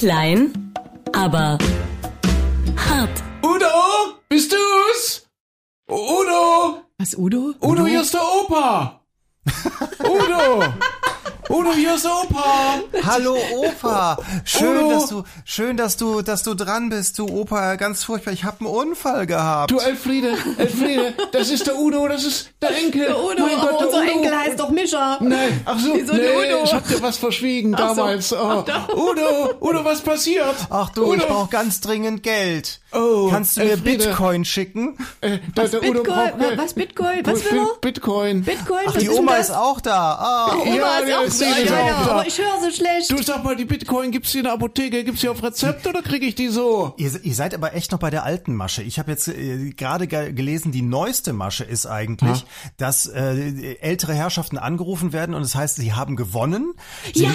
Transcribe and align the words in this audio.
Klein, 0.00 0.72
aber 1.12 1.58
hart. 2.74 3.22
Udo, 3.42 3.66
bist 4.30 4.50
du's? 4.50 5.28
Udo, 5.90 6.84
Was, 6.96 7.14
Udo? 7.18 7.52
Udo, 7.60 7.84
hier 7.84 8.00
ist 8.00 8.14
der 8.14 8.22
Opa. 8.22 9.02
Udo, 9.98 10.64
Udo, 11.50 11.72
hier 11.72 11.96
ist 11.96 12.06
Opa. 12.06 12.78
Hallo 13.04 13.36
Opa, 13.56 14.16
schön, 14.44 14.84
Udo. 14.84 14.90
dass 14.90 15.06
du, 15.08 15.24
schön, 15.44 15.76
dass 15.76 15.96
du, 15.96 16.22
dass 16.22 16.44
du 16.44 16.54
dran 16.54 16.90
bist, 16.90 17.18
du 17.18 17.26
Opa, 17.26 17.74
ganz 17.74 18.04
furchtbar. 18.04 18.30
Ich 18.32 18.44
habe 18.44 18.60
einen 18.60 18.68
Unfall 18.68 19.26
gehabt. 19.26 19.68
Du 19.72 19.78
Elfriede, 19.80 20.34
Elfriede, 20.58 21.12
das 21.32 21.50
ist 21.50 21.66
der 21.66 21.76
Udo, 21.76 22.06
das 22.06 22.22
ist 22.24 22.50
der 22.62 22.70
Enkel. 22.76 23.06
Der 23.06 23.18
Udo, 23.18 23.42
mein 23.42 23.58
Gott, 23.58 23.80
der 23.80 23.86
unser 23.88 23.98
Udo. 24.02 24.10
Enkel 24.12 24.38
heißt 24.38 24.60
doch 24.60 24.70
Mischa. 24.70 25.18
Nein, 25.20 25.60
ach 25.64 25.78
so, 25.80 25.92
Wieso 25.92 26.12
nee, 26.14 26.36
Udo? 26.36 26.62
ich 26.64 26.72
hab 26.72 26.86
dir 26.86 27.02
was 27.02 27.16
verschwiegen 27.16 27.74
Ach 27.74 27.90
so. 27.90 27.94
damals. 27.96 28.32
Oh. 28.32 28.64
Udo, 28.94 29.54
Udo, 29.60 29.84
was 29.84 30.00
passiert? 30.02 30.54
Ach 30.70 30.90
du, 30.90 31.02
Udo, 31.02 31.14
ich 31.14 31.26
brauche 31.26 31.50
ganz 31.50 31.80
dringend 31.80 32.22
Geld. 32.22 32.79
Oh, 32.92 33.28
Kannst 33.30 33.56
du 33.56 33.60
mir 33.60 33.70
Elfriede. 33.72 34.06
Bitcoin 34.08 34.44
schicken? 34.44 34.96
äh, 35.20 35.38
der 35.56 35.64
Udo 35.66 35.80
Bitcoin, 35.80 36.04
braucht 36.04 36.38
Geld. 36.38 36.58
was 36.58 36.74
Bitcoin? 36.74 37.20
Was 37.26 37.44
will 37.44 37.58
er? 37.58 37.66
Bitcoin. 37.80 38.42
Bitcoin? 38.42 38.78
Ach, 38.86 38.94
was 38.96 39.02
die 39.02 39.08
Oma 39.10 39.36
das? 39.36 39.48
ist 39.50 39.54
auch 39.54 39.80
da. 39.80 40.14
Ah, 40.14 40.56
Oma 40.56 40.74
Ja, 40.74 40.98
ist 40.98 41.08
ja, 41.08 41.18
auch 41.18 41.22
ist 41.24 41.40
da, 41.40 41.44
ja, 41.46 41.52
auch 41.52 41.86
ja, 41.86 42.04
da. 42.04 42.10
aber 42.12 42.26
ich 42.26 42.38
höre 42.38 42.60
so 42.60 42.70
schlecht. 42.70 43.10
Du 43.10 43.22
sag 43.22 43.44
mal, 43.44 43.54
die 43.54 43.64
Bitcoin 43.64 44.10
gibt's 44.10 44.32
die 44.32 44.38
in 44.38 44.44
der 44.44 44.54
Apotheke, 44.54 45.04
gibt's 45.04 45.20
die 45.20 45.28
auf 45.28 45.42
Rezept 45.42 45.86
oder 45.86 46.02
krieg 46.02 46.22
ich 46.22 46.34
die 46.34 46.48
so? 46.48 46.94
Ihr, 46.96 47.12
ihr 47.22 47.34
seid 47.34 47.54
aber 47.54 47.74
echt 47.74 47.92
noch 47.92 47.98
bei 48.00 48.10
der 48.10 48.24
alten 48.24 48.56
Masche. 48.56 48.82
Ich 48.82 48.98
habe 48.98 49.10
jetzt 49.12 49.28
äh, 49.28 49.70
gerade 49.70 50.06
ge 50.08 50.32
gelesen, 50.32 50.72
die 50.72 50.82
neueste 50.82 51.32
Masche 51.32 51.62
ist 51.64 51.86
eigentlich, 51.86 52.44
dass 52.76 53.06
äh, 53.06 53.76
ältere 53.80 54.14
Herrschaften 54.14 54.58
angerufen 54.58 55.12
werden 55.12 55.34
und 55.34 55.42
es 55.42 55.50
das 55.52 55.60
heißt, 55.60 55.76
sie 55.76 55.92
haben 55.94 56.14
gewonnen. 56.16 56.74
Sie, 57.14 57.24
Ja, 57.24 57.30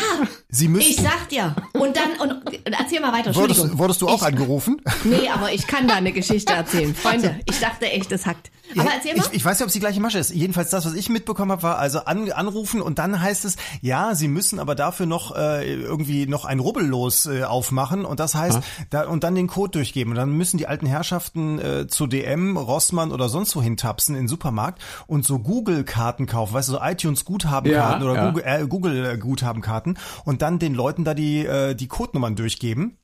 sie 0.50 0.68
müssen. 0.70 0.90
ich 0.90 0.96
sag 0.98 1.28
dir. 1.30 1.54
Und 1.74 1.98
dann, 1.98 2.12
und, 2.30 2.44
erzähl 2.66 3.02
mal 3.02 3.12
weiter, 3.12 3.36
wurdest, 3.36 3.78
wurdest 3.78 4.02
du 4.02 4.08
auch 4.08 4.22
ich, 4.22 4.28
angerufen? 4.28 4.82
Nee, 5.04 5.28
aber 5.30 5.45
ich 5.52 5.68
kann 5.68 5.88
da 5.88 5.96
eine 5.96 6.12
Geschichte 6.12 6.54
erzählen. 6.54 6.96
Freunde, 6.96 7.40
ich 7.46 7.60
dachte 7.60 7.86
echt, 7.90 8.12
es 8.12 8.26
hackt. 8.26 8.52
Aber 8.78 8.90
erzähl 8.94 9.16
mal. 9.16 9.26
Ich, 9.28 9.34
ich 9.34 9.46
weiß 9.46 9.60
nicht, 9.60 9.64
ob 9.64 9.68
es 9.68 9.74
die 9.74 9.80
gleiche 9.80 10.00
Masche 10.00 10.18
ist. 10.18 10.32
Jedenfalls 10.32 10.70
das, 10.70 10.86
was 10.86 10.94
ich 10.94 11.10
mitbekommen 11.10 11.52
habe, 11.52 11.64
war 11.64 11.78
also 11.78 12.00
an, 12.00 12.32
anrufen 12.32 12.82
und 12.82 13.00
dann 13.00 13.22
heißt 13.22 13.46
es, 13.46 13.58
ja, 13.82 14.16
sie 14.16 14.28
müssen 14.28 14.60
aber 14.60 14.76
dafür 14.76 15.06
noch 15.06 15.36
äh, 15.36 15.74
irgendwie 15.74 16.26
noch 16.26 16.46
ein 16.46 16.60
Rubbellos 16.60 17.26
äh, 17.26 17.44
aufmachen 17.44 18.06
und 18.06 18.20
das 18.20 18.36
heißt, 18.36 18.60
da, 18.90 19.08
und 19.08 19.24
dann 19.24 19.36
den 19.36 19.48
Code 19.48 19.72
durchgeben. 19.72 20.12
Und 20.12 20.18
dann 20.18 20.32
müssen 20.32 20.58
die 20.58 20.68
alten 20.68 20.86
Herrschaften 20.86 21.60
äh, 21.60 21.88
zu 21.88 22.08
DM, 22.08 22.58
Rossmann 22.58 23.12
oder 23.12 23.30
sonst 23.30 23.56
wohin 23.56 23.78
tapsen 23.78 24.16
in 24.16 24.24
den 24.24 24.28
Supermarkt 24.28 24.82
und 25.08 25.26
so 25.26 25.40
Google-Karten 25.40 26.26
kaufen, 26.26 26.54
weißt 26.54 26.70
du, 26.70 26.74
so 26.74 26.82
iTunes-Guthabenkarten 26.82 28.04
Ja, 28.04 28.12
oder 28.12 28.22
ja. 28.22 28.28
Google, 28.30 28.44
äh, 28.46 28.68
Google-Guthabenkarten 28.68 29.98
und 30.26 30.42
dann 30.42 30.60
den 30.60 30.74
Leuten 30.74 31.04
da 31.04 31.14
die, 31.14 31.46
äh, 31.46 31.76
die 31.76 31.88
Codenummern 31.88 32.36
durchgeben. 32.36 32.98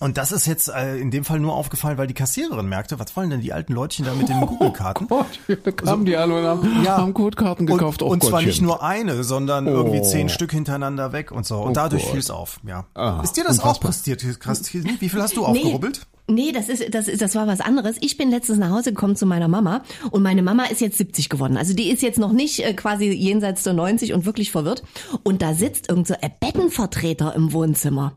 Und 0.00 0.16
das 0.16 0.30
ist 0.32 0.46
jetzt 0.46 0.68
äh, 0.68 0.96
in 0.98 1.10
dem 1.10 1.24
Fall 1.24 1.40
nur 1.40 1.54
aufgefallen, 1.54 1.98
weil 1.98 2.06
die 2.06 2.14
Kassiererin 2.14 2.66
merkte, 2.68 2.98
was 3.00 3.16
wollen 3.16 3.30
denn 3.30 3.40
die 3.40 3.52
alten 3.52 3.72
Leutchen 3.72 4.04
da 4.04 4.14
mit 4.14 4.28
den 4.28 4.40
Google-Karten? 4.46 5.06
Oh, 5.10 5.24
da 5.64 5.70
kamen 5.72 6.04
die 6.04 6.16
alle 6.16 6.38
und 6.38 6.44
haben, 6.44 6.84
Ja. 6.84 6.98
haben 6.98 7.14
Codekarten 7.14 7.66
gekauft. 7.66 8.02
Und, 8.02 8.08
oh 8.08 8.12
und 8.12 8.22
zwar 8.22 8.42
nicht 8.42 8.62
nur 8.62 8.82
eine, 8.82 9.24
sondern 9.24 9.66
irgendwie 9.66 9.98
Oh. 10.00 10.04
zehn 10.04 10.28
Stück 10.28 10.52
hintereinander 10.52 11.12
weg 11.12 11.32
und 11.32 11.46
so. 11.46 11.56
Und 11.58 11.76
dadurch 11.76 12.02
Gott. 12.02 12.10
fiel 12.12 12.20
es 12.20 12.30
auf, 12.30 12.60
ja. 12.66 12.84
Ah, 12.94 13.20
ist 13.24 13.36
dir 13.36 13.44
das 13.44 13.58
auch 13.60 13.80
passiert, 13.80 14.24
Christine? 14.40 14.88
Wie 15.00 15.08
viel 15.08 15.20
hast 15.20 15.36
du 15.36 15.44
aufgerubbelt? 15.44 16.06
Nee, 16.30 16.52
das 16.52 16.68
ist, 16.68 16.94
das 16.94 17.08
ist, 17.08 17.22
das 17.22 17.34
war 17.34 17.46
was 17.46 17.60
anderes. 17.62 17.96
Ich 18.00 18.18
bin 18.18 18.30
letztens 18.30 18.58
nach 18.58 18.70
Hause 18.70 18.90
gekommen 18.92 19.16
zu 19.16 19.24
meiner 19.24 19.48
Mama 19.48 19.82
und 20.10 20.22
meine 20.22 20.42
Mama 20.42 20.64
ist 20.66 20.80
jetzt 20.82 20.98
70 20.98 21.30
geworden. 21.30 21.56
Also 21.56 21.72
die 21.74 21.88
ist 21.90 22.02
jetzt 22.02 22.18
noch 22.18 22.32
nicht 22.32 22.60
äh, 22.64 22.74
quasi 22.74 23.06
jenseits 23.10 23.62
der 23.62 23.72
90 23.72 24.12
und 24.12 24.26
wirklich 24.26 24.50
verwirrt. 24.52 24.82
Und 25.24 25.40
da 25.40 25.54
sitzt 25.54 25.88
irgend 25.88 26.06
so 26.06 26.14
ein 26.20 26.30
Bettenvertreter 26.38 27.34
im 27.34 27.52
Wohnzimmer. 27.54 28.12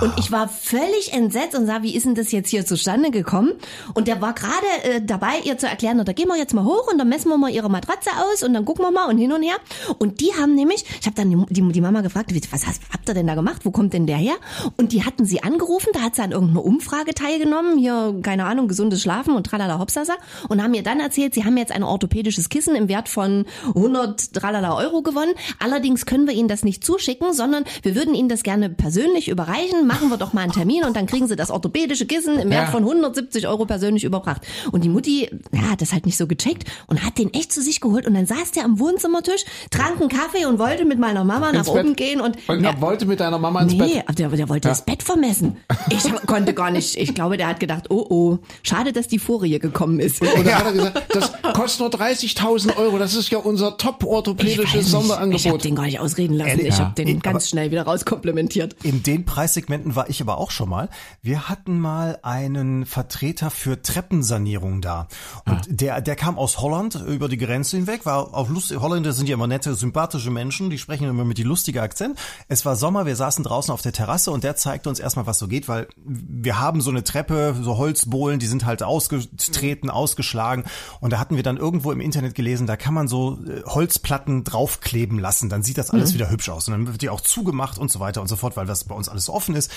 Und 0.00 0.12
ich 0.18 0.32
war 0.32 0.48
völlig 0.48 1.12
entsetzt 1.12 1.56
und 1.56 1.66
sah, 1.66 1.82
wie 1.82 1.94
ist 1.94 2.06
denn 2.06 2.14
das 2.14 2.32
jetzt 2.32 2.48
hier 2.50 2.66
zustande 2.66 3.10
gekommen? 3.10 3.52
Und 3.94 4.08
der 4.08 4.20
war 4.20 4.34
gerade 4.34 4.66
äh, 4.82 5.00
dabei, 5.00 5.40
ihr 5.44 5.58
zu 5.58 5.66
erklären, 5.66 6.04
da 6.04 6.12
gehen 6.12 6.28
wir 6.28 6.36
jetzt 6.36 6.54
mal 6.54 6.64
hoch 6.64 6.90
und 6.90 6.98
dann 6.98 7.08
messen 7.08 7.28
wir 7.28 7.38
mal 7.38 7.50
ihre 7.50 7.70
Matratze 7.70 8.10
aus 8.10 8.42
und 8.42 8.52
dann 8.52 8.64
gucken 8.64 8.84
wir 8.84 8.90
mal 8.90 9.08
und 9.08 9.18
hin 9.18 9.32
und 9.32 9.42
her. 9.42 9.56
Und 9.98 10.20
die 10.20 10.32
haben 10.34 10.54
nämlich, 10.54 10.84
ich 11.00 11.06
habe 11.06 11.14
dann 11.14 11.46
die, 11.50 11.62
die, 11.72 11.80
Mama 11.80 12.00
gefragt, 12.00 12.32
was 12.50 12.66
hast, 12.66 12.82
habt 12.92 13.08
ihr 13.08 13.14
denn 13.14 13.26
da 13.26 13.34
gemacht? 13.34 13.62
Wo 13.64 13.70
kommt 13.70 13.92
denn 13.92 14.06
der 14.06 14.16
her? 14.16 14.34
Und 14.76 14.92
die 14.92 15.04
hatten 15.04 15.24
sie 15.24 15.42
angerufen, 15.42 15.90
da 15.92 16.00
hat 16.00 16.16
sie 16.16 16.22
an 16.22 16.32
irgendeiner 16.32 16.64
Umfrage 16.64 17.14
teilgenommen, 17.14 17.78
hier, 17.78 18.18
keine 18.22 18.44
Ahnung, 18.46 18.68
gesundes 18.68 19.02
Schlafen 19.02 19.34
und 19.34 19.46
tralala 19.46 19.78
hopsasa 19.78 20.14
und 20.48 20.62
haben 20.62 20.72
mir 20.72 20.82
dann 20.82 21.00
erzählt, 21.00 21.34
sie 21.34 21.44
haben 21.44 21.56
jetzt 21.56 21.72
ein 21.72 21.82
orthopädisches 21.82 22.48
Kissen 22.48 22.74
im 22.74 22.88
Wert 22.88 23.08
von 23.08 23.46
100 23.68 24.34
tralala 24.34 24.76
Euro 24.76 25.02
gewonnen. 25.02 25.34
Allerdings 25.60 26.06
können 26.06 26.26
wir 26.26 26.34
ihnen 26.34 26.48
das 26.48 26.64
nicht 26.64 26.84
zuschicken, 26.84 27.32
sondern 27.32 27.64
wir 27.82 27.94
würden 27.94 28.14
ihnen 28.14 28.28
das 28.28 28.42
gerne 28.42 28.68
persönlich 28.68 29.28
überreichen. 29.28 29.75
Machen 29.86 30.08
wir 30.10 30.16
doch 30.16 30.32
mal 30.32 30.42
einen 30.42 30.52
Termin 30.52 30.84
und 30.84 30.96
dann 30.96 31.06
kriegen 31.06 31.26
sie 31.26 31.36
das 31.36 31.50
orthopädische 31.50 32.06
Kissen 32.06 32.38
im 32.38 32.50
Wert 32.50 32.66
Ja. 32.66 32.70
von 32.70 32.82
170 32.84 33.48
Euro 33.48 33.66
persönlich 33.66 34.04
überbracht. 34.04 34.42
Und 34.72 34.84
die 34.84 34.88
Mutti, 34.88 35.28
ja, 35.52 35.62
hat 35.70 35.82
das 35.82 35.92
halt 35.92 36.06
nicht 36.06 36.16
so 36.16 36.26
gecheckt 36.26 36.64
und 36.86 37.04
hat 37.04 37.18
den 37.18 37.32
echt 37.34 37.52
zu 37.52 37.60
sich 37.60 37.80
geholt 37.80 38.06
und 38.06 38.14
dann 38.14 38.26
saß 38.26 38.52
der 38.52 38.64
am 38.64 38.78
Wohnzimmertisch, 38.78 39.44
trank 39.70 40.00
einen 40.00 40.08
Kaffee 40.08 40.46
und 40.46 40.58
wollte 40.58 40.84
mit 40.84 40.98
meiner 40.98 41.24
Mama 41.24 41.50
nach 41.52 41.60
Ins 41.60 41.68
oben 41.68 41.88
Bett. 41.88 41.96
gehen 41.96 42.20
und 42.20 42.36
Und 42.48 42.62
Ja, 42.62 42.70
er 42.70 42.80
wollte 42.80 43.06
mit 43.06 43.20
deiner 43.20 43.38
Mama 43.38 43.62
ins 43.62 43.72
Nee, 43.72 43.78
Bett. 43.78 44.02
aber 44.06 44.14
der, 44.14 44.28
der 44.28 44.48
wollte 44.48 44.68
das 44.68 44.84
Bett 44.84 45.02
vermessen. 45.02 45.56
Ich 45.90 46.04
konnte 46.26 46.54
gar 46.54 46.70
nicht, 46.70 46.96
ich 46.96 47.14
glaube, 47.14 47.36
der 47.36 47.48
hat 47.48 47.60
gedacht, 47.60 47.90
oh 47.90 48.06
oh, 48.08 48.38
schade, 48.62 48.92
dass 48.92 49.08
die 49.08 49.18
Folie 49.18 49.58
gekommen 49.58 49.98
ist. 50.00 50.20
Und 50.20 50.28
dann 50.36 50.54
hat 50.54 50.66
er 50.66 50.72
gesagt, 50.72 51.02
das 51.14 51.32
kostet 51.54 51.80
nur 51.80 51.90
30.000 51.90 52.76
Euro. 52.76 52.98
Das 52.98 53.14
ist 53.14 53.30
ja 53.30 53.38
unser 53.38 53.76
top 53.76 53.96
Ich 54.00 54.06
weiß 54.06 54.08
orthopädisches 54.14 54.56
nicht, 54.58 54.74
Ich 54.74 54.74
habe 54.94 55.04
Sonderangebot. 55.06 55.64
den 55.64 55.74
gar 55.74 55.84
nicht 55.86 56.00
ausreden 56.00 56.34
lassen. 56.34 56.50
Ehrlich? 56.50 56.68
Ich 56.68 56.78
Ja. 56.78 56.84
habe 56.86 56.94
den 57.04 57.20
ganz 57.20 57.48
schnell 57.48 57.70
wieder 57.70 57.82
rauskomplimentiert. 57.82 58.76
In 58.82 59.02
den 59.02 59.24
Preissegmenten 59.66 59.96
war 59.96 60.08
ich 60.08 60.20
aber 60.20 60.38
auch 60.38 60.50
schon 60.50 60.68
mal. 60.68 60.88
Wir 61.22 61.48
hatten 61.48 61.78
mal 61.78 62.18
einen 62.22 62.86
Vertreter 62.86 63.50
für 63.50 63.82
Treppensanierung 63.82 64.80
da. 64.80 65.08
Und 65.44 65.66
der, 65.68 66.00
der 66.00 66.16
kam 66.16 66.38
aus 66.38 66.60
Holland 66.60 66.94
über 66.94 67.28
die 67.28 67.36
Grenze 67.36 67.76
hinweg, 67.76 68.06
war 68.06 68.34
auch 68.34 68.48
lustig. 68.48 68.80
Holländer 68.80 69.12
sind 69.12 69.28
ja 69.28 69.34
immer 69.34 69.46
nette, 69.46 69.74
sympathische 69.74 70.30
Menschen, 70.30 70.70
die 70.70 70.78
sprechen 70.78 71.08
immer 71.08 71.24
mit 71.24 71.38
die 71.38 71.42
lustige 71.42 71.82
Akzent. 71.82 72.18
Es 72.48 72.64
war 72.64 72.76
Sommer, 72.76 73.06
wir 73.06 73.16
saßen 73.16 73.44
draußen 73.44 73.72
auf 73.72 73.82
der 73.82 73.92
Terrasse 73.92 74.30
und 74.30 74.44
der 74.44 74.56
zeigte 74.56 74.88
uns 74.88 75.00
erstmal, 75.00 75.26
was 75.26 75.38
so 75.38 75.48
geht, 75.48 75.68
weil 75.68 75.88
wir 76.04 76.58
haben 76.58 76.80
so 76.80 76.90
eine 76.90 77.04
Treppe, 77.04 77.56
so 77.60 77.76
Holzbohlen, 77.76 78.38
die 78.38 78.46
sind 78.46 78.64
halt 78.64 78.82
ausgetreten, 78.82 79.90
ausgeschlagen. 79.90 80.64
Und 81.00 81.12
da 81.12 81.18
hatten 81.18 81.36
wir 81.36 81.42
dann 81.42 81.56
irgendwo 81.56 81.92
im 81.92 82.00
Internet 82.00 82.34
gelesen, 82.34 82.66
da 82.66 82.76
kann 82.76 82.94
man 82.94 83.08
so 83.08 83.38
äh, 83.46 83.62
Holzplatten 83.64 84.44
draufkleben 84.44 85.18
lassen, 85.18 85.48
dann 85.48 85.62
sieht 85.62 85.78
das 85.78 85.90
alles 85.90 86.14
wieder 86.14 86.30
hübsch 86.30 86.48
aus. 86.48 86.68
Und 86.68 86.72
dann 86.72 86.86
wird 86.86 87.02
die 87.02 87.10
auch 87.10 87.20
zugemacht 87.20 87.78
und 87.78 87.90
so 87.90 88.00
weiter 88.00 88.20
und 88.20 88.28
so 88.28 88.36
fort, 88.36 88.56
weil 88.56 88.66
das 88.66 88.84
bei 88.84 88.94
uns 88.94 89.08
alles 89.08 89.28
offen 89.28 89.55
ist. 89.56 89.70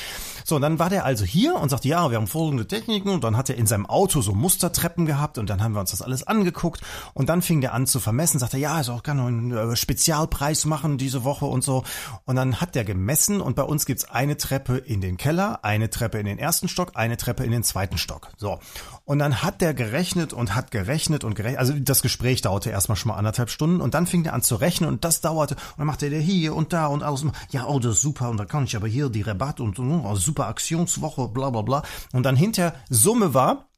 So, 0.43 0.55
und 0.55 0.61
dann 0.61 0.79
war 0.79 0.89
der 0.89 1.05
also 1.05 1.25
hier 1.25 1.55
und 1.55 1.69
sagte, 1.69 1.87
ja, 1.87 2.09
wir 2.09 2.17
haben 2.17 2.27
folgende 2.27 2.67
Techniken. 2.67 3.09
Und 3.09 3.23
dann 3.23 3.37
hat 3.37 3.49
er 3.49 3.55
in 3.55 3.67
seinem 3.67 3.85
Auto 3.85 4.21
so 4.21 4.33
Mustertreppen 4.33 5.05
gehabt 5.05 5.37
und 5.37 5.49
dann 5.49 5.63
haben 5.63 5.73
wir 5.73 5.79
uns 5.79 5.91
das 5.91 6.01
alles 6.01 6.25
angeguckt. 6.25 6.81
Und 7.13 7.29
dann 7.29 7.41
fing 7.41 7.61
der 7.61 7.73
an 7.73 7.87
zu 7.87 7.99
vermessen, 7.99 8.39
sagte, 8.39 8.57
ja, 8.57 8.73
also 8.73 8.99
kann 9.01 9.19
einen 9.19 9.51
äh, 9.51 9.75
Spezialpreis 9.75 10.65
machen 10.65 10.97
diese 10.97 11.23
Woche 11.23 11.45
und 11.45 11.63
so. 11.63 11.83
Und 12.25 12.35
dann 12.35 12.61
hat 12.61 12.75
der 12.75 12.85
gemessen 12.85 13.41
und 13.41 13.55
bei 13.55 13.63
uns 13.63 13.85
gibt's 13.85 14.05
eine 14.05 14.37
Treppe 14.37 14.77
in 14.77 15.01
den 15.01 15.17
Keller, 15.17 15.59
eine 15.63 15.89
Treppe 15.89 16.19
in 16.19 16.25
den 16.25 16.39
ersten 16.39 16.67
Stock, 16.67 16.91
eine 16.95 17.17
Treppe 17.17 17.43
in 17.43 17.51
den 17.51 17.63
zweiten 17.63 17.97
Stock. 17.97 18.29
So. 18.37 18.59
Und 19.09 19.17
dann 19.17 19.41
hat 19.41 19.61
der 19.61 19.73
gerechnet 19.73 20.33
und 20.33 20.53
hat 20.53 20.69
gerechnet 20.69 21.23
und 21.23 21.33
gerechnet. 21.33 21.57
Also 21.57 21.73
das 21.73 22.03
Gespräch 22.03 22.43
dauerte 22.43 22.69
erstmal 22.69 22.95
schon 22.95 23.09
mal 23.09 23.17
anderthalb 23.17 23.49
Stunden 23.49 23.81
und 23.81 23.95
dann 23.95 24.05
fing 24.05 24.23
der 24.23 24.35
an 24.35 24.43
zu 24.43 24.55
rechnen 24.55 24.87
und 24.87 25.03
das 25.03 25.19
dauerte. 25.19 25.55
Und 25.55 25.79
dann 25.79 25.87
machte 25.87 26.11
der 26.11 26.21
hier 26.21 26.55
und 26.55 26.73
da 26.73 26.85
und 26.85 27.01
alles. 27.01 27.25
Ja, 27.49 27.65
oh, 27.65 27.79
das 27.79 27.95
ist 27.95 28.01
super. 28.01 28.29
Und 28.29 28.37
da 28.37 28.45
kann 28.45 28.65
ich 28.65 28.75
aber 28.75 28.87
hier 28.87 29.09
die 29.09 29.23
Rabatt 29.23 29.61
und 29.61 29.79
oh, 29.79 30.15
super 30.15 30.45
Aktionswoche, 30.45 31.27
bla 31.27 31.49
bla 31.49 31.63
bla. 31.63 31.81
Und 32.13 32.21
dann 32.21 32.35
hinter 32.35 32.75
Summe 32.91 33.33
war, 33.33 33.69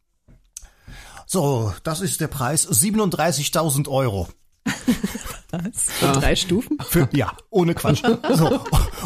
so, 1.26 1.74
das 1.84 2.02
ist 2.02 2.20
der 2.20 2.28
Preis, 2.28 2.68
37.000 2.68 3.88
Euro. 3.88 4.28
Für 5.76 6.12
drei 6.14 6.36
Stufen? 6.38 6.78
Für, 6.88 7.10
ja, 7.12 7.34
ohne 7.50 7.74
Quatsch. 7.76 8.02
So. 8.34 8.60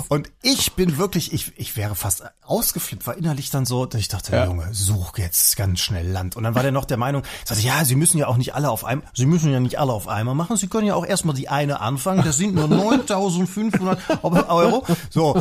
Und 0.09 0.30
ich 0.44 0.74
bin 0.74 0.98
wirklich, 1.00 1.34
ich, 1.34 1.53
ich 1.58 1.76
wäre 1.76 1.96
fast 1.96 2.23
ausgeflippt, 2.44 3.08
war 3.08 3.17
innerlich 3.17 3.50
dann 3.50 3.66
so, 3.66 3.88
dass 3.88 4.00
ich 4.00 4.09
dachte, 4.09 4.32
Ja. 4.35 4.46
Junge, 4.46 4.67
such 4.72 5.17
jetzt 5.17 5.58
ganz 5.58 5.79
schnell 5.79 6.08
Land. 6.08 6.35
Und 6.35 6.44
dann 6.44 6.53
war 6.53 6.62
der 6.62 6.72
noch 6.72 6.85
der 6.85 6.97
Meinung, 6.97 7.23
sagte, 7.46 7.64
ja, 7.64 7.84
Sie 7.84 7.96
müssen 7.96 8.20
ja 8.20 8.28
auch 8.28 8.38
nicht 8.38 8.53
alle 8.53 8.70
auf 8.70 8.85
einmal, 8.85 9.08
Sie 9.16 9.26
müssen 9.26 9.52
ja 9.52 9.59
nicht 9.59 9.79
alle 9.79 9.91
auf 9.91 10.08
einmal 10.08 10.35
machen, 10.35 10.56
Sie 10.56 10.67
können 10.67 10.85
ja 10.85 10.94
auch 10.94 11.06
erstmal 11.06 11.35
die 11.35 11.50
eine 11.50 11.79
anfangen, 11.82 12.23
das 12.23 12.38
sind 12.38 12.53
nur 12.53 12.66
9.500 12.66 14.47
Euro. 14.50 14.85
So. 15.09 15.35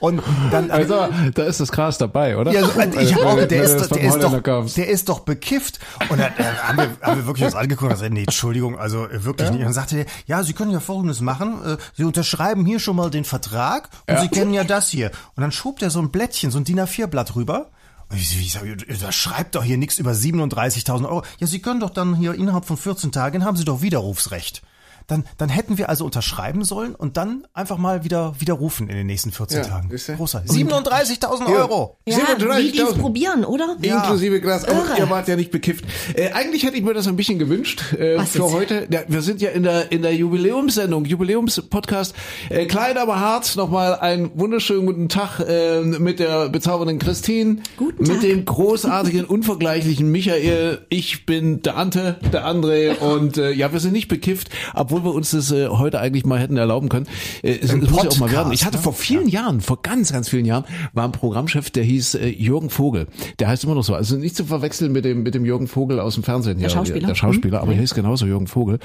Und 0.00 0.22
dann, 0.50 0.70
Also, 0.70 1.08
da 1.34 1.42
ist 1.44 1.60
das 1.60 1.70
Gras 1.70 1.98
dabei, 1.98 2.38
oder? 2.38 2.52
ja, 2.52 2.62
so, 2.62 2.80
ich 2.98 3.14
hab 3.14 3.24
auch, 3.24 3.34
der 3.36 3.62
ist, 3.62 3.90
der, 3.90 4.00
ist 4.00 4.22
doch, 4.22 4.42
der 4.74 4.88
ist 4.88 5.08
doch 5.08 5.20
bekifft. 5.20 5.80
Und 6.08 6.18
dann 6.18 6.32
äh, 6.38 6.44
haben, 6.62 6.78
wir, 6.78 6.90
haben 7.02 7.16
wir 7.18 7.26
wirklich 7.26 7.44
uns 7.44 7.54
angeguckt 7.54 7.90
und 7.90 7.96
gesagt, 7.98 8.12
nee, 8.12 8.22
Entschuldigung, 8.22 8.78
also 8.78 9.06
äh, 9.06 9.24
wirklich 9.50 9.58
nicht. 9.58 9.60
Und 9.60 9.66
dann 9.66 9.72
sagte 9.72 9.96
der, 9.96 10.06
ja, 10.26 10.42
Sie 10.42 10.52
können 10.52 10.70
ja 10.70 10.80
Folgendes 10.80 11.20
machen. 11.20 11.64
Äh, 11.64 11.76
Sie 11.96 12.04
unterschreiben 12.04 12.64
hier 12.64 12.80
schon 12.80 12.96
mal 12.96 13.10
den 13.10 13.24
Vertrag 13.24 13.88
und 14.08 14.18
Sie 14.18 14.28
kennen 14.28 14.54
ja 14.54 14.64
das 14.64 14.88
hier. 14.88 15.10
Und 15.36 15.42
dann 15.42 15.52
schob 15.52 15.78
der 15.78 15.90
so 15.90 16.00
ein 16.00 16.10
Blättchen, 16.10 16.50
so 16.50 16.58
ein 16.58 16.64
DIN 16.64 16.80
A4-Blatt 16.80 17.36
rüber. 17.36 17.70
Und 18.08 18.18
ich, 18.18 18.40
ich 18.40 18.52
sag, 18.52 18.62
da 19.00 19.12
schreibt 19.12 19.54
doch 19.54 19.62
hier 19.62 19.78
nichts 19.78 19.98
über 19.98 20.12
37.000 20.12 21.08
Euro. 21.08 21.22
Ja, 21.38 21.46
Sie 21.46 21.60
können 21.60 21.80
doch 21.80 21.90
dann 21.90 22.16
hier 22.16 22.34
innerhalb 22.34 22.64
von 22.64 22.76
14 22.76 23.12
Tagen 23.12 23.44
haben 23.44 23.56
Sie 23.56 23.64
doch 23.64 23.82
Widerrufsrecht. 23.82 24.62
Dann, 25.10 25.24
dann 25.38 25.48
hätten 25.48 25.78
wir 25.78 25.88
also 25.88 26.04
unterschreiben 26.04 26.64
sollen 26.64 26.94
und 26.94 27.16
dann 27.16 27.46
einfach 27.52 27.78
mal 27.78 28.04
wieder 28.04 28.34
widerrufen 28.38 28.88
in 28.88 28.96
den 28.96 29.06
nächsten 29.06 29.32
14 29.32 29.58
Ja, 29.58 29.64
Tagen. 29.64 29.88
Großartig. 29.88 30.50
37.000 30.50 31.46
Euro. 31.54 31.96
Ja, 32.06 32.16
wie 32.58 32.70
die 32.70 32.78
es 32.80 32.94
probieren, 32.94 33.44
oder? 33.44 33.76
Ja. 33.82 34.02
Inklusive 34.02 34.40
Glas. 34.40 34.64
Aber 34.64 34.98
ihr 34.98 35.08
wart 35.10 35.28
ja 35.28 35.36
nicht 35.36 35.50
bekifft. 35.50 35.84
Äh, 36.14 36.32
eigentlich 36.32 36.64
hätte 36.64 36.76
ich 36.76 36.82
mir 36.82 36.94
das 36.94 37.06
ein 37.08 37.16
bisschen 37.16 37.38
gewünscht 37.38 37.92
äh, 37.94 38.20
für 38.24 38.50
heute. 38.52 38.86
Ja, 38.90 39.00
wir 39.08 39.22
sind 39.22 39.40
ja 39.40 39.50
in 39.50 39.62
der 39.62 39.92
in 39.92 40.02
der 40.02 40.14
Jubiläumssendung, 40.14 41.04
Jubiläumspodcast. 41.04 42.14
Äh, 42.48 42.66
klein 42.66 42.96
aber 42.98 43.20
hart. 43.20 43.56
Nochmal 43.56 43.96
einen 43.98 44.30
wunderschönen 44.38 44.86
guten 44.86 45.08
Tag 45.08 45.40
äh, 45.40 45.80
mit 45.82 46.18
der 46.20 46.48
bezaubernden 46.48 46.98
Christine, 46.98 47.56
Guten 47.76 48.02
mit 48.02 48.12
Tag. 48.12 48.20
dem 48.20 48.44
großartigen, 48.44 49.24
unvergleichlichen 49.26 50.10
Michael. 50.10 50.86
Ich 50.88 51.26
bin 51.26 51.62
der 51.62 51.76
Ante, 51.76 52.18
der 52.32 52.46
André 52.46 52.98
und 52.98 53.36
äh, 53.38 53.50
ja, 53.52 53.72
wir 53.72 53.80
sind 53.80 53.92
nicht 53.92 54.08
bekifft, 54.08 54.50
obwohl 54.74 54.99
wir 55.04 55.14
uns 55.14 55.30
das 55.30 55.50
äh, 55.52 55.68
heute 55.68 56.00
eigentlich 56.00 56.24
mal 56.24 56.38
hätten 56.38 56.56
erlauben 56.56 56.88
können. 56.88 57.06
Äh, 57.42 57.58
es 57.60 57.74
muss 57.74 58.02
ja 58.02 58.10
auch 58.10 58.18
mal 58.18 58.30
werden. 58.30 58.52
Ich 58.52 58.64
hatte 58.64 58.76
ne? 58.76 58.82
vor 58.82 58.92
vielen 58.92 59.28
Jahren, 59.28 59.60
vor 59.60 59.80
ganz, 59.82 60.12
ganz 60.12 60.28
vielen 60.28 60.44
Jahren, 60.44 60.64
war 60.92 61.04
ein 61.04 61.12
Programmchef, 61.12 61.70
der 61.70 61.84
hieß 61.84 62.16
äh, 62.16 62.28
Jürgen 62.28 62.70
Vogel. 62.70 63.06
Der 63.38 63.48
heißt 63.48 63.64
immer 63.64 63.74
noch 63.74 63.84
so. 63.84 63.94
Also 63.94 64.16
nicht 64.16 64.36
zu 64.36 64.44
verwechseln 64.44 64.92
mit 64.92 65.04
dem, 65.04 65.22
mit 65.22 65.34
dem 65.34 65.44
Jürgen 65.44 65.66
Vogel 65.66 66.00
aus 66.00 66.14
dem 66.14 66.24
Fernsehen. 66.24 66.58
Der 66.58 66.68
Schauspieler? 66.68 67.08
Der 67.08 67.14
Schauspieler, 67.14 67.60
aber 67.60 67.72
er 67.72 67.80
hieß 67.80 67.94
genauso 67.94 68.26
Jürgen 68.26 68.46
Vogel. 68.46 68.78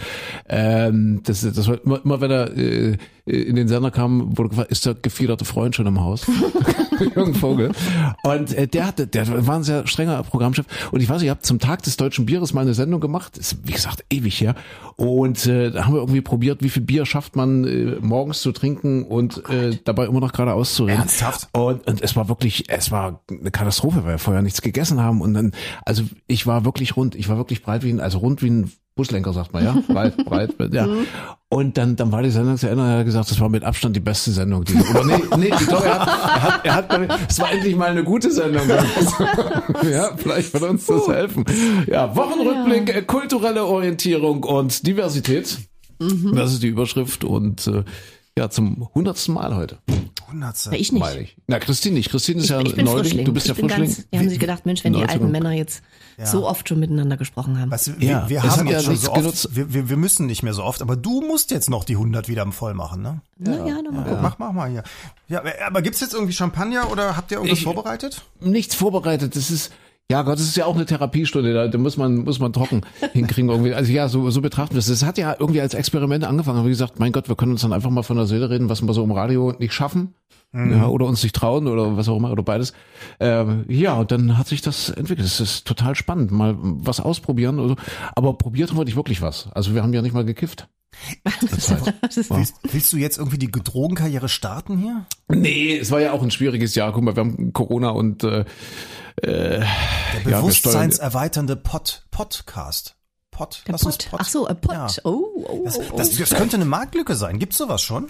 Ähm, 0.48 1.22
das, 1.24 1.42
das 1.42 1.68
war 1.68 1.84
immer, 1.84 2.04
immer 2.04 2.22
wenn 2.22 2.32
er 2.32 2.56
äh, 2.56 2.98
in 3.26 3.56
den 3.56 3.68
Sender 3.68 3.92
kam, 3.92 4.38
wurde 4.38 4.50
gefragt, 4.50 4.72
ist 4.72 4.86
der 4.86 4.94
gefiederte 4.94 5.46
Freund 5.46 5.76
schon 5.76 5.88
im 5.88 6.00
Haus? 6.00 6.26
Jürgen 7.16 7.34
Vogel. 7.34 7.72
Und 8.24 8.54
äh, 8.54 8.68
der 8.68 8.88
hatte, 8.88 9.08
der 9.08 9.48
war 9.48 9.56
ein 9.56 9.64
sehr 9.64 9.88
strenger 9.88 10.22
Programmchef. 10.24 10.66
Und 10.92 11.02
ich 11.02 11.10
weiß, 11.10 11.22
ich 11.22 11.30
habe 11.30 11.42
zum 11.42 11.60
Tag 11.60 11.84
des 11.84 11.98
deutschen 11.98 12.26
Bieres 12.26 12.54
mal 12.54 12.62
eine 12.62 12.74
Sendung 12.74 13.02
gemacht. 13.02 13.38
Ist, 13.38 13.68
wie 13.68 13.72
gesagt, 13.72 14.06
ewig 14.10 14.40
her. 14.42 14.56
Und 14.96 15.46
äh, 15.46 15.72
da 15.72 15.86
haben 15.86 15.94
wir 15.94 16.02
irgendwie 16.02 16.22
probiert, 16.22 16.64
wie 16.64 16.70
viel 16.70 16.84
Bier 16.84 17.06
schafft 17.06 17.36
man 17.36 17.66
äh, 17.66 17.98
morgens 18.02 18.42
zu 18.42 18.52
trinken 18.52 19.04
und 19.04 19.48
äh, 19.50 19.78
dabei 19.84 20.06
immer 20.06 20.22
noch 20.22 20.32
geradeaus 20.32 20.74
zu 20.74 20.86
reden. 20.86 21.00
Ernsthaft? 21.00 21.50
Und, 21.52 21.86
und 21.88 22.02
es 22.02 22.16
war 22.16 22.30
wirklich, 22.30 22.66
es 22.70 22.92
war 22.92 23.22
eine 23.30 23.52
Katastrophe, 23.52 24.04
weil 24.04 24.14
wir 24.14 24.20
vorher 24.20 24.42
nichts 24.42 24.62
gegessen 24.62 25.02
haben. 25.02 25.22
Und 25.22 25.34
dann, 25.34 25.52
also 25.86 26.04
ich 26.28 26.48
war 26.48 26.66
wirklich 26.66 26.96
rund, 26.96 27.16
ich 27.16 27.30
war 27.30 27.38
wirklich 27.38 27.64
breit 27.64 27.84
wie 27.84 27.92
ein, 27.92 28.00
also 28.00 28.20
rund 28.20 28.42
wie 28.42 28.50
ein 28.50 28.72
Buslenker, 28.96 29.34
sagt 29.34 29.52
man, 29.52 29.64
ja. 29.64 29.84
Breit, 29.88 30.16
breit, 30.26 30.54
ja. 30.72 30.88
Und 31.50 31.78
dann, 31.78 31.98
dann 31.98 32.14
war 32.14 32.24
die 32.24 32.30
Sendung 32.30 32.58
zu 32.58 32.70
Ende 32.70 32.82
und 32.82 32.90
er 32.90 33.00
hat 33.00 33.06
gesagt, 33.06 33.30
das 33.30 33.40
war 33.42 33.50
mit 33.50 33.64
Abstand 33.64 33.96
die 33.96 34.00
beste 34.00 34.32
Sendung. 34.32 34.64
Die, 34.64 34.74
oder 34.74 35.04
nee, 35.04 35.22
nee, 35.38 35.48
ich 35.48 35.68
glaube, 35.68 35.86
er 35.86 36.00
hat, 36.00 36.66
er 36.66 36.76
hat, 36.76 36.92
er 36.92 37.08
hat, 37.08 37.20
es 37.30 37.40
war 37.40 37.52
endlich 37.52 37.76
mal 37.76 37.90
eine 37.90 38.06
gute 38.06 38.32
Sendung. 38.32 38.68
ja, 39.92 40.16
vielleicht 40.16 40.54
wird 40.54 40.64
uns 40.64 40.86
das 40.86 41.08
helfen. 41.08 41.44
Ja, 41.88 42.16
Wochenrückblick, 42.16 42.96
äh, 42.96 43.02
kulturelle 43.02 43.66
Orientierung 43.66 44.44
und 44.44 44.88
Diversität. 44.88 45.60
Das 46.00 46.54
ist 46.54 46.64
die 46.64 46.68
Überschrift 46.68 47.24
und 47.24 47.68
äh, 47.68 47.84
ja, 48.38 48.50
zum 48.50 48.90
hundertsten 48.94 49.34
Mal 49.34 49.56
heute, 49.56 49.78
Hundertste. 50.30 50.72
Ja, 50.72 50.76
ich 50.78 50.92
nicht. 50.92 51.00
meine 51.00 51.22
ich. 51.22 51.38
Na, 51.48 51.60
Christine 51.60 51.96
nicht. 51.96 52.10
Christine 52.10 52.40
ist 52.40 52.46
Ich, 52.46 52.50
ja 52.50 52.60
ich 52.60 52.76
bin 52.76 52.84
Neuling. 52.86 53.04
Frischling. 53.04 53.26
Du 53.26 53.32
bist 53.32 53.46
ich 53.46 53.50
ja 53.50 53.54
Frischling. 53.56 53.86
Ganz, 53.86 54.10
die 54.10 54.18
haben 54.18 54.30
sich 54.30 54.40
gedacht, 54.40 54.66
Mensch, 54.66 54.84
wenn 54.84 54.92
die 54.94 55.00
Neuling. 55.00 55.14
alten 55.14 55.32
Männer 55.32 55.52
jetzt 55.52 55.84
so 56.24 56.48
oft 56.48 56.68
schon 56.68 56.80
miteinander 56.80 57.16
gesprochen 57.16 57.60
haben. 57.60 57.70
Weißt 57.72 57.88
du, 57.88 58.00
wir, 58.00 58.10
Ja, 58.10 58.30
wir 58.30 58.42
haben 58.44 58.66
ja 58.68 58.74
jetzt 58.74 58.86
schon 58.86 58.96
so 58.98 59.12
oft, 59.12 59.20
genutzt. 59.22 59.50
wir, 59.56 59.74
wir, 59.74 59.88
wir 59.90 59.98
müssen 59.98 60.26
nicht 60.26 60.42
mehr 60.44 60.54
so 60.54 60.64
oft, 60.64 60.82
aber 60.82 60.96
du 60.96 61.22
musst 61.22 61.52
jetzt 61.52 61.70
noch 61.70 61.84
die 61.84 61.94
100 61.94 62.28
wieder 62.28 62.52
voll 62.52 62.74
machen, 62.74 63.02
ne? 63.04 63.22
Na 63.38 63.66
ja, 63.68 63.82
dann 63.84 63.94
mal 63.94 64.04
gucken. 64.04 64.22
Mach, 64.24 64.40
mach 64.40 64.52
mal 64.52 64.70
hier. 64.70 64.84
Ja, 65.28 65.44
aber 65.68 65.82
gibt's 65.84 66.00
jetzt 66.02 66.14
irgendwie 66.14 66.34
Champagner 66.34 66.92
oder 66.92 67.16
habt 67.16 67.32
ihr 67.32 67.38
irgendwas 67.38 67.60
Ich- 67.60 67.64
vorbereitet? 67.64 68.24
nichts 68.42 68.74
vorbereitet. 68.76 69.36
Das 69.36 69.52
ist 69.52 69.72
ja 70.12 70.22
Gott, 70.22 70.36
das 70.36 70.46
ist 70.46 70.58
ja 70.58 70.66
auch 70.66 70.76
eine 70.76 70.86
Therapiestunde. 70.86 71.54
Da, 71.54 71.68
da 71.68 71.78
muss 71.78 71.98
man 71.98 72.24
muss 72.24 72.40
man 72.40 72.54
trocken 72.54 72.82
hinkriegen 73.14 73.50
irgendwie. 73.50 73.74
Also 73.74 73.92
ja, 73.92 74.08
so 74.08 74.30
so 74.30 74.42
betrachten 74.42 74.76
wir 74.76 74.80
es. 74.80 74.88
Das 74.88 75.04
hat 75.04 75.18
ja 75.18 75.36
irgendwie 75.40 75.62
als 75.62 75.74
Experiment 75.74 76.24
angefangen. 76.24 76.66
Wie 76.66 76.70
gesagt, 76.70 77.00
mein 77.00 77.12
Gott, 77.12 77.30
wir 77.30 77.36
können 77.36 77.54
uns 77.54 77.62
dann 77.62 77.74
einfach 77.74 77.90
mal 77.90 78.04
von 78.04 78.18
der 78.18 78.26
Seele 78.26 78.50
reden, 78.50 78.70
was 78.70 78.82
wir 78.82 78.94
so 78.94 79.04
im 79.04 79.12
Radio 79.12 79.54
nicht 79.58 79.74
schaffen. 79.74 80.14
Ja, 80.54 80.88
oder 80.88 81.06
uns 81.06 81.22
nicht 81.22 81.36
trauen 81.36 81.68
oder 81.68 81.98
was 81.98 82.08
auch 82.08 82.16
immer 82.16 82.32
oder 82.32 82.44
beides. 82.44 82.72
Ähm, 83.20 83.66
ja, 83.68 83.96
und 83.96 84.12
dann 84.12 84.38
hat 84.38 84.48
sich 84.48 84.62
das 84.62 84.90
entwickelt. 84.90 85.28
Es 85.28 85.42
ist 85.42 85.68
total 85.68 85.96
spannend, 85.96 86.32
mal 86.32 86.56
was 86.58 87.02
ausprobieren. 87.02 87.60
Oder, 87.60 87.70
so. 87.70 87.76
aber 88.16 88.38
probiert 88.38 88.70
haben 88.70 88.78
wir 88.78 88.86
nicht 88.86 88.96
wirklich 88.96 89.22
was. 89.22 89.50
Also 89.52 89.74
wir 89.74 89.84
haben 89.84 89.94
ja 89.94 90.02
nicht 90.02 90.14
mal 90.14 90.24
gekifft. 90.24 90.70
Willst, 91.42 92.54
willst 92.74 92.94
du 92.94 92.98
jetzt 92.98 93.18
irgendwie 93.18 93.38
die 93.38 93.52
Drogenkarriere 93.52 94.30
starten 94.30 94.78
hier? 94.78 95.06
Nee, 95.28 95.78
es 95.78 95.92
war 95.92 96.00
ja 96.00 96.14
auch 96.14 96.24
ein 96.24 96.32
schwieriges 96.32 96.74
Jahr. 96.76 96.94
Guck 96.94 97.04
mal, 97.04 97.16
wir 97.16 97.22
haben 97.22 97.52
Corona 97.54 97.90
und 97.90 98.24
äh, 98.24 98.46
äh, 99.22 99.60
ja, 99.60 99.66
steuern, 99.66 100.24
Bewusstseinserweiternde 100.24 101.56
Pod, 101.56 102.06
Podcast. 102.12 102.96
Pod, 103.32 103.64
Der 103.68 103.74
was 103.74 103.84
ist 103.84 104.10
Pod? 104.10 104.20
Ach 104.22 104.30
so, 104.30 104.46
ein 104.46 104.60
Pott. 104.60 104.74
Ja. 104.74 104.88
Oh, 105.04 105.26
oh, 105.36 105.62
Das, 105.66 105.80
oh, 105.80 105.84
oh. 105.92 105.98
das, 105.98 106.16
das 106.16 106.30
könnte 106.30 106.56
eine 106.56 106.66
Marktlücke 106.66 107.16
sein. 107.16 107.40
Gibt's 107.40 107.58
sowas 107.58 107.82
schon? 107.82 108.10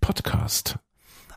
Podcast. 0.00 0.76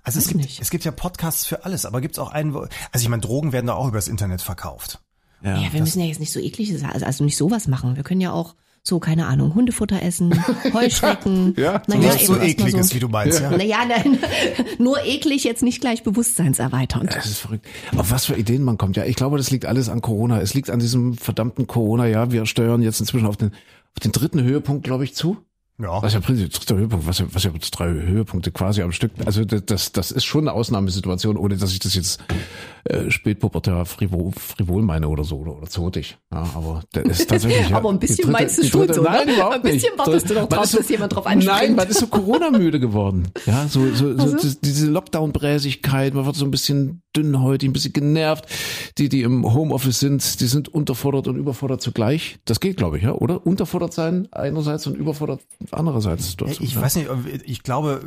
Also 0.04 0.20
es 0.20 0.28
gibt, 0.28 0.42
nicht. 0.42 0.62
es 0.62 0.70
gibt 0.70 0.86
ja 0.86 0.92
Podcasts 0.92 1.46
für 1.46 1.66
alles, 1.66 1.86
aber 1.86 2.02
gibt's 2.02 2.20
auch 2.20 2.32
einen, 2.32 2.54
wo, 2.54 2.60
also 2.60 3.04
ich 3.04 3.10
meine, 3.10 3.22
Drogen 3.22 3.52
werden 3.52 3.68
da 3.68 3.74
auch 3.74 3.88
übers 3.88 4.08
Internet 4.08 4.42
verkauft. 4.42 5.00
Ja, 5.42 5.58
ja, 5.58 5.74
wir 5.74 5.80
müssen 5.82 6.02
ja 6.02 6.06
jetzt 6.06 6.20
nicht 6.20 6.34
so 6.34 6.40
Sachen, 6.40 6.94
also, 6.94 7.06
also 7.06 7.24
nicht 7.24 7.38
sowas 7.38 7.68
machen. 7.68 7.96
Wir 7.96 8.04
können 8.04 8.22
ja 8.22 8.32
auch 8.32 8.56
so, 8.84 9.00
keine 9.00 9.28
Ahnung, 9.28 9.56
Hundefutter 9.56 10.02
essen, 10.02 10.34
Heuschrecken. 10.74 11.54
Ja, 11.58 11.82
naja, 11.88 12.14
Nicht 12.14 12.26
so 12.26 12.38
ekliges, 12.38 12.90
so. 12.90 12.96
wie 12.96 13.00
du 13.00 13.10
meinst, 13.10 13.40
ja. 13.40 13.52
Naja, 13.52 13.80
nein, 13.88 14.18
nur 14.80 15.04
eklig, 15.06 15.44
jetzt 15.44 15.64
nicht 15.64 15.82
gleich 15.82 16.04
bewusstseinserweiternd. 16.04 17.14
Das 17.14 17.26
ist 17.26 17.40
verrückt. 17.40 17.68
Auf 17.96 18.12
was 18.12 18.26
für 18.26 18.36
Ideen 18.36 18.64
man 18.64 18.78
kommt. 18.78 18.98
Ja, 18.98 19.06
ich 19.06 19.16
glaube, 19.16 19.38
das 19.38 19.52
liegt 19.52 19.66
alles 19.66 19.90
an 19.90 20.02
Corona. 20.02 20.42
Es 20.42 20.54
liegt 20.54 20.70
an 20.70 20.80
diesem 20.80 21.16
verdammten 21.16 21.68
Corona. 21.68 22.08
Ja, 22.08 22.32
wir 22.32 22.46
steuern 22.46 22.82
jetzt 22.82 23.00
inzwischen 23.00 23.28
auf 23.28 23.38
den, 23.38 23.50
auf 23.50 24.00
den 24.02 24.12
dritten 24.12 24.42
Höhepunkt, 24.42 24.84
glaube 24.84 25.04
ich, 25.04 25.14
zu. 25.14 25.38
Ja. 25.82 26.02
Was 26.02 26.14
ja 26.14 26.20
prinzipiell 26.20 26.50
dritter 26.50 26.76
Höhepunkt, 26.76 27.08
was 27.08 27.20
ja, 27.20 27.26
was 27.32 27.44
ja 27.44 27.52
drei 27.72 27.88
Höhepunkte 27.88 28.52
quasi 28.52 28.82
am 28.82 28.92
Stück. 28.92 29.12
Also 29.26 29.46
das, 29.46 29.94
das, 29.94 30.12
ist 30.12 30.26
schon 30.26 30.42
eine 30.42 30.52
Ausnahmesituation, 30.52 31.38
ohne 31.38 31.56
dass 31.56 31.72
ich 31.72 31.80
das 31.80 31.96
jetzt 31.96 32.22
äh, 32.84 33.10
spätpubertär 33.10 33.86
frivol, 33.86 34.34
frivol 34.34 34.82
meine 34.82 35.08
oder 35.08 35.24
so 35.24 35.38
oder, 35.38 35.56
oder 35.56 35.68
zotig. 35.68 36.18
Ja, 36.34 36.50
aber 36.54 36.82
das 36.92 37.20
ist 37.20 37.30
tatsächlich. 37.30 37.74
Aber 37.80 37.90
ein 37.90 38.00
bisschen 38.00 38.26
die 38.26 38.32
meinst 38.32 38.58
du 38.58 38.64
schon 38.66 38.94
so, 38.94 39.04
Nein, 39.04 39.28
ne? 39.28 39.34
überhaupt 39.34 39.56
Ein 39.56 39.62
bisschen 39.62 39.92
nicht. 39.92 39.98
wartest 39.98 40.30
du 40.30 40.34
doch 40.34 40.42
Man 40.42 40.50
drauf, 40.50 40.66
so, 40.66 40.78
dass 40.78 40.90
jemand 40.90 41.16
drauf 41.16 41.26
anspringt. 41.26 41.62
Nein, 41.62 41.76
man 41.76 41.88
ist 41.88 42.00
so 42.00 42.08
Corona-müde 42.08 42.80
geworden. 42.80 43.30
Ja, 43.46 43.68
so, 43.68 43.90
so, 43.94 44.18
so 44.18 44.34
das- 44.34 44.60
diese 44.60 44.88
Lockdown-Bräsigkeit, 44.88 46.14
man 46.14 46.26
wird 46.26 46.36
so 46.36 46.46
ein 46.46 46.52
bisschen 46.52 47.04
dünnhäutig, 47.16 47.70
ein 47.70 47.74
bisschen 47.74 47.94
genervt. 47.94 48.46
Die, 48.98 49.10
die 49.10 49.22
im 49.22 49.54
Homeoffice 49.54 50.00
sind, 50.00 50.42
die 50.42 50.48
sind 50.48 50.68
unterfordert 50.70 51.28
und 51.28 51.38
überfordert 51.38 51.82
zugleich. 51.82 52.40
Das 52.46 52.60
geht, 52.60 52.78
glaube 52.78 52.98
ich, 52.98 53.04
ja, 53.04 53.14
oder? 53.14 53.46
Unterfordert 53.46 53.94
sein 53.94 54.28
einerseits 54.32 54.86
und 54.88 54.96
überfordert 54.96 55.42
andererseits. 55.74 56.36
Hast- 56.42 56.60
Ich 56.62 56.74
ja. 56.76 56.82
weiß 56.82 56.96
nicht, 56.96 57.10
ich 57.46 57.64
glaube, 57.64 58.02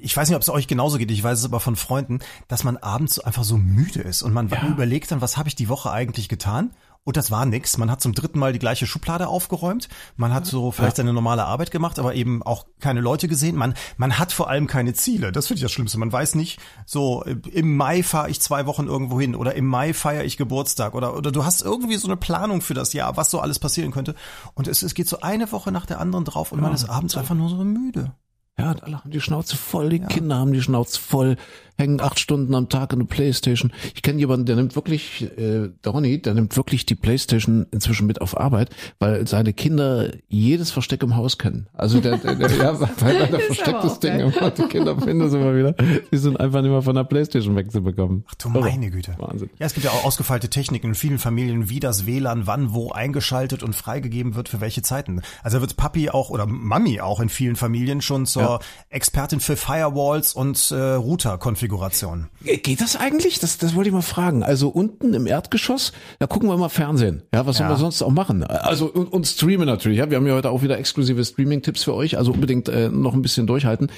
ich 0.00 0.16
weiß 0.16 0.28
nicht, 0.28 0.36
ob 0.36 0.42
es 0.42 0.48
euch 0.48 0.66
genauso 0.68 0.98
geht. 0.98 1.10
Ich 1.10 1.22
weiß 1.22 1.38
es 1.38 1.44
aber 1.44 1.60
von 1.60 1.76
Freunden, 1.76 2.18
dass 2.48 2.64
man 2.64 2.76
abends 2.76 3.16
so 3.16 3.22
einfach 3.24 3.44
so 3.44 3.56
müde 3.56 4.00
ist 4.00 4.22
und 4.22 4.32
man 4.32 4.50
überlegt 4.68 5.10
dann, 5.10 5.20
was 5.20 5.36
habe 5.36 5.48
ich 5.48 5.54
die 5.56 5.68
Woche 5.68 5.90
eigentlich 5.90 6.28
getan? 6.28 6.70
Und 7.06 7.16
das 7.16 7.30
war 7.30 7.46
nix. 7.46 7.78
Man 7.78 7.88
hat 7.88 8.00
zum 8.00 8.14
dritten 8.14 8.40
Mal 8.40 8.52
die 8.52 8.58
gleiche 8.58 8.84
Schublade 8.84 9.28
aufgeräumt. 9.28 9.88
Man 10.16 10.34
hat 10.34 10.44
so 10.44 10.72
vielleicht 10.72 10.96
seine 10.96 11.12
normale 11.12 11.44
Arbeit 11.44 11.70
gemacht, 11.70 12.00
aber 12.00 12.16
eben 12.16 12.42
auch 12.42 12.66
keine 12.80 13.00
Leute 13.00 13.28
gesehen. 13.28 13.54
Man, 13.54 13.74
man 13.96 14.18
hat 14.18 14.32
vor 14.32 14.50
allem 14.50 14.66
keine 14.66 14.92
Ziele. 14.92 15.30
Das 15.30 15.46
finde 15.46 15.58
ich 15.58 15.62
das 15.62 15.70
Schlimmste. 15.70 15.98
Man 15.98 16.10
weiß 16.10 16.34
nicht, 16.34 16.58
so 16.84 17.22
äh, 17.22 17.36
im 17.52 17.76
Mai 17.76 18.02
fahre 18.02 18.28
ich 18.28 18.40
zwei 18.40 18.66
Wochen 18.66 18.88
irgendwo 18.88 19.20
hin 19.20 19.36
oder 19.36 19.54
im 19.54 19.66
Mai 19.66 19.94
feiere 19.94 20.24
ich 20.24 20.36
Geburtstag 20.36 20.96
oder, 20.96 21.16
oder 21.16 21.30
du 21.30 21.44
hast 21.44 21.62
irgendwie 21.62 21.96
so 21.96 22.08
eine 22.08 22.16
Planung 22.16 22.60
für 22.60 22.74
das 22.74 22.92
Jahr, 22.92 23.16
was 23.16 23.30
so 23.30 23.38
alles 23.38 23.60
passieren 23.60 23.92
könnte. 23.92 24.16
Und 24.54 24.66
es, 24.66 24.82
es 24.82 24.94
geht 24.94 25.08
so 25.08 25.20
eine 25.20 25.52
Woche 25.52 25.70
nach 25.70 25.86
der 25.86 26.00
anderen 26.00 26.24
drauf 26.24 26.50
und 26.50 26.60
man 26.60 26.74
ist 26.74 26.90
abends 26.90 27.16
einfach 27.16 27.36
nur 27.36 27.50
so 27.50 27.62
müde. 27.62 28.16
Ja, 28.58 28.74
alle 28.80 29.04
haben 29.04 29.10
die 29.10 29.20
Schnauze 29.20 29.54
voll, 29.54 29.90
die 29.90 30.00
Kinder 30.00 30.36
haben 30.36 30.52
die 30.52 30.62
Schnauze 30.62 30.98
voll, 30.98 31.36
hängen 31.76 32.00
acht 32.00 32.18
Stunden 32.18 32.54
am 32.54 32.68
Tag 32.68 32.92
in 32.92 33.00
der 33.00 33.06
Playstation. 33.06 33.72
Ich 33.94 34.02
kenne 34.02 34.18
jemanden, 34.18 34.46
der 34.46 34.56
nimmt 34.56 34.76
wirklich, 34.76 35.22
äh, 35.36 35.70
der 35.84 35.92
Ronny, 35.92 36.20
der 36.20 36.34
nimmt 36.34 36.56
wirklich 36.56 36.86
die 36.86 36.94
Playstation 36.94 37.66
inzwischen 37.70 38.06
mit 38.06 38.20
auf 38.20 38.36
Arbeit, 38.38 38.70
weil 38.98 39.26
seine 39.26 39.52
Kinder 39.52 40.10
jedes 40.28 40.70
Versteck 40.70 41.02
im 41.02 41.16
Haus 41.16 41.38
kennen. 41.38 41.68
Also 41.74 42.00
der, 42.00 42.16
der, 42.18 42.34
der 42.34 42.50
ja, 42.50 42.80
weil 43.00 43.26
der 43.26 43.40
versteckt 43.40 43.84
das 43.84 44.00
Ding 44.00 44.18
immer, 44.20 44.50
die 44.50 44.62
Kinder 44.64 44.98
finden 44.98 45.22
es 45.22 45.32
immer 45.34 45.54
wieder. 45.54 45.72
Die 46.10 46.16
sind 46.16 46.38
einfach 46.40 46.62
nicht 46.62 46.70
mehr 46.70 46.82
von 46.82 46.94
der 46.94 47.04
Playstation 47.04 47.56
wegzubekommen. 47.56 48.24
Ach 48.28 48.34
du 48.36 48.48
meine 48.48 48.90
Güte. 48.90 49.14
Wahnsinn. 49.18 49.50
Ja, 49.58 49.66
es 49.66 49.74
gibt 49.74 49.84
ja 49.84 49.90
auch 49.92 50.04
ausgefeilte 50.04 50.48
Techniken 50.48 50.88
in 50.88 50.94
vielen 50.94 51.18
Familien, 51.18 51.68
wie 51.68 51.80
das 51.80 52.06
WLAN 52.06 52.46
wann 52.46 52.72
wo 52.74 52.90
eingeschaltet 52.90 53.62
und 53.62 53.74
freigegeben 53.74 54.34
wird 54.34 54.48
für 54.48 54.60
welche 54.60 54.82
Zeiten. 54.82 55.20
Also 55.42 55.58
da 55.58 55.60
wird 55.60 55.76
Papi 55.76 56.10
auch 56.10 56.30
oder 56.30 56.46
Mami 56.46 57.00
auch 57.00 57.20
in 57.20 57.28
vielen 57.28 57.56
Familien 57.56 58.00
schon 58.00 58.26
zur 58.26 58.42
Ja. 58.42 58.58
Expertin 58.88 59.40
für 59.40 59.56
Firewalls 59.56 60.32
und 60.32 60.70
äh, 60.70 60.74
Router-Konfiguration 60.76 61.65
Konfiguration. 61.68 62.26
Geht 62.44 62.80
das 62.80 62.96
eigentlich? 62.96 63.40
Das, 63.40 63.58
das 63.58 63.74
wollte 63.74 63.88
ich 63.88 63.94
mal 63.94 64.00
fragen. 64.02 64.42
Also 64.42 64.68
unten 64.68 65.14
im 65.14 65.26
Erdgeschoss, 65.26 65.92
da 66.20 66.26
gucken 66.26 66.48
wir 66.48 66.56
mal 66.56 66.68
Fernsehen. 66.68 67.22
Ja, 67.34 67.44
was 67.46 67.58
Ja. 67.58 67.66
sollen 67.66 67.70
wir 67.70 67.80
sonst 67.80 68.02
auch 68.02 68.10
machen? 68.10 68.44
Also 68.44 68.86
und, 68.86 69.12
und 69.12 69.26
streamen 69.26 69.66
natürlich. 69.66 69.98
Ja, 69.98 70.08
wir 70.10 70.16
haben 70.16 70.26
ja 70.26 70.34
heute 70.34 70.50
auch 70.50 70.62
wieder 70.62 70.78
exklusive 70.78 71.24
Streaming-Tipps 71.24 71.82
für 71.84 71.94
euch. 71.94 72.16
Also 72.18 72.32
unbedingt 72.32 72.68
äh, 72.68 72.88
noch 72.88 73.14
ein 73.14 73.22
bisschen 73.22 73.46
durchhalten. 73.46 73.90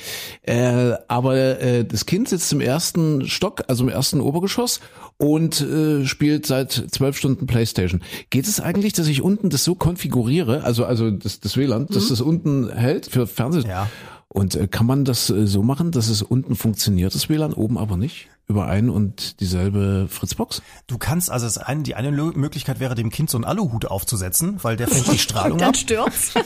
Äh, 0.43 0.95
aber 1.09 1.61
äh, 1.61 1.85
das 1.85 2.07
Kind 2.07 2.29
sitzt 2.29 2.53
im 2.53 2.61
ersten 2.61 3.29
Stock, 3.29 3.65
also 3.69 3.85
im 3.85 3.91
ersten 3.91 4.21
Obergeschoss 4.21 4.81
und 5.19 5.61
äh, 5.61 6.07
spielt 6.07 6.47
seit 6.47 6.73
zwölf 6.73 7.17
Stunden 7.19 7.47
Playstation. 7.47 8.03
Geht 8.31 8.47
es 8.47 8.61
eigentlich, 8.61 8.95
dass 8.95 9.09
ich 9.09 9.21
unten 9.23 9.51
das 9.51 9.65
so 9.65 9.75
konfiguriere, 9.75 10.65
also 10.65 10.85
also 10.85 11.11
das, 11.11 11.41
das 11.41 11.57
WLAN, 11.57 11.87
dass 11.89 12.09
das 12.09 12.21
unten 12.21 12.71
hält 12.73 13.07
für 13.07 13.27
Fernsehen? 13.27 13.67
Ja. 13.69 13.89
Und 14.29 14.55
äh, 14.55 14.69
kann 14.69 14.87
man 14.87 15.05
das 15.05 15.31
äh, 15.31 15.47
so 15.47 15.63
machen, 15.63 15.91
dass 15.91 16.09
es 16.09 16.23
unten 16.23 16.55
funktioniert, 16.55 17.15
das 17.15 17.29
WLAN, 17.29 17.55
oben 17.55 17.79
aber 17.79 17.97
nicht? 17.97 18.29
Über 18.51 18.67
ein 18.67 18.89
und 18.89 19.41
dieselbe 19.41 20.09
Fritzbox? 20.09 20.63
Du 20.87 20.97
kannst 20.97 21.31
also 21.31 21.45
das 21.45 21.59
eine, 21.59 21.83
die 21.83 21.95
eine 21.95 22.11
Möglichkeit 22.11 22.81
wäre, 22.81 22.95
dem 22.95 23.11
Kind 23.11 23.29
so 23.29 23.37
einen 23.37 23.45
Aluhut 23.45 23.85
aufzusetzen, 23.85 24.59
weil 24.63 24.79
der 24.79 24.89
fängt 24.89 25.13
die 25.13 25.19
Strahlung 25.19 25.53
Und 25.53 25.61
dann 25.61 25.69
ab. 25.69 25.77
stürzt. 25.77 26.33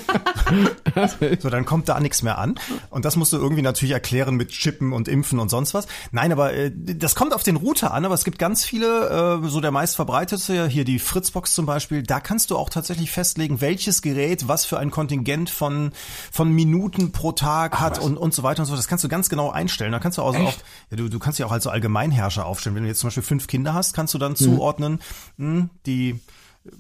So, 1.41 1.49
dann 1.49 1.65
kommt 1.65 1.89
da 1.89 1.99
nichts 2.01 2.23
mehr 2.23 2.37
an. 2.39 2.57
Und 2.91 3.05
das 3.07 3.17
musst 3.17 3.33
du 3.33 3.39
irgendwie 3.39 3.63
natürlich 3.63 3.93
erklären 3.93 4.35
mit 4.35 4.51
Chippen 4.51 4.93
und 4.93 5.09
Impfen 5.09 5.39
und 5.39 5.49
sonst 5.49 5.73
was. 5.73 5.87
Nein, 6.11 6.33
aber 6.33 6.53
äh, 6.53 6.71
das 6.75 7.15
kommt 7.15 7.33
auf 7.33 7.43
den 7.43 7.57
Router 7.57 7.95
an, 7.95 8.05
aber 8.05 8.15
es 8.15 8.25
gibt 8.25 8.39
ganz 8.39 8.65
viele, 8.65 9.41
äh, 9.43 9.49
so 9.49 9.61
der 9.61 9.71
meist 9.71 9.97
verbreitete, 9.97 10.67
hier 10.67 10.85
die 10.85 10.99
Fritzbox 10.99 11.55
zum 11.55 11.65
Beispiel, 11.65 12.03
da 12.03 12.21
kannst 12.21 12.51
du 12.51 12.59
auch 12.59 12.69
tatsächlich 12.69 13.11
festlegen, 13.11 13.61
welches 13.63 14.03
Gerät 14.03 14.49
was 14.49 14.67
für 14.67 14.79
ein 14.79 14.91
Kontingent 14.91 15.49
von, 15.49 15.93
von 16.31 16.51
Minuten 16.51 17.13
pro 17.13 17.33
Tag 17.33 17.81
hat 17.81 17.99
und, 17.99 18.19
und 18.19 18.35
so 18.35 18.43
weiter 18.43 18.61
und 18.63 18.67
so. 18.67 18.77
Das 18.77 18.89
kannst 18.89 19.05
du 19.05 19.09
ganz 19.09 19.31
genau 19.31 19.51
einstellen. 19.51 19.93
Da 19.93 19.99
kannst 19.99 20.19
du 20.19 20.23
auch, 20.23 20.35
so 20.35 20.43
auch 20.43 20.55
ja, 20.91 20.97
du, 20.97 21.09
du 21.09 21.19
kannst 21.19 21.39
ja 21.39 21.47
auch 21.47 21.53
als 21.53 21.65
so 21.65 21.71
Allgemeinherrscher 21.93 22.47
aufstellen. 22.47 22.77
Wenn 22.77 22.83
du 22.85 22.89
jetzt 22.89 23.01
zum 23.01 23.09
Beispiel 23.09 23.23
fünf 23.23 23.47
Kinder 23.47 23.75
hast, 23.75 23.95
kannst 23.95 24.15
du 24.15 24.19
dann 24.19 24.37
zuordnen, 24.37 25.01
mh, 25.37 25.69
die 25.87 26.21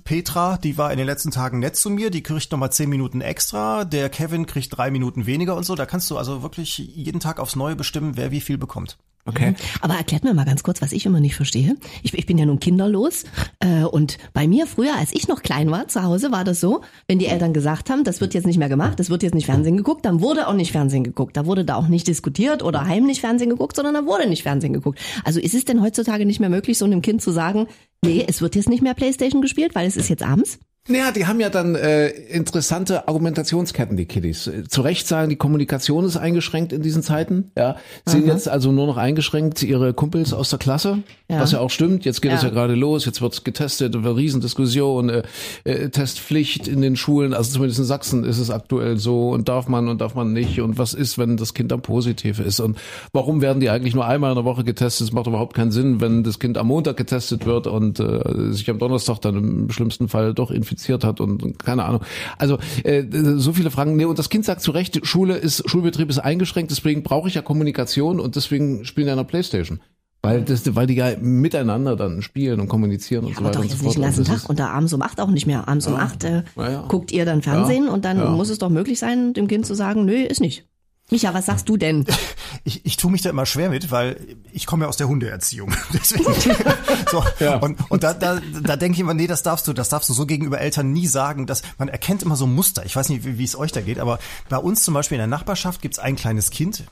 Petra, 0.04 0.58
die 0.58 0.78
war 0.78 0.92
in 0.92 0.98
den 0.98 1.06
letzten 1.06 1.30
Tagen 1.30 1.58
nett 1.58 1.76
zu 1.76 1.90
mir, 1.90 2.10
die 2.10 2.22
kriegt 2.22 2.50
nochmal 2.52 2.72
zehn 2.72 2.88
Minuten 2.88 3.20
extra, 3.20 3.84
der 3.84 4.08
Kevin 4.08 4.46
kriegt 4.46 4.76
drei 4.76 4.90
Minuten 4.90 5.26
weniger 5.26 5.56
und 5.56 5.64
so. 5.64 5.74
Da 5.74 5.86
kannst 5.86 6.10
du 6.10 6.16
also 6.16 6.42
wirklich 6.42 6.78
jeden 6.78 7.20
Tag 7.20 7.40
aufs 7.40 7.56
Neue 7.56 7.76
bestimmen, 7.76 8.16
wer 8.16 8.30
wie 8.30 8.40
viel 8.40 8.58
bekommt. 8.58 8.98
Okay. 9.24 9.54
Aber 9.80 9.94
erklärt 9.94 10.24
mir 10.24 10.34
mal 10.34 10.44
ganz 10.44 10.64
kurz, 10.64 10.82
was 10.82 10.90
ich 10.90 11.06
immer 11.06 11.20
nicht 11.20 11.36
verstehe. 11.36 11.76
Ich, 12.02 12.12
ich 12.12 12.26
bin 12.26 12.38
ja 12.38 12.46
nun 12.46 12.58
kinderlos 12.58 13.22
äh, 13.60 13.84
und 13.84 14.18
bei 14.32 14.48
mir 14.48 14.66
früher, 14.66 14.96
als 14.96 15.14
ich 15.14 15.28
noch 15.28 15.42
klein 15.42 15.70
war 15.70 15.86
zu 15.86 16.02
Hause, 16.02 16.32
war 16.32 16.42
das 16.42 16.60
so, 16.60 16.80
wenn 17.06 17.20
die 17.20 17.26
Eltern 17.26 17.52
gesagt 17.52 17.88
haben, 17.88 18.02
das 18.02 18.20
wird 18.20 18.34
jetzt 18.34 18.46
nicht 18.46 18.58
mehr 18.58 18.68
gemacht, 18.68 18.98
das 18.98 19.10
wird 19.10 19.22
jetzt 19.22 19.34
nicht 19.34 19.46
Fernsehen 19.46 19.76
geguckt, 19.76 20.04
dann 20.04 20.20
wurde 20.20 20.48
auch 20.48 20.54
nicht 20.54 20.72
Fernsehen 20.72 21.04
geguckt. 21.04 21.36
Da 21.36 21.46
wurde 21.46 21.64
da 21.64 21.76
auch 21.76 21.86
nicht 21.86 22.08
diskutiert 22.08 22.64
oder 22.64 22.86
heimlich 22.86 23.20
Fernsehen 23.20 23.50
geguckt, 23.50 23.76
sondern 23.76 23.94
da 23.94 24.06
wurde 24.06 24.28
nicht 24.28 24.42
Fernsehen 24.42 24.72
geguckt. 24.72 24.98
Also 25.22 25.38
ist 25.38 25.54
es 25.54 25.64
denn 25.64 25.80
heutzutage 25.82 26.26
nicht 26.26 26.40
mehr 26.40 26.50
möglich, 26.50 26.76
so 26.76 26.84
einem 26.84 27.00
Kind 27.00 27.22
zu 27.22 27.30
sagen, 27.30 27.68
nee, 28.04 28.24
es 28.26 28.42
wird 28.42 28.56
jetzt 28.56 28.68
nicht 28.68 28.82
mehr 28.82 28.94
Playstation 28.94 29.40
gespielt, 29.40 29.76
weil 29.76 29.86
es 29.86 29.96
ist 29.96 30.08
jetzt 30.08 30.24
abends? 30.24 30.58
Naja, 30.88 31.12
die 31.12 31.26
haben 31.26 31.38
ja 31.38 31.48
dann 31.48 31.76
äh, 31.76 32.08
interessante 32.08 33.06
Argumentationsketten, 33.06 33.96
die 33.96 34.06
Kiddies. 34.06 34.50
Zu 34.68 34.80
Recht 34.80 35.06
sagen, 35.06 35.28
die 35.30 35.36
Kommunikation 35.36 36.04
ist 36.04 36.16
eingeschränkt 36.16 36.72
in 36.72 36.82
diesen 36.82 37.04
Zeiten. 37.04 37.52
Ja, 37.56 37.76
sehen 38.04 38.26
jetzt 38.26 38.48
also 38.48 38.72
nur 38.72 38.88
noch 38.88 38.96
eingeschränkt 38.96 39.62
ihre 39.62 39.94
Kumpels 39.94 40.32
aus 40.32 40.50
der 40.50 40.58
Klasse, 40.58 41.04
Ja. 41.30 41.38
was 41.38 41.52
ja 41.52 41.60
auch 41.60 41.70
stimmt. 41.70 42.04
Jetzt 42.04 42.20
geht 42.20 42.32
es 42.32 42.42
Ja. 42.42 42.48
ja 42.48 42.54
gerade 42.54 42.74
los, 42.74 43.04
jetzt 43.04 43.22
wird 43.22 43.44
getestet, 43.44 44.02
wird 44.02 44.16
Riesendiskussion, 44.16 45.08
äh, 45.08 45.22
äh, 45.62 45.88
Testpflicht 45.90 46.66
in 46.66 46.80
den 46.82 46.96
Schulen. 46.96 47.32
Also 47.32 47.52
zumindest 47.52 47.78
in 47.78 47.84
Sachsen 47.84 48.24
ist 48.24 48.38
es 48.40 48.50
aktuell 48.50 48.96
so 48.98 49.30
und 49.30 49.48
darf 49.48 49.68
man 49.68 49.86
und 49.88 50.00
darf 50.00 50.16
man 50.16 50.32
nicht 50.32 50.60
und 50.60 50.78
was 50.78 50.94
ist, 50.94 51.16
wenn 51.16 51.36
das 51.36 51.54
Kind 51.54 51.70
dann 51.70 51.82
positiv 51.82 52.40
ist 52.40 52.58
und 52.58 52.76
warum 53.12 53.40
werden 53.40 53.60
die 53.60 53.70
eigentlich 53.70 53.94
nur 53.94 54.04
einmal 54.06 54.32
in 54.32 54.36
der 54.36 54.44
Woche 54.44 54.64
getestet? 54.64 55.06
Es 55.06 55.12
macht 55.12 55.28
überhaupt 55.28 55.54
keinen 55.54 55.70
Sinn, 55.70 56.00
wenn 56.00 56.24
das 56.24 56.40
Kind 56.40 56.58
am 56.58 56.66
Montag 56.66 56.96
getestet 56.96 57.46
wird 57.46 57.68
und 57.68 58.00
äh, 58.00 58.50
sich 58.50 58.68
am 58.68 58.80
Donnerstag 58.80 59.20
dann 59.20 59.36
im 59.36 59.70
schlimmsten 59.70 60.08
Fall 60.08 60.34
doch 60.34 60.50
infiziert 60.50 60.71
hat 61.04 61.20
und, 61.20 61.42
keine 61.64 61.84
Ahnung. 61.84 62.02
Also 62.38 62.58
äh, 62.84 63.04
so 63.36 63.52
viele 63.52 63.70
Fragen. 63.70 63.96
Nee, 63.96 64.04
und 64.04 64.18
das 64.18 64.28
Kind 64.28 64.44
sagt 64.44 64.60
zu 64.62 64.70
Recht, 64.70 65.00
Schule 65.06 65.36
ist, 65.36 65.68
Schulbetrieb 65.68 66.08
ist 66.10 66.18
eingeschränkt, 66.18 66.70
deswegen 66.70 67.02
brauche 67.02 67.28
ich 67.28 67.34
ja 67.34 67.42
Kommunikation 67.42 68.20
und 68.20 68.36
deswegen 68.36 68.84
spielen 68.84 69.06
die 69.06 69.10
an 69.12 69.18
der 69.18 69.24
Playstation. 69.24 69.80
Weil, 70.24 70.42
das, 70.42 70.76
weil 70.76 70.86
die 70.86 70.94
ja 70.94 71.16
miteinander 71.20 71.96
dann 71.96 72.22
spielen 72.22 72.60
und 72.60 72.68
kommunizieren 72.68 73.24
und 73.24 73.32
so 73.34 73.38
Aber 73.40 73.48
weiter 73.48 73.58
doch 73.58 73.64
und 73.64 73.70
so 73.70 73.74
jetzt 73.74 73.82
fort. 73.82 73.86
nicht 73.86 73.96
den 73.96 74.02
ganzen 74.04 74.20
Und 74.20 74.28
das 74.28 74.40
Tag 74.42 74.50
und 74.50 74.58
da 74.60 74.68
abends 74.68 74.92
um 74.92 75.02
acht 75.02 75.20
auch 75.20 75.30
nicht 75.30 75.46
mehr. 75.46 75.66
Abends 75.66 75.88
um 75.88 75.96
acht 75.96 76.22
äh, 76.22 76.44
Ja, 76.56 76.70
ja. 76.70 76.84
guckt 76.86 77.10
ihr 77.10 77.24
dann 77.24 77.42
Fernsehen 77.42 77.88
und 77.88 78.04
dann 78.04 78.18
Ja. 78.18 78.30
muss 78.30 78.48
es 78.48 78.58
doch 78.58 78.68
möglich 78.70 79.00
sein, 79.00 79.32
dem 79.32 79.48
Kind 79.48 79.66
zu 79.66 79.74
sagen, 79.74 80.04
nö, 80.04 80.14
ist 80.22 80.40
nicht. 80.40 80.64
Micha, 81.10 81.34
was 81.34 81.46
sagst 81.46 81.68
du 81.68 81.76
denn? 81.76 82.06
Ich, 82.64 82.84
ich 82.86 82.96
tue 82.96 83.10
mich 83.10 83.22
da 83.22 83.30
immer 83.30 83.44
schwer 83.46 83.70
mit, 83.70 83.90
weil 83.90 84.20
ich 84.52 84.66
komme 84.66 84.84
ja 84.84 84.88
aus 84.88 84.96
der 84.96 85.08
Hundeerziehung. 85.08 85.74
Deswegen, 85.92 86.24
so, 87.10 87.24
Ja. 87.40 87.56
Und, 87.56 87.78
und 87.90 88.04
da, 88.04 88.12
da, 88.14 88.40
da 88.62 88.76
denke 88.76 88.94
ich 88.94 89.00
immer, 89.00 89.14
nee, 89.14 89.26
das 89.26 89.42
darfst 89.42 89.66
du, 89.66 89.72
das 89.72 89.88
darfst 89.88 90.08
du 90.10 90.12
so 90.12 90.26
gegenüber 90.26 90.60
Eltern 90.60 90.92
nie 90.92 91.08
sagen. 91.08 91.46
Dass, 91.46 91.62
man 91.78 91.88
erkennt 91.88 92.22
immer 92.22 92.36
so 92.36 92.46
Muster. 92.46 92.84
Ich 92.84 92.94
weiß 92.94 93.08
nicht, 93.08 93.24
wie, 93.24 93.38
wie 93.38 93.44
es 93.44 93.56
euch 93.58 93.72
da 93.72 93.80
geht, 93.80 93.98
aber 93.98 94.20
bei 94.48 94.58
uns 94.58 94.84
zum 94.84 94.94
Beispiel 94.94 95.16
in 95.16 95.20
der 95.20 95.26
Nachbarschaft 95.28 95.80
gibt's 95.82 95.98
ein 95.98 96.14
kleines 96.14 96.50
Kind. 96.50 96.84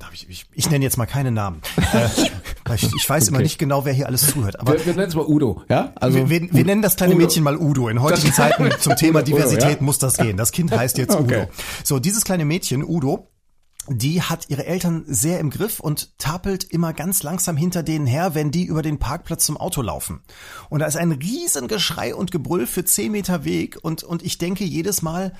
Darf 0.00 0.12
ich, 0.14 0.28
ich, 0.28 0.46
ich 0.54 0.70
nenne 0.70 0.82
jetzt 0.82 0.96
mal 0.96 1.06
keine 1.06 1.30
Namen. 1.30 1.60
Äh, 1.92 2.74
ich, 2.74 2.90
ich 2.96 3.08
weiß 3.08 3.28
immer 3.28 3.36
Okay. 3.36 3.44
nicht 3.44 3.58
genau, 3.58 3.84
wer 3.84 3.92
hier 3.92 4.06
alles 4.06 4.26
zuhört. 4.26 4.58
Aber 4.58 4.72
Wir, 4.72 4.86
wir 4.86 4.94
nennen 4.94 5.08
es 5.08 5.14
mal 5.14 5.26
Udo, 5.26 5.62
ja? 5.68 5.92
Also 5.96 6.16
wir, 6.18 6.30
wir, 6.30 6.52
wir 6.52 6.64
nennen 6.64 6.82
das 6.82 6.96
kleine 6.96 7.14
Udo. 7.14 7.22
Mädchen 7.26 7.44
mal 7.44 7.56
Udo. 7.56 7.88
In 7.88 8.00
heutigen 8.02 8.32
Zeiten 8.32 8.70
zum 8.80 8.96
Thema 8.96 9.20
Udo, 9.20 9.26
Diversität 9.26 9.76
ja? 9.78 9.82
muss 9.82 9.98
das 9.98 10.16
gehen. 10.16 10.36
Das 10.36 10.50
Kind 10.50 10.72
heißt 10.76 10.98
jetzt 10.98 11.14
Okay. 11.14 11.42
Udo. 11.42 11.50
So, 11.84 12.00
dieses 12.00 12.24
kleine 12.24 12.44
Mädchen, 12.44 12.82
Udo, 12.82 13.28
die 13.88 14.22
hat 14.22 14.48
ihre 14.48 14.66
Eltern 14.66 15.04
sehr 15.06 15.40
im 15.40 15.50
Griff 15.50 15.80
und 15.80 16.16
tapelt 16.18 16.64
immer 16.64 16.92
ganz 16.92 17.22
langsam 17.22 17.56
hinter 17.56 17.82
denen 17.82 18.06
her, 18.06 18.34
wenn 18.34 18.50
die 18.50 18.64
über 18.64 18.82
den 18.82 18.98
Parkplatz 18.98 19.46
zum 19.46 19.56
Auto 19.56 19.82
laufen. 19.82 20.22
Und 20.68 20.80
da 20.80 20.86
ist 20.86 20.96
ein 20.96 21.12
riesen 21.12 21.68
Geschrei 21.68 22.14
und 22.14 22.30
Gebrüll 22.30 22.66
für 22.66 22.84
zehn 22.84 23.12
Meter 23.12 23.44
Weg 23.44 23.78
und, 23.82 24.04
und 24.04 24.22
ich 24.22 24.38
denke 24.38 24.64
jedes 24.64 25.02
Mal, 25.02 25.32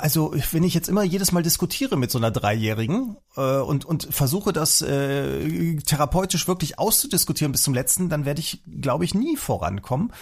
also 0.00 0.32
wenn 0.52 0.62
ich 0.62 0.74
jetzt 0.74 0.88
immer 0.88 1.02
jedes 1.02 1.32
Mal 1.32 1.42
diskutiere 1.42 1.96
mit 1.96 2.10
so 2.10 2.18
einer 2.18 2.30
Dreijährigen 2.30 3.16
äh, 3.36 3.58
und, 3.58 3.84
und 3.84 4.08
versuche 4.10 4.52
das 4.52 4.80
äh, 4.80 5.76
therapeutisch 5.76 6.46
wirklich 6.46 6.78
auszudiskutieren 6.78 7.50
bis 7.52 7.62
zum 7.62 7.74
letzten, 7.74 8.08
dann 8.08 8.24
werde 8.24 8.40
ich, 8.40 8.62
glaube 8.80 9.04
ich, 9.04 9.14
nie 9.14 9.36
vorankommen. 9.36 10.12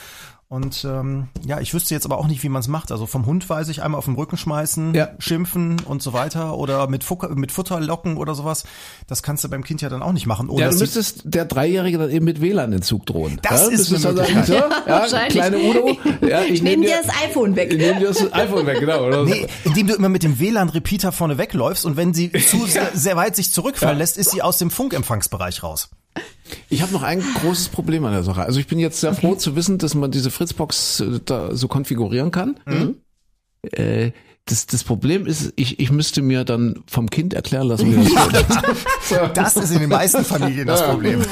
Und 0.49 0.85
ähm, 0.85 1.27
ja, 1.45 1.59
ich 1.61 1.75
wüsste 1.75 1.93
jetzt 1.93 2.05
aber 2.07 2.19
auch 2.19 2.29
nicht, 2.29 2.45
wie 2.45 2.49
man 2.49 2.61
es 2.61 2.69
macht. 2.69 2.93
Also 2.93 3.07
vom 3.07 3.27
Hund 3.27 3.49
weiß 3.51 3.67
ich, 3.67 3.83
einmal 3.83 3.99
auf 3.99 4.05
den 4.05 4.15
Rücken 4.15 4.37
schmeißen, 4.37 4.95
Ja. 4.95 5.09
schimpfen 5.19 5.81
und 5.81 6.03
so 6.03 6.13
weiter 6.13 6.57
oder 6.57 6.87
mit, 6.87 7.03
Futter, 7.03 7.31
mit 7.35 7.51
Futter 7.51 7.81
locken 7.81 8.17
oder 8.17 8.37
sowas. 8.37 8.63
Das 9.09 9.25
kannst 9.25 9.43
du 9.43 9.49
beim 9.49 9.65
Kind 9.65 9.83
ja 9.83 9.89
dann 9.89 10.03
auch 10.05 10.13
nicht 10.13 10.27
machen. 10.27 10.49
Ohne 10.49 10.61
Ja, 10.63 10.69
du 10.69 10.77
die- 10.77 10.83
müsstest 10.83 11.23
der 11.25 11.47
Dreijährige 11.47 11.99
dann 11.99 12.11
eben 12.11 12.25
mit 12.25 12.41
WLAN-Entzug 12.41 13.07
drohen. 13.07 13.41
Das 13.43 13.63
ja, 13.63 13.69
ist 13.73 13.93
eine 13.93 14.01
dann 14.03 14.17
sagen, 14.19 14.35
Möglichkeit. 14.35 14.47
so, 14.47 14.55
ja, 14.89 15.01
Wahrscheinlich. 15.01 15.33
kleine 15.35 15.59
Udo, 15.59 15.99
ja, 16.25 16.43
ich, 16.43 16.51
Ich 16.53 16.63
nehme 16.63 16.87
dir 16.87 16.95
das 17.05 17.13
iPhone 17.25 17.57
weg. 17.57 17.73
Ich 17.73 17.79
nehme 17.79 17.99
dir 17.99 18.07
das 18.07 18.33
iPhone 18.33 18.67
weg, 18.67 18.79
genau. 18.79 19.05
Oder? 19.05 19.25
Nee, 19.25 19.49
indem 19.65 19.89
du 19.89 19.95
immer 19.95 20.09
mit 20.09 20.23
dem 20.23 20.39
WLAN-Repeater 20.39 21.11
vorne 21.11 21.39
wegläufst 21.39 21.85
und 21.85 21.97
wenn 21.97 22.15
sie 22.15 22.31
zu 22.31 22.67
sehr, 22.67 22.91
sehr 22.95 23.17
weit 23.17 23.35
sich 23.35 23.53
zurückfallen 23.53 23.99
lässt, 23.99 24.17
ist 24.17 24.31
sie 24.31 24.43
aus 24.43 24.59
dem 24.59 24.71
Funkempfangsbereich 24.71 25.65
raus. 25.65 25.91
Ich 26.69 26.83
habe 26.83 26.93
noch 26.93 27.03
ein 27.03 27.21
großes 27.21 27.69
Problem 27.69 28.05
an 28.05 28.13
der 28.13 28.23
Sache. 28.23 28.43
Also 28.43 28.61
ich 28.61 28.67
bin 28.67 28.79
jetzt 28.79 29.01
sehr 29.01 29.15
froh 29.15 29.35
zu 29.35 29.57
wissen, 29.57 29.79
dass 29.79 29.95
man 29.95 30.11
diese 30.11 30.31
Fritzbox 30.31 31.01
äh, 31.01 31.21
da 31.25 31.55
so 31.55 31.69
konfigurieren 31.69 32.31
kann. 32.31 32.57
Äh, 33.73 34.13
das, 34.49 34.67
das 34.67 34.85
Problem 34.85 35.27
ist, 35.27 35.53
ich, 35.57 35.81
ich 35.81 35.91
müsste 35.91 36.23
mir 36.23 36.45
dann 36.45 36.85
vom 36.87 37.11
Kind 37.11 37.35
erklären 37.35 37.67
lassen, 37.67 37.91
wie 37.91 38.05
das 38.05 38.29
geht. 38.29 38.47
Das 39.35 39.57
ist 39.57 39.71
in 39.71 39.81
den 39.81 39.89
meisten 39.89 40.25
Familien 40.25 40.67
das 40.69 40.85
Problem. 40.85 41.23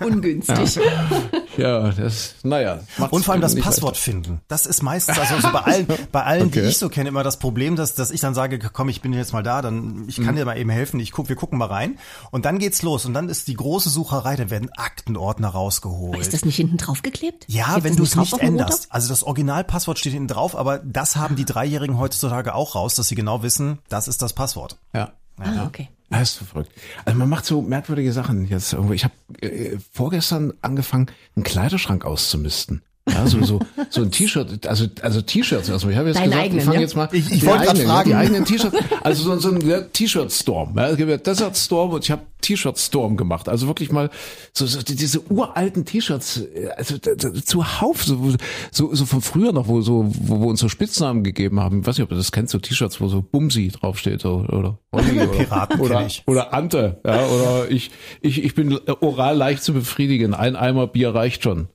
Ungünstig. 0.00 0.76
Ja, 0.76 1.10
das, 1.56 2.34
naja. 2.42 2.80
Und 3.10 3.24
vor 3.24 3.32
allem 3.32 3.40
das 3.40 3.54
nicht 3.54 3.64
Passwort 3.64 3.96
finden. 3.96 4.40
Das 4.48 4.66
ist 4.66 4.82
meistens, 4.82 5.18
also 5.18 5.38
so 5.40 5.52
bei 5.52 5.60
allen, 5.60 5.86
bei 6.12 6.22
allen, 6.22 6.50
die 6.50 6.60
Okay. 6.60 6.68
ich 6.68 6.78
so 6.78 6.88
kenne, 6.88 7.08
immer 7.08 7.22
das 7.22 7.38
Problem, 7.38 7.76
dass, 7.76 7.94
dass 7.94 8.10
ich 8.10 8.20
dann 8.20 8.34
sage, 8.34 8.58
komm, 8.58 8.88
ich 8.88 9.00
bin 9.02 9.12
jetzt 9.12 9.32
mal 9.32 9.42
da, 9.42 9.62
dann, 9.62 10.04
ich 10.08 10.18
Mhm. 10.18 10.24
kann 10.24 10.36
dir 10.36 10.44
mal 10.44 10.56
eben 10.58 10.70
helfen, 10.70 11.00
ich 11.00 11.12
guck, 11.12 11.28
wir 11.28 11.36
gucken 11.36 11.58
mal 11.58 11.66
rein. 11.66 11.98
Und 12.30 12.44
dann 12.44 12.58
geht's 12.58 12.82
los. 12.82 13.04
Und 13.04 13.14
dann 13.14 13.28
ist 13.28 13.48
die 13.48 13.54
große 13.54 13.90
Sucherei, 13.90 14.36
dann 14.36 14.50
werden 14.50 14.70
Aktenordner 14.76 15.48
rausgeholt. 15.48 16.18
Ist 16.20 16.32
das 16.32 16.44
nicht 16.44 16.56
hinten 16.56 16.76
drauf 16.76 17.02
geklebt? 17.02 17.44
Ja, 17.48 17.64
Klebt 17.72 17.84
wenn 17.84 17.96
du 17.96 18.02
es 18.04 18.16
nicht 18.16 18.32
Router? 18.32 18.44
änderst. 18.44 18.86
Also 18.90 19.08
das 19.08 19.22
Originalpasswort 19.24 19.98
steht 19.98 20.12
hinten 20.12 20.28
drauf, 20.28 20.56
aber 20.56 20.78
das 20.78 21.16
haben 21.16 21.36
die 21.36 21.44
Dreijährigen 21.44 21.98
heutzutage 21.98 22.54
auch 22.54 22.74
raus, 22.74 22.94
dass 22.94 23.08
sie 23.08 23.14
genau 23.14 23.42
wissen, 23.42 23.78
das 23.88 24.08
ist 24.08 24.22
das 24.22 24.32
Passwort. 24.32 24.76
Ja. 24.94 25.12
Ah, 25.38 25.64
okay. 25.66 25.88
Das 26.10 26.22
ist 26.22 26.48
verrückt. 26.48 26.72
Also 27.04 27.18
man 27.18 27.28
macht 27.28 27.44
so 27.44 27.62
merkwürdige 27.62 28.12
Sachen 28.12 28.44
jetzt 28.44 28.72
irgendwo. 28.72 28.92
Ich 28.92 29.04
habe 29.04 29.14
äh, 29.40 29.78
vorgestern 29.92 30.52
angefangen, 30.60 31.06
einen 31.36 31.44
Kleiderschrank 31.44 32.04
auszumisten. 32.04 32.82
Ja, 33.12 33.26
so, 33.26 33.42
so, 33.42 33.60
so 33.88 34.02
ein 34.02 34.10
T-Shirt, 34.10 34.66
also, 34.66 34.86
also 35.02 35.20
T-Shirts 35.20 35.68
erstmal. 35.68 35.92
Ich 35.92 35.98
habe 35.98 36.08
jetzt 36.08 36.18
Deine 36.18 36.28
gesagt, 36.30 36.44
eigenen, 36.44 36.58
ich 36.58 36.64
fange 36.64 36.76
ja? 36.76 36.80
jetzt 36.82 36.96
mal. 36.96 37.08
Ich- 37.12 37.30
ich 37.30 37.44
wollte 37.46 37.68
eigenen, 37.70 37.86
fragen. 37.86 38.08
Die 38.10 38.14
eigenen 38.14 38.44
T-Shirts. 38.44 38.76
Also 39.02 39.22
so, 39.24 39.38
so 39.38 39.50
ein 39.54 39.66
ja, 39.68 39.80
T-Shirt-Storm. 39.80 40.74
Ja, 40.76 40.88
es 40.88 40.96
gibt 40.96 41.10
ja 41.10 41.16
Desert 41.16 41.56
Storm 41.56 41.90
und 41.92 42.04
ich 42.04 42.10
habe 42.10 42.22
T-Shirt-Storm 42.40 43.16
gemacht. 43.16 43.48
Also 43.48 43.66
wirklich 43.66 43.90
mal 43.92 44.10
so, 44.52 44.66
so 44.66 44.80
die- 44.82 44.96
diese 44.96 45.20
uralten 45.30 45.84
T-Shirts, 45.84 46.38
äh, 46.54 46.68
also 46.76 46.96
zuhauf, 47.44 48.04
so, 48.04 48.34
so, 48.70 48.94
so 48.94 49.06
von 49.06 49.20
früher 49.20 49.52
noch, 49.52 49.68
wo 49.68 49.80
so, 49.80 50.06
wo 50.10 50.40
wir 50.40 50.46
uns 50.46 50.60
so 50.60 50.68
Spitznamen 50.68 51.24
gegeben 51.24 51.60
haben. 51.60 51.80
Ich 51.80 51.86
weiß 51.86 51.98
nicht, 51.98 52.04
ob 52.04 52.10
ihr 52.12 52.16
das 52.16 52.32
kennt, 52.32 52.50
so 52.50 52.58
T-Shirts, 52.58 53.00
wo 53.00 53.08
so 53.08 53.22
Bumsi 53.22 53.68
draufsteht 53.68 54.24
oder, 54.24 54.52
oder 54.56 54.78
Olli 54.92 55.12
oder, 55.20 55.26
Piraten 55.26 55.80
oder, 55.80 56.06
ich. 56.06 56.22
oder 56.26 56.52
Ante, 56.54 57.00
ja, 57.04 57.26
oder 57.26 57.70
ich, 57.70 57.90
ich, 58.20 58.42
ich 58.44 58.54
bin 58.54 58.78
oral 59.00 59.36
leicht 59.36 59.62
zu 59.62 59.72
befriedigen. 59.72 60.34
Ein 60.34 60.56
Eimer 60.56 60.86
Bier 60.86 61.14
reicht 61.14 61.42
schon. 61.42 61.68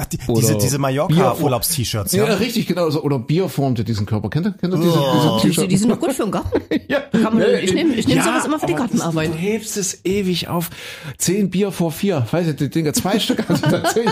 Ach, 0.00 0.06
die, 0.06 0.18
Oder 0.28 0.40
diese 0.40 0.56
diese 0.58 0.78
Mallorca-Urlaubs-T-Shirts, 0.78 2.12
Ja, 2.12 2.26
ja? 2.26 2.34
richtig, 2.34 2.66
genau. 2.66 2.88
So, 2.90 3.02
oder 3.02 3.18
Bier 3.18 3.48
formte 3.48 3.84
diesen 3.84 4.06
Körper. 4.06 4.30
Kennt 4.30 4.46
ihr, 4.46 4.52
kennt 4.52 4.72
ihr 4.74 4.78
diese, 4.80 4.98
Oh. 4.98 5.12
diese 5.14 5.28
Die, 5.42 5.48
T-Shirts? 5.48 5.68
die 5.68 5.76
sind 5.76 5.90
doch 5.90 5.98
gut 6.00 6.12
für 6.12 6.22
den 6.24 6.30
Garten. 6.32 6.60
Ja. 6.88 7.00
Kann 7.00 7.34
man- 7.38 7.42
ich 7.62 7.72
nehm- 7.72 7.92
ich 7.96 8.08
nehm 8.08 8.16
Ja, 8.16 8.24
sowas 8.24 8.44
immer 8.46 8.58
für 8.58 8.66
die 8.66 8.72
aber 8.74 8.82
Gartenarbeit. 8.84 9.30
Du 9.32 9.34
hebst 9.38 9.76
es 9.76 10.04
ewig 10.04 10.48
auf. 10.48 10.70
Zehn 11.18 11.50
Bier 11.50 11.70
vor 11.70 11.92
vier. 11.92 12.26
Weißt 12.30 12.48
du, 12.48 12.54
die 12.54 12.70
Dinger, 12.70 12.92
zwei 12.94 13.18
Stück. 13.20 13.48
Also 13.48 13.66
da 13.68 13.84
zehn, 13.84 14.10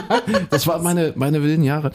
das 0.50 0.66
waren 0.66 0.82
meine, 0.82 1.12
meine 1.16 1.42
wilden 1.42 1.64
Jahre. 1.64 1.90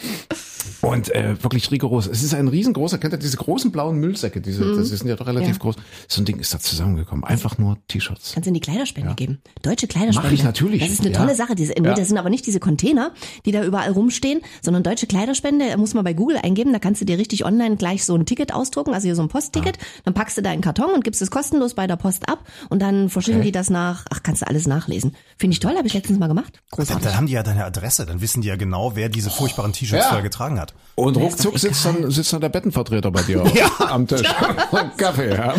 Und 0.82 1.10
äh, 1.14 1.42
wirklich 1.42 1.72
rigoros. 1.72 2.08
Es 2.08 2.24
ist 2.24 2.34
ein 2.34 2.48
riesengroßer, 2.50 2.98
kennt 2.98 3.14
ihr 3.14 3.18
diese 3.18 3.38
großen 3.38 3.72
blauen 3.72 3.98
Müllsäcke? 4.00 4.42
Diese, 4.42 4.76
Das 4.76 4.90
sind 4.90 5.08
ja 5.08 5.16
doch 5.16 5.28
relativ 5.28 5.50
Mhm. 5.50 5.54
Ja. 5.54 5.60
groß. 5.60 5.76
So 6.10 6.22
ein 6.22 6.26
Ding 6.26 6.40
ist 6.40 6.54
da 6.54 6.60
zusammengekommen. 6.60 7.24
Einfach 7.24 7.58
nur 7.58 7.78
T-Shirts. 7.88 8.32
Kannst 8.34 8.48
du 8.48 8.50
in 8.50 8.54
die 8.54 8.60
Kleiderspende 8.60 9.14
geben. 9.16 9.40
Deutsche 9.62 9.88
Kleiderspende. 9.88 10.28
Mach 10.30 10.34
ich 10.34 10.44
natürlich, 10.44 10.82
Das 10.82 10.90
ist 10.92 11.02
eine 11.02 11.12
ja. 11.12 11.18
tolle 11.20 11.36
Sache. 11.36 11.56
Diese, 11.56 11.74
Ja. 11.78 11.94
Das 11.94 12.08
sind 12.10 12.18
aber 12.18 12.30
nicht 12.30 12.46
diese 12.48 12.60
Container, 12.60 13.14
die 13.46 13.52
da 13.52 13.64
überall 13.64 13.83
rumstehen, 13.92 14.42
sondern 14.62 14.84
deutsche 14.84 15.08
Kleiderspende, 15.08 15.70
da 15.70 15.78
muss 15.78 15.94
man 15.94 16.04
bei 16.04 16.14
Google 16.14 16.38
eingeben, 16.42 16.74
da 16.74 16.80
kannst 16.80 17.02
du 17.02 17.06
dir 17.06 17.18
richtig 17.18 17.46
online 17.46 17.76
gleich 17.78 18.06
so 18.06 18.16
ein 18.16 18.26
Ticket 18.26 18.54
ausdrucken, 18.54 18.94
also 18.94 19.06
hier 19.06 19.16
so 19.16 19.22
ein 19.22 19.30
Postticket, 19.30 19.78
dann 20.06 20.14
packst 20.14 20.38
du 20.38 20.42
da 20.42 20.50
einen 20.52 20.62
Karton 20.62 20.92
und 20.94 21.04
gibst 21.04 21.22
es 21.22 21.32
kostenlos 21.32 21.74
bei 21.74 21.88
der 21.88 21.96
Post 21.96 22.28
ab 22.30 22.40
und 22.70 22.82
dann 22.82 23.10
verschicken 23.10 23.40
Okay. 23.42 23.48
die 23.48 23.52
das 23.52 23.70
nach, 23.70 24.06
ach, 24.12 24.22
kannst 24.24 24.42
du 24.44 24.48
alles 24.48 24.68
nachlesen. 24.68 25.16
Finde 25.38 25.54
ich 25.54 25.60
toll, 25.60 25.76
habe 25.76 25.88
ich 25.88 25.94
letztens 25.94 26.20
mal 26.20 26.28
gemacht. 26.28 26.54
Dann, 26.54 26.78
Großartig. 26.78 27.04
dann 27.08 27.18
haben 27.18 27.28
die 27.28 27.34
ja 27.34 27.44
deine 27.44 27.66
Adresse, 27.66 28.06
dann 28.06 28.22
wissen 28.22 28.42
die 28.42 28.48
ja 28.48 28.56
genau, 28.56 28.96
wer 28.96 29.10
diese 29.10 29.30
furchtbaren 29.30 29.74
T-Shirts 29.74 30.06
Ja. 30.12 30.20
getragen 30.22 30.60
hat. 30.60 30.74
Und 30.96 31.18
ruckzuck 31.18 31.58
sitzt 31.58 31.84
dann, 31.86 32.12
sitzt 32.12 32.32
dann 32.34 32.42
der 32.42 32.50
Bettenvertreter 32.50 33.10
bei 33.12 33.24
dir 33.24 33.44
am 33.80 34.08
Tisch. 34.08 34.22
Kaffee, 34.98 35.34
ja. 35.34 35.54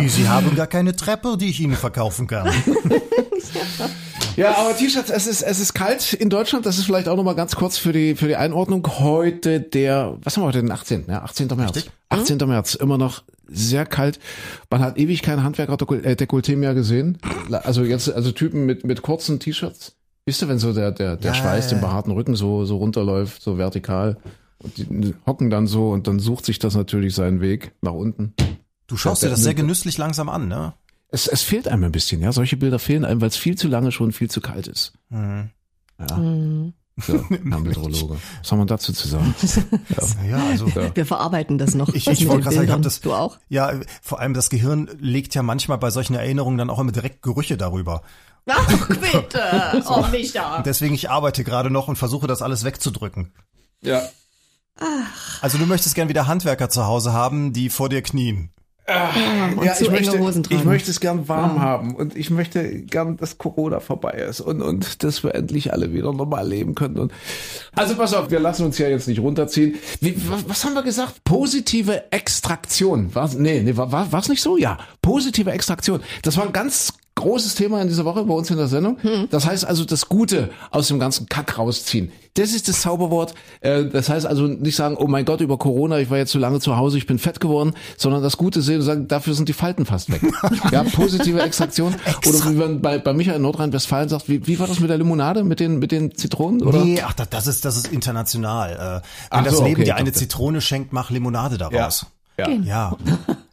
Wie, 0.00 0.08
sie 0.08 0.28
haben 0.28 0.54
gar 0.56 0.66
keine 0.66 0.96
Treppe, 0.96 1.36
die 1.38 1.46
ich 1.50 1.60
ihnen 1.60 1.76
verkaufen 1.76 2.26
kann. 2.26 2.50
Ja, 4.36 4.56
aber 4.56 4.74
T-Shirts, 4.76 5.10
es 5.10 5.26
ist, 5.26 5.42
es 5.42 5.60
ist 5.60 5.74
kalt 5.74 6.14
in 6.14 6.30
Deutschland. 6.30 6.64
Das 6.64 6.78
ist 6.78 6.84
vielleicht 6.86 7.06
auch 7.08 7.11
nochmal 7.16 7.34
ganz 7.34 7.56
kurz 7.56 7.78
für 7.78 7.92
die, 7.92 8.14
für 8.14 8.28
die 8.28 8.36
Einordnung. 8.36 8.86
Heute 8.98 9.60
der, 9.60 10.18
was 10.22 10.36
haben 10.36 10.42
wir 10.42 10.48
heute, 10.48 10.60
den 10.60 10.70
18. 10.70 11.06
Ja, 11.08 11.22
18. 11.22 11.48
März. 11.48 11.86
18. 12.08 12.38
März, 12.38 12.74
immer 12.74 12.98
noch 12.98 13.22
sehr 13.48 13.86
kalt. 13.86 14.18
Man 14.70 14.80
hat 14.80 14.98
ewig 14.98 15.22
kein 15.22 15.42
Handwerker-Dekolleté 15.42 16.56
mehr 16.56 16.74
gesehen. 16.74 17.18
Also 17.50 17.84
jetzt, 17.84 18.12
also 18.12 18.32
Typen 18.32 18.66
mit, 18.66 18.84
mit 18.84 19.02
kurzen 19.02 19.40
T-Shirts. 19.40 19.96
Wisst 20.24 20.42
ihr, 20.42 20.48
wenn 20.48 20.58
so 20.58 20.72
der, 20.72 20.92
der, 20.92 21.16
der 21.16 21.32
Ja, 21.32 21.34
Schweiß 21.34 21.64
ja, 21.64 21.70
den 21.76 21.82
ja. 21.82 21.88
behaarten 21.88 22.12
Rücken 22.12 22.36
so, 22.36 22.64
so 22.64 22.76
runterläuft, 22.76 23.42
so 23.42 23.58
vertikal. 23.58 24.18
Und 24.58 24.78
die 24.78 25.14
hocken 25.26 25.50
dann 25.50 25.66
so 25.66 25.90
und 25.90 26.06
dann 26.06 26.20
sucht 26.20 26.44
sich 26.46 26.58
das 26.60 26.76
natürlich 26.76 27.14
seinen 27.14 27.40
Weg 27.40 27.72
nach 27.80 27.92
unten. 27.92 28.34
Du 28.86 28.96
schaust 28.96 29.22
dir 29.22 29.28
das 29.28 29.42
sehr 29.42 29.54
genüsslich 29.54 29.98
langsam 29.98 30.28
an, 30.28 30.46
ne? 30.48 30.74
Es, 31.08 31.26
es 31.26 31.42
fehlt 31.42 31.68
einem 31.68 31.84
ein 31.84 31.92
bisschen, 31.92 32.22
ja. 32.22 32.30
Solche 32.32 32.56
Bilder 32.56 32.78
fehlen 32.78 33.04
einem, 33.04 33.20
weil 33.20 33.28
es 33.28 33.36
viel 33.36 33.56
zu 33.58 33.68
lange 33.68 33.90
schon 33.90 34.12
viel 34.12 34.30
zu 34.30 34.40
kalt 34.40 34.68
ist. 34.68 34.92
Mhm. 35.10 35.50
Ja. 35.98 36.16
Mhm. 36.16 36.72
So, 37.06 37.24
Herr 37.28 37.58
Meteorologe. 37.60 38.16
Was 38.38 38.48
soll 38.48 38.58
man 38.58 38.66
dazu 38.66 38.92
zu 38.92 39.08
sagen? 39.08 39.34
Ja, 40.28 40.42
also. 40.50 40.66
Wir 40.94 41.06
verarbeiten 41.06 41.58
das 41.58 41.74
noch. 41.74 41.88
Ich, 41.90 42.04
das 42.04 42.18
ich 42.18 42.28
wollte 42.28 42.44
gerade 42.44 42.56
sagen, 42.56 42.66
ich 42.66 42.70
hab 42.70 42.76
Bildern. 42.78 42.82
das. 42.82 43.00
Du 43.00 43.12
auch? 43.12 43.38
Ja, 43.48 43.72
vor 44.02 44.20
allem 44.20 44.34
das 44.34 44.50
Gehirn 44.50 44.88
legt 44.98 45.34
ja 45.34 45.42
manchmal 45.42 45.78
bei 45.78 45.90
solchen 45.90 46.14
Erinnerungen 46.14 46.58
dann 46.58 46.70
auch 46.70 46.78
immer 46.78 46.92
direkt 46.92 47.22
Gerüche 47.22 47.56
darüber. 47.56 48.02
Ach, 48.48 48.88
bitte. 48.88 49.82
Oh, 49.86 50.04
Micha. 50.10 50.58
Und 50.58 50.66
deswegen, 50.66 50.94
ich 50.94 51.10
arbeite 51.10 51.44
gerade 51.44 51.70
noch 51.70 51.88
und 51.88 51.96
versuche 51.96 52.26
das 52.26 52.42
alles 52.42 52.64
wegzudrücken. 52.64 53.32
Ja. 53.82 54.02
Also 55.40 55.58
du 55.58 55.66
möchtest 55.66 55.94
gern 55.94 56.08
wieder 56.08 56.26
Handwerker 56.26 56.68
zu 56.70 56.86
Hause 56.86 57.12
haben, 57.12 57.52
die 57.52 57.68
vor 57.68 57.88
dir 57.88 58.02
knien. 58.02 58.51
Und 58.84 59.64
ja, 59.64 59.74
zu 59.74 59.84
ich 59.84 59.90
enge 59.90 60.00
möchte, 60.00 60.18
Hosen 60.18 60.42
tragen. 60.42 60.60
ich 60.60 60.64
möchte 60.64 60.90
es 60.90 60.98
gern 60.98 61.28
warm 61.28 61.60
haben 61.60 61.94
und 61.94 62.16
ich 62.16 62.30
möchte 62.30 62.80
gern, 62.82 63.16
dass 63.16 63.38
Corona 63.38 63.78
vorbei 63.78 64.12
ist 64.12 64.40
und, 64.40 64.60
und 64.60 65.04
dass 65.04 65.22
wir 65.22 65.36
endlich 65.36 65.72
alle 65.72 65.92
wieder 65.92 66.12
normal 66.12 66.48
leben 66.48 66.74
können. 66.74 66.98
Und 66.98 67.12
also 67.76 67.94
pass 67.94 68.12
auf, 68.12 68.32
wir 68.32 68.40
lassen 68.40 68.64
uns 68.64 68.78
ja 68.78 68.88
jetzt 68.88 69.06
nicht 69.06 69.20
runterziehen. 69.20 69.76
Wie, 70.00 70.16
was, 70.28 70.48
was 70.48 70.64
haben 70.64 70.74
wir 70.74 70.82
gesagt? 70.82 71.22
Positive 71.22 72.10
Extraktion. 72.10 73.10
Was, 73.12 73.34
nee, 73.34 73.62
nee, 73.62 73.76
war, 73.76 73.92
war 73.92 74.10
war's 74.10 74.28
nicht 74.28 74.42
so? 74.42 74.56
Ja, 74.56 74.78
positive 75.00 75.52
Extraktion. 75.52 76.00
Das 76.22 76.36
war 76.36 76.44
ein 76.46 76.52
ganz 76.52 76.92
großes 77.14 77.54
Thema 77.54 77.80
in 77.82 77.88
dieser 77.88 78.04
Woche 78.04 78.24
bei 78.24 78.34
uns 78.34 78.50
in 78.50 78.56
der 78.56 78.68
Sendung. 78.68 78.96
Das 79.30 79.46
heißt 79.46 79.64
also 79.64 79.84
das 79.84 80.08
Gute 80.08 80.50
aus 80.70 80.88
dem 80.88 80.98
ganzen 80.98 81.28
Kack 81.28 81.58
rausziehen. 81.58 82.10
Das 82.34 82.52
ist 82.54 82.66
das 82.68 82.80
Zauberwort. 82.80 83.34
Äh, 83.60 83.84
Das 83.84 84.08
heißt 84.08 84.24
also 84.24 84.46
nicht 84.46 84.74
sagen, 84.74 84.96
oh 84.98 85.06
mein 85.06 85.26
Gott, 85.26 85.42
über 85.42 85.58
Corona, 85.58 85.98
ich 85.98 86.08
war 86.08 86.16
jetzt 86.16 86.30
zu 86.32 86.38
lange 86.38 86.60
zu 86.60 86.78
Hause, 86.78 86.96
ich 86.96 87.06
bin 87.06 87.18
fett 87.18 87.40
geworden, 87.40 87.74
sondern 87.98 88.22
das 88.22 88.38
Gute 88.38 88.62
sehen 88.62 88.76
und 88.76 88.82
sagen, 88.86 89.06
dafür 89.08 89.34
sind 89.34 89.50
die 89.50 89.52
Falten 89.52 89.84
fast 89.84 90.10
weg. 90.10 90.22
ja, 90.70 90.82
positive 90.94 91.42
Extraktion. 91.42 91.94
Oder 92.26 92.38
wie 92.50 92.54
man 92.54 92.80
bei, 92.80 92.96
bei 92.98 93.12
Michael 93.12 93.36
in 93.36 93.42
Nordrhein-Westfalen 93.42 94.08
sagt, 94.08 94.30
wie, 94.30 94.46
wie 94.46 94.58
war 94.58 94.66
das 94.66 94.80
mit 94.80 94.88
der 94.88 94.96
Limonade, 94.96 95.44
mit 95.44 95.60
den, 95.60 95.78
mit 95.78 95.92
den 95.92 96.14
Zitronen? 96.16 96.62
Oder? 96.62 96.82
Nee, 96.82 97.02
ach, 97.04 97.12
das- 97.12 97.46
ist, 97.46 97.66
das 97.66 97.76
ist 97.76 97.88
international. 97.88 98.72
Äh, 98.72 98.78
Wenn 98.78 99.02
Ach 99.40 99.44
das 99.44 99.56
so, 99.58 99.64
Leben 99.64 99.76
okay, 99.82 99.84
dir 99.84 99.96
eine 99.96 100.12
Zitrone 100.12 100.62
schenkt, 100.62 100.94
mach 100.94 101.10
Limonade 101.10 101.58
daraus. 101.58 102.06
Ja. 102.38 102.48
Ja, 102.48 102.96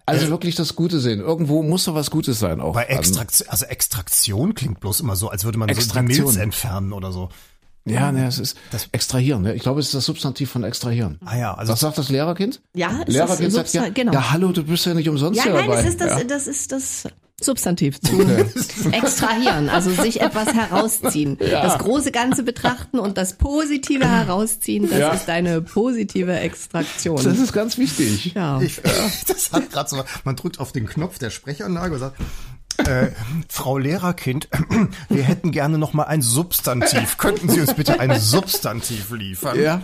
Also 0.09 0.29
wirklich 0.29 0.55
das 0.55 0.75
Gute 0.75 0.99
sehen. 0.99 1.19
Irgendwo 1.19 1.63
muss 1.63 1.85
doch 1.85 1.95
was 1.95 2.11
Gutes 2.11 2.39
sein 2.39 2.59
auch. 2.61 2.73
bei 2.73 2.83
Extraktion, 2.85 3.49
also 3.49 3.65
Extraktion 3.65 4.53
klingt 4.53 4.79
bloß 4.79 4.99
immer 4.99 5.15
so, 5.15 5.29
als 5.29 5.43
würde 5.43 5.57
man 5.57 5.69
so 5.69 5.73
die 5.73 5.79
Extraktion. 5.79 6.25
Milz 6.25 6.37
entfernen 6.37 6.93
oder 6.93 7.11
so. 7.11 7.29
Ja, 7.85 8.11
ne, 8.11 8.27
es 8.27 8.37
ist 8.39 8.57
extrahieren. 8.91 9.41
Ne? 9.41 9.55
Ich 9.55 9.63
glaube, 9.63 9.79
es 9.79 9.87
ist 9.87 9.95
das 9.95 10.05
Substantiv 10.05 10.51
von 10.51 10.63
extrahieren. 10.63 11.17
Ah 11.25 11.37
ja, 11.37 11.53
also 11.55 11.71
Was 11.73 11.79
sagt 11.79 11.97
das 11.97 12.09
Lehrerkind? 12.09 12.61
Ja, 12.75 13.01
es 13.07 13.13
Lehrerkind 13.13 13.47
ist 13.47 13.53
sagt 13.55 13.73
ja, 13.73 13.89
genau. 13.89 14.13
ja, 14.13 14.31
hallo, 14.31 14.51
du 14.51 14.63
bist 14.63 14.85
ja 14.85 14.93
nicht 14.93 15.09
umsonst 15.09 15.37
Ja, 15.37 15.43
hier 15.45 15.53
nein, 15.53 15.67
dabei. 15.67 15.81
das 15.81 15.89
ist 15.89 16.01
das, 16.01 16.19
ja. 16.19 16.23
das 16.25 16.47
ist 16.47 16.71
das 16.71 17.03
Substantiv 17.43 17.99
zu 18.01 18.19
extrahieren, 18.91 19.69
also 19.69 19.91
sich 19.91 20.21
etwas 20.21 20.53
herausziehen. 20.53 21.37
Das 21.39 21.77
große 21.79 22.11
Ganze 22.11 22.43
betrachten 22.43 22.99
und 22.99 23.17
das 23.17 23.33
Positive 23.37 24.07
herausziehen, 24.09 24.89
das 24.89 24.99
Ja. 24.99 25.11
ist 25.13 25.29
eine 25.29 25.61
positive 25.61 26.37
Extraktion. 26.39 27.23
Das 27.23 27.37
ist 27.39 27.53
ganz 27.53 27.77
wichtig. 27.77 28.33
ja. 28.35 28.59
Ich, 28.61 28.81
das 29.27 29.51
hat 29.51 29.71
gerade 29.71 29.89
so, 29.89 30.03
man 30.23 30.35
drückt 30.35 30.59
auf 30.59 30.71
den 30.71 30.85
Knopf 30.87 31.19
der 31.19 31.29
Sprechanlage 31.29 31.93
und 31.93 31.99
sagt, 31.99 32.17
äh, 32.87 33.07
Frau 33.49 33.77
Lehrerkind, 33.77 34.47
wir 35.09 35.23
hätten 35.23 35.51
gerne 35.51 35.77
noch 35.77 35.91
mal 35.93 36.03
ein 36.03 36.21
Substantiv. 36.21 37.17
Könnten 37.17 37.49
Sie 37.49 37.59
uns 37.59 37.73
bitte 37.73 37.99
ein 37.99 38.17
Substantiv 38.19 39.11
liefern? 39.11 39.59
Ja. 39.59 39.81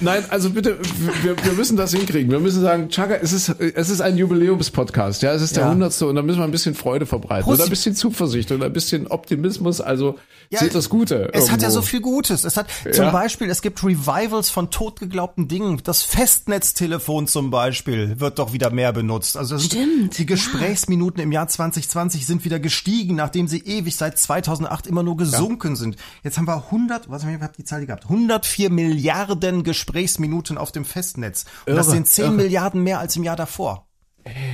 Nein, 0.00 0.24
also 0.30 0.50
bitte, 0.50 0.78
wir, 1.22 1.36
wir 1.44 1.52
müssen 1.52 1.76
das 1.76 1.92
hinkriegen. 1.92 2.30
Wir 2.30 2.40
müssen 2.40 2.62
sagen, 2.62 2.88
Chaka, 2.88 3.16
es 3.16 3.32
ist, 3.32 3.48
es 3.60 3.90
ist 3.90 4.00
ein 4.00 4.16
Jubiläumspodcast, 4.16 5.22
ja, 5.22 5.32
es 5.34 5.42
ist 5.42 5.56
der 5.56 5.64
Ja. 5.64 5.70
hundertste 5.70 6.06
und 6.06 6.14
da 6.16 6.22
müssen 6.22 6.38
wir 6.38 6.44
ein 6.44 6.50
bisschen 6.50 6.74
Freude 6.74 7.04
verbreiten 7.04 7.44
Prost. 7.44 7.60
und 7.60 7.66
ein 7.66 7.70
bisschen 7.70 7.94
Zuversicht 7.94 8.50
und 8.52 8.62
ein 8.62 8.72
bisschen 8.72 9.06
Optimismus. 9.08 9.80
Also 9.82 10.18
Ja, 10.48 10.60
seht 10.60 10.74
das 10.74 10.88
Gute. 10.88 11.28
Es 11.34 11.50
hat 11.50 11.60
ja 11.60 11.68
irgendwo. 11.68 11.70
so 11.80 11.82
viel 11.82 12.00
Gutes. 12.00 12.44
Es 12.44 12.56
hat 12.56 12.66
zum 12.92 13.04
Ja. 13.04 13.10
Beispiel, 13.10 13.50
es 13.50 13.60
gibt 13.62 13.84
Revivals 13.84 14.48
von 14.50 14.70
totgeglaubten 14.70 15.46
Dingen. 15.46 15.80
Das 15.84 16.02
Festnetztelefon 16.02 17.26
zum 17.28 17.50
Beispiel 17.50 18.18
wird 18.18 18.38
doch 18.38 18.52
wieder 18.54 18.70
mehr 18.70 18.92
benutzt. 18.92 19.36
Also 19.36 19.58
Stimmt, 19.58 20.16
die 20.18 20.26
Gesprächsminuten 20.26 21.22
im 21.22 21.32
Jahr 21.32 21.46
2020 21.48 22.26
sind 22.26 22.44
wieder 22.44 22.58
gestiegen, 22.58 23.14
nachdem 23.14 23.46
sie 23.46 23.58
ewig 23.58 23.94
seit 23.94 24.18
2008 24.18 24.86
immer 24.86 25.02
nur 25.02 25.16
gesunken 25.18 25.76
sind. 25.76 25.96
Jetzt 26.24 26.38
haben 26.38 26.46
wir 26.48 26.56
100, 26.70 27.10
was 27.10 27.24
haben 27.24 27.38
wir 27.38 27.50
die 27.56 27.64
Zahl 27.64 27.84
gehabt? 27.86 28.04
104 28.04 28.70
Milliarden 28.70 29.49
Gesprächsminuten 29.62 30.56
auf 30.58 30.72
dem 30.72 30.84
Festnetz. 30.84 31.44
Und 31.66 31.76
das 31.76 31.86
Irre, 31.86 31.96
sind 31.96 32.06
10 32.08 32.24
irre. 32.24 32.32
Milliarden 32.34 32.82
mehr 32.82 32.98
als 33.00 33.16
im 33.16 33.24
Jahr 33.24 33.36
davor. 33.36 33.86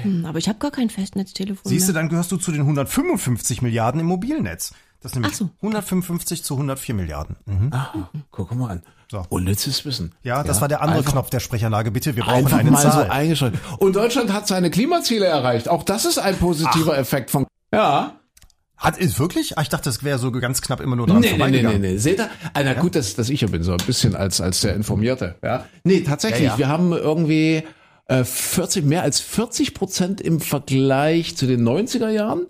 Hm, 0.02 0.24
Aber 0.26 0.38
ich 0.38 0.48
habe 0.48 0.58
gar 0.58 0.70
kein 0.70 0.90
Festnetztelefon. 0.90 1.68
Siehst 1.70 1.88
du, 1.88 1.92
dann 1.92 2.08
gehörst 2.08 2.30
du 2.32 2.36
zu 2.36 2.52
den 2.52 2.60
155 2.62 3.62
Milliarden 3.62 4.00
im 4.00 4.06
Mobilnetz. 4.06 4.72
Das 5.00 5.12
ist 5.12 5.16
nämlich 5.16 5.32
Ach 5.34 5.38
so. 5.38 5.50
155 5.60 6.42
zu 6.42 6.54
104 6.54 6.94
Milliarden. 6.94 7.36
Mhm. 7.44 7.70
Guck 8.30 8.54
mal 8.54 8.70
an. 8.70 8.82
So. 9.10 9.24
Unnützes 9.28 9.84
Wissen. 9.84 10.14
Ja, 10.24 10.42
das 10.42 10.60
war 10.60 10.68
der 10.68 10.80
andere 10.80 10.98
einfach- 10.98 11.12
Knopf 11.12 11.30
der 11.30 11.38
Sprechanlage. 11.40 11.90
Bitte, 11.92 12.16
wir 12.16 12.24
brauchen 12.24 12.38
Einfach 12.46 12.58
eine 12.58 12.70
mal 12.72 12.80
Zahl. 12.82 13.06
so 13.06 13.10
eingeschränkt. 13.12 13.58
Und 13.78 13.94
Deutschland 13.94 14.32
hat 14.32 14.48
seine 14.48 14.70
Klimaziele 14.70 15.26
erreicht. 15.26 15.68
Auch 15.68 15.82
das 15.84 16.04
ist 16.06 16.18
ein 16.18 16.36
positiver 16.38 16.96
Effekt 16.98 17.30
von. 17.30 17.46
Ja. 17.72 18.16
Hat 18.76 18.98
ist 18.98 19.18
wirklich? 19.18 19.56
Ah, 19.56 19.62
ich 19.62 19.68
dachte, 19.70 19.84
das 19.84 20.04
wäre 20.04 20.18
so 20.18 20.30
ganz 20.30 20.60
knapp 20.60 20.80
immer 20.80 20.96
nur 20.96 21.06
dran 21.06 21.20
Nee, 21.20 21.36
nee, 21.38 21.50
nee, 21.50 21.62
nee, 21.62 21.78
nee. 21.78 21.96
Seht 21.96 22.20
ihr? 22.20 22.28
Ah, 22.52 22.62
na 22.62 22.74
gut, 22.74 22.94
dass, 22.94 23.14
dass 23.14 23.30
ich 23.30 23.40
hier 23.40 23.50
bin, 23.50 23.62
so 23.62 23.72
ein 23.72 23.78
bisschen 23.86 24.14
als, 24.14 24.40
als 24.40 24.60
der 24.60 24.74
Informierte. 24.74 25.36
Ja. 25.42 25.66
Nee, 25.84 26.00
tatsächlich. 26.00 26.42
Ja, 26.42 26.52
ja. 26.52 26.58
Wir 26.58 26.68
haben 26.68 26.92
irgendwie 26.92 27.62
äh, 28.08 28.24
40, 28.24 28.84
mehr 28.84 29.02
als 29.02 29.20
40 29.20 29.72
Prozent 29.72 30.20
im 30.20 30.40
Vergleich 30.40 31.36
zu 31.36 31.46
den 31.46 31.66
90er 31.66 32.10
Jahren 32.10 32.46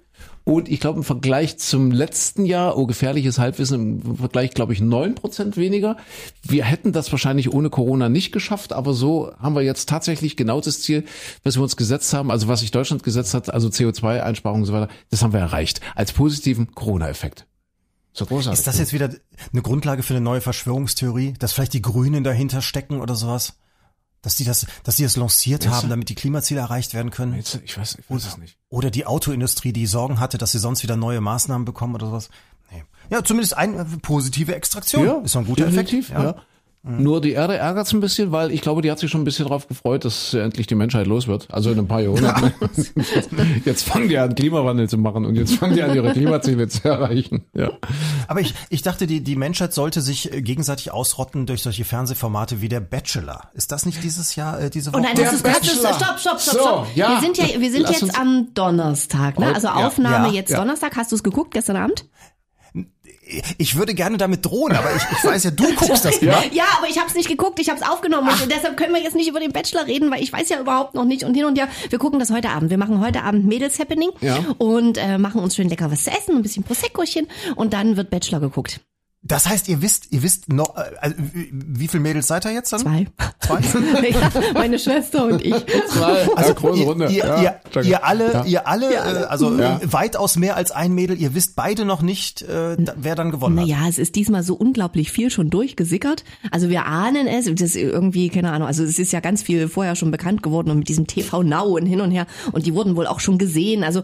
Und 0.49 0.69
ich 0.69 0.79
glaube, 0.79 0.99
im 0.99 1.05
Vergleich 1.05 1.59
zum 1.59 1.91
letzten 1.91 2.47
Jahr, 2.47 2.79
oh, 2.79 2.87
gefährliches 2.87 3.41
Halbwissen, 3.41 4.01
im 4.01 4.17
Vergleich, 4.17 4.53
glaube 4.53 4.73
ich, 4.73 4.81
neun 4.81 5.17
Prozent 5.17 5.57
weniger. 5.57 5.97
Wir 6.45 6.65
hätten 6.65 6.93
das 6.93 7.11
wahrscheinlich 7.11 7.53
ohne 7.53 7.69
Corona 7.69 8.09
nicht 8.09 8.31
geschafft, 8.31 8.73
aber 8.73 8.95
so 8.95 9.33
haben 9.41 9.57
wir 9.57 9.63
jetzt 9.63 9.89
tatsächlich 9.89 10.37
genau 10.37 10.61
das 10.61 10.83
Ziel, 10.83 11.05
was 11.43 11.57
wir 11.57 11.65
uns 11.65 11.77
gesetzt 11.77 12.15
haben, 12.15 12.31
also 12.31 12.47
was 12.47 12.61
sich 12.61 12.71
Deutschland 12.71 13.03
gesetzt 13.03 13.35
hat, 13.35 13.53
also 13.53 13.67
CO2-Einsparungen 13.67 14.63
und 14.63 14.67
so 14.67 14.73
weiter, 14.73 14.89
das 15.11 15.21
haben 15.25 15.33
wir 15.33 15.41
erreicht. 15.41 15.81
Als 15.97 16.13
positiven 16.13 16.73
Corona-Effekt. 16.77 17.45
So 18.13 18.25
großartig. 18.25 18.61
Ist 18.61 18.69
das 18.69 18.79
jetzt 18.79 18.93
wieder 18.93 19.11
eine 19.53 19.63
Grundlage 19.63 20.05
für 20.05 20.15
eine 20.15 20.21
neue 20.21 20.41
Verschwörungstheorie, 20.41 21.35
dass 21.41 21.55
vielleicht 21.55 21.73
die 21.73 21.83
Grünen 21.83 22.23
dahinter 22.23 22.63
stecken 22.63 23.01
oder 23.01 23.17
sowas? 23.17 23.59
Dass 24.27 24.35
die 24.35 24.43
das, 24.43 24.67
dass 24.83 24.97
die 24.97 25.05
das 25.05 25.15
lanciert 25.17 25.69
haben, 25.69 25.89
damit 25.89 26.09
die 26.09 26.17
Klimaziele 26.17 26.59
erreicht 26.59 26.95
werden 26.95 27.13
können? 27.13 27.37
Jetzt, 27.37 27.61
ich 27.65 27.79
weiß, 27.79 27.99
ich 28.01 28.11
weiß 28.11 28.27
es 28.27 28.39
nicht. 28.39 28.59
Oder 28.69 28.91
die 28.91 29.07
Autoindustrie, 29.07 29.73
die 29.73 29.87
Sorgen 29.87 30.19
hatte, 30.19 30.37
dass 30.37 30.51
sie 30.51 30.59
sonst 30.59 30.83
wieder 30.83 30.97
neue 30.97 31.21
Maßnahmen 31.21 31.65
bekommen 31.65 31.95
oder 31.95 32.07
sowas? 32.07 32.29
Nee. 32.73 32.83
Ja, 33.09 33.23
zumindest 33.23 33.57
eine 33.57 33.85
positive 34.03 34.53
Extraktion. 34.53 35.25
ist 35.25 35.37
doch 35.37 35.43
ein 35.43 35.47
guter 35.47 35.67
definitiv, 35.67 36.11
Effekt. 36.11 36.21
ja. 36.25 36.43
Nur 36.89 37.21
die 37.21 37.33
Erde 37.33 37.57
ärgert 37.57 37.93
ein 37.93 38.01
bisschen, 38.01 38.31
weil 38.31 38.53
ich 38.53 38.61
glaube, 38.61 38.81
die 38.81 38.91
hat 38.91 38.99
sich 39.01 39.11
schon 39.11 39.23
ein 39.23 39.25
bisschen 39.25 39.47
darauf 39.47 39.67
gefreut, 39.67 40.05
dass 40.05 40.35
endlich 40.35 40.69
die 40.69 40.77
Menschheit 40.77 41.07
los 41.09 41.27
wird. 41.27 41.49
Also 41.51 41.73
in 41.73 41.79
ein 41.81 41.89
paar 41.89 42.01
Jahrhunderten. 42.01 42.53
jetzt 43.65 43.83
fangen 43.83 44.09
die 44.09 44.19
an, 44.19 44.35
Klimawandel 44.35 44.89
zu 44.89 44.97
machen 44.97 45.25
und 45.25 45.35
jetzt 45.35 45.55
fangen 45.57 45.75
die 45.75 45.83
an, 45.83 45.95
ihre 45.95 46.13
Klimaziele 46.13 46.69
zu 46.69 46.89
erreichen. 46.89 47.45
Ja. 47.55 47.71
Aber 48.29 48.41
ich, 48.41 48.55
ich 48.71 48.83
dachte, 48.83 49.07
die, 49.07 49.21
die 49.23 49.35
Menschheit 49.35 49.75
sollte 49.75 50.01
sich 50.01 50.33
äh, 50.33 50.43
gegenseitig 50.43 50.93
ausrotten 50.93 51.47
durch 51.47 51.63
solche 51.63 51.85
Fernsehformate 51.85 52.61
wie 52.61 52.69
der 52.69 52.81
Bachelor. 52.81 53.51
Ist 53.55 53.73
das 53.73 53.85
nicht 53.85 54.05
dieses 54.05 54.37
Jahr, 54.37 54.61
äh, 54.61 54.71
diese 54.71 54.93
Woche? 54.93 55.01
Oh 55.01 55.05
nein, 55.05 55.17
das 55.17 55.33
ist, 55.33 55.45
das 55.45 55.59
ist, 55.59 55.83
Bachelor. 55.83 55.95
stopp, 55.95 56.19
stopp, 56.21 56.41
stopp, 56.41 56.55
So, 56.55 56.61
stopp. 56.61 56.87
ja. 56.95 57.11
Wir 57.11 57.21
sind 57.21 57.37
ja, 57.39 57.61
wir 57.61 57.71
sind 57.73 57.83
Lass 57.83 58.01
jetzt 58.01 58.19
am 58.19 58.49
Donnerstag, 58.55 59.39
ne? 59.39 59.55
Also 59.55 59.67
Ja, 59.67 59.87
Aufnahme 59.87 60.29
ja, 60.29 60.35
jetzt 60.35 60.51
ja. 60.51 60.59
Donnerstag. 60.59 60.97
Hast 60.97 61.11
du 61.11 61.17
es 61.17 61.23
geguckt 61.23 61.53
gestern 61.53 61.77
Abend? 61.77 62.05
Ich 63.59 63.77
würde 63.77 63.95
gerne 63.95 64.17
damit 64.19 64.45
drohen, 64.45 64.73
aber 64.75 64.95
ich, 64.95 65.03
ich 65.19 65.25
weiß 65.25 65.45
ja, 65.45 65.51
du 65.51 65.65
guckst 65.77 66.05
das 66.05 66.19
immer. 66.19 66.43
Ja, 66.53 66.65
aber 66.79 66.89
ich 66.89 66.99
habe 66.99 67.09
es 67.09 67.15
nicht 67.15 67.29
geguckt, 67.29 67.59
ich 67.59 67.69
habe 67.69 67.81
es 67.81 67.87
aufgenommen 67.87 68.29
und 68.29 68.51
deshalb 68.51 68.77
können 68.77 68.95
wir 68.95 69.03
jetzt 69.03 69.17
nicht 69.17 69.29
über 69.29 69.41
den 69.41 69.53
Bachelor 69.53 69.87
reden, 69.87 70.11
weil 70.11 70.23
ich 70.23 70.33
weiß 70.33 70.49
ja 70.49 70.61
überhaupt 70.61 70.95
noch 70.95 71.05
nicht 71.05 71.25
und 71.25 71.35
hin 71.35 71.45
und 71.45 71.59
her. 71.59 71.69
Wir 71.91 71.99
gucken 71.99 72.19
das 72.19 72.31
heute 72.31 72.51
Abend. 72.51 72.71
Wir 72.71 72.79
machen 72.79 73.01
heute 73.01 73.23
Abend 73.23 73.47
Mädels 73.47 73.79
Happening 73.79 74.11
Ja. 74.21 74.39
und 74.59 74.99
äh, 74.99 75.19
machen 75.19 75.41
uns 75.41 75.57
schön 75.57 75.69
lecker 75.69 75.91
was 75.91 76.05
zu 76.05 76.11
essen, 76.11 76.37
ein 76.37 76.43
bisschen 76.43 76.63
Proseccochen 76.65 77.27
und 77.57 77.73
dann 77.73 77.97
wird 77.97 78.11
Bachelor 78.11 78.41
geguckt. 78.41 78.81
Das 79.29 79.49
heißt, 79.49 79.69
ihr 79.69 79.83
wisst, 79.83 80.13
ihr 80.13 80.23
wisst 80.23 80.53
noch, 80.53 80.77
äh, 80.77 80.83
also, 81.01 81.17
wie 81.19 81.89
viele 81.89 82.03
Mädels 82.03 82.27
seid 82.29 82.45
ihr 82.45 82.53
jetzt 82.53 82.73
dann? 82.73 82.81
Zwei. 82.81 83.07
Zwei? 83.41 83.61
ja, 84.11 84.31
meine 84.55 84.79
Schwester 84.79 85.25
und 85.27 85.45
ich. 85.45 85.55
Zwei, 85.89 86.29
Also 86.37 86.49
ja, 86.51 86.55
große 86.55 86.81
ihr, 86.81 86.87
Runde. 86.87 87.07
Ihr, 87.09 87.17
ja, 87.25 87.61
ihr, 87.75 87.83
ihr 87.83 88.05
alle, 88.05 88.33
Ja. 88.33 88.45
ihr 88.45 88.69
alle, 88.69 88.93
äh, 88.95 89.25
also 89.25 89.59
Ja. 89.59 89.81
weitaus 89.85 90.37
mehr 90.37 90.57
als 90.57 90.71
ein 90.71 90.93
Mädel. 90.93 91.17
Ihr 91.21 91.35
wisst 91.35 91.57
beide 91.57 91.85
noch 91.85 92.03
nicht, 92.03 92.43
äh, 92.43 92.77
wer 92.97 93.15
dann 93.15 93.31
gewonnen 93.31 93.59
hat. 93.61 93.67
Naja, 93.67 93.89
es 93.89 93.99
ist 93.99 94.15
diesmal 94.17 94.43
so 94.43 94.55
unglaublich 94.55 95.11
viel 95.11 95.31
schon 95.31 95.51
durchgesickert. 95.51 96.25
Also 96.51 96.69
wir 96.69 96.87
ahnen 96.87 97.27
es, 97.27 97.47
das 97.47 97.61
ist 97.63 97.77
irgendwie, 97.77 98.29
keine 98.29 98.53
Ahnung, 98.53 98.69
also 98.69 98.85
es 98.85 98.99
ist 98.99 99.13
ja 99.13 99.21
ganz 99.21 99.43
viel 99.43 99.69
vorher 99.69 99.97
schon 99.97 100.11
bekannt 100.11 100.43
geworden 100.43 100.71
und 100.71 100.79
mit 100.79 100.89
diesem 100.89 101.07
TV 101.07 101.43
Now 101.43 101.77
und 101.77 101.87
hin 101.87 102.01
und 102.01 102.11
her 102.11 102.27
und 102.53 102.67
die 102.67 102.75
wurden 102.75 102.97
wohl 102.97 103.07
auch 103.07 103.21
schon 103.21 103.39
gesehen. 103.39 103.83
Also 103.85 104.03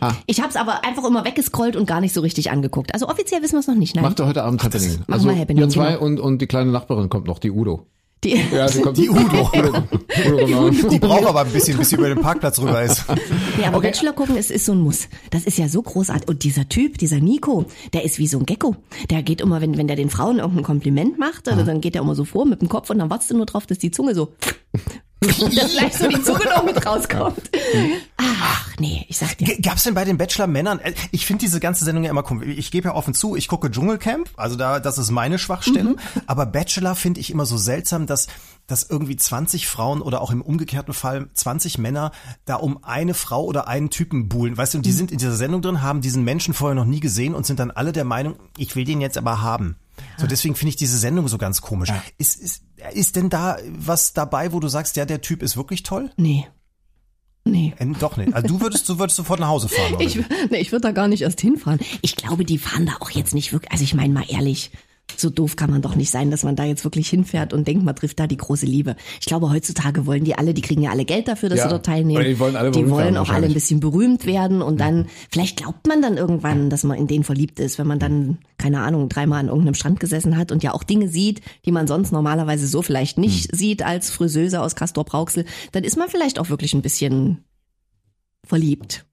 Ah. 0.00 0.12
ich 0.26 0.40
habe 0.40 0.48
es 0.50 0.56
aber 0.56 0.84
einfach 0.84 1.04
immer 1.04 1.24
weggescrollt 1.24 1.76
und 1.76 1.86
gar 1.86 2.00
nicht 2.00 2.12
so 2.14 2.20
richtig 2.20 2.50
angeguckt. 2.50 2.92
Also 2.94 3.08
offiziell 3.08 3.42
wissen 3.42 3.54
wir 3.54 3.60
es 3.60 3.66
noch 3.68 3.74
nicht. 3.74 3.94
Nein. 3.94 4.04
Macht 4.04 4.18
er 4.20 4.26
heute 4.26 4.42
Abend 4.42 4.55
Happening. 4.62 4.90
machen 4.90 5.12
Also 5.12 5.28
wir 5.28 5.38
Happening, 5.38 5.62
ihr 5.64 5.68
zwei 5.68 5.92
genau. 5.92 6.04
und, 6.04 6.20
und 6.20 6.42
die 6.42 6.46
kleine 6.46 6.70
Nachbarin 6.70 7.08
kommt 7.08 7.26
noch, 7.26 7.38
die 7.38 7.50
Udo. 7.50 7.86
Die, 8.24 8.40
Ja, 8.52 8.66
die 8.66 8.80
kommt. 8.82 8.96
Die 8.96 9.10
Udo. 9.10 9.20
Udo, 9.52 9.76
Udo, 10.26 10.70
genau. 10.70 10.88
Die 10.88 10.98
braucht 10.98 11.26
aber 11.26 11.42
ein 11.42 11.50
bisschen, 11.50 11.76
bis 11.78 11.90
sie 11.90 11.96
über 11.96 12.08
den 12.08 12.20
Parkplatz 12.20 12.58
rüber 12.58 12.82
ist. 12.82 13.04
ja, 13.60 13.68
aber 13.68 13.80
Bachelor 13.80 14.12
gucken, 14.12 14.36
es 14.36 14.50
ist 14.50 14.64
so 14.64 14.72
ein 14.72 14.80
Muss. 14.80 15.08
Das 15.30 15.44
ist 15.44 15.58
ja 15.58 15.68
so 15.68 15.82
großartig. 15.82 16.28
Und 16.28 16.42
dieser 16.42 16.68
Typ, 16.68 16.98
dieser 16.98 17.20
Nico, 17.20 17.66
der 17.92 18.04
ist 18.04 18.18
wie 18.18 18.26
so 18.26 18.38
ein 18.38 18.46
Gecko. 18.46 18.76
Der 19.10 19.22
geht 19.22 19.40
immer, 19.40 19.60
wenn, 19.60 19.76
wenn 19.76 19.86
der 19.86 19.96
den 19.96 20.10
Frauen 20.10 20.38
irgendein 20.38 20.64
Kompliment 20.64 21.18
macht, 21.18 21.48
also 21.48 21.62
dann 21.62 21.80
geht 21.80 21.94
er 21.94 22.02
immer 22.02 22.14
so 22.14 22.24
vor 22.24 22.46
mit 22.46 22.60
dem 22.60 22.68
Kopf 22.68 22.90
und 22.90 22.98
dann 22.98 23.10
wartest 23.10 23.30
du 23.30 23.36
nur 23.36 23.46
drauf, 23.46 23.66
dass 23.66 23.78
die 23.78 23.90
Zunge 23.90 24.14
so 24.14 24.32
dass 25.56 25.72
gleich 25.72 25.96
so 25.96 26.08
die 26.08 26.22
Zunge 26.22 26.40
mit 26.64 26.84
rauskommt. 26.86 27.50
Ach, 28.16 28.70
nee, 28.78 29.04
ich 29.08 29.18
sag 29.18 29.36
dir. 29.38 29.60
Gab's 29.60 29.84
denn 29.84 29.94
bei 29.94 30.04
den 30.04 30.16
Bachelor-Männern, 30.18 30.78
äh, 30.80 30.94
ich 31.10 31.26
finde 31.26 31.44
diese 31.44 31.60
ganze 31.60 31.84
Sendung 31.84 32.04
ja 32.04 32.10
immer 32.10 32.22
komisch. 32.22 32.48
Ich 32.56 32.70
gebe 32.70 32.88
ja 32.88 32.94
offen 32.94 33.14
zu, 33.14 33.36
ich 33.36 33.48
gucke 33.48 33.70
Dschungelcamp, 33.70 34.28
also 34.36 34.56
da, 34.56 34.80
das 34.80 34.98
ist 34.98 35.10
meine 35.10 35.38
Schwachstelle. 35.38 35.90
Mhm. 35.90 35.96
Aber 36.26 36.46
Bachelor 36.46 36.94
finde 36.94 37.20
ich 37.20 37.30
immer 37.30 37.46
so 37.46 37.56
seltsam, 37.56 38.06
dass, 38.06 38.26
dass 38.66 38.82
irgendwie 38.84 39.16
20 39.16 39.66
Frauen 39.66 40.00
oder 40.02 40.20
auch 40.20 40.30
im 40.30 40.42
umgekehrten 40.42 40.94
Fall 40.94 41.28
20 41.34 41.78
Männer 41.78 42.12
da 42.44 42.56
um 42.56 42.82
eine 42.84 43.14
Frau 43.14 43.44
oder 43.44 43.68
einen 43.68 43.90
Typen 43.90 44.28
buhlen. 44.28 44.56
Weißt 44.56 44.74
du, 44.74 44.78
und 44.78 44.86
die 44.86 44.90
Mhm. 44.90 44.96
sind 44.96 45.12
in 45.12 45.18
dieser 45.18 45.36
Sendung 45.36 45.62
drin, 45.62 45.82
haben 45.82 46.00
diesen 46.00 46.24
Menschen 46.24 46.54
vorher 46.54 46.74
noch 46.74 46.84
nie 46.84 47.00
gesehen 47.00 47.34
und 47.34 47.46
sind 47.46 47.58
dann 47.60 47.70
alle 47.70 47.92
der 47.92 48.04
Meinung, 48.04 48.36
ich 48.56 48.74
will 48.76 48.84
den 48.84 49.00
jetzt 49.00 49.18
aber 49.18 49.42
haben. 49.42 49.76
So, 50.18 50.26
deswegen 50.26 50.54
finde 50.54 50.70
ich 50.70 50.76
diese 50.76 50.98
Sendung 50.98 51.26
so 51.26 51.38
ganz 51.38 51.62
komisch. 51.62 51.90
Ist, 52.18 52.38
ist, 52.38 52.62
ist 52.92 53.16
denn 53.16 53.30
da 53.30 53.58
was 53.68 54.12
dabei, 54.12 54.52
wo 54.52 54.60
du 54.60 54.68
sagst, 54.68 54.96
ja, 54.96 55.04
der 55.04 55.20
Typ 55.20 55.42
ist 55.42 55.56
wirklich 55.56 55.82
toll? 55.82 56.10
Nee. 56.16 56.46
Nee. 57.44 57.74
Äh, 57.78 57.86
doch 57.98 58.16
nicht. 58.16 58.34
Also 58.34 58.48
du 58.48 58.60
würdest, 58.60 58.88
du 58.88 58.98
würdest 58.98 59.16
sofort 59.16 59.40
nach 59.40 59.48
Hause 59.48 59.68
fahren. 59.68 59.94
Oder? 59.94 60.04
Ich, 60.04 60.16
nee, 60.50 60.58
ich 60.58 60.72
würde 60.72 60.82
da 60.82 60.92
gar 60.92 61.08
nicht 61.08 61.22
erst 61.22 61.40
hinfahren. 61.40 61.78
Ich 62.02 62.16
glaube, 62.16 62.44
die 62.44 62.58
fahren 62.58 62.86
da 62.86 62.94
auch 63.00 63.10
jetzt 63.10 63.34
nicht 63.34 63.52
wirklich. 63.52 63.70
Also 63.70 63.84
ich 63.84 63.94
meine 63.94 64.12
mal 64.12 64.24
ehrlich, 64.28 64.72
so 65.20 65.30
doof 65.30 65.56
kann 65.56 65.70
man 65.70 65.82
doch 65.82 65.94
nicht 65.96 66.10
sein, 66.10 66.30
dass 66.30 66.44
man 66.44 66.56
da 66.56 66.64
jetzt 66.64 66.84
wirklich 66.84 67.08
hinfährt 67.08 67.52
und 67.52 67.66
denkt, 67.66 67.84
man 67.84 67.94
trifft 67.96 68.18
da 68.20 68.26
die 68.26 68.36
große 68.36 68.66
Liebe. 68.66 68.96
Ich 69.20 69.26
glaube, 69.26 69.50
heutzutage 69.50 70.06
wollen 70.06 70.24
die 70.24 70.34
alle, 70.36 70.54
die 70.54 70.62
kriegen 70.62 70.82
ja 70.82 70.90
alle 70.90 71.04
Geld 71.04 71.28
dafür, 71.28 71.48
dass 71.48 71.58
Ja. 71.58 71.64
sie 71.64 71.70
dort 71.70 71.86
teilnehmen. 71.86 72.24
Die 72.24 72.38
wollen 72.38 72.56
alle 72.56 72.70
die 72.70 72.88
wollen 72.90 73.16
auch 73.16 73.30
alle 73.30 73.46
ein 73.46 73.54
bisschen 73.54 73.80
berühmt 73.80 74.26
werden 74.26 74.62
und 74.62 74.80
dann, 74.80 75.06
vielleicht 75.30 75.56
glaubt 75.56 75.86
man 75.86 76.02
dann 76.02 76.16
irgendwann, 76.16 76.70
dass 76.70 76.84
man 76.84 76.98
in 76.98 77.06
den 77.06 77.24
verliebt 77.24 77.58
ist, 77.60 77.78
wenn 77.78 77.86
man 77.86 77.98
dann, 77.98 78.38
keine 78.58 78.80
Ahnung, 78.80 79.08
dreimal 79.08 79.40
an 79.40 79.48
irgendeinem 79.48 79.74
Strand 79.74 80.00
gesessen 80.00 80.36
hat 80.36 80.52
und 80.52 80.62
ja 80.62 80.72
auch 80.74 80.82
Dinge 80.82 81.08
sieht, 81.08 81.40
die 81.64 81.72
man 81.72 81.86
sonst 81.86 82.12
normalerweise 82.12 82.66
so 82.66 82.82
vielleicht 82.82 83.18
nicht 83.18 83.50
Hm. 83.52 83.58
sieht 83.58 83.82
als 83.84 84.10
Friseuse 84.10 84.60
aus 84.60 84.76
Castor 84.76 85.04
Brauxel, 85.04 85.44
dann 85.72 85.84
ist 85.84 85.96
man 85.96 86.08
vielleicht 86.08 86.38
auch 86.38 86.48
wirklich 86.50 86.74
ein 86.74 86.82
bisschen 86.82 87.44
verliebt. 88.44 89.04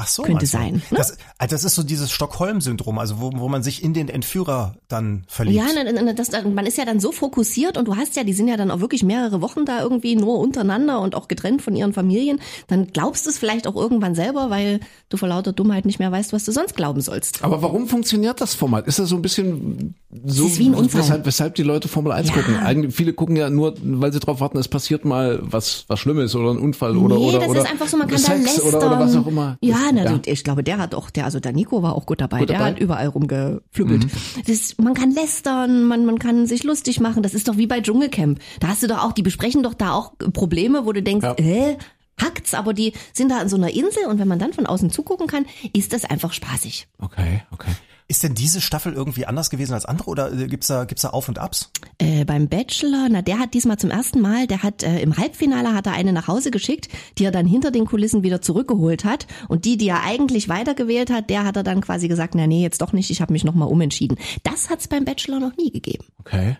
Ach 0.00 0.06
so, 0.06 0.22
Könnte 0.22 0.44
du? 0.44 0.46
sein, 0.46 0.74
ne? 0.74 0.96
Das, 0.96 1.18
also 1.38 1.56
das 1.56 1.64
ist 1.64 1.74
so 1.74 1.82
dieses 1.82 2.12
Stockholm-Syndrom, 2.12 3.00
also 3.00 3.20
wo, 3.20 3.32
wo 3.34 3.48
man 3.48 3.64
sich 3.64 3.82
in 3.82 3.94
den 3.94 4.08
Entführer 4.08 4.76
dann 4.86 5.24
verliebt. 5.26 5.56
Ja, 5.56 5.72
ne, 5.72 5.92
ne, 5.92 6.14
das, 6.14 6.30
man 6.44 6.66
ist 6.66 6.78
ja 6.78 6.84
dann 6.84 7.00
so 7.00 7.10
fokussiert 7.10 7.76
und 7.76 7.88
du 7.88 7.96
hast 7.96 8.14
ja, 8.14 8.22
die 8.22 8.32
sind 8.32 8.46
ja 8.46 8.56
dann 8.56 8.70
auch 8.70 8.78
wirklich 8.78 9.02
mehrere 9.02 9.42
Wochen 9.42 9.64
da 9.64 9.82
irgendwie 9.82 10.14
nur 10.14 10.38
untereinander 10.38 11.00
und 11.00 11.16
auch 11.16 11.26
getrennt 11.26 11.62
von 11.62 11.74
ihren 11.74 11.92
Familien. 11.92 12.40
Dann 12.68 12.86
glaubst 12.92 13.26
du 13.26 13.30
es 13.30 13.38
vielleicht 13.38 13.66
auch 13.66 13.74
irgendwann 13.74 14.14
selber, 14.14 14.50
weil 14.50 14.78
du 15.08 15.16
vor 15.16 15.28
lauter 15.28 15.52
Dummheit 15.52 15.84
nicht 15.84 15.98
mehr 15.98 16.12
weißt, 16.12 16.32
was 16.32 16.44
du 16.44 16.52
sonst 16.52 16.76
glauben 16.76 17.00
sollst. 17.00 17.42
Aber 17.42 17.60
warum 17.60 17.88
funktioniert 17.88 18.40
das 18.40 18.54
Format? 18.54 18.86
Ist 18.86 19.00
das 19.00 19.08
so 19.08 19.16
ein 19.16 19.22
bisschen 19.22 19.96
so, 20.24 20.46
ist 20.46 20.58
wie 20.58 20.68
ein 20.68 20.74
Unfall. 20.74 21.02
weshalb, 21.02 21.26
weshalb 21.26 21.54
die 21.56 21.62
Leute 21.64 21.88
Formel 21.88 22.12
1 22.12 22.28
Ja. 22.28 22.34
gucken? 22.34 22.56
Eigentlich, 22.56 22.94
viele 22.94 23.12
gucken 23.12 23.36
ja 23.36 23.50
nur, 23.50 23.74
weil 23.82 24.12
sie 24.12 24.20
drauf 24.20 24.40
warten, 24.40 24.56
es 24.58 24.68
passiert 24.68 25.04
mal 25.04 25.38
was, 25.42 25.84
was 25.88 25.98
Schlimmes 25.98 26.34
oder 26.34 26.52
ein 26.52 26.58
Unfall 26.58 26.96
oder, 26.96 27.16
nee, 27.16 27.28
oder, 27.28 27.40
das 27.40 27.48
oder 27.48 27.60
ist 27.60 27.70
einfach 27.70 27.88
so, 27.88 27.96
man 27.96 28.08
kann 28.08 28.22
da 28.22 28.28
Sex 28.32 28.44
lästern. 28.44 28.68
oder, 28.68 28.86
oder 28.86 29.00
was 29.00 29.16
auch 29.16 29.26
immer. 29.26 29.58
Ja, 29.60 29.87
Na, 29.92 30.04
du, 30.04 30.20
ich 30.30 30.44
glaube, 30.44 30.62
der 30.64 30.78
hat 30.78 30.94
auch, 30.94 31.10
der, 31.10 31.24
also 31.24 31.40
der 31.40 31.52
Nico 31.52 31.82
war 31.82 31.94
auch 31.94 32.06
gut 32.06 32.20
dabei. 32.20 32.38
Gut 32.40 32.48
der 32.50 32.58
dabei? 32.58 32.70
Mhm. 32.70 32.74
hat 32.76 32.80
überall 32.82 33.06
rumgeflügelt. 33.08 34.06
Das, 34.46 34.76
man 34.78 34.94
kann 34.94 35.10
lästern, 35.10 35.84
man, 35.84 36.04
man 36.06 36.18
kann 36.18 36.46
sich 36.46 36.64
lustig 36.64 37.00
machen. 37.00 37.22
Das 37.22 37.34
ist 37.34 37.48
doch 37.48 37.56
wie 37.56 37.66
bei 37.66 37.80
Dschungelcamp. 37.80 38.38
Da 38.60 38.68
hast 38.68 38.82
du 38.82 38.86
doch 38.86 39.02
auch, 39.04 39.12
die 39.12 39.22
besprechen 39.22 39.62
doch 39.62 39.74
da 39.74 39.92
auch 39.92 40.12
Probleme, 40.32 40.84
wo 40.86 40.92
du 40.92 41.02
denkst, 41.02 41.24
Ja. 41.24 41.36
hä? 41.38 41.76
Hackt's, 42.20 42.52
aber 42.54 42.74
die 42.74 42.94
sind 43.12 43.30
da 43.30 43.38
an 43.38 43.48
so 43.48 43.56
einer 43.56 43.70
Insel 43.70 44.06
und 44.08 44.18
wenn 44.18 44.26
man 44.26 44.40
dann 44.40 44.52
von 44.52 44.66
außen 44.66 44.90
zugucken 44.90 45.28
kann, 45.28 45.46
ist 45.72 45.92
das 45.92 46.04
einfach 46.04 46.32
spaßig. 46.32 46.88
Okay, 46.98 47.42
okay. 47.52 47.70
Ist 48.10 48.22
denn 48.22 48.34
diese 48.34 48.62
Staffel 48.62 48.94
irgendwie 48.94 49.26
anders 49.26 49.50
gewesen 49.50 49.74
als 49.74 49.84
andere 49.84 50.08
oder 50.08 50.32
äh, 50.32 50.46
gibt's 50.46 50.68
da, 50.68 50.86
gibt's 50.86 51.02
da 51.02 51.10
Auf 51.10 51.28
und 51.28 51.38
Abs? 51.38 51.70
Äh, 51.98 52.24
beim 52.24 52.48
Bachelor, 52.48 53.08
na 53.10 53.20
der 53.20 53.38
hat 53.38 53.52
diesmal 53.52 53.78
zum 53.78 53.90
ersten 53.90 54.22
Mal, 54.22 54.46
der 54.46 54.62
hat 54.62 54.82
äh, 54.82 55.00
im 55.00 55.18
Halbfinale 55.18 55.74
hat 55.74 55.86
er 55.86 55.92
eine 55.92 56.14
nach 56.14 56.26
Hause 56.26 56.50
geschickt, 56.50 56.88
die 57.18 57.24
er 57.24 57.32
dann 57.32 57.44
hinter 57.44 57.70
den 57.70 57.84
Kulissen 57.84 58.22
wieder 58.22 58.40
zurückgeholt 58.40 59.04
hat 59.04 59.26
und 59.48 59.66
die, 59.66 59.76
die 59.76 59.88
er 59.88 60.04
eigentlich 60.04 60.48
weitergewählt 60.48 61.10
hat, 61.10 61.28
der 61.28 61.44
hat 61.44 61.56
er 61.56 61.62
dann 61.64 61.82
quasi 61.82 62.08
gesagt, 62.08 62.34
na 62.34 62.46
nee, 62.46 62.62
jetzt 62.62 62.80
doch 62.80 62.94
nicht, 62.94 63.10
ich 63.10 63.20
habe 63.20 63.34
mich 63.34 63.44
nochmal 63.44 63.68
umentschieden. 63.68 64.16
Das 64.42 64.70
hat's 64.70 64.88
beim 64.88 65.04
Bachelor 65.04 65.38
noch 65.38 65.56
nie 65.58 65.70
gegeben. 65.70 66.06
Okay. 66.20 66.56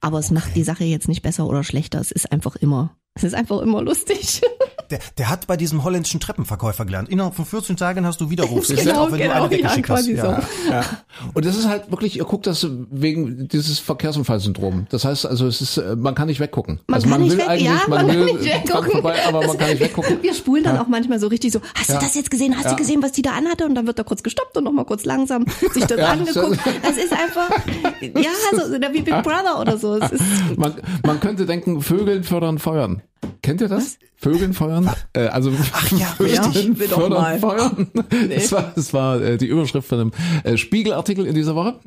Aber 0.00 0.18
es 0.18 0.30
macht 0.30 0.56
die 0.56 0.64
Sache 0.64 0.84
jetzt 0.84 1.08
nicht 1.08 1.20
besser 1.20 1.46
oder 1.46 1.62
schlechter, 1.62 2.00
es 2.00 2.10
ist 2.10 2.32
einfach 2.32 2.56
immer, 2.56 2.96
es 3.14 3.24
ist 3.24 3.34
einfach 3.34 3.60
immer 3.60 3.82
lustig. 3.82 4.42
Der, 4.90 4.98
der 5.16 5.30
hat 5.30 5.46
bei 5.46 5.56
diesem 5.56 5.82
holländischen 5.82 6.20
Treppenverkäufer 6.20 6.84
gelernt. 6.84 7.08
Innerhalb 7.08 7.34
von 7.34 7.46
14 7.46 7.78
Tagen 7.78 8.04
hast 8.04 8.20
du 8.20 8.28
Widerrufsrecht, 8.28 8.82
Genau, 8.84 9.04
auch 9.04 9.12
wenn 9.12 9.18
genau, 9.18 9.32
du 9.32 9.44
eine 9.44 9.44
ja, 9.44 9.50
weggeschickt 9.50 9.88
hast. 9.88 10.04
quasi 10.04 10.14
so. 10.16 10.26
Ja. 10.70 10.84
Und 11.32 11.46
das 11.46 11.56
ist 11.56 11.66
halt 11.66 11.90
wirklich, 11.90 12.18
ihr 12.18 12.24
guckt 12.24 12.46
das 12.46 12.66
wegen 12.90 13.48
dieses 13.48 13.78
Verkehrsunfallsyndrom. 13.78 14.86
Das 14.90 15.06
heißt 15.06 15.24
also, 15.24 15.46
es 15.46 15.62
ist, 15.62 15.78
äh, 15.78 15.96
man 15.96 16.14
kann 16.14 16.28
nicht 16.28 16.38
weggucken. 16.38 16.80
Man 16.86 16.96
also 16.96 17.04
kann 17.08 17.12
man 17.12 17.22
nicht 17.22 17.32
will 17.32 17.38
weg, 17.38 17.48
eigentlich, 17.48 17.64
ja, 17.64 17.80
man, 17.88 18.06
man 18.06 18.14
will 18.16 18.26
kann 18.26 18.36
nicht 18.36 18.54
weggucken. 18.54 18.90
vorbei, 18.92 19.16
aber 19.26 19.46
man 19.46 19.56
kann 19.56 19.70
nicht 19.70 19.80
weggucken. 19.80 20.22
Wir 20.22 20.34
spulen 20.34 20.64
dann 20.64 20.76
auch 20.76 20.86
manchmal 20.86 21.18
so 21.18 21.28
richtig 21.28 21.52
so, 21.52 21.60
hast 21.74 21.88
Ja. 21.88 21.98
du 21.98 22.04
das 22.04 22.14
jetzt 22.14 22.30
gesehen? 22.30 22.54
Hast 22.54 22.64
Ja. 22.64 22.70
du 22.72 22.76
gesehen, 22.76 23.02
was 23.02 23.12
die 23.12 23.22
da 23.22 23.30
anhatte? 23.32 23.64
Und 23.64 23.74
dann 23.76 23.86
wird 23.86 23.98
er 23.98 24.04
kurz 24.04 24.22
gestoppt 24.22 24.54
und 24.58 24.64
nochmal 24.64 24.84
kurz 24.84 25.06
langsam 25.06 25.46
sich 25.72 25.86
das 25.86 25.98
Ja, 25.98 26.08
angeguckt. 26.10 26.58
Das 26.82 26.98
ist 26.98 27.12
einfach, 27.12 27.48
ja, 28.02 28.30
so, 28.52 28.70
wie 28.92 29.00
Big 29.00 29.22
Brother 29.22 29.58
oder 29.58 29.78
so. 29.78 29.94
Es 29.96 30.12
ist, 30.12 30.22
Man, 30.58 30.74
man 31.06 31.20
könnte 31.20 31.46
denken, 31.46 31.80
Vögeln 31.80 32.22
fördern 32.22 32.58
Feuern. 32.58 33.00
Kennt 33.42 33.60
ihr 33.60 33.68
das? 33.68 33.98
Vögeln 34.16 34.54
feuern? 34.54 34.90
Äh, 35.12 35.26
also 35.26 35.52
Ach 35.72 35.92
ja, 35.92 36.06
Vögeln 36.16 36.44
richtig. 36.44 36.88
Fördern, 36.88 37.40
feuern. 37.40 37.90
Das 38.30 38.52
war, 38.52 38.72
das 38.74 38.94
war 38.94 39.20
äh, 39.20 39.36
die 39.36 39.46
Überschrift 39.46 39.88
von 39.88 40.00
einem 40.00 40.12
äh, 40.44 40.56
Spiegelartikel 40.56 41.26
in 41.26 41.34
dieser 41.34 41.54
Woche. 41.54 41.78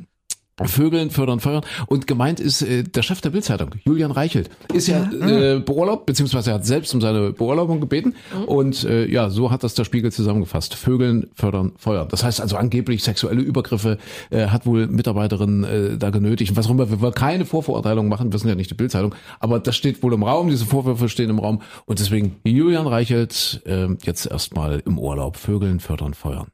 Vögeln, 0.65 1.12
fördern, 1.12 1.39
feuern. 1.39 1.63
Und 1.86 2.08
gemeint 2.08 2.39
ist 2.39 2.63
äh, 2.63 2.84
der 2.84 3.04
Chef 3.04 3.22
der 3.22 3.30
Bildzeitung, 3.30 3.70
Julian 3.86 4.12
Reichelt. 4.12 4.50
Ist 4.74 4.88
ja, 4.88 5.04
äh, 5.12 5.60
beurlaubt, 5.60 6.08
beziehungsweise 6.08 6.50
er 6.50 6.56
hat 6.56 6.65
selbst 6.65 6.93
um 6.96 7.02
seine 7.02 7.32
Beurlaubung 7.32 7.80
gebeten. 7.80 8.15
Und 8.48 8.84
äh, 8.84 9.06
ja, 9.06 9.30
so 9.30 9.52
hat 9.52 9.63
das 9.63 9.76
der 9.76 9.84
Spiegel 9.84 10.12
zusammengefasst. 10.12 10.74
Vögeln, 10.74 11.30
fördern, 11.36 11.74
feuern. 11.78 12.08
Das 12.10 12.24
heißt 12.24 12.41
also 12.41 12.58
angeblich 12.58 13.04
sexuelle 13.04 13.41
Übergriffe 13.41 14.00
äh, 14.32 14.48
hat 14.48 14.65
wohl 14.65 14.88
Mitarbeiterin 14.88 15.63
äh, 15.63 15.98
da 15.98 16.10
genötigt. 16.10 16.56
Was 16.56 16.65
auch 16.65 16.72
immer, 16.72 16.89
wir 16.89 17.02
wollen 17.02 17.13
keine 17.13 17.46
Vorverurteilung 17.46 18.08
machen, 18.08 18.32
wir 18.32 18.39
sind 18.39 18.50
ja 18.50 18.56
nicht 18.56 18.72
die 18.72 18.76
Bildzeitung. 18.76 19.13
Aber 19.39 19.60
das 19.60 19.76
steht 19.76 20.02
wohl 20.02 20.13
im 20.13 20.24
Raum, 20.24 20.50
diese 20.50 20.65
Vorwürfe 20.65 21.08
stehen 21.08 21.30
im 21.30 21.39
Raum. 21.39 21.62
Und 21.86 22.00
deswegen 22.00 22.38
Julian 22.43 22.88
Reichelt 22.88 23.62
äh, 23.65 23.88
jetzt 24.04 24.26
erstmal 24.26 24.82
im 24.86 24.98
Urlaub. 24.98 25.38
Vögeln, 25.38 25.80
fördern, 25.80 26.15
feuern. 26.15 26.48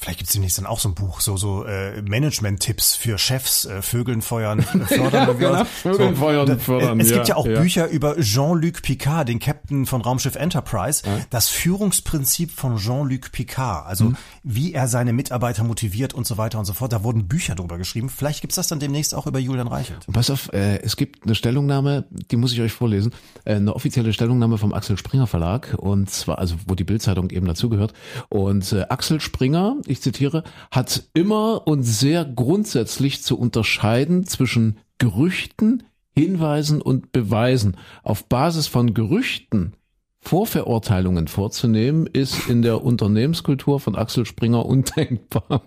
Vielleicht 0.00 0.18
gibt's 0.20 0.32
demnächst 0.32 0.56
dann 0.56 0.64
auch 0.64 0.80
so 0.80 0.88
ein 0.88 0.94
Buch, 0.94 1.20
so 1.20 1.36
so 1.36 1.64
äh, 1.64 2.00
Management-Tipps 2.00 2.94
für 2.96 3.18
Chefs, 3.18 3.66
äh, 3.66 3.82
Vögeln 3.82 4.22
feuern, 4.22 4.60
äh, 4.60 4.62
fördern. 4.86 5.28
und 5.28 5.38
genau. 5.38 5.64
Vögeln 5.64 6.16
feuern, 6.16 6.46
da- 6.46 6.56
fördern, 6.56 7.00
Es 7.00 7.08
gibt 7.12 7.28
ja, 7.28 7.34
ja 7.34 7.36
auch 7.36 7.46
ja. 7.46 7.60
Bücher 7.60 7.86
über 7.88 8.16
Jean-Luc 8.18 8.80
Picard, 8.80 9.28
den 9.28 9.38
Captain 9.40 9.84
von 9.84 10.00
Raumschiff 10.00 10.36
Enterprise, 10.36 11.02
das 11.28 11.48
Führungsprinzip 11.50 12.50
von 12.50 12.76
Jean-Luc 12.78 13.32
Picard, 13.32 13.86
also 13.86 14.04
Mhm. 14.04 14.16
wie 14.42 14.72
er 14.72 14.88
seine 14.88 15.12
Mitarbeiter 15.12 15.64
motiviert 15.64 16.14
und 16.14 16.26
so 16.26 16.38
weiter 16.38 16.58
und 16.58 16.64
so 16.64 16.72
fort. 16.72 16.92
Da 16.92 17.04
wurden 17.04 17.28
Bücher 17.28 17.54
drüber 17.54 17.76
geschrieben. 17.78 18.08
Vielleicht 18.08 18.40
gibt's 18.40 18.56
das 18.56 18.68
dann 18.68 18.80
demnächst 18.80 19.14
auch 19.14 19.26
über 19.26 19.38
Julian 19.38 19.68
Reichelt. 19.68 20.06
Und 20.08 20.14
pass 20.14 20.30
auf, 20.30 20.52
äh, 20.52 20.78
es 20.82 20.96
gibt 20.96 21.24
eine 21.24 21.34
Stellungnahme, 21.34 22.04
die 22.30 22.36
muss 22.36 22.52
ich 22.52 22.60
euch 22.60 22.72
vorlesen, 22.72 23.12
äh, 23.44 23.54
eine 23.56 23.74
offizielle 23.74 24.12
Stellungnahme 24.12 24.58
vom 24.58 24.72
Axel 24.72 24.96
Springer 24.96 25.26
Verlag 25.26 25.74
und 25.76 26.10
zwar, 26.10 26.38
also 26.38 26.56
wo 26.66 26.74
die 26.74 26.84
Bildzeitung 26.84 27.30
eben 27.30 27.46
dazugehört. 27.46 27.92
Und 28.28 28.72
äh, 28.72 28.86
Axel 28.88 29.20
Springer, 29.20 29.76
ich 29.90 30.00
zitiere, 30.00 30.44
hat 30.70 31.04
immer 31.14 31.66
und 31.66 31.82
sehr 31.82 32.24
grundsätzlich 32.24 33.22
zu 33.22 33.38
unterscheiden 33.38 34.24
zwischen 34.24 34.78
Gerüchten, 34.98 35.82
Hinweisen 36.16 36.80
und 36.80 37.12
Beweisen. 37.12 37.76
Auf 38.02 38.26
Basis 38.26 38.66
von 38.66 38.94
Gerüchten 38.94 39.74
Vorverurteilungen 40.22 41.28
vorzunehmen, 41.28 42.06
ist 42.06 42.46
in 42.46 42.60
der 42.60 42.84
Unternehmenskultur 42.84 43.80
von 43.80 43.96
Axel 43.96 44.26
Springer 44.26 44.66
undenkbar. 44.66 45.62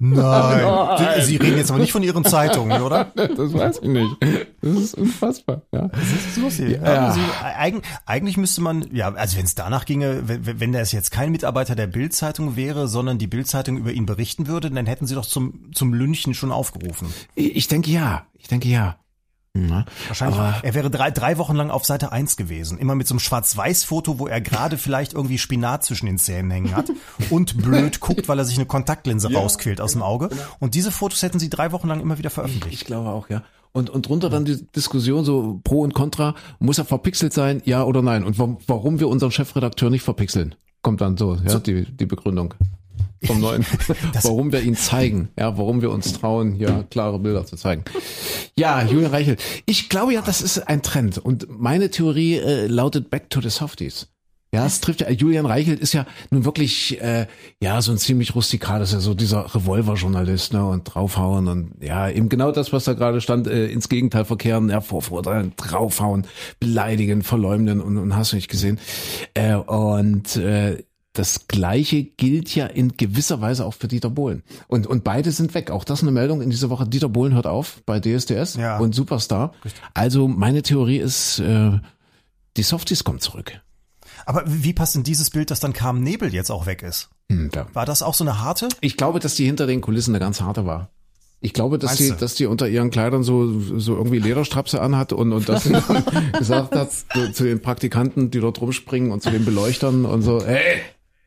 Nein. 0.00 0.98
Sie, 1.20 1.26
Sie 1.26 1.36
reden 1.36 1.56
jetzt 1.56 1.70
aber 1.70 1.78
nicht 1.78 1.92
von 1.92 2.02
Ihren 2.02 2.24
Zeitungen, 2.24 2.82
oder? 2.82 3.12
Das 3.14 3.54
weiß 3.54 3.78
ich 3.82 3.88
nicht. 3.88 4.16
Das 4.60 4.72
ist 4.74 4.94
unfassbar. 4.94 5.62
Ja. 5.72 5.88
Das 5.88 6.02
ist 6.02 6.36
lustig. 6.36 6.72
Ja. 6.72 7.06
Also, 7.06 7.20
eig, 7.42 7.82
eigentlich 8.04 8.36
müsste 8.36 8.62
man, 8.62 8.84
ja, 8.92 9.14
also 9.14 9.38
wenn 9.38 9.44
es 9.44 9.54
danach 9.54 9.84
ginge, 9.84 10.28
wenn, 10.28 10.60
wenn 10.60 10.72
das 10.72 10.90
jetzt 10.90 11.12
kein 11.12 11.30
Mitarbeiter 11.30 11.76
der 11.76 11.86
Bildzeitung 11.86 12.56
wäre, 12.56 12.88
sondern 12.88 13.18
die 13.18 13.28
Bildzeitung 13.28 13.78
über 13.78 13.92
ihn 13.92 14.06
berichten 14.06 14.48
würde, 14.48 14.70
dann 14.70 14.86
hätten 14.86 15.06
sie 15.06 15.14
doch 15.14 15.26
zum, 15.26 15.70
zum 15.72 15.94
Lynchen 15.94 16.34
schon 16.34 16.50
aufgerufen. 16.50 17.08
Ich 17.36 17.68
denke 17.68 17.92
ja. 17.92 18.26
Ich 18.38 18.48
denke 18.48 18.68
ja. 18.68 18.96
Ja. 19.56 19.84
Wahrscheinlich. 20.08 20.38
Aber- 20.38 20.54
er 20.64 20.74
wäre 20.74 20.90
drei, 20.90 21.10
drei 21.12 21.38
Wochen 21.38 21.54
lang 21.54 21.70
auf 21.70 21.84
Seite 21.84 22.10
1 22.10 22.36
gewesen. 22.36 22.76
Immer 22.78 22.94
mit 22.96 23.06
so 23.06 23.14
einem 23.14 23.20
Schwarz-Weiß-Foto, 23.20 24.18
wo 24.18 24.26
er 24.26 24.40
gerade 24.40 24.76
vielleicht 24.78 25.12
irgendwie 25.12 25.38
Spinat 25.38 25.84
zwischen 25.84 26.06
den 26.06 26.18
Zähnen 26.18 26.50
hängen 26.50 26.74
hat 26.74 26.90
und 27.30 27.56
blöd 27.62 28.00
guckt, 28.00 28.28
weil 28.28 28.38
er 28.38 28.44
sich 28.44 28.56
eine 28.56 28.66
Kontaktlinse 28.66 29.32
rausquält 29.32 29.80
aus 29.80 29.92
dem 29.92 30.02
Auge. 30.02 30.28
Und 30.58 30.74
diese 30.74 30.90
Fotos 30.90 31.22
hätten 31.22 31.38
sie 31.38 31.50
drei 31.50 31.70
Wochen 31.72 31.86
lang 31.88 32.00
immer 32.00 32.18
wieder 32.18 32.30
veröffentlicht. 32.30 32.74
Ich 32.80 32.84
glaube 32.84 33.10
auch, 33.10 33.28
ja. 33.28 33.42
Und, 33.72 33.90
und 33.90 34.08
drunter 34.08 34.28
dann 34.30 34.44
die 34.44 34.64
Diskussion 34.72 35.24
so 35.24 35.60
Pro 35.64 35.80
und 35.82 35.94
Contra. 35.94 36.34
Muss 36.58 36.78
er 36.78 36.84
verpixelt 36.84 37.32
sein, 37.32 37.60
ja 37.64 37.82
oder 37.84 38.02
nein? 38.02 38.22
Und 38.24 38.38
warum, 38.38 38.58
warum 38.66 39.00
wir 39.00 39.08
unseren 39.08 39.30
Chefredakteur 39.32 39.90
nicht 39.90 40.02
verpixeln? 40.02 40.54
Kommt 40.82 41.00
dann 41.00 41.16
so, 41.16 41.36
ja, 41.36 41.58
die, 41.58 41.84
die 41.84 42.06
Begründung 42.06 42.54
vom 43.24 43.40
neuen. 43.40 43.64
warum 44.22 44.52
wir 44.52 44.62
ihn 44.62 44.76
zeigen, 44.76 45.28
ja, 45.38 45.56
warum 45.56 45.82
wir 45.82 45.90
uns 45.90 46.12
trauen, 46.12 46.52
hier 46.52 46.84
klare 46.90 47.18
Bilder 47.18 47.46
zu 47.46 47.56
zeigen. 47.56 47.84
Ja, 48.56 48.82
Julian 48.82 49.10
Reichel. 49.10 49.36
Ich 49.66 49.88
glaube 49.88 50.14
ja, 50.14 50.22
das 50.22 50.42
ist 50.42 50.58
ein 50.68 50.82
Trend. 50.82 51.18
Und 51.18 51.46
meine 51.48 51.90
Theorie 51.90 52.36
äh, 52.36 52.66
lautet 52.66 53.10
Back 53.10 53.30
to 53.30 53.40
the 53.40 53.50
Softies. 53.50 54.08
Ja, 54.54 54.66
es 54.66 54.80
trifft 54.80 55.00
ja, 55.00 55.10
Julian 55.10 55.46
Reichelt 55.46 55.80
ist 55.80 55.94
ja 55.94 56.06
nun 56.30 56.44
wirklich, 56.44 57.02
äh, 57.02 57.26
ja, 57.60 57.82
so 57.82 57.90
ein 57.90 57.98
ziemlich 57.98 58.36
rustikales, 58.36 58.92
ja, 58.92 59.00
so 59.00 59.12
dieser 59.12 59.52
Revolver-Journalist, 59.52 60.52
ne, 60.52 60.64
und 60.64 60.84
draufhauen 60.84 61.48
und 61.48 61.72
ja, 61.82 62.08
eben 62.08 62.28
genau 62.28 62.52
das, 62.52 62.72
was 62.72 62.84
da 62.84 62.92
gerade 62.92 63.20
stand, 63.20 63.48
äh, 63.48 63.66
ins 63.66 63.88
Gegenteil 63.88 64.24
verkehren, 64.24 64.70
ja, 64.70 64.80
vorverurteilen, 64.80 65.54
draufhauen, 65.56 66.28
beleidigen, 66.60 67.24
verleumden 67.24 67.80
und, 67.80 67.96
und 67.96 68.14
hast 68.14 68.30
du 68.30 68.36
nicht 68.36 68.48
gesehen. 68.48 68.78
Äh, 69.34 69.56
und 69.56 70.36
äh, 70.36 70.84
das 71.14 71.46
Gleiche 71.48 72.02
gilt 72.04 72.54
ja 72.54 72.66
in 72.66 72.96
gewisser 72.96 73.40
Weise 73.40 73.64
auch 73.64 73.72
für 73.74 73.88
Dieter 73.88 74.10
Bohlen. 74.10 74.42
Und, 74.66 74.86
und 74.86 75.04
beide 75.04 75.30
sind 75.30 75.54
weg. 75.54 75.70
Auch 75.70 75.84
das 75.84 76.02
eine 76.02 76.10
Meldung 76.10 76.42
in 76.42 76.50
dieser 76.50 76.70
Woche. 76.70 76.86
Dieter 76.86 77.08
Bohlen 77.08 77.34
hört 77.34 77.46
auf 77.46 77.80
bei 77.86 78.00
DSDS 78.00 78.56
Ja. 78.56 78.78
und 78.78 78.94
Superstar. 78.94 79.52
Also 79.94 80.28
meine 80.28 80.62
Theorie 80.62 80.98
ist, 80.98 81.38
äh, 81.38 81.78
die 82.56 82.62
Softies 82.62 83.04
kommen 83.04 83.20
zurück. 83.20 83.60
Aber 84.26 84.42
wie 84.46 84.72
passt 84.72 84.96
in 84.96 85.04
dieses 85.04 85.30
Bild, 85.30 85.50
dass 85.50 85.60
dann 85.60 85.72
Carmen 85.72 86.02
Nebel 86.02 86.34
jetzt 86.34 86.50
auch 86.50 86.66
weg 86.66 86.82
ist? 86.82 87.10
Hm, 87.30 87.50
da. 87.52 87.66
War 87.74 87.86
das 87.86 88.02
auch 88.02 88.14
so 88.14 88.24
eine 88.24 88.40
harte? 88.40 88.68
Ich 88.80 88.96
glaube, 88.96 89.20
dass 89.20 89.34
die 89.34 89.44
hinter 89.46 89.66
den 89.66 89.80
Kulissen 89.80 90.10
eine 90.14 90.20
ganz 90.20 90.40
harte 90.40 90.66
war. 90.66 90.90
Ich 91.40 91.52
glaube, 91.52 91.78
dass 91.78 91.98
du? 91.98 92.10
dass 92.14 92.34
die 92.36 92.46
unter 92.46 92.68
ihren 92.68 92.90
Kleidern 92.90 93.22
so, 93.22 93.60
so 93.78 93.94
irgendwie 93.96 94.18
Lederstrapse 94.18 94.80
anhat 94.80 95.12
und, 95.12 95.32
und 95.34 95.46
dass 95.46 95.64
sie 95.64 95.72
dann 95.72 96.02
gesagt 96.38 96.74
hat 96.74 96.90
zu, 96.90 97.32
zu 97.32 97.44
den 97.44 97.60
Praktikanten, 97.60 98.30
die 98.30 98.40
dort 98.40 98.60
rumspringen 98.62 99.12
und 99.12 99.22
zu 99.22 99.30
den 99.30 99.44
Beleuchtern 99.44 100.06
und 100.06 100.22
so, 100.22 100.42
hey, 100.46 100.80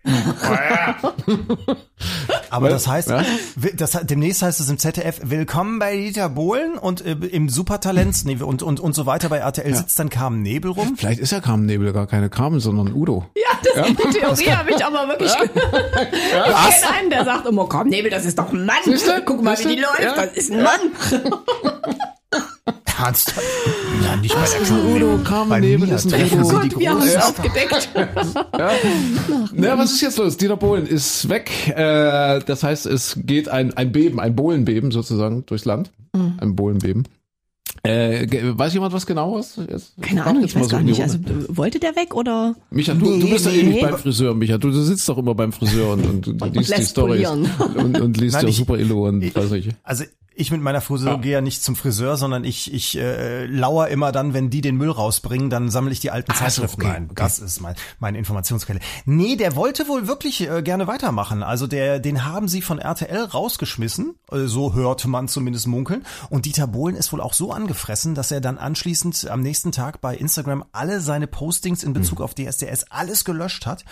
Aber 2.50 2.70
das 2.70 2.88
heißt, 2.88 3.10
Ja? 3.10 3.24
das, 3.76 3.92
demnächst 4.04 4.42
heißt 4.42 4.60
es 4.60 4.70
im 4.70 4.78
ZDF, 4.80 5.20
willkommen 5.24 5.80
bei 5.80 5.96
Dieter 5.96 6.30
Bohlen 6.30 6.78
und 6.78 7.06
äh, 7.06 7.12
im 7.12 7.50
Supertalent 7.50 8.26
nee, 8.26 8.38
und, 8.42 8.64
und, 8.64 8.80
und 8.80 8.94
so 8.94 9.06
weiter 9.06 9.30
bei 9.30 9.38
RTL 9.40 9.74
sitzt 9.76 10.00
dann 10.00 10.10
Carmen 10.10 10.42
Nebel 10.42 10.72
rum. 10.72 10.96
vielleicht 10.98 11.20
ist 11.20 11.32
ja 11.32 11.40
Carmen 11.42 11.66
Nebel 11.66 11.92
gar 11.94 12.08
keine 12.08 12.30
Carmen, 12.30 12.60
sondern 12.60 12.94
Udo. 12.94 13.26
Ja, 13.36 13.44
das 13.76 13.88
die 13.88 13.96
Theorie 14.20 14.52
habe 14.52 14.72
ich 14.72 14.84
aber 14.86 15.08
wirklich 15.10 15.34
gehört. 15.54 15.84
Ich 16.14 16.82
kenne 16.82 16.96
einen, 17.00 17.10
der 17.10 17.26
sagt 17.26 17.46
immer, 17.48 17.68
komm, 17.68 17.88
Nebel, 17.90 18.10
das 18.12 18.26
ist 18.26 18.38
doch 18.40 18.52
ein 18.54 18.66
Mann. 18.66 18.76
Siehste? 18.86 19.22
Guck 19.26 19.42
mal, 19.44 19.58
wie 19.60 19.64
die 19.64 19.68
Siehste? 19.70 19.82
läuft, 19.82 20.02
Ja. 20.18 20.26
das 20.26 20.38
ist 20.38 20.52
ein 20.52 20.64
Mann. 20.64 20.80
Ernst? 23.00 23.34
Ja, 24.04 24.16
nicht 24.18 24.34
bei 24.34 24.40
der 24.42 24.48
ist 24.48 24.56
ein 24.56 24.66
Carmen 24.66 24.96
Udo? 24.96 25.24
Carmen 25.24 25.50
Bei 25.50 25.60
Nebel 25.60 25.88
mir 25.88 25.96
ist 25.96 26.06
ein 26.06 26.10
treffen 26.12 26.40
Udo. 26.40 26.48
Sie 26.50 26.56
Gott, 26.56 26.72
die 26.76 26.80
wir 26.80 26.90
haben 26.90 27.00
großen 27.00 27.18
es 27.18 27.24
aufgedeckt. 27.24 27.90
Na, 29.54 29.78
was 29.78 29.92
ist 29.94 30.02
jetzt 30.02 30.18
los? 30.18 30.38
Dieter 30.38 30.58
Bohlen 30.58 30.86
ist 30.88 31.30
weg. 31.30 31.52
Äh, 31.70 32.40
das 32.46 32.64
heißt, 32.64 32.86
es 32.88 33.20
geht 33.24 33.50
ein, 33.50 33.76
ein 33.76 33.92
Beben, 33.92 34.20
ein 34.20 34.36
Bohlenbeben 34.36 34.92
sozusagen 34.92 35.46
durchs 35.46 35.66
Land. 35.66 35.92
Ein 36.14 36.56
Bohlenbeben. 36.56 37.08
Äh, 37.84 38.28
weiß 38.58 38.74
jemand 38.74 38.92
was 38.92 39.06
genaueres? 39.06 39.60
Jetzt, 39.70 39.94
Keine 40.02 40.26
Ahnung, 40.26 40.42
jetzt 40.42 40.52
ich 40.52 40.56
weiß 40.60 40.66
so 40.66 40.72
gar 40.72 40.82
nicht. 40.82 41.00
Also, 41.02 41.20
wollte 41.50 41.80
der 41.80 41.96
weg 41.96 42.16
oder? 42.16 42.56
Micha, 42.72 42.94
du, 42.96 43.06
du 43.06 43.12
Nee, 43.18 43.32
bist 43.34 43.46
ja 43.46 43.52
nee, 43.52 43.60
ewig 43.60 43.76
nee. 43.76 43.82
beim 43.84 43.98
Friseur, 44.00 44.34
Micha. 44.34 44.58
Du, 44.58 44.72
du 44.72 44.82
sitzt 44.82 45.08
doch 45.08 45.20
immer 45.20 45.36
beim 45.36 45.52
Friseur 45.52 45.94
und, 45.94 46.04
und, 46.06 46.42
und 46.42 46.56
liest 46.56 46.76
die 46.96 47.00
polieren. 47.00 47.48
und, 47.76 48.02
und 48.02 48.18
liest 48.18 48.34
Nein, 48.36 48.44
ja 48.46 48.50
ich- 48.50 48.58
super 48.58 48.78
Illo 48.80 49.08
und 49.08 49.34
weiß 49.36 49.52
ich. 49.52 49.70
Also 49.84 50.06
ich 50.38 50.52
mit 50.52 50.62
meiner 50.62 50.82
Friseur 50.82 51.18
gehe 51.18 51.34
ja 51.34 51.42
nicht 51.42 51.64
zum 51.64 51.76
Friseur, 51.76 52.16
sondern 52.16 52.44
ich, 52.44 52.72
ich 52.72 52.96
äh, 52.98 53.46
lauer 53.48 53.88
immer 53.88 54.12
dann, 54.12 54.34
wenn 54.36 54.52
die 54.52 54.62
den 54.62 54.78
Müll 54.78 54.92
rausbringen, 54.92 55.50
dann 55.50 55.72
sammle 55.72 55.92
ich 55.92 56.00
die 56.00 56.12
alten 56.12 56.32
so, 56.32 56.40
Zeitschriften 56.40 56.84
okay, 56.84 56.92
ein. 56.92 57.04
okay. 57.06 57.16
Das 57.16 57.40
ist 57.40 57.60
mein, 57.60 57.76
meine 58.00 58.20
Informationsquelle. 58.20 58.80
Nee, 59.06 59.36
der 59.36 59.56
wollte 59.56 59.88
wohl 59.88 60.08
wirklich 60.08 60.48
äh, 60.48 60.62
gerne 60.62 60.86
weitermachen. 60.86 61.42
Also 61.42 61.66
der, 61.66 62.00
den 62.00 62.24
haben 62.24 62.48
sie 62.48 62.62
von 62.62 62.78
RTL 62.78 63.26
rausgeschmissen, 63.26 64.16
äh, 64.32 64.46
so 64.46 64.76
hörte 64.76 65.08
man 65.08 65.28
zumindest 65.28 65.66
munkeln. 65.66 66.06
Und 66.30 66.46
Dieter 66.46 66.68
Bohlen 66.68 66.96
ist 66.96 67.12
wohl 67.12 67.22
auch 67.22 67.34
so 67.34 67.52
angefressen, 67.52 68.14
dass 68.14 68.30
er 68.30 68.40
dann 68.40 68.60
anschließend 68.60 69.28
am 69.30 69.42
nächsten 69.42 69.72
Tag 69.72 70.02
bei 70.02 70.16
Instagram 70.16 70.64
alle 70.72 71.02
seine 71.02 71.26
Postings 71.26 71.84
in 71.84 71.94
Bezug 71.94 72.22
auf 72.22 72.36
DSDS 72.36 72.86
alles 72.92 73.26
gelöscht 73.26 73.66
hat. 73.66 73.86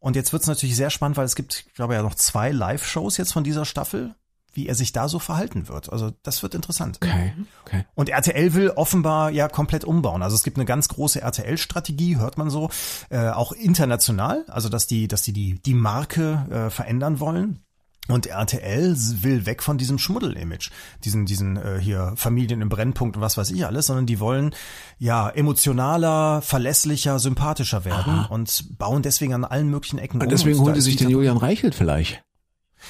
Und 0.00 0.16
jetzt 0.16 0.32
wird's 0.32 0.48
natürlich 0.48 0.74
sehr 0.74 0.90
spannend, 0.90 1.16
weil 1.16 1.26
es 1.26 1.36
gibt, 1.36 1.66
ich 1.68 1.74
glaube 1.74 1.94
ja 1.94 2.02
noch 2.02 2.16
zwei 2.16 2.50
Live-Shows 2.50 3.18
jetzt 3.18 3.32
von 3.32 3.44
dieser 3.44 3.64
Staffel 3.64 4.16
wie 4.52 4.66
er 4.66 4.74
sich 4.74 4.92
da 4.92 5.08
so 5.08 5.18
verhalten 5.18 5.68
wird. 5.68 5.92
Also 5.92 6.12
das 6.22 6.42
wird 6.42 6.54
interessant. 6.54 6.98
Okay, 7.02 7.32
okay. 7.64 7.84
Und 7.94 8.08
RTL 8.08 8.54
will 8.54 8.70
offenbar 8.70 9.30
ja 9.30 9.48
komplett 9.48 9.84
umbauen. 9.84 10.22
Also 10.22 10.36
es 10.36 10.42
gibt 10.42 10.56
eine 10.56 10.66
ganz 10.66 10.88
große 10.88 11.20
RTL-Strategie, 11.20 12.18
hört 12.18 12.38
man 12.38 12.50
so, 12.50 12.70
äh, 13.10 13.28
auch 13.28 13.52
international. 13.52 14.44
Also 14.48 14.68
dass 14.68 14.86
die, 14.86 15.08
dass 15.08 15.22
die 15.22 15.32
die, 15.32 15.60
die 15.62 15.74
Marke 15.74 16.46
äh, 16.50 16.70
verändern 16.70 17.20
wollen. 17.20 17.60
Und 18.08 18.26
RTL 18.26 18.96
will 19.22 19.46
weg 19.46 19.62
von 19.62 19.78
diesem 19.78 19.96
Schmuddel-Image, 19.96 20.70
diesen, 21.04 21.24
diesen 21.24 21.56
äh, 21.56 21.78
hier 21.80 22.12
Familien 22.16 22.60
im 22.60 22.68
Brennpunkt 22.68 23.16
und 23.16 23.22
was 23.22 23.36
weiß 23.36 23.52
ich 23.52 23.64
alles, 23.64 23.86
sondern 23.86 24.06
die 24.06 24.18
wollen 24.18 24.54
ja 24.98 25.28
emotionaler, 25.28 26.42
verlässlicher, 26.42 27.20
sympathischer 27.20 27.84
werden 27.84 28.26
und 28.28 28.76
bauen 28.76 29.02
deswegen 29.02 29.34
an 29.34 29.44
allen 29.44 29.70
möglichen 29.70 29.98
Ecken 29.98 30.20
Und 30.20 30.26
um. 30.26 30.30
deswegen 30.30 30.58
Und 30.58 30.64
da 30.64 30.70
holen 30.70 30.78
ist 30.78 30.84
sich 30.84 30.96
den 30.96 31.10
Julian 31.10 31.36
Reichelt 31.36 31.76
vielleicht. 31.76 32.24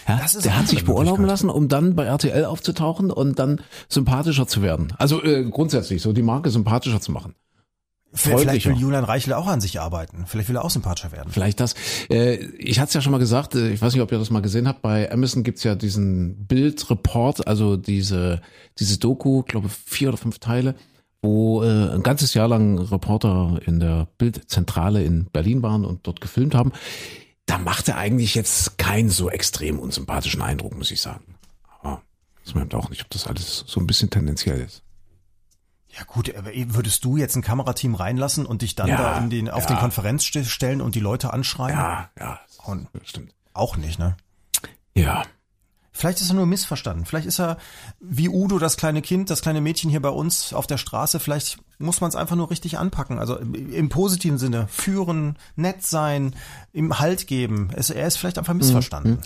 Ja, 0.09 0.19
Das 0.19 0.35
ist 0.35 0.45
der 0.45 0.59
hat 0.59 0.69
sich 0.69 0.85
beurlauben 0.85 1.25
lassen, 1.25 1.49
um 1.49 1.69
dann 1.69 1.95
bei 1.95 2.05
RTL 2.05 2.45
aufzutauchen 2.45 3.11
und 3.11 3.39
dann 3.39 3.61
sympathischer 3.89 4.47
zu 4.47 4.63
werden. 4.63 4.93
Also 4.99 5.23
äh, 5.23 5.45
grundsätzlich 5.45 6.03
so 6.03 6.13
die 6.13 6.23
Marke 6.23 6.51
sympathischer 6.51 7.01
zu 7.01 7.13
machen. 7.13 7.35
Vielleicht 8.15 8.67
will 8.67 8.77
Julian 8.77 9.05
Reichel 9.05 9.33
auch 9.33 9.47
an 9.47 9.63
sich 9.63 9.81
arbeiten. 9.81 10.25
Vielleicht 10.27 10.51
will 10.51 10.57
er 10.57 10.65
auch 10.65 10.71
sympathischer 10.71 11.13
werden. 11.13 11.31
Vielleicht 11.33 11.61
das. 11.61 11.75
Äh, 12.11 12.35
ich 12.59 12.79
hatte 12.79 12.89
es 12.89 12.95
ja 12.95 13.01
schon 13.01 13.13
mal 13.13 13.19
gesagt, 13.19 13.55
äh, 13.55 13.71
ich 13.71 13.81
weiß 13.81 13.95
nicht, 13.95 14.03
ob 14.03 14.13
ihr 14.13 14.19
das 14.19 14.31
mal 14.31 14.43
gesehen 14.43 14.69
habt, 14.69 14.83
bei 14.83 15.11
Amazon 15.11 15.45
gibt's 15.45 15.65
ja 15.65 15.75
diesen 15.75 16.47
Bildreport, 16.47 17.47
also 17.47 17.77
diese, 17.77 18.43
diese 18.79 18.99
Doku, 18.99 19.43
glaube 19.45 19.71
vier 19.71 20.09
oder 20.11 20.19
fünf 20.19 20.41
Teile, 20.41 20.75
wo 21.23 21.63
äh, 21.63 21.95
ein 21.95 22.03
ganzes 22.03 22.35
Jahr 22.35 22.49
lang 22.49 22.79
Reporter 22.79 23.61
in 23.65 23.81
der 23.81 24.09
Bildzentrale 24.19 25.03
in 25.03 25.27
Berlin 25.33 25.63
waren 25.63 25.87
und 25.87 26.07
dort 26.07 26.21
gefilmt 26.21 26.55
haben. 26.55 26.73
Da 27.53 27.59
macht 27.59 27.87
er 27.89 27.99
eigentlich 27.99 28.35
jetzt 28.35 28.79
keinen 28.79 29.11
so 29.11 29.29
extrem 29.29 29.79
unsympathischen 29.79 30.41
Eindruck, 30.41 30.75
muss 30.75 30.91
ich 30.91 31.03
sagen. 31.03 31.35
Aber 31.83 32.01
das 32.45 32.55
man 32.55 32.73
auch 32.73 32.89
nicht, 32.89 33.03
ob 33.03 33.11
das 33.11 33.27
alles 33.27 33.65
so 33.67 33.79
ein 33.79 33.87
bisschen 33.87 34.09
tendenziell 34.09 34.59
ist. 34.61 34.83
Ja 35.91 36.05
gut, 36.05 36.35
aber 36.35 36.51
würdest 36.55 37.05
du 37.05 37.19
jetzt 37.19 37.37
ein 37.37 37.43
Kamerateam 37.43 37.95
reinlassen 37.95 38.47
und 38.47 38.63
dich 38.63 38.75
dann 38.75 38.89
Ja, 38.89 38.97
da 38.97 39.19
in 39.19 39.29
den, 39.29 39.51
auf 39.51 39.65
ja. 39.65 39.75
den 39.75 39.79
Konferenz 39.79 40.25
st- 40.25 40.45
stellen 40.47 40.81
und 40.81 40.95
die 40.95 41.01
Leute 41.01 41.31
anschreien? 41.35 41.77
Ja, 41.77 42.11
ja, 42.19 42.41
Und 42.65 42.89
stimmt. 43.05 43.35
auch 43.53 43.77
nicht, 43.77 43.99
ne? 43.99 44.17
Ja. 44.95 45.23
Vielleicht 45.93 46.23
ist 46.23 46.31
er 46.31 46.35
nur 46.35 46.47
missverstanden. 46.47 47.05
Vielleicht 47.05 47.27
ist 47.27 47.39
er 47.39 47.59
wie 48.01 48.31
Udo, 48.31 48.59
das 48.59 48.79
kleine 48.79 49.03
Kind, 49.03 49.29
das 49.29 49.43
kleine 49.43 49.61
Mädchen 49.61 49.91
hier 49.91 50.01
bei 50.01 50.09
uns 50.09 50.55
auf 50.55 50.67
der 50.67 50.79
Straße. 50.79 51.21
Vielleicht 51.21 51.59
muss 51.83 52.01
man 52.01 52.09
es 52.09 52.17
einfach 52.17 52.37
nur 52.37 52.51
richtig 52.51 52.79
anpacken. 52.79 53.19
Also 53.19 53.37
im, 53.37 53.89
positiven 53.89 54.39
Sinne. 54.39 54.67
Führen, 54.71 55.37
nett 55.57 55.85
sein, 55.85 56.35
ihm 56.73 56.99
Halt 56.99 57.27
geben. 57.27 57.71
Es, 57.75 57.91
er 57.91 58.07
ist 58.07 58.17
vielleicht 58.17 58.39
einfach 58.39 58.55
missverstanden. 58.55 59.19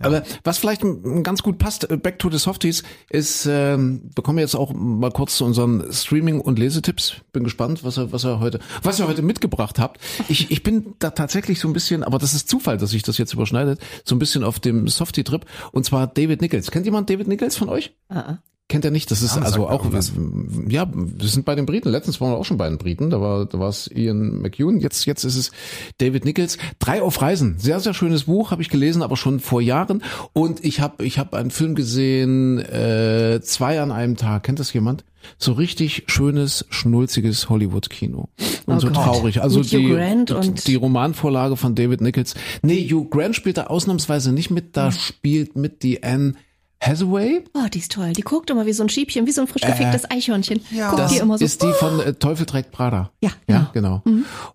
Aber 0.00 0.22
was 0.44 0.58
vielleicht 0.58 0.82
ganz 1.22 1.42
gut 1.42 1.58
passt, 1.58 1.90
äh, 1.90 1.96
back 1.96 2.18
to 2.18 2.30
the 2.30 2.38
Softies, 2.38 2.82
ist, 3.10 3.46
ähm, 3.46 4.10
wir 4.14 4.22
kommen 4.22 4.38
jetzt 4.38 4.54
auch 4.54 4.72
mal 4.72 5.10
kurz 5.10 5.36
zu 5.36 5.44
unseren 5.44 5.92
Streaming- 5.92 6.40
und 6.40 6.58
Lesetipps. 6.58 7.16
Bin 7.32 7.44
gespannt, 7.44 7.82
was 7.84 7.98
ihr, 7.98 8.12
was 8.12 8.24
ihr 8.24 8.40
heute, 8.40 8.60
was 8.82 8.98
ihr 8.98 9.08
heute 9.08 9.22
mitgebracht 9.22 9.78
habt. 9.78 10.00
Ich, 10.28 10.50
ich 10.50 10.62
bin 10.62 10.94
da 10.98 11.10
tatsächlich 11.10 11.58
so 11.60 11.68
ein 11.68 11.72
bisschen, 11.72 12.04
aber 12.04 12.18
das 12.18 12.34
ist 12.34 12.48
Zufall, 12.48 12.76
dass 12.78 12.90
sich 12.90 13.02
das 13.02 13.18
jetzt 13.18 13.32
überschneidet, 13.32 13.80
so 14.04 14.14
ein 14.14 14.18
bisschen 14.18 14.44
auf 14.44 14.60
dem 14.60 14.88
Softie-Trip. 14.88 15.44
Und 15.72 15.84
zwar 15.84 16.06
David 16.06 16.40
Nichols. 16.42 16.70
Kennt 16.70 16.84
jemand 16.86 17.10
David 17.10 17.28
Nichols 17.28 17.56
von 17.56 17.68
euch? 17.68 17.94
Ah, 18.08 18.36
Kennt 18.68 18.84
er 18.84 18.90
nicht? 18.90 19.12
Das 19.12 19.22
ist 19.22 19.34
Name 19.36 19.46
also 19.46 19.68
auch, 19.68 19.84
ja, 20.68 20.88
wir 20.92 21.28
sind 21.28 21.44
bei 21.44 21.54
den 21.54 21.66
Briten. 21.66 21.88
Letztens 21.88 22.20
waren 22.20 22.32
wir 22.32 22.36
auch 22.36 22.44
schon 22.44 22.56
bei 22.56 22.68
den 22.68 22.78
Briten. 22.78 23.10
Da 23.10 23.20
war, 23.20 23.46
da 23.46 23.60
war 23.60 23.68
es 23.68 23.88
Ian 23.88 24.42
McEwan. 24.42 24.80
Jetzt, 24.80 25.06
jetzt 25.06 25.22
ist 25.22 25.36
es 25.36 25.52
David 25.98 26.24
Nichols. 26.24 26.58
Drei 26.80 27.00
auf 27.00 27.22
Reisen. 27.22 27.60
Sehr, 27.60 27.78
sehr 27.78 27.94
schönes 27.94 28.24
Buch, 28.24 28.50
habe 28.50 28.62
ich 28.62 28.68
gelesen, 28.68 29.02
aber 29.02 29.16
schon 29.16 29.38
vor 29.38 29.60
Jahren. 29.60 30.02
Und 30.32 30.64
ich 30.64 30.80
habe, 30.80 31.04
ich 31.04 31.20
habe 31.20 31.36
einen 31.36 31.52
Film 31.52 31.76
gesehen, 31.76 32.58
äh, 32.58 33.40
zwei 33.40 33.80
an 33.80 33.92
einem 33.92 34.16
Tag. 34.16 34.42
Kennt 34.42 34.58
das 34.58 34.72
jemand? 34.72 35.04
So 35.38 35.52
richtig 35.52 36.04
schönes, 36.08 36.66
schnulziges 36.70 37.48
Hollywood-Kino. 37.48 38.28
Und 38.66 38.74
Oh 38.74 38.80
so 38.80 38.88
Gott. 38.88 38.96
traurig. 38.96 39.42
Also 39.42 39.60
Mit 39.60 39.70
die, 39.72 40.54
die, 40.66 40.74
Romanvorlage 40.74 41.56
von 41.56 41.76
David 41.76 42.00
Nichols. 42.00 42.34
Nee, 42.62 42.88
Hugh 42.88 43.08
Grant 43.08 43.36
spielt 43.36 43.58
da 43.58 43.64
ausnahmsweise 43.64 44.32
nicht 44.32 44.50
mit. 44.50 44.76
Da 44.76 44.90
spielt 44.90 45.54
mit 45.56 45.82
die 45.84 46.02
Anne 46.02 46.34
Hathaway. 46.80 47.42
Oh, 47.54 47.66
die 47.72 47.78
ist 47.78 47.92
toll. 47.92 48.12
Die 48.12 48.22
guckt 48.22 48.50
immer 48.50 48.66
wie 48.66 48.72
so 48.72 48.82
ein 48.82 48.88
Schiebchen, 48.88 49.26
wie 49.26 49.32
so 49.32 49.40
ein 49.40 49.46
frisch 49.46 49.62
geficktes 49.62 50.10
Eichhörnchen. 50.10 50.60
Ja. 50.70 50.90
Guckt 50.90 51.00
Das 51.00 51.12
die 51.12 51.18
immer 51.18 51.38
so. 51.38 51.44
ist 51.44 51.62
die 51.62 51.72
von 51.72 52.00
äh, 52.00 52.12
Teufel 52.14 52.46
trägt 52.46 52.70
Prada. 52.72 53.10
Ja, 53.20 53.30
Ja, 53.48 53.70
genau. 53.72 54.02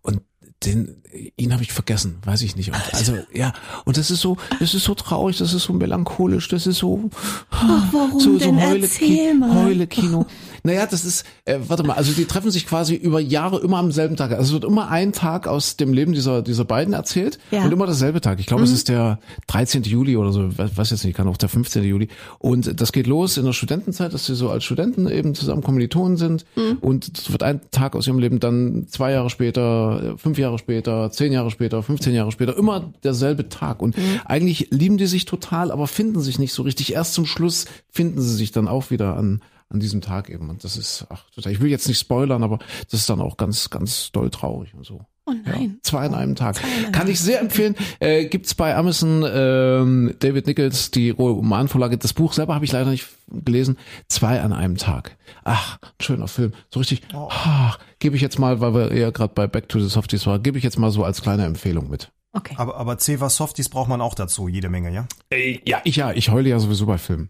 Und 0.02 0.22
den, 0.64 1.02
ihn 1.38 1.54
habe 1.54 1.64
ich 1.64 1.74
vergessen, 1.74 2.20
weiß 2.24 2.44
ich 2.44 2.56
nicht. 2.56 2.70
Und 2.72 2.80
also 2.94 3.18
ja, 3.34 3.52
und 3.86 3.98
das 3.98 4.12
ist 4.12 4.22
so, 4.22 4.38
das 4.60 4.76
ist 4.76 4.84
so 4.84 4.94
traurig, 4.94 5.38
das 5.38 5.54
ist 5.54 5.64
so 5.64 5.74
melancholisch, 5.74 6.48
das 6.50 6.68
ist 6.68 6.78
so, 6.78 7.10
warum 7.50 8.20
so, 8.20 8.34
so 8.34 8.38
denn? 8.38 8.62
Heule, 8.62 8.82
Erzähl 8.82 9.34
mal. 9.34 9.54
Heule 9.56 9.88
Kino. 9.88 10.28
Naja, 10.64 10.86
das 10.86 11.06
ist, 11.06 11.26
äh, 11.46 11.58
warte 11.68 11.84
mal, 11.84 11.94
also 11.94 12.12
die 12.14 12.26
treffen 12.26 12.52
sich 12.52 12.66
quasi 12.68 12.96
über 12.96 13.20
Jahre 13.20 13.60
immer 13.62 13.78
am 13.78 13.92
selben 13.92 14.16
Tag. 14.16 14.32
Also 14.32 14.44
es 14.44 14.52
wird 14.54 14.64
immer 14.64 14.90
ein 14.90 15.12
Tag 15.14 15.48
aus 15.48 15.78
dem 15.78 15.94
Leben 15.94 16.14
dieser, 16.14 16.42
dieser 16.42 16.66
beiden 16.66 16.94
erzählt 16.94 17.40
Ja. 17.52 17.64
und 17.64 17.72
immer 17.72 17.86
derselbe 17.86 18.22
Tag. 18.22 18.40
Ich 18.40 18.46
glaube, 18.46 18.64
es 18.64 18.72
ist 18.72 18.90
der 18.90 19.20
13. 19.48 19.84
Juli 19.84 20.18
oder 20.18 20.32
so, 20.32 20.50
weiß, 20.58 20.90
jetzt 20.92 21.04
nicht, 21.06 21.16
kann 21.16 21.28
auch 21.28 21.38
der 21.38 21.50
15. 21.50 21.84
Juli. 21.84 22.08
Und 22.40 22.80
das 22.80 22.92
geht 22.92 23.08
los 23.08 23.38
in 23.38 23.46
der 23.46 23.54
Studentenzeit, 23.54 24.14
dass 24.14 24.26
sie 24.26 24.36
so 24.36 24.50
als 24.50 24.64
Studenten 24.64 25.10
eben 25.10 25.34
zusammen 25.36 25.64
Kommilitonen 25.64 26.18
sind 26.18 26.46
und 26.82 27.18
es 27.18 27.32
wird 27.32 27.44
ein 27.44 27.62
Tag 27.72 27.96
aus 27.96 28.08
ihrem 28.08 28.20
Leben 28.20 28.40
dann 28.40 28.86
zwei 28.90 29.12
Jahre 29.12 29.30
später, 29.30 30.16
fünf 30.18 30.38
Jahre 30.38 30.58
später, 30.60 31.12
zehn 31.12 31.32
Jahre 31.32 31.52
später, 31.52 31.82
15 31.84 32.14
Jahre 32.14 32.32
später, 32.32 32.58
immer 32.58 32.92
derselbe 33.04 33.50
Tag. 33.50 33.82
Und 33.82 33.96
eigentlich 34.26 34.68
lieben 34.72 34.98
die 34.98 35.08
sich 35.08 35.26
total, 35.26 35.72
aber 35.72 35.88
finden 35.88 36.22
sich 36.22 36.40
nicht 36.40 36.54
so 36.54 36.64
richtig. 36.64 36.94
Erst 36.94 37.14
zum 37.14 37.26
Schluss 37.26 37.66
finden 37.90 38.22
sie 38.22 38.36
sich 38.36 38.52
dann 38.52 38.68
auch 38.68 38.92
wieder 38.92 39.16
an 39.18 39.42
an 39.72 39.80
diesem 39.80 40.02
Tag 40.02 40.30
eben. 40.30 40.50
Und 40.50 40.64
das 40.64 40.78
ist, 40.78 41.06
ach, 41.10 41.30
total. 41.32 41.52
Ich 41.52 41.62
will 41.62 41.70
jetzt 41.70 41.88
nicht 41.88 42.00
spoilern, 42.00 42.44
aber 42.44 42.60
das 42.90 43.02
ist 43.02 43.10
dann 43.10 43.22
auch 43.22 43.38
ganz, 43.38 43.70
ganz 43.70 44.12
doll 44.12 44.30
traurig 44.30 44.74
und 44.74 44.86
so. 44.86 45.06
Oh 45.26 45.34
nein. 45.46 45.62
Ja, 45.62 45.70
zwei 45.84 46.06
an 46.06 46.16
einem 46.16 46.36
Tag. 46.36 46.60
Kann 46.92 47.08
ich 47.08 47.20
sehr 47.20 47.40
empfehlen. 47.42 47.76
Äh, 48.00 48.26
gibt's 48.26 48.56
bei 48.56 48.76
Amazon 48.76 49.24
ähm, 49.32 50.16
David 50.20 50.48
Nichols, 50.48 50.92
die 50.92 51.12
Romanvorlage. 51.12 51.98
Das 51.98 52.14
Buch 52.14 52.34
selber 52.34 52.56
habe 52.56 52.66
ich 52.66 52.72
leider 52.72 52.90
nicht 52.90 53.08
gelesen. 53.28 53.78
Zwei 54.08 54.42
an 54.42 54.52
einem 54.52 54.78
Tag. 54.78 55.18
Ach, 55.44 55.78
ein 55.82 56.04
schöner 56.04 56.28
Film. 56.28 56.54
So 56.74 56.80
richtig, 56.80 57.04
ach, 57.14 57.78
gebe 58.00 58.16
ich 58.16 58.22
jetzt 58.22 58.40
mal, 58.40 58.62
weil 58.62 58.74
wir 58.74 58.92
eher 58.92 59.12
gerade 59.12 59.34
bei 59.34 59.48
Back 59.48 59.70
to 59.70 59.80
the 59.80 59.90
Softies 59.90 60.26
waren, 60.26 60.42
gebe 60.42 60.58
ich 60.58 60.64
jetzt 60.64 60.80
mal 60.80 60.92
so 60.92 61.04
als 61.04 61.22
kleine 61.22 61.46
Empfehlung 61.46 61.90
mit. 61.90 62.12
Okay. 62.34 62.56
Aber, 62.58 62.78
aber 62.78 62.98
Ceva 62.98 63.30
Softies 63.30 63.70
braucht 63.70 63.90
man 63.90 64.02
auch 64.02 64.16
dazu, 64.16 64.48
jede 64.48 64.70
Menge, 64.70 64.92
ja? 64.92 65.08
Äh, 65.32 65.60
ja, 65.68 65.82
ich 65.84 65.98
ja, 65.98 66.12
ich 66.14 66.30
heule 66.30 66.50
ja 66.50 66.60
sowieso 66.60 66.86
bei 66.86 66.98
Filmen. 66.98 67.30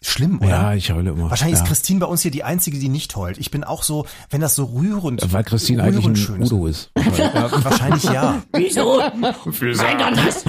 Schlimm, 0.00 0.38
oder? 0.38 0.48
Ja, 0.48 0.74
ich 0.74 0.92
heule 0.92 1.10
immer. 1.10 1.30
Wahrscheinlich 1.30 1.58
ja. 1.58 1.64
ist 1.64 1.68
Christine 1.68 1.98
bei 1.98 2.06
uns 2.06 2.22
hier 2.22 2.30
die 2.30 2.44
Einzige, 2.44 2.78
die 2.78 2.88
nicht 2.88 3.16
heult. 3.16 3.38
Ich 3.38 3.50
bin 3.50 3.64
auch 3.64 3.82
so, 3.82 4.06
wenn 4.30 4.40
das 4.40 4.54
so 4.54 4.66
rührend 4.66 5.32
Weil 5.32 5.42
Christine 5.42 5.82
eigentlich 5.82 6.06
ein 6.06 6.14
schön 6.14 6.42
Udo 6.42 6.66
ist. 6.68 6.92
Ja, 7.18 7.50
wahrscheinlich 7.64 8.04
ja. 8.04 8.42
Wieso? 8.52 9.00
Mein 9.16 9.32
Gott, 9.32 10.16
was? 10.24 10.44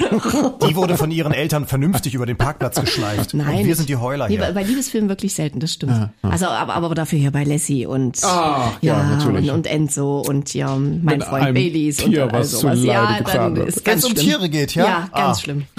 Die 0.68 0.76
wurde 0.76 0.96
von 0.96 1.10
ihren 1.10 1.32
Eltern 1.32 1.66
vernünftig 1.66 2.14
über 2.14 2.26
den 2.26 2.36
Parkplatz 2.36 2.80
geschleift. 2.80 3.34
Nein. 3.34 3.60
Und 3.62 3.66
wir 3.66 3.74
sind 3.74 3.88
die 3.88 3.96
Heuler 3.96 4.28
Nee, 4.28 4.36
bei, 4.36 4.44
hier. 4.44 4.54
bei 4.54 4.62
Liebesfilmen 4.62 5.08
wirklich 5.08 5.34
selten, 5.34 5.58
das 5.58 5.72
stimmt. 5.72 6.10
Also, 6.22 6.46
aber, 6.46 6.74
aber 6.74 6.94
dafür 6.94 7.18
hier 7.18 7.32
bei 7.32 7.42
Lassie 7.42 7.86
und, 7.86 8.22
Ah, 8.22 8.72
ja, 8.82 9.02
natürlich. 9.02 9.50
und, 9.50 9.56
und 9.56 9.66
Enzo 9.66 10.20
und 10.20 10.54
ja, 10.54 10.76
mein 10.76 11.02
Wenn 11.02 11.22
Freund 11.22 11.54
Baileys 11.54 11.96
Tier 11.96 12.24
und 12.26 12.32
was 12.32 12.50
zu 12.50 12.56
sowas. 12.58 12.78
Leide 12.78 12.86
Ja, 12.86 13.20
dann 13.24 13.56
ist 13.56 13.84
ganz 13.84 14.04
Wenn's 14.04 14.04
um 14.04 14.10
schlimm. 14.12 14.24
Tiere 14.24 14.48
geht, 14.48 14.74
ja? 14.76 14.84
Ja, 14.84 14.98
ganz 15.12 15.38
Ah. 15.38 15.40
schlimm. 15.40 15.64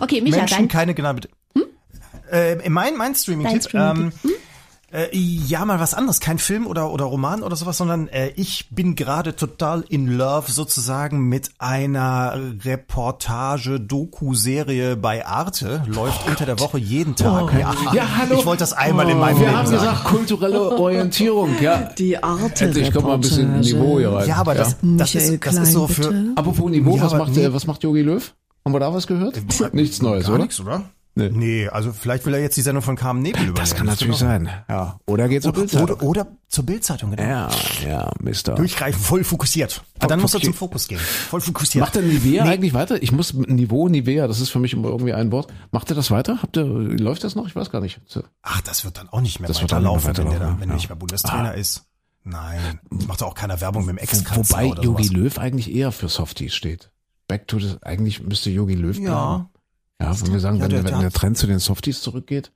Okay, 0.00 0.20
Micha, 0.20 0.36
Menschen 0.38 0.56
dein, 0.58 0.68
keine 0.68 0.94
Gnade. 0.94 1.28
Äh, 2.32 2.68
mein 2.68 2.96
mein 2.96 3.14
Streaming-Tipp. 3.14 3.70
Dein 3.72 3.98
Ähm, 3.98 4.12
äh, 4.94 5.08
ja, 5.16 5.64
mal 5.64 5.80
was 5.80 5.94
anderes. 5.94 6.20
Kein 6.20 6.36
Film 6.38 6.66
oder, 6.66 6.90
oder 6.92 7.06
Roman 7.06 7.42
oder 7.42 7.56
sowas, 7.56 7.78
sondern 7.78 8.08
äh, 8.08 8.28
ich 8.36 8.68
bin 8.70 8.94
gerade 8.94 9.34
total 9.34 9.84
in 9.88 10.06
love 10.18 10.52
sozusagen 10.52 11.20
mit 11.30 11.48
einer 11.58 12.38
Reportage-Doku-Serie 12.62 14.96
bei 14.96 15.26
Arte. 15.26 15.82
Läuft 15.86 16.26
unter 16.28 16.46
der 16.46 16.58
Woche 16.60 16.78
jeden 16.78 17.16
Tag. 17.16 17.52
Ja, 17.58 17.72
Oh. 17.72 17.94
Ja, 17.94 18.04
hallo. 18.18 18.36
Ich 18.38 18.44
wollte 18.46 18.60
das 18.60 18.72
einmal 18.74 19.08
in 19.08 19.18
meinem 19.18 19.38
Wir 19.38 19.46
Leben 19.46 19.56
haben 19.58 19.66
sagen. 19.66 19.78
gesagt, 19.80 20.04
kulturelle 20.04 20.60
Orientierung, 20.78 21.50
ja. 21.60 21.88
die 21.96 22.22
Arte 22.22 22.64
Endlich 22.66 22.92
kommt 22.92 23.06
mal 23.06 23.14
ein 23.14 23.20
bisschen 23.20 23.60
Niveau 23.60 23.98
hier 23.98 24.12
rein. 24.12 24.28
Ja, 24.28 24.36
aber 24.36 24.54
das, 24.54 24.76
das, 24.82 25.14
Michael 25.14 25.34
ist, 25.34 25.46
das 25.46 25.56
ist 25.56 25.72
so 25.72 25.86
für... 25.86 26.02
bitte. 26.02 26.32
Apropos 26.36 26.70
Niveau, 26.70 26.96
Ja, 26.96 27.02
was 27.04 27.14
macht, 27.14 27.34
nee. 27.34 27.44
äh, 27.44 27.52
was 27.54 27.66
macht 27.66 27.82
Jogi 27.82 28.02
Löw? 28.02 28.34
Haben 28.64 28.74
wir 28.74 28.80
da 28.80 28.92
was 28.94 29.06
gehört? 29.06 29.40
Nichts 29.72 30.02
Neues, 30.02 30.26
Gar 30.26 30.34
oder? 30.34 30.42
nichts, 30.44 30.60
oder? 30.60 30.82
Nee. 31.14 31.28
Nee, 31.30 31.68
also 31.68 31.92
vielleicht 31.92 32.24
will 32.24 32.32
er 32.32 32.40
jetzt 32.40 32.56
die 32.56 32.62
Sendung 32.62 32.82
von 32.82 32.96
Carmen 32.96 33.20
Nebel 33.20 33.42
übernehmen. 33.42 33.56
Das 33.56 33.74
kann 33.74 33.86
natürlich 33.86 34.18
genau. 34.18 34.30
sein. 34.30 34.50
Ja. 34.68 34.98
Oder 35.06 35.28
geht's 35.28 35.44
zur 35.44 35.52
Bildzeitung? 35.52 35.90
Oder, 35.90 36.02
oder 36.02 36.26
zur 36.48 36.64
Bildzeitung, 36.64 37.10
genau. 37.10 37.22
Ja, 37.22 37.50
ja, 37.86 38.10
Mister. 38.20 38.54
Durchgreifen, 38.54 38.98
voll 39.00 39.22
fokussiert. 39.22 39.84
Aber 39.98 40.06
dann 40.06 40.20
muss 40.20 40.32
er 40.32 40.40
zum 40.40 40.54
Fokus 40.54 40.88
gehen. 40.88 40.98
Voll 40.98 41.42
fokussiert. 41.42 41.82
Macht 41.82 41.96
der 41.96 42.02
Nivea 42.02 42.44
eigentlich 42.44 42.72
weiter? 42.72 43.02
Ich 43.02 43.12
muss 43.12 43.34
Niveau 43.34 43.88
Nivea, 43.88 44.26
das 44.26 44.40
ist 44.40 44.48
für 44.48 44.58
mich 44.58 44.72
immer 44.72 44.88
irgendwie 44.88 45.12
ein 45.12 45.30
Wort. 45.32 45.52
Macht 45.70 45.90
er 45.90 45.96
das 45.96 46.10
weiter? 46.10 46.38
Habt 46.40 46.56
ihr, 46.56 46.64
läuft 46.64 47.24
das 47.24 47.34
noch? 47.34 47.46
Ich 47.46 47.54
weiß 47.54 47.70
gar 47.70 47.82
nicht. 47.82 48.00
Ach, 48.40 48.62
das 48.62 48.84
wird 48.84 48.96
dann 48.96 49.10
auch 49.10 49.20
nicht 49.20 49.38
mehr 49.38 49.48
Das 49.48 49.60
wird 49.60 49.70
dann 49.70 49.84
weiterlaufen, 49.84 50.08
nicht 50.12 50.18
mehr 50.18 50.24
wenn, 50.24 50.30
der 50.32 50.40
weiterlaufen, 50.40 50.60
wenn 50.60 50.68
er 50.68 50.72
ja. 50.72 50.76
nicht 50.76 50.88
mehr 50.88 50.96
Bundestrainer 50.96 51.54
ist. 51.54 51.84
Nein, 52.24 52.80
macht 52.88 53.22
auch 53.22 53.34
keiner 53.34 53.60
Werbung 53.60 53.84
mit 53.84 53.96
dem 53.96 53.98
Ex-Kanzler 53.98 54.62
wobei 54.62 54.82
sowas. 54.82 55.10
Löw 55.10 55.38
eigentlich 55.38 55.74
eher 55.74 55.92
für 55.92 56.08
Softies 56.08 56.54
steht. 56.54 56.90
Back 57.28 57.48
to 57.48 57.58
the, 57.58 57.76
eigentlich 57.82 58.22
müsste 58.22 58.50
Jogi 58.50 58.74
Löw 58.74 58.96
bleiben. 58.98 59.48
Ja. 60.02 60.20
Wenn 60.20 60.32
wir 60.32 60.40
sagen, 60.40 60.56
Ja, 60.56 60.62
wenn, 60.64 60.70
der- 60.70 60.84
wenn 60.84 61.00
der 61.00 61.10
Trend 61.12 61.38
zu 61.38 61.46
den 61.46 61.58
Softies 61.58 62.00
zurückgeht. 62.02 62.52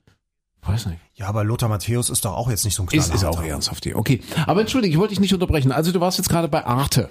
Weiß 0.62 0.86
nicht. 0.86 0.98
Ja, 1.14 1.28
aber 1.28 1.44
Lothar 1.44 1.68
Matthäus 1.68 2.10
ist 2.10 2.24
doch 2.24 2.32
auch 2.34 2.50
jetzt 2.50 2.64
nicht 2.64 2.74
so 2.74 2.82
ein 2.82 2.88
Ist, 2.90 3.04
kleiner 3.04 3.14
ist 3.14 3.24
auch 3.24 3.40
eher 3.42 3.54
ein 3.54 3.60
Softie. 3.62 3.94
Okay. 3.94 4.20
Aber 4.46 4.60
entschuldige, 4.62 4.92
ich 4.94 4.98
wollte 4.98 5.10
dich 5.10 5.20
nicht 5.20 5.32
unterbrechen. 5.32 5.70
Also 5.70 5.92
du 5.92 6.00
warst 6.00 6.18
jetzt 6.18 6.28
gerade 6.28 6.48
bei 6.48 6.64
Arte. 6.66 7.08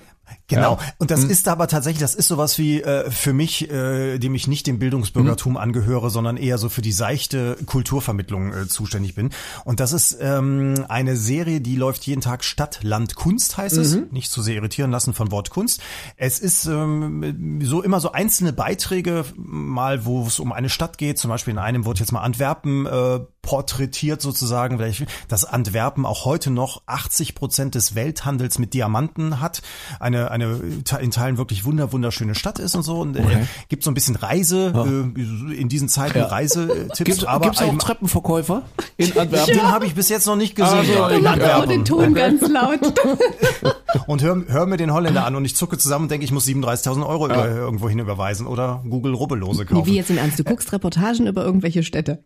Genau. 0.47 0.73
Ja. 0.73 0.93
Und 0.99 1.11
das 1.11 1.23
ist 1.23 1.47
aber 1.47 1.67
tatsächlich, 1.67 2.01
das 2.01 2.15
ist 2.15 2.27
sowas 2.27 2.57
wie 2.57 2.81
äh, 2.81 3.09
für 3.09 3.33
mich, 3.33 3.69
äh, 3.71 4.19
dem 4.19 4.35
ich 4.35 4.47
nicht 4.47 4.67
dem 4.67 4.79
Bildungsbürgertum 4.79 5.57
angehöre, 5.57 6.09
sondern 6.09 6.37
eher 6.37 6.57
so 6.57 6.69
für 6.69 6.81
die 6.81 6.91
seichte 6.91 7.57
Kulturvermittlung 7.65 8.53
äh, 8.53 8.67
zuständig 8.67 9.15
bin. 9.15 9.31
Und 9.63 9.79
das 9.79 9.91
ist 9.91 10.17
ähm, 10.21 10.85
eine 10.87 11.15
Serie, 11.15 11.61
die 11.61 11.75
läuft 11.75 12.05
jeden 12.05 12.21
Tag 12.21 12.43
Stadt, 12.43 12.79
Land, 12.83 13.15
Kunst 13.15 13.57
heißt 13.57 13.77
es. 13.77 13.95
Nicht 14.11 14.31
zu 14.31 14.41
sehr 14.41 14.55
irritieren 14.55 14.91
lassen 14.91 15.13
von 15.13 15.31
Wort 15.31 15.49
Kunst. 15.49 15.81
Es 16.15 16.39
ist 16.39 16.65
ähm, 16.65 17.59
so 17.63 17.81
immer 17.81 17.99
so 17.99 18.11
einzelne 18.11 18.53
Beiträge, 18.53 19.25
mal 19.35 20.05
wo 20.05 20.25
es 20.25 20.39
um 20.39 20.51
eine 20.51 20.69
Stadt 20.69 20.97
geht. 20.97 21.17
Zum 21.17 21.29
Beispiel 21.29 21.53
in 21.53 21.59
einem 21.59 21.85
wird 21.85 21.99
jetzt 21.99 22.11
mal 22.11 22.21
Antwerpen 22.21 22.85
äh, 22.85 23.19
porträtiert 23.45 24.21
sozusagen, 24.21 24.81
dass 25.27 25.45
Antwerpen 25.45 26.05
auch 26.05 26.25
heute 26.25 26.49
noch 26.49 26.81
80 26.87 27.35
Prozent 27.35 27.75
des 27.75 27.93
Welthandels 27.93 28.57
mit 28.57 28.73
Diamanten 28.73 29.39
hat. 29.39 29.61
Eine, 29.99 30.14
eine 30.23 30.59
in 31.01 31.11
Teilen 31.11 31.37
wirklich 31.37 31.65
wunder, 31.65 31.91
wunderschöne 31.91 32.35
Stadt 32.35 32.59
ist 32.59 32.75
und 32.75 32.83
so. 32.83 32.99
Und 32.99 33.15
äh, 33.17 33.23
gibt 33.69 33.83
so 33.83 33.91
ein 33.91 33.93
bisschen 33.93 34.15
Reise, 34.15 34.73
äh, 35.17 35.53
in 35.53 35.69
diesen 35.69 35.89
Zeiten 35.89 36.19
Reisetipps. 36.19 37.03
Gibt's, 37.03 37.23
aber 37.23 37.45
gibt's 37.45 37.61
auch 37.61 37.77
Treppenverkäufer 37.77 38.63
in 38.97 39.07
Antwerpen? 39.17 39.53
den 39.53 39.71
habe 39.71 39.85
ich 39.85 39.95
bis 39.95 40.09
jetzt 40.09 40.25
noch 40.25 40.35
nicht 40.35 40.55
gesehen. 40.55 40.77
Also, 40.77 40.91
ja, 40.93 41.09
ich 41.11 41.17
in 41.17 41.27
auch 41.27 41.65
den. 41.65 41.85
Ton 41.85 42.13
ganz 42.13 42.41
laut. 42.47 42.79
Und 44.07 44.21
hör, 44.23 44.43
hör 44.47 44.65
mir 44.65 44.77
den 44.77 44.91
Holländer 44.91 45.25
an 45.25 45.35
und 45.35 45.45
ich 45.45 45.55
zucke 45.55 45.77
zusammen 45.77 46.03
und 46.03 46.11
denke, 46.11 46.25
ich 46.25 46.31
muss 46.31 46.45
37.000 46.45 47.07
Euro 47.07 47.25
über, 47.27 47.47
irgendwo 47.47 47.87
hin 47.87 47.99
überweisen 47.99 48.45
oder 48.45 48.83
Google 48.89 49.13
Rubbellose 49.13 49.65
kaufen. 49.65 49.85
wie 49.85 49.95
jetzt 49.95 50.09
im 50.09 50.17
Ernst, 50.17 50.37
du 50.37 50.43
guckst 50.43 50.71
Reportagen 50.73 51.27
über 51.27 51.45
irgendwelche 51.45 51.83
Städte. 51.83 52.23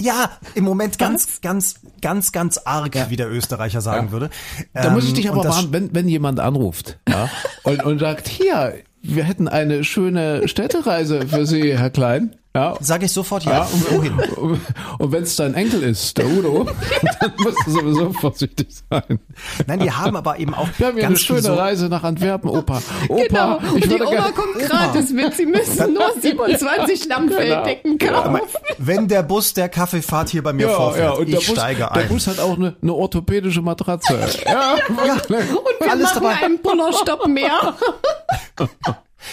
Ja, 0.00 0.30
im 0.54 0.64
Moment 0.64 0.98
ganz, 0.98 1.40
ganz, 1.40 1.76
ganz, 2.00 2.32
ganz 2.32 2.58
arg, 2.58 2.96
wie 3.10 3.16
der 3.16 3.30
Österreicher 3.30 3.80
sagen 3.80 4.10
würde. 4.10 4.30
Da 4.72 4.90
muss 4.90 5.04
ich 5.04 5.10
Ähm, 5.10 5.16
dich 5.16 5.30
aber 5.30 5.44
warnen, 5.44 5.72
wenn, 5.72 5.94
wenn 5.94 6.08
jemand 6.08 6.40
anruft 6.40 6.98
ja, 7.08 7.28
und, 7.62 7.84
und 7.84 7.98
sagt, 8.00 8.28
hier, 8.28 8.74
wir 9.02 9.24
hätten 9.24 9.46
eine 9.48 9.84
schöne 9.84 10.48
Städtereise 10.48 11.28
für 11.28 11.46
Sie, 11.46 11.78
Herr 11.78 11.90
Klein. 11.90 12.34
Ja, 12.56 12.76
Sag 12.80 13.02
ich 13.02 13.10
sofort 13.10 13.42
ja. 13.44 13.52
ja, 13.52 13.68
Wohin? 13.90 14.12
und, 14.36 14.60
und 14.98 15.12
wenn 15.12 15.24
es 15.24 15.34
dein 15.34 15.54
Enkel 15.54 15.82
ist, 15.82 16.16
der 16.16 16.26
Udo, 16.28 16.64
dann 17.20 17.32
musst 17.38 17.58
du 17.66 17.70
sowieso 17.72 18.12
vorsichtig 18.12 18.68
sein. 18.88 19.18
Nein, 19.66 19.80
die 19.80 19.90
haben 19.90 20.14
aber 20.14 20.38
eben 20.38 20.54
auch 20.54 20.68
Wir 20.78 20.86
haben 20.86 20.96
hier 20.96 21.06
eine 21.06 21.16
schöne 21.16 21.42
so, 21.42 21.54
Reise 21.54 21.88
nach 21.88 22.04
Antwerpen, 22.04 22.48
Opa. 22.48 22.80
Opa, 23.08 23.22
Genau. 23.26 23.58
ich 23.76 23.82
Und 23.82 23.84
die 23.90 24.00
Oma 24.02 24.30
kommt 24.30 24.56
gratis 24.60 25.10
mit. 25.10 25.34
Sie 25.34 25.46
müssen 25.46 25.94
nur 25.94 26.12
27 26.20 27.06
Lammfelldecken 27.08 27.98
kaufen. 27.98 28.40
wenn 28.78 29.08
der 29.08 29.24
Bus 29.24 29.52
der 29.54 29.68
Kaffeefahrt 29.68 30.28
hier 30.28 30.44
bei 30.44 30.52
mir 30.52 30.68
vorfährt, 30.68 31.18
und 31.18 31.28
der 31.28 31.40
ich 31.40 31.46
Bus, 31.48 31.56
steige 31.56 31.78
der 31.78 31.92
ein. 31.92 32.08
Bus 32.08 32.28
hat 32.28 32.38
auch 32.38 32.56
eine, 32.56 32.76
eine 32.80 32.94
orthopädische 32.94 33.62
Matratze. 33.62 34.16
Ja, 34.46 34.76
wirklich. 34.88 35.50
Und 35.50 35.80
wir 35.80 35.90
Alles 35.90 36.14
machen 36.14 36.22
dabei. 36.22 36.44
einen 36.44 36.62
Bullerstopp 36.62 37.26
mehr. 37.26 37.74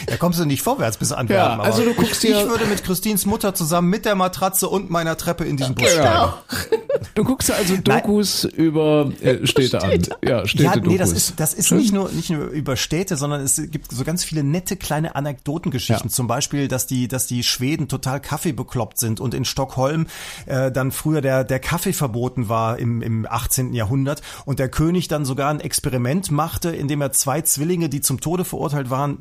Da 0.08 0.18
kommst 0.18 0.40
du 0.40 0.46
nicht 0.46 0.62
vorwärts 0.62 0.98
bis 0.98 1.12
Antwerpen. 1.12 1.60
Ja, 1.60 1.64
also 1.64 1.84
du 1.84 1.94
guckst 1.94 2.24
ich, 2.24 2.32
dir- 2.32 2.42
ich 2.44 2.48
würde 2.50 2.66
mit 2.66 2.84
Christins 2.84 3.26
Mutter 3.26 3.54
zusammen 3.54 3.90
mit 3.90 4.06
der 4.06 4.16
Matratze 4.16 4.68
und 4.70 4.90
meiner 4.90 5.18
Treppe 5.18 5.44
in 5.46 5.58
diesen 5.58 5.76
Bus 5.76 5.88
Genau. 5.94 6.34
steigen. 6.48 6.82
Du 7.16 7.24
guckst 7.24 7.50
dir 7.50 7.56
also 7.56 7.78
Dokus 7.78 8.44
über 8.46 9.12
äh, 9.22 9.46
Städte 9.46 9.82
an. 9.82 10.02
Ja, 10.24 10.48
Städte 10.48 10.64
Ja, 10.64 10.76
nee, 10.76 10.98
das 10.98 11.10
Dokus. 11.10 11.30
ist, 11.30 11.40
das 11.40 11.54
ist 11.54 11.72
nicht 11.72 11.92
nur, 11.94 12.10
nicht 12.12 12.30
nur 12.30 12.48
über 12.48 12.76
Städte, 12.76 13.18
sondern 13.18 13.42
es 13.42 13.62
gibt 13.72 13.92
so 13.92 14.04
ganz 14.04 14.24
viele 14.24 14.44
nette 14.44 14.76
kleine 14.78 15.16
Anekdotengeschichten. 15.16 16.10
Ja. 16.10 16.14
Zum 16.14 16.28
Beispiel, 16.28 16.68
dass 16.68 16.86
die, 16.88 17.08
dass 17.08 17.26
die 17.28 17.44
Schweden 17.44 17.88
total 17.88 18.20
Kaffee 18.22 18.52
bekloppt 18.54 19.00
sind 19.00 19.20
und 19.20 19.34
in 19.34 19.46
Stockholm 19.46 20.08
äh, 20.46 20.72
dann 20.72 20.92
früher 20.92 21.22
der, 21.22 21.44
der 21.44 21.60
Kaffee 21.60 21.94
verboten 21.94 22.50
war 22.50 22.78
im, 22.80 23.02
im 23.02 23.26
18. 23.30 23.74
Jahrhundert 23.74 24.22
und 24.46 24.60
der 24.60 24.70
König 24.70 25.08
dann 25.08 25.26
sogar 25.26 25.50
ein 25.50 25.60
Experiment 25.60 26.32
machte, 26.32 26.70
indem 26.70 27.02
er 27.02 27.12
zwei 27.12 27.42
Zwillinge, 27.42 27.90
die 27.90 28.02
zum 28.02 28.20
Tode 28.22 28.46
verurteilt 28.46 28.90
waren, 28.90 29.18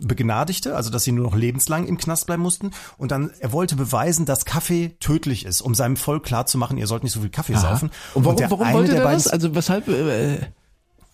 begnadigte, 0.61 0.77
also 0.77 0.91
dass 0.91 1.05
sie 1.05 1.13
nur 1.13 1.25
noch 1.25 1.37
lebenslang 1.37 1.87
im 1.87 1.99
Knast 1.99 2.27
bleiben 2.27 2.43
mussten. 2.43 2.71
Und 2.99 3.11
dann, 3.11 3.31
er 3.41 3.53
wollte 3.53 3.77
beweisen, 3.77 4.27
dass 4.27 4.45
Kaffee 4.45 4.97
tödlich 5.01 5.45
ist, 5.45 5.61
um 5.61 5.75
seinem 5.75 5.97
Volk 5.97 6.25
klarzumachen, 6.25 6.79
ihr 6.79 6.87
sollt 6.87 7.03
nicht 7.03 7.13
so 7.13 7.21
viel 7.21 7.31
Kaffee 7.31 7.57
saufen. 7.57 7.91
Und 8.15 8.25
warum, 8.25 8.37
der 8.37 8.51
warum 8.51 8.73
wollte 8.73 8.93
beiden- 8.95 9.13
das? 9.13 9.27
Also 9.29 9.55
weshalb? 9.55 9.89
Äh, 9.89 10.39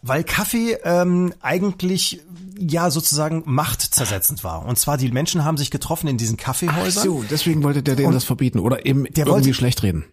weil 0.03 0.23
Kaffee 0.25 0.77
ähm, 0.85 1.33
eigentlich 1.41 2.21
ja 2.59 2.91
sozusagen 2.91 3.43
machtzersetzend 3.47 4.45
war. 4.45 4.65
Und 4.65 4.79
zwar 4.79 4.99
die 4.99 5.11
Menschen 5.11 5.45
haben 5.45 5.57
sich 5.57 5.71
getroffen 5.71 6.07
in 6.09 6.17
diesen 6.17 6.37
ach 6.39 6.45
Kaffeehäusern. 6.45 7.05
so, 7.05 7.25
deswegen 7.29 7.63
wollte 7.65 7.83
der 7.83 7.97
denen 7.97 8.09
Und 8.09 8.15
das 8.15 8.25
verbieten 8.25 8.59
oder 8.61 8.87
eben 8.87 9.05
der 9.05 9.27
irgendwie 9.27 9.47
wollte- 9.49 9.55
schlecht 9.55 9.83
reden. 9.83 10.05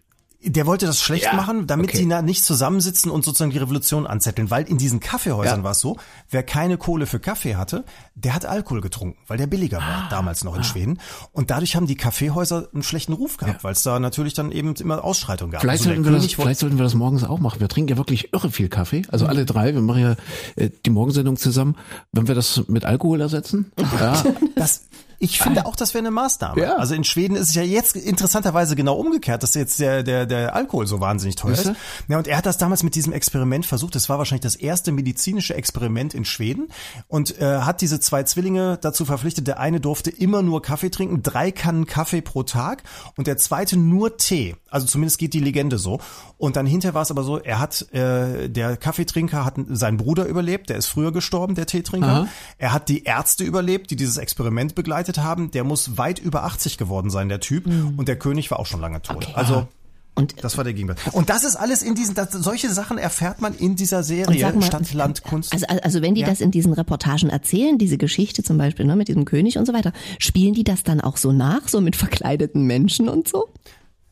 Der 0.46 0.66
wollte 0.66 0.86
das 0.86 1.00
schlecht 1.00 1.24
Ja, 1.24 1.32
machen, 1.34 1.66
damit 1.66 1.88
okay. 1.88 1.96
sie 1.98 2.06
na- 2.06 2.22
nicht 2.22 2.44
zusammensitzen 2.44 3.10
und 3.10 3.24
sozusagen 3.24 3.50
die 3.50 3.58
Revolution 3.58 4.06
anzetteln. 4.06 4.50
Weil 4.50 4.64
in 4.68 4.78
diesen 4.78 5.00
Kaffeehäusern 5.00 5.60
Ja. 5.60 5.64
war 5.64 5.70
es 5.72 5.80
so, 5.80 5.96
wer 6.30 6.42
keine 6.42 6.76
Kohle 6.76 7.06
für 7.06 7.18
Kaffee 7.18 7.56
hatte, 7.56 7.84
der 8.14 8.34
hat 8.34 8.44
Alkohol 8.44 8.80
getrunken, 8.80 9.18
weil 9.26 9.38
der 9.38 9.46
billiger 9.46 9.78
Ah. 9.80 9.88
war, 10.02 10.08
damals 10.10 10.44
noch 10.44 10.54
in 10.56 10.62
Schweden. 10.64 10.98
Und 11.32 11.50
dadurch 11.50 11.76
haben 11.76 11.86
die 11.86 11.96
Kaffeehäuser 11.96 12.68
einen 12.74 12.82
schlechten 12.82 13.12
Ruf 13.14 13.36
gehabt, 13.38 13.64
weil 13.64 13.72
es 13.72 13.82
da 13.82 13.98
natürlich 13.98 14.34
dann 14.34 14.52
eben 14.52 14.74
immer 14.74 15.02
Ausschreitungen 15.04 15.52
gab. 15.52 15.60
Vielleicht, 15.62 15.80
Also 15.80 15.90
sollten 15.90 16.04
wir 16.04 16.12
das, 16.12 16.32
vielleicht 16.32 16.60
sollten 16.60 16.76
wir 16.78 16.84
das 16.84 16.94
morgens 16.94 17.24
auch 17.24 17.38
machen. 17.40 17.60
Wir 17.60 17.68
trinken 17.68 17.90
ja 17.90 17.96
wirklich 17.96 18.32
irre 18.32 18.50
viel 18.50 18.68
Kaffee. 18.68 19.02
Also 19.10 19.26
alle 19.26 19.44
drei. 19.46 19.72
Wir 19.74 19.80
machen 19.82 20.02
ja 20.02 20.16
äh, 20.56 20.70
die 20.84 20.90
Morgensendung 20.90 21.36
zusammen. 21.36 21.76
Wenn 22.12 22.28
wir 22.28 22.34
das 22.34 22.62
mit 22.68 22.84
Alkohol 22.84 23.20
ersetzen. 23.20 23.72
Ja. 24.00 24.22
Das, 24.56 24.82
ich 25.24 25.38
finde 25.38 25.64
auch, 25.64 25.74
das 25.74 25.94
wäre 25.94 26.02
eine 26.02 26.10
Maßnahme. 26.10 26.60
Ja. 26.60 26.76
Also 26.76 26.94
in 26.94 27.02
Schweden 27.02 27.34
ist 27.34 27.48
es 27.48 27.54
ja 27.54 27.62
jetzt 27.62 27.96
interessanterweise 27.96 28.76
genau 28.76 28.94
umgekehrt, 28.96 29.42
dass 29.42 29.54
jetzt 29.54 29.80
der, 29.80 30.02
der, 30.02 30.26
der 30.26 30.54
Alkohol 30.54 30.86
so 30.86 31.00
wahnsinnig 31.00 31.36
teuer 31.36 31.52
ist. 31.52 31.72
Ja, 32.08 32.18
und 32.18 32.28
er 32.28 32.36
hat 32.36 32.46
das 32.46 32.58
damals 32.58 32.82
mit 32.82 32.94
diesem 32.94 33.12
Experiment 33.12 33.64
versucht. 33.64 33.94
Das 33.94 34.08
war 34.08 34.18
wahrscheinlich 34.18 34.42
das 34.42 34.56
erste 34.56 34.92
medizinische 34.92 35.54
Experiment 35.54 36.12
in 36.12 36.24
Schweden 36.24 36.68
und 37.08 37.40
äh, 37.40 37.60
hat 37.60 37.80
diese 37.80 38.00
zwei 38.00 38.22
Zwillinge 38.24 38.78
dazu 38.80 39.04
verpflichtet. 39.06 39.46
Der 39.46 39.58
eine 39.58 39.80
durfte 39.80 40.10
immer 40.10 40.42
nur 40.42 40.60
Kaffee 40.60 40.90
trinken, 40.90 41.22
drei 41.22 41.50
Kannen 41.50 41.86
Kaffee 41.86 42.20
pro 42.20 42.42
Tag 42.42 42.82
und 43.16 43.26
der 43.26 43.38
zweite 43.38 43.78
nur 43.78 44.18
Tee. 44.18 44.56
Also 44.74 44.86
zumindest 44.88 45.18
geht 45.18 45.34
die 45.34 45.40
Legende 45.40 45.78
so. 45.78 46.00
Und 46.36 46.56
dann 46.56 46.66
hinterher 46.66 46.94
war 46.94 47.02
es 47.02 47.10
aber 47.12 47.22
so, 47.22 47.38
er 47.38 47.60
hat, 47.60 47.86
äh, 47.92 48.48
der 48.50 48.76
Kaffeetrinker 48.76 49.44
hat 49.44 49.54
seinen 49.68 49.98
Bruder 49.98 50.26
überlebt, 50.26 50.68
der 50.68 50.76
ist 50.76 50.86
früher 50.86 51.12
gestorben, 51.12 51.54
der 51.54 51.66
Teetrinker. 51.66 52.06
Aha. 52.08 52.28
Er 52.58 52.72
hat 52.72 52.88
die 52.88 53.04
Ärzte 53.04 53.44
überlebt, 53.44 53.92
die 53.92 53.96
dieses 53.96 54.16
Experiment 54.16 54.74
begleitet 54.74 55.18
haben. 55.18 55.52
Der 55.52 55.62
muss 55.62 55.96
weit 55.96 56.18
über 56.18 56.42
80 56.42 56.76
geworden 56.76 57.08
sein, 57.10 57.28
der 57.28 57.38
Typ. 57.38 57.66
Und 57.66 58.08
der 58.08 58.18
König 58.18 58.50
war 58.50 58.58
auch 58.58 58.66
schon 58.66 58.80
lange 58.80 59.00
tot. 59.00 59.16
Okay. 59.18 59.32
Also 59.34 59.68
Und 60.16 60.42
das 60.42 60.56
war 60.56 60.64
der 60.64 60.74
Gegenwart. 60.74 60.98
Und 61.12 61.28
das 61.30 61.44
ist 61.44 61.56
alles 61.56 61.82
in 61.82 61.94
diesen, 61.94 62.14
das, 62.14 62.32
solche 62.32 62.68
Sachen 62.70 62.98
erfährt 62.98 63.40
man 63.40 63.54
in 63.54 63.76
dieser 63.76 64.02
Serie 64.02 64.52
mal, 64.52 64.62
Stadt, 64.62 64.92
Land, 64.92 65.22
Kunst. 65.22 65.52
Also, 65.52 65.66
also 65.66 66.02
wenn 66.02 66.14
die 66.14 66.22
Ja. 66.22 66.28
das 66.28 66.40
in 66.40 66.50
diesen 66.50 66.72
Reportagen 66.72 67.30
erzählen, 67.30 67.78
diese 67.78 67.96
Geschichte 67.98 68.42
zum 68.42 68.58
Beispiel 68.58 68.86
ne, 68.86 68.96
mit 68.96 69.06
diesem 69.08 69.24
König 69.24 69.56
und 69.56 69.66
so 69.66 69.72
weiter, 69.72 69.92
spielen 70.18 70.54
die 70.54 70.64
das 70.64 70.82
dann 70.82 71.00
auch 71.00 71.16
so 71.16 71.32
nach, 71.32 71.68
so 71.68 71.80
mit 71.80 71.94
verkleideten 71.96 72.62
Menschen 72.64 73.08
und 73.08 73.28
so? 73.28 73.48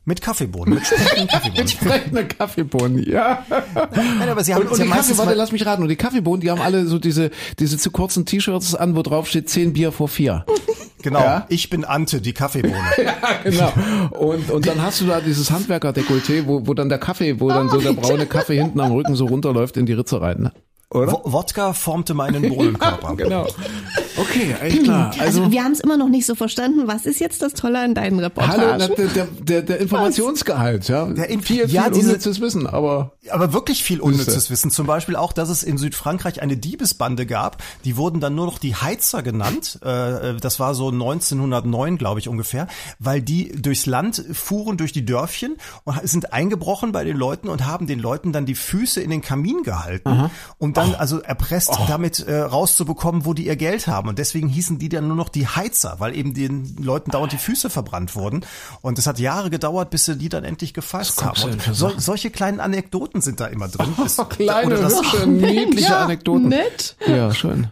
Mit 0.05 0.21
Kaffeebohnen, 0.21 0.75
mit 0.75 0.85
sprechenden 0.85 1.27
Kaffeebohnen. 1.29 1.57
Entsprechende 1.61 2.25
Kaffeebohnen, 2.25 3.09
ja. 3.09 3.45
Nein, 3.95 4.29
aber 4.29 4.43
sie 4.43 4.53
haben 4.53 4.63
Und, 4.63 4.71
und 4.71 4.77
ja 4.79 4.83
die 4.83 4.89
Kaffee, 4.89 4.97
meistens 4.99 5.17
warte, 5.17 5.31
mal, 5.31 5.37
lass 5.37 5.51
mich 5.51 5.65
raten. 5.65 5.81
Und 5.83 5.89
die 5.89 5.95
Kaffeebohnen, 5.95 6.41
die 6.41 6.51
haben 6.51 6.61
alle 6.61 6.85
so 6.87 6.99
diese, 6.99 7.31
diese 7.59 7.77
zu 7.77 7.91
kurzen 7.91 8.25
T-Shirts 8.25 8.75
an, 8.75 8.95
wo 8.95 9.01
drauf 9.01 9.27
steht 9.27 9.49
10 9.49 9.73
Bier 9.73 9.91
vor 9.91 10.07
4. 10.09 10.45
genau, 11.01 11.19
Ja. 11.19 11.45
ich 11.49 11.69
bin 11.69 11.85
Ante, 11.85 12.19
die 12.21 12.33
Kaffeebohne. 12.33 12.73
Ja, 13.03 13.13
genau. 13.43 13.71
Und, 14.19 14.51
und 14.51 14.67
dann 14.67 14.81
hast 14.81 14.99
du 15.01 15.05
da 15.05 15.21
dieses 15.21 15.51
Handwerker-Dekolleté, 15.51 16.45
wo, 16.47 16.67
wo 16.67 16.73
dann 16.73 16.89
der 16.89 16.99
Kaffee, 16.99 17.39
wo 17.39 17.49
dann 17.49 17.69
so 17.69 17.79
der 17.79 17.93
braune 17.93 18.25
Kaffee 18.25 18.57
hinten 18.57 18.79
am 18.81 18.91
Rücken 18.91 19.15
so 19.15 19.25
runterläuft 19.25 19.77
in 19.77 19.85
die 19.85 19.93
Ritze 19.93 20.21
rein. 20.21 20.41
Ne? 20.41 20.51
Oder? 20.89 21.11
Wo- 21.11 21.21
Wodka 21.31 21.73
formte 21.73 22.13
meinen 22.13 22.49
Bohnenkörper. 22.49 23.15
Genau. 23.17 23.47
Okay, 24.17 24.55
echt 24.61 24.83
klar. 24.83 25.11
Also, 25.19 25.41
Also, 25.43 25.51
wir 25.51 25.63
haben 25.63 25.71
es 25.71 25.79
immer 25.79 25.97
noch 25.97 26.09
nicht 26.09 26.25
so 26.25 26.35
verstanden. 26.35 26.87
Was 26.87 27.05
ist 27.05 27.19
jetzt 27.19 27.41
das 27.41 27.53
Tolle 27.53 27.79
an 27.79 27.95
deinen 27.95 28.19
Reportagen? 28.19 28.61
hallo, 28.83 28.95
der, 28.95 29.07
der, 29.07 29.27
der, 29.41 29.61
der 29.63 29.79
Informationsgehalt, 29.79 30.87
ja. 30.87 31.05
Der 31.05 31.29
Inf- 31.31 31.41
viel, 31.43 31.65
viel 31.65 31.73
ja, 31.75 31.89
diese- 31.89 32.09
unnützes 32.09 32.39
Wissen, 32.41 32.67
aber 32.67 33.13
Aber 33.31 33.53
wirklich 33.53 33.83
viel 33.83 33.99
unnützes 34.01 34.49
Wissen. 34.51 34.69
Zum 34.71 34.85
Beispiel 34.85 35.15
auch, 35.15 35.33
dass 35.33 35.49
es 35.49 35.63
in 35.63 35.77
Südfrankreich 35.77 36.41
eine 36.41 36.57
Diebesbande 36.57 37.25
gab. 37.25 37.61
Die 37.85 37.97
wurden 37.97 38.19
dann 38.19 38.35
nur 38.35 38.45
noch 38.45 38.57
die 38.59 38.75
Heizer 38.75 39.23
genannt. 39.23 39.79
Äh, 39.83 40.35
Das 40.39 40.59
war 40.59 40.75
so 40.75 40.89
1909, 40.89 41.97
glaube 41.97 42.19
ich, 42.19 42.27
ungefähr. 42.27 42.67
Weil 42.99 43.21
die 43.21 43.51
durchs 43.61 43.85
Land 43.85 44.23
fuhren, 44.33 44.77
durch 44.77 44.91
die 44.91 45.05
Dörfchen 45.05 45.55
und 45.85 46.07
sind 46.07 46.33
eingebrochen 46.33 46.91
bei 46.91 47.03
den 47.03 47.17
Leuten 47.17 47.47
und 47.49 47.65
haben 47.65 47.87
den 47.87 47.99
Leuten 47.99 48.31
dann 48.33 48.45
die 48.45 48.55
Füße 48.55 49.01
in 49.01 49.09
den 49.09 49.21
Kamin 49.21 49.63
gehalten. 49.63 50.29
Und 50.57 50.77
dann 50.77 50.95
also 50.95 51.19
erpresst, 51.19 51.71
damit 51.87 52.19
äh, 52.19 52.39
rauszubekommen, 52.39 53.25
wo 53.25 53.33
die 53.33 53.47
ihr 53.47 53.55
Geld 53.55 53.87
haben. 53.87 54.02
Und 54.09 54.19
deswegen 54.19 54.47
hießen 54.47 54.79
die 54.79 54.89
dann 54.89 55.07
nur 55.07 55.15
noch 55.17 55.29
die 55.29 55.47
Heizer, 55.47 55.95
weil 55.99 56.15
eben 56.15 56.33
den 56.33 56.75
Leuten 56.81 57.11
dauernd 57.11 57.31
die 57.31 57.37
Füße 57.37 57.69
verbrannt 57.69 58.15
wurden. 58.15 58.45
Und 58.81 58.99
es 58.99 59.07
hat 59.07 59.19
Jahre 59.19 59.49
gedauert, 59.49 59.89
bis 59.89 60.05
sie 60.05 60.17
die 60.17 60.29
dann 60.29 60.43
endlich 60.43 60.73
gefasst 60.73 61.23
haben. 61.23 61.41
Und 61.43 61.61
so, 61.71 61.91
solche 61.97 62.29
kleinen 62.31 62.59
Anekdoten 62.59 63.21
sind 63.21 63.39
da 63.39 63.47
immer 63.47 63.67
drin. 63.67 63.93
Das- 63.97 64.17
kleine, 64.29 64.67
oder 64.67 64.81
das- 64.83 64.99
hübsche, 64.99 65.27
niedliche 65.27 65.87
ja, 65.89 66.03
Anekdoten. 66.05 66.49
nett. 66.49 66.95
Ja, 67.07 67.33
schön. 67.33 67.67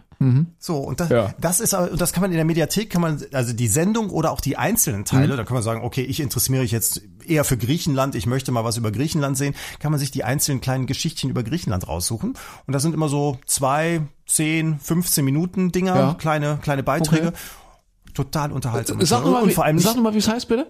So, 0.58 0.78
und 0.78 1.00
das, 1.00 1.08
Ja. 1.10 1.34
das 1.40 1.60
ist, 1.60 1.74
und 1.74 2.00
das 2.00 2.12
kann 2.12 2.20
man 2.20 2.30
in 2.30 2.36
der 2.36 2.44
Mediathek, 2.44 2.90
kann 2.90 3.00
man, 3.02 3.22
also 3.32 3.52
die 3.52 3.68
Sendung 3.68 4.10
oder 4.10 4.30
auch 4.30 4.40
die 4.40 4.56
einzelnen 4.56 5.04
Teile, 5.04 5.36
da 5.36 5.44
kann 5.44 5.54
man 5.54 5.62
sagen, 5.62 5.82
okay, 5.84 6.02
ich 6.02 6.20
interessiere 6.20 6.60
mich 6.60 6.70
jetzt 6.70 7.00
eher 7.26 7.44
für 7.44 7.56
Griechenland, 7.56 8.14
ich 8.14 8.26
möchte 8.26 8.52
mal 8.52 8.64
was 8.64 8.76
über 8.76 8.90
Griechenland 8.92 9.36
sehen, 9.36 9.54
kann 9.78 9.90
man 9.90 9.98
sich 9.98 10.10
die 10.10 10.24
einzelnen 10.24 10.60
kleinen 10.60 10.86
Geschichtchen 10.86 11.30
über 11.30 11.42
Griechenland 11.42 11.88
raussuchen. 11.88 12.34
Und 12.66 12.72
das 12.72 12.82
sind 12.82 12.94
immer 12.94 13.08
so 13.08 13.38
zwei, 13.46 14.02
zehn, 14.26 14.78
15 14.78 15.24
Minuten 15.24 15.72
Dinger, 15.72 15.94
Ja. 15.94 16.14
kleine, 16.14 16.58
kleine 16.62 16.82
Beiträge. 16.82 17.28
Okay. 17.28 17.36
Total 18.14 18.52
unterhaltsam. 18.52 19.04
Sag 19.04 19.24
nochmal, 19.24 19.42
und 19.42 19.52
vor 19.52 19.64
allem 19.64 19.78
sag 19.78 19.96
noch 19.96 20.02
mal, 20.02 20.14
wie 20.14 20.18
es 20.18 20.28
heißt, 20.28 20.46
bitte? 20.48 20.66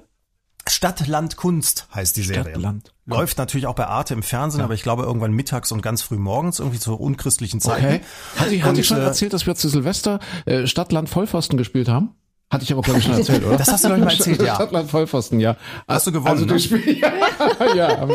Stadt, 0.69 1.07
Land, 1.07 1.37
Kunst 1.37 1.87
heißt 1.95 2.17
die 2.17 2.23
Serie. 2.23 2.53
Stadt, 2.53 2.63
Land, 2.63 2.95
Läuft 3.05 3.39
natürlich 3.39 3.67
auch 3.67 3.75
bei 3.75 3.87
Arte 3.87 4.15
im 4.15 4.23
Fernsehen, 4.23 4.61
aber 4.61 4.75
ich 4.75 4.83
glaube 4.83 5.03
irgendwann 5.03 5.33
mittags 5.33 5.73
und 5.73 5.83
ganz 5.83 6.03
früh 6.03 6.19
morgens, 6.19 6.61
irgendwie 6.61 6.79
zu 6.79 6.95
unchristlichen 6.95 7.61
Zeiten. 7.61 7.85
Okay. 7.85 8.01
Hatte 8.37 8.55
ich, 8.55 8.63
hatte 8.63 8.81
ich 8.81 8.87
schon 8.87 8.99
äh, 8.99 9.05
erzählt, 9.05 9.33
dass 9.33 9.47
wir 9.47 9.57
zu 9.57 9.69
Silvester 9.69 10.21
äh, 10.47 10.67
Stadtland 10.67 11.09
Vollpfosten 11.09 11.59
gespielt 11.59 11.89
haben? 11.89 12.15
Hatte 12.53 12.65
ich 12.65 12.73
aber, 12.73 12.83
glaube 12.83 12.99
ich, 12.99 13.07
schon 13.07 13.15
erzählt, 13.15 13.47
oder? 13.47 13.57
Das 13.57 13.73
hast 13.73 13.83
du, 13.83 13.89
glaub 13.89 13.99
ich, 13.99 14.05
mal 14.05 14.13
erzählt, 14.13 14.43
ja. 14.43 14.55
Stadtland 14.55 14.91
Vollpfosten, 14.91 15.41
ja. 15.41 15.57
Hast 15.89 16.07
du 16.07 16.13
gewonnen, 16.13 16.33
Also 16.33 16.45
ne? 16.45 16.53
das 16.53 16.65
Spiel, 16.65 16.99
ja, 17.01 17.13
ja, 17.75 18.09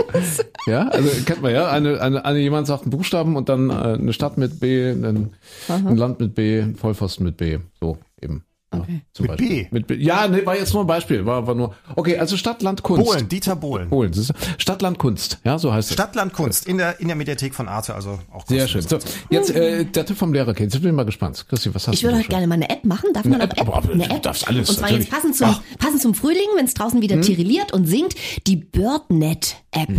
ja, 0.67 0.87
also 0.89 1.09
kennt 1.25 1.41
man 1.41 1.51
ja. 1.51 1.69
Eine, 1.71 1.99
eine, 1.99 2.23
eine 2.23 2.39
jemand 2.39 2.67
sagt 2.67 2.83
einen 2.83 2.91
Buchstaben 2.91 3.35
und 3.35 3.49
dann 3.49 3.71
äh, 3.71 3.73
eine 3.73 4.13
Stadt 4.13 4.37
mit 4.37 4.59
B, 4.59 4.91
ein, 4.91 5.33
ein 5.67 5.97
Land 5.97 6.19
mit 6.19 6.35
B, 6.35 6.61
ein 6.61 6.75
Vollpfosten 6.75 7.25
mit 7.25 7.37
B, 7.37 7.57
so 7.79 7.97
eben. 8.21 8.43
Ja, 8.73 8.83
zum 9.13 9.23
Mit 9.23 9.27
Beispiel. 9.37 9.47
B? 9.63 9.67
Mit 9.71 9.87
B. 9.87 9.95
Ja, 9.95 10.27
nee, 10.27 10.45
war 10.45 10.57
jetzt 10.57 10.73
nur 10.73 10.83
ein 10.83 10.87
Beispiel, 10.87 11.25
war, 11.25 11.47
war 11.47 11.55
nur. 11.55 11.73
Okay, 11.95 12.17
also 12.17 12.35
Stadt, 12.35 12.61
Land, 12.61 12.83
Kunst. 12.83 13.05
Bohlen, 13.05 13.29
Dieter 13.29 13.55
Bohlen. 13.55 13.87
Bohlen. 13.89 14.11
das 14.11 14.19
ist- 14.19 14.33
Stadt, 14.57 14.81
Land, 14.81 14.99
Kunst, 14.99 15.39
ja, 15.45 15.57
so 15.57 15.71
heißt 15.71 15.89
es. 15.89 15.93
Stadt, 15.93 16.15
Land, 16.15 16.33
Kunst 16.33 16.67
in 16.67 16.77
der, 16.77 16.99
in 16.99 17.07
der 17.07 17.15
Mediathek 17.15 17.55
von 17.55 17.69
Arte, 17.69 17.95
also 17.95 18.19
auch 18.33 18.45
Sehr 18.45 18.67
schön. 18.67 18.81
So, 18.81 18.97
jetzt 19.29 19.51
äh, 19.55 19.85
der 19.85 20.05
Tipp 20.05 20.17
vom 20.17 20.33
Lehrer, 20.33 20.53
Jetzt 20.59 20.81
bin 20.81 20.89
ich 20.89 20.95
mal 20.95 21.05
gespannt. 21.05 21.45
Christi, 21.47 21.73
was 21.73 21.87
hast 21.87 21.93
Ich 21.93 22.01
du 22.01 22.07
würde 22.07 22.15
da 22.15 22.17
heute 22.17 22.25
schon? 22.25 22.29
gerne 22.31 22.47
mal 22.47 22.55
eine 22.55 22.69
App 22.69 22.83
machen. 22.83 23.09
Darf 23.13 23.23
man 23.23 23.35
Eine 23.35 23.43
eine 23.43 23.51
App? 23.53 23.67
App? 23.69 23.75
Aber 23.77 23.89
Eine 23.93 24.03
du 24.07 24.15
App. 24.15 24.21
darfst 24.23 24.45
alles, 24.47 24.69
Und 24.69 24.75
zwar 24.75 24.81
natürlich. 24.89 25.05
jetzt 25.05 25.13
passend 25.13 25.35
zum, 25.37 25.47
Ach. 25.49 25.61
passend 25.79 26.01
zum 26.01 26.13
Frühling, 26.13 26.47
wenn 26.57 26.65
es 26.65 26.73
draußen 26.73 27.01
wieder 27.01 27.21
tirilliert 27.21 27.71
und 27.71 27.85
singt, 27.85 28.15
die 28.47 28.57
BirdNet-App. 28.57 29.89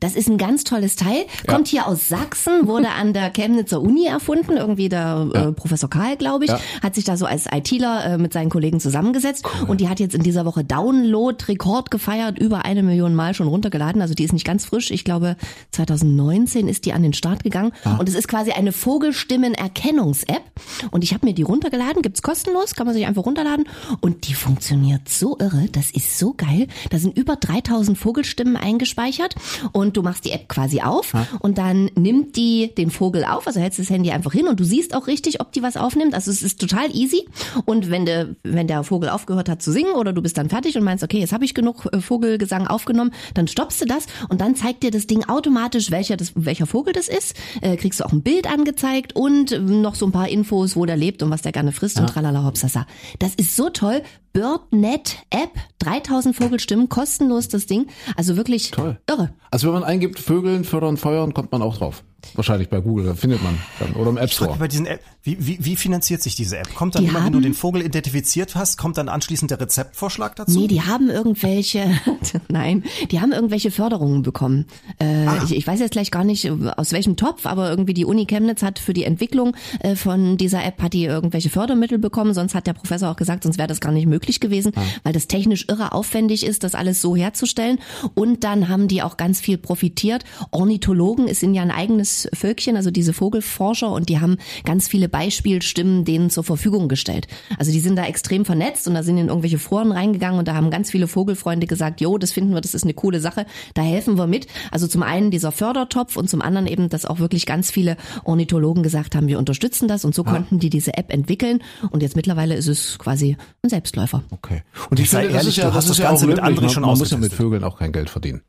Das 0.00 0.14
ist 0.16 0.28
ein 0.28 0.38
ganz 0.38 0.64
tolles 0.64 0.96
Teil. 0.96 1.24
Kommt 1.46 1.68
hier 1.68 1.86
aus 1.86 2.08
Sachsen, 2.08 2.66
wurde 2.66 2.88
an 2.90 3.12
der 3.12 3.30
Chemnitzer 3.30 3.80
Uni 3.80 4.06
erfunden. 4.06 4.56
Irgendwie 4.56 4.88
der 4.88 5.28
äh, 5.32 5.52
Professor 5.52 5.88
Karl, 5.88 6.16
glaube 6.16 6.44
ich, 6.46 6.50
Ja. 6.50 6.58
hat 6.82 6.94
sich 6.94 7.04
da 7.04 7.16
so 7.16 7.26
als 7.26 7.46
ITler 7.52 8.14
äh, 8.14 8.17
mit 8.18 8.32
seinen 8.32 8.50
Kollegen 8.50 8.80
zusammengesetzt. 8.80 9.46
Und 9.66 9.80
die 9.80 9.88
hat 9.88 10.00
jetzt 10.00 10.14
in 10.14 10.22
dieser 10.22 10.44
Woche 10.44 10.64
Download-Rekord 10.64 11.90
gefeiert, 11.90 12.38
über 12.38 12.64
eine 12.64 12.82
Million 12.82 13.14
Mal 13.14 13.34
schon 13.34 13.48
runtergeladen. 13.48 14.02
Also 14.02 14.14
die 14.14 14.24
ist 14.24 14.32
nicht 14.32 14.46
ganz 14.46 14.64
frisch. 14.64 14.90
Ich 14.90 15.04
glaube, 15.04 15.36
2019 15.72 16.68
ist 16.68 16.84
die 16.84 16.92
an 16.92 17.02
den 17.02 17.12
Start 17.12 17.44
gegangen. 17.44 17.72
Und 17.98 18.08
es 18.08 18.14
ist 18.14 18.28
quasi 18.28 18.52
eine 18.52 18.72
Vogelstimmen-Erkennungs-App. 18.72 20.42
Und 20.90 21.04
ich 21.04 21.14
habe 21.14 21.26
mir 21.26 21.34
die 21.34 21.42
runtergeladen, 21.42 22.02
gibt's 22.02 22.22
kostenlos, 22.22 22.74
kann 22.74 22.86
man 22.86 22.94
sich 22.94 23.06
einfach 23.06 23.24
runterladen. 23.24 23.66
Und 24.00 24.28
die 24.28 24.34
funktioniert 24.34 25.08
so 25.08 25.36
irre, 25.38 25.66
das 25.72 25.90
ist 25.90 26.18
so 26.18 26.34
geil. 26.34 26.66
Da 26.90 26.98
sind 26.98 27.16
über 27.16 27.36
3000 27.36 27.96
Vogelstimmen 27.96 28.56
eingespeichert. 28.56 29.34
Und 29.72 29.96
du 29.96 30.02
machst 30.02 30.24
die 30.24 30.32
App 30.32 30.48
quasi 30.48 30.80
auf 30.80 31.12
und 31.40 31.58
dann 31.58 31.90
nimmt 31.94 32.36
die 32.36 32.74
den 32.76 32.90
Vogel 32.90 33.24
auf, 33.24 33.46
also 33.46 33.60
hältst 33.60 33.78
das 33.78 33.90
Handy 33.90 34.10
einfach 34.10 34.32
hin 34.32 34.48
und 34.48 34.60
du 34.60 34.64
siehst 34.64 34.94
auch 34.94 35.06
richtig, 35.06 35.40
ob 35.40 35.52
die 35.52 35.62
was 35.62 35.76
aufnimmt. 35.76 36.14
Also 36.14 36.30
es 36.30 36.42
ist 36.42 36.60
total 36.60 36.94
easy. 36.94 37.28
Und 37.64 37.90
wenn, 37.90 37.97
de, 38.06 38.36
wenn 38.42 38.66
der 38.66 38.82
Vogel 38.82 39.08
aufgehört 39.08 39.48
hat 39.48 39.62
zu 39.62 39.72
singen 39.72 39.92
oder 39.92 40.12
du 40.12 40.22
bist 40.22 40.38
dann 40.38 40.48
fertig 40.48 40.76
und 40.76 40.84
meinst, 40.84 41.04
okay, 41.04 41.18
jetzt 41.18 41.32
habe 41.32 41.44
ich 41.44 41.54
genug 41.54 41.86
äh, 41.92 42.00
Vogelgesang 42.00 42.66
aufgenommen, 42.66 43.12
dann 43.34 43.48
stoppst 43.48 43.80
du 43.80 43.86
das 43.86 44.06
und 44.28 44.40
dann 44.40 44.54
zeigt 44.54 44.82
dir 44.82 44.90
das 44.90 45.06
Ding 45.06 45.24
automatisch, 45.28 45.90
welcher, 45.90 46.16
das, 46.16 46.32
welcher 46.34 46.66
Vogel 46.66 46.92
das 46.92 47.08
ist. 47.08 47.36
Äh, 47.60 47.76
kriegst 47.76 48.00
du 48.00 48.04
auch 48.04 48.12
ein 48.12 48.22
Bild 48.22 48.50
angezeigt 48.50 49.14
und 49.14 49.52
äh, 49.52 49.58
noch 49.58 49.94
so 49.94 50.06
ein 50.06 50.12
paar 50.12 50.28
Infos, 50.28 50.76
wo 50.76 50.86
der 50.86 50.96
lebt 50.96 51.22
und 51.22 51.30
was 51.30 51.42
der 51.42 51.52
gerne 51.52 51.72
frisst 51.72 51.98
und 52.00 52.08
tralala 52.08 52.44
hopsasa. 52.44 52.86
Das 53.18 53.34
ist 53.34 53.56
so 53.56 53.70
toll. 53.70 54.02
BirdNet 54.32 55.16
App, 55.30 55.50
3000 55.80 56.36
Vogelstimmen, 56.36 56.88
kostenlos 56.88 57.48
das 57.48 57.66
Ding. 57.66 57.86
Also 58.16 58.36
wirklich 58.36 58.70
Toll. 58.70 58.98
irre. 59.08 59.30
Also 59.50 59.66
wenn 59.68 59.74
man 59.74 59.84
eingibt, 59.84 60.18
Vögeln, 60.18 60.64
fördern, 60.64 60.96
feuern, 60.96 61.34
kommt 61.34 61.50
man 61.50 61.62
auch 61.62 61.78
drauf. 61.78 62.04
Wahrscheinlich 62.34 62.68
bei 62.68 62.80
Google, 62.80 63.06
da 63.06 63.14
findet 63.14 63.42
man 63.44 63.56
dann. 63.78 63.92
Oder 63.92 64.10
im 64.10 64.16
App 64.16 64.30
Store. 64.32 64.56
bei 64.58 64.66
diesen 64.66 64.86
App, 64.86 65.00
wie, 65.22 65.36
wie, 65.38 65.64
wie 65.64 65.76
finanziert 65.76 66.20
sich 66.20 66.34
diese 66.34 66.58
App? 66.58 66.74
Kommt 66.74 66.96
dann 66.96 67.02
Die 67.04 67.08
immer, 67.10 67.24
wenn 67.24 67.32
du 67.32 67.36
haben- 67.38 67.42
den 67.44 67.54
Vogel 67.54 67.82
identifiziert 67.82 68.56
hast, 68.56 68.76
kommt 68.76 68.98
dann 68.98 69.08
anschließend 69.08 69.50
der 69.52 69.60
Rezeptvorschlag 69.60 70.34
dazu? 70.34 70.58
Nee, 70.58 70.66
die 70.66 70.82
haben 70.82 71.10
irgendwelche, 71.10 71.88
nein, 72.48 72.82
die 73.12 73.20
haben 73.20 73.30
irgendwelche 73.32 73.70
Förderungen 73.70 74.22
bekommen. 74.22 74.66
Äh, 75.00 75.26
ich, 75.44 75.54
ich 75.54 75.66
weiß 75.66 75.78
jetzt 75.78 75.92
gleich 75.92 76.10
gar 76.10 76.24
nicht, 76.24 76.50
aus 76.76 76.92
welchem 76.92 77.14
Topf, 77.16 77.46
aber 77.46 77.70
irgendwie 77.70 77.94
die 77.94 78.04
Uni 78.04 78.26
Chemnitz 78.26 78.62
hat 78.62 78.80
für 78.80 78.92
die 78.94 79.04
Entwicklung 79.04 79.56
äh, 79.80 79.94
von 79.94 80.36
dieser 80.36 80.64
App 80.64 80.82
hat 80.82 80.94
die 80.94 81.04
irgendwelche 81.04 81.50
Fördermittel 81.50 81.98
bekommen. 81.98 82.34
Sonst 82.34 82.54
hat 82.56 82.66
der 82.66 82.72
Professor 82.74 83.10
auch 83.10 83.16
gesagt, 83.16 83.44
sonst 83.44 83.58
wäre 83.58 83.68
das 83.68 83.80
gar 83.80 83.92
nicht 83.92 84.06
möglich 84.06 84.40
gewesen, 84.40 84.72
weil 85.04 85.12
das 85.12 85.28
technisch 85.28 85.66
irre 85.68 85.92
aufwendig 85.92 86.44
ist, 86.44 86.64
das 86.64 86.74
alles 86.74 87.00
so 87.00 87.14
herzustellen. 87.14 87.78
Und 88.14 88.42
dann 88.42 88.68
haben 88.68 88.88
die 88.88 89.02
auch 89.02 89.16
ganz 89.16 89.40
viel 89.40 89.56
profitiert. 89.56 90.24
Ornithologen 90.50 91.28
ist 91.28 91.42
in 91.44 91.54
ja 91.54 91.62
ein 91.62 91.70
eigenes 91.70 92.08
Völkchen, 92.32 92.76
also 92.76 92.90
diese 92.90 93.12
Vogelforscher, 93.12 93.92
und 93.92 94.08
die 94.08 94.20
haben 94.20 94.38
ganz 94.64 94.88
viele 94.88 95.08
Beispielstimmen 95.08 96.04
denen 96.04 96.30
zur 96.30 96.44
Verfügung 96.44 96.88
gestellt. 96.88 97.26
Also 97.58 97.70
die 97.70 97.80
sind 97.80 97.96
da 97.96 98.06
extrem 98.06 98.44
vernetzt 98.44 98.88
und 98.88 98.94
da 98.94 99.02
sind 99.02 99.18
in 99.18 99.28
irgendwelche 99.28 99.58
Foren 99.58 99.92
reingegangen 99.92 100.38
und 100.38 100.48
da 100.48 100.54
haben 100.54 100.70
ganz 100.70 100.90
viele 100.90 101.06
Vogelfreunde 101.06 101.66
gesagt, 101.66 102.00
jo, 102.00 102.18
das 102.18 102.32
finden 102.32 102.54
wir, 102.54 102.60
das 102.60 102.74
ist 102.74 102.84
eine 102.84 102.94
coole 102.94 103.20
Sache, 103.20 103.46
da 103.74 103.82
helfen 103.82 104.16
wir 104.16 104.26
mit. 104.26 104.46
Also 104.70 104.86
zum 104.86 105.02
einen 105.02 105.30
dieser 105.30 105.52
Fördertopf 105.52 106.16
und 106.16 106.30
zum 106.30 106.42
anderen 106.42 106.66
eben, 106.66 106.88
dass 106.88 107.04
auch 107.04 107.18
wirklich 107.18 107.46
ganz 107.46 107.70
viele 107.70 107.96
Ornithologen 108.24 108.82
gesagt 108.82 109.14
haben, 109.14 109.28
wir 109.28 109.38
unterstützen 109.38 109.88
das 109.88 110.04
und 110.04 110.14
so 110.14 110.24
konnten 110.24 110.58
die 110.58 110.70
diese 110.70 110.96
App 110.96 111.12
entwickeln 111.12 111.62
und 111.90 112.02
jetzt 112.02 112.16
mittlerweile 112.16 112.54
ist 112.54 112.66
es 112.66 112.98
quasi 112.98 113.36
ein 113.62 113.68
Selbstläufer. 113.68 114.22
Okay. 114.30 114.62
Und 114.90 115.00
ich 115.00 115.10
Sei 115.10 115.20
finde, 115.20 115.34
das 115.34 115.42
ehrlich, 115.42 115.58
ist 115.58 115.62
ja, 115.62 115.64
du 115.64 115.68
das 115.68 115.76
hast 115.76 115.90
das 115.90 115.98
ja 115.98 116.08
Ganze 116.08 116.24
auch 116.24 116.28
mit 116.28 116.36
löblich. 116.38 116.48
anderen 116.48 116.70
schon 116.70 116.82
man 116.82 116.98
muss 116.98 117.10
ja 117.10 117.18
mit. 117.18 117.32
Vögeln 117.32 117.64
auch 117.64 117.78
kein 117.78 117.92
Geld 117.92 118.10
verdienen. 118.10 118.42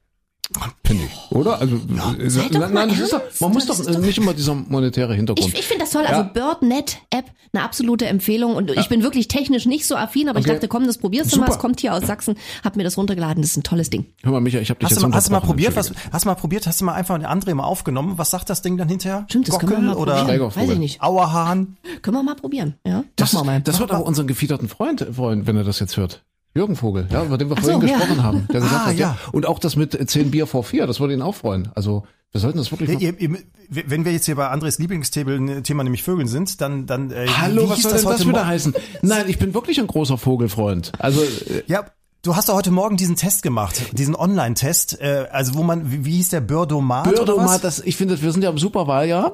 Finde 0.84 1.04
ich. 1.06 1.32
Oder? 1.36 1.60
Also, 1.60 1.76
äh, 1.76 2.30
Sei 2.30 2.50
doch 2.50 2.70
nein, 2.72 2.90
doch, 2.90 3.22
man 3.40 3.52
muss 3.54 3.68
doch 3.68 3.80
ist 3.80 3.88
doch- 3.88 4.00
nicht 4.00 4.18
immer 4.18 4.34
dieser 4.34 4.56
monetäre 4.56 5.14
Hintergrund. 5.14 5.48
Ich, 5.54 5.60
ich 5.60 5.68
finde 5.68 5.84
das 5.84 5.92
toll. 5.92 6.02
Ja. 6.04 6.10
Also 6.10 6.34
BirdNet-App, 6.34 7.26
eine 7.54 7.64
absolute 7.64 8.08
Empfehlung. 8.08 8.56
Und 8.56 8.72
ich 8.72 8.90
bin 8.90 9.04
wirklich 9.04 9.28
technisch 9.28 9.68
nicht 9.68 9.86
so 9.86 9.96
affin, 9.96 10.28
aber 10.28 10.40
ich 10.40 10.46
Okay. 10.46 10.56
dachte, 10.56 10.68
komm, 10.68 10.88
das 10.88 10.98
probierst 10.98 11.32
du 11.34 11.38
mal. 11.40 11.46
Super. 11.46 11.56
Es 11.56 11.60
kommt 11.60 11.80
hier 11.82 11.94
aus 11.94 12.04
Sachsen, 12.08 12.36
hab 12.64 12.76
mir 12.76 12.84
das 12.84 12.98
runtergeladen. 12.98 13.44
Das 13.44 13.52
ist 13.52 13.58
ein 13.58 13.64
tolles 13.64 13.92
Ding. 13.92 14.08
Hör 14.24 14.32
mal, 14.32 14.42
Micha, 14.42 14.58
ich 14.60 14.72
habe 14.72 14.80
dich 14.80 14.86
Hast 14.86 14.94
jetzt 14.94 15.04
du, 15.04 15.08
mal, 15.08 15.16
hast 15.16 15.28
du 15.28 15.32
mal 15.34 15.40
probiert, 15.42 15.76
was, 15.76 15.92
hast 16.12 16.26
du 16.26 16.30
mal 16.30 16.36
probiert, 16.36 16.66
hast 16.66 16.82
du 16.82 16.86
mal 16.86 16.94
einfach 16.94 17.14
eine 17.16 17.30
André 17.30 17.54
mal 17.54 17.64
aufgenommen? 17.66 18.14
Was 18.18 18.32
sagt 18.32 18.50
das 18.50 18.64
Ding 18.64 18.76
dann 18.78 18.90
hinterher? 18.90 19.26
Stimmt, 19.30 19.48
das 19.50 19.60
können 19.60 19.72
wir 19.72 19.76
Gockel 19.78 19.88
mal 19.90 19.96
oder 19.98 20.26
probieren. 20.26 20.56
Weiß 20.56 20.70
ich 20.72 20.80
nicht. 20.80 21.02
Auerhahn? 21.04 21.78
Können 22.02 22.18
wir 22.18 22.24
mal 22.24 22.36
probieren. 22.36 22.74
Ja, 22.86 23.04
Das, 23.16 23.34
mal. 23.34 23.62
das 23.62 23.80
wird 23.80 23.92
aber 23.92 24.06
unseren 24.06 24.26
gefiederten 24.26 24.68
Freund 24.68 25.06
freuen, 25.14 25.46
wenn 25.46 25.58
er 25.58 25.64
das 25.64 25.80
jetzt 25.80 25.96
hört. 25.98 26.24
Jürgen 26.56 26.76
Vogel, 26.76 27.08
ja, 27.12 27.24
über 27.24 27.38
den 27.38 27.50
wir 27.50 27.58
Ach 27.58 27.62
vorhin 27.62 27.82
so, 27.82 27.88
ja. 27.88 27.98
gesprochen 27.98 28.24
haben. 28.24 28.48
Der 28.52 28.60
gesagt 28.62 28.82
Ah, 28.82 28.86
hat, 28.88 28.96
ja. 28.96 29.10
ja. 29.10 29.18
Und 29.32 29.46
auch 29.46 29.60
das 29.60 29.76
mit 29.76 30.10
10 30.10 30.32
Bier 30.32 30.48
vor 30.48 30.64
4, 30.64 30.88
das 30.88 31.00
würde 31.00 31.14
ihn 31.14 31.22
auch 31.22 31.36
freuen. 31.36 31.70
Also, 31.76 32.04
wir 32.32 32.42
sollten 32.42 32.58
das 32.58 32.72
wirklich 32.72 32.90
Ja, 32.90 32.98
ihr, 33.00 33.20
ihr, 33.20 33.38
wenn 33.70 34.04
wir 34.06 34.12
jetzt 34.12 34.26
hier 34.26 34.36
bei 34.36 34.48
Andres 34.50 34.80
Lieblingsthema 34.80 35.62
Thema 35.62 35.84
nämlich 35.84 36.04
Vögeln 36.04 36.28
sind, 36.28 36.60
dann, 36.62 36.86
dann 36.88 37.12
äh, 37.12 37.28
Hallo, 37.28 37.70
was 37.70 37.82
soll 37.84 37.94
denn 37.94 38.04
das 38.04 38.22
wieder 38.22 38.32
Morgen? 38.32 38.48
heißen? 38.48 38.74
Nein, 39.04 39.26
ich 39.28 39.38
bin 39.38 39.54
wirklich 39.54 39.80
ein 39.80 39.88
großer 39.88 40.18
Vogelfreund. 40.18 40.92
Also, 41.00 41.22
äh, 41.22 41.64
Ja, 41.68 41.86
du 42.24 42.36
hast 42.36 42.50
doch 42.50 42.56
heute 42.56 42.72
Morgen 42.72 42.98
diesen 42.98 43.16
Test 43.16 43.44
gemacht, 43.44 43.98
diesen 43.98 44.16
Online-Test, 44.16 45.00
äh, 45.02 45.28
also 45.32 45.54
wo 45.56 45.64
man, 45.64 45.92
wie, 45.92 46.06
wie 46.06 46.12
hieß 46.18 46.30
der, 46.30 46.42
Bürdomat, 46.42 47.06
was? 47.16 47.62
das, 47.62 47.80
ich 47.80 47.96
finde, 47.96 48.20
wir 48.22 48.32
sind 48.32 48.44
ja 48.44 48.50
im 48.50 48.58
Superwahljahr. 48.58 49.34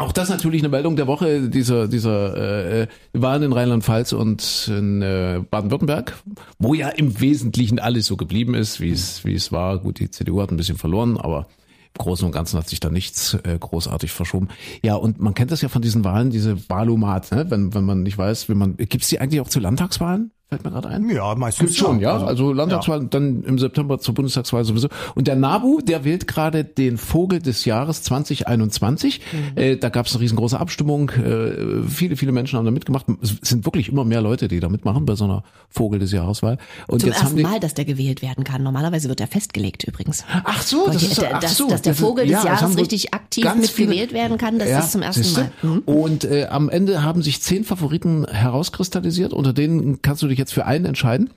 Auch 0.00 0.12
das 0.12 0.30
natürlich 0.30 0.62
eine 0.62 0.70
Meldung 0.70 0.96
der 0.96 1.06
Woche, 1.06 1.50
dieser, 1.50 1.86
dieser 1.86 2.80
äh, 2.82 2.86
Wahlen 3.12 3.42
in 3.42 3.52
Rheinland-Pfalz 3.52 4.14
und 4.14 4.66
in 4.74 5.02
äh, 5.02 5.42
Baden-Württemberg, 5.50 6.16
wo 6.58 6.72
ja 6.72 6.88
im 6.88 7.20
Wesentlichen 7.20 7.78
alles 7.78 8.06
so 8.06 8.16
geblieben 8.16 8.54
ist, 8.54 8.80
wie 8.80 8.92
es, 8.92 9.26
wie 9.26 9.34
es 9.34 9.52
war. 9.52 9.78
Gut, 9.78 9.98
die 9.98 10.10
CDU 10.10 10.40
hat 10.40 10.50
ein 10.50 10.56
bisschen 10.56 10.78
verloren, 10.78 11.18
aber 11.18 11.48
im 11.88 11.98
Großen 11.98 12.24
und 12.24 12.32
Ganzen 12.32 12.58
hat 12.58 12.66
sich 12.66 12.80
da 12.80 12.88
nichts 12.88 13.34
äh, 13.34 13.58
großartig 13.60 14.10
verschoben. 14.10 14.48
Ja, 14.82 14.94
und 14.94 15.20
man 15.20 15.34
kennt 15.34 15.50
das 15.50 15.60
ja 15.60 15.68
von 15.68 15.82
diesen 15.82 16.02
Wahlen, 16.02 16.30
diese 16.30 16.70
Wahlomat, 16.70 17.30
ne? 17.32 17.50
wenn, 17.50 17.74
wenn 17.74 17.84
man 17.84 18.02
nicht 18.02 18.16
weiß, 18.16 18.48
wie 18.48 18.54
man, 18.54 18.78
gibt's 18.78 19.08
die 19.08 19.20
eigentlich 19.20 19.42
auch 19.42 19.48
zu 19.48 19.60
Landtagswahlen? 19.60 20.30
Fällt 20.52 20.64
mir 20.64 20.70
gerade 20.72 20.88
ein. 20.88 21.08
Ja, 21.08 21.36
meistens 21.36 21.60
Gibt's 21.66 21.76
schon, 21.76 22.00
ja. 22.00 22.16
Also 22.24 22.52
Landtagswahl, 22.52 23.06
dann 23.08 23.44
im 23.44 23.60
September 23.60 24.00
zur 24.00 24.14
Bundestagswahl 24.14 24.64
sowieso. 24.64 24.88
Und 25.14 25.28
der 25.28 25.36
NABU, 25.36 25.80
der 25.80 26.04
wählt 26.04 26.26
gerade 26.26 26.64
den 26.64 26.98
Vogel 26.98 27.38
des 27.38 27.64
Jahres 27.66 28.02
2021. 28.02 29.20
Äh, 29.54 29.76
da 29.76 29.90
gab 29.90 30.06
es 30.06 30.12
eine 30.14 30.22
riesengroße 30.22 30.58
Abstimmung. 30.58 31.10
Äh, 31.10 31.82
viele, 31.88 32.16
viele 32.16 32.32
Menschen 32.32 32.58
haben 32.58 32.64
da 32.64 32.72
mitgemacht. 32.72 33.06
Es 33.22 33.36
sind 33.48 33.64
wirklich 33.64 33.88
immer 33.90 34.04
mehr 34.04 34.22
Leute, 34.22 34.48
die 34.48 34.58
da 34.58 34.68
mitmachen 34.68 35.06
bei 35.06 35.14
so 35.14 35.22
einer 35.22 35.44
Vogel 35.68 36.00
des 36.00 36.10
Jahreswahl. 36.10 36.58
Und 36.88 36.98
Zum 36.98 37.10
jetzt 37.10 37.18
haben 37.18 37.26
ersten 37.26 37.36
die. 37.36 37.42
Mal, 37.44 37.60
dass 37.60 37.74
der 37.74 37.84
gewählt 37.84 38.20
werden 38.20 38.42
kann. 38.42 38.64
Normalerweise 38.64 39.08
wird 39.08 39.20
er 39.20 39.28
festgelegt 39.28 39.84
übrigens. 39.84 40.24
Ach 40.42 40.62
so, 40.62 40.86
das 40.88 41.00
ist 41.04 41.22
ach 41.32 41.38
dass- 41.38 41.56
so, 41.56 41.68
dass 41.68 41.82
der 41.82 41.92
das 41.92 42.00
ist- 42.00 42.04
Vogel 42.04 42.24
des 42.26 42.32
ja, 42.32 42.44
Jahres 42.46 42.62
haben 42.62 42.74
richtig 42.74 43.14
aktiv 43.14 43.46
mitgewählt 43.54 44.12
werden 44.12 44.36
kann, 44.36 44.58
das 44.58 44.68
ist 44.68 44.90
zum 44.90 45.02
ersten? 45.02 45.32
Mal. 45.32 45.50
Mhm. 45.62 45.78
Und 45.86 46.24
äh, 46.24 46.46
am 46.50 46.68
Ende 46.68 47.04
haben 47.04 47.22
sich 47.22 47.40
zehn 47.40 47.62
Favoriten 47.62 48.26
herauskristallisiert, 48.26 49.32
unter 49.32 49.52
denen 49.52 50.02
kannst 50.02 50.22
du 50.24 50.26
dich 50.26 50.39
jetzt 50.40 50.52
für 50.52 50.66
einen 50.66 50.86
entscheiden. 50.86 51.30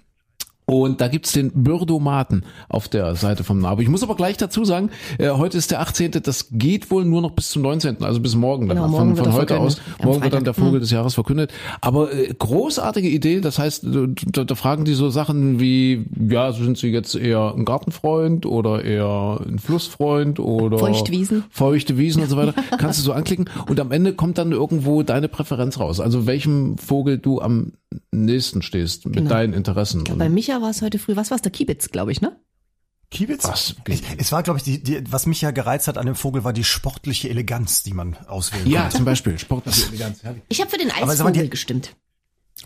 Und 0.66 1.01
da 1.01 1.10
gibt's 1.10 1.34
den 1.34 1.51
Bürdomaten 1.51 2.45
auf 2.70 2.88
der 2.88 3.16
Seite 3.16 3.43
vom 3.43 3.60
Nabo. 3.60 3.82
Ich 3.82 3.89
muss 3.89 4.01
aber 4.01 4.16
gleich 4.16 4.38
dazu 4.38 4.64
sagen, 4.64 4.91
äh, 5.18 5.30
heute 5.32 5.58
ist 5.58 5.72
der 5.72 5.82
18. 5.82 6.12
Das 6.24 6.47
geht 6.51 6.89
wohl 6.89 7.04
nur 7.04 7.22
noch 7.22 7.32
bis 7.32 7.49
zum 7.49 7.64
19., 7.64 8.01
also 8.01 8.22
bis 8.22 8.36
morgen. 8.36 8.70
Dann 8.70 8.78
Genau, 8.78 8.88
von 8.88 9.08
morgen 9.08 9.16
von 9.18 9.26
er 9.26 9.34
heute 9.34 9.60
aus. 9.60 9.82
Morgen 10.01 10.24
wird 10.24 10.34
dann 10.34 10.45
der 10.45 10.54
Freitag. 10.54 10.66
Vogel 10.66 10.80
des 10.80 10.91
Jahres 10.91 11.16
verkündet. 11.16 11.51
Aber 11.82 12.14
äh, 12.14 12.34
großartige 12.38 13.10
Idee. 13.10 13.41
Das 13.41 13.60
heißt, 13.60 13.86
da, 13.86 14.43
da 14.45 14.56
fragen 14.56 14.86
die 14.86 14.93
so 14.93 15.10
Sachen 15.10 15.60
wie, 15.60 16.06
ja, 16.30 16.54
sind 16.54 16.78
Sie 16.78 16.88
jetzt 16.88 17.16
eher 17.16 17.54
ein 17.56 17.66
Gartenfreund 17.66 18.45
oder 18.45 18.86
eher 18.86 19.41
ein 19.45 19.60
Flussfreund 19.60 20.39
oder 20.39 20.80
Feuchtwiesen. 20.80 21.43
feuchte 21.49 21.97
Wiesen 21.97 22.24
und 22.24 22.30
so 22.30 22.38
weiter. 22.38 22.54
Kannst 22.78 22.99
du 22.99 23.04
so 23.04 23.12
anklicken 23.12 23.49
und 23.68 23.80
am 23.82 23.91
Ende 23.91 24.14
kommt 24.14 24.38
dann 24.38 24.54
irgendwo 24.54 25.04
deine 25.04 25.28
Präferenz 25.28 25.78
raus. 25.78 25.99
Also 25.99 26.26
welchem 26.26 26.78
Vogel 26.78 27.18
du 27.18 27.41
am 27.41 27.74
nächsten 28.12 28.62
stehst 28.62 29.06
mit 29.06 29.16
Genau. 29.16 29.30
deinen 29.30 29.54
Interessen. 29.54 30.08
Und 30.08 30.18
Bei 30.18 30.30
Micha 30.30 30.62
war 30.62 30.70
es 30.70 30.82
heute 30.82 31.00
früh, 31.00 31.16
was 31.16 31.32
war 31.32 31.36
es, 31.36 31.41
der 31.41 31.52
Kiebitz, 31.52 31.89
glaube 31.89 32.12
ich, 32.12 32.22
ne? 32.22 32.38
Kiebitz? 33.12 33.44
Was? 33.44 33.76
Es 34.18 34.32
war, 34.32 34.41
glaube 34.41 34.58
ich, 34.58 34.64
die, 34.64 34.82
die, 34.82 35.12
was 35.12 35.26
mich 35.28 35.39
ja 35.41 35.52
gereizt 35.52 35.88
hat 35.88 35.98
an 36.00 36.08
dem 36.08 36.16
Vogel, 36.16 36.44
war 36.44 36.54
die 36.54 36.64
sportliche 36.64 37.30
Eleganz, 37.30 37.84
die 37.84 37.94
man 37.94 38.18
auswählen 38.28 38.68
ja, 38.68 38.82
konnte. 38.82 38.96
zum 38.98 39.06
Beispiel 39.06 39.38
sportliche 39.38 39.88
Eleganz. 39.89 40.24
herrlich. 40.24 40.41
Ich 40.50 40.60
habe 40.62 40.72
für 40.72 40.78
den 40.80 40.89
Eisvogel 40.89 41.48
gestimmt. 41.50 41.96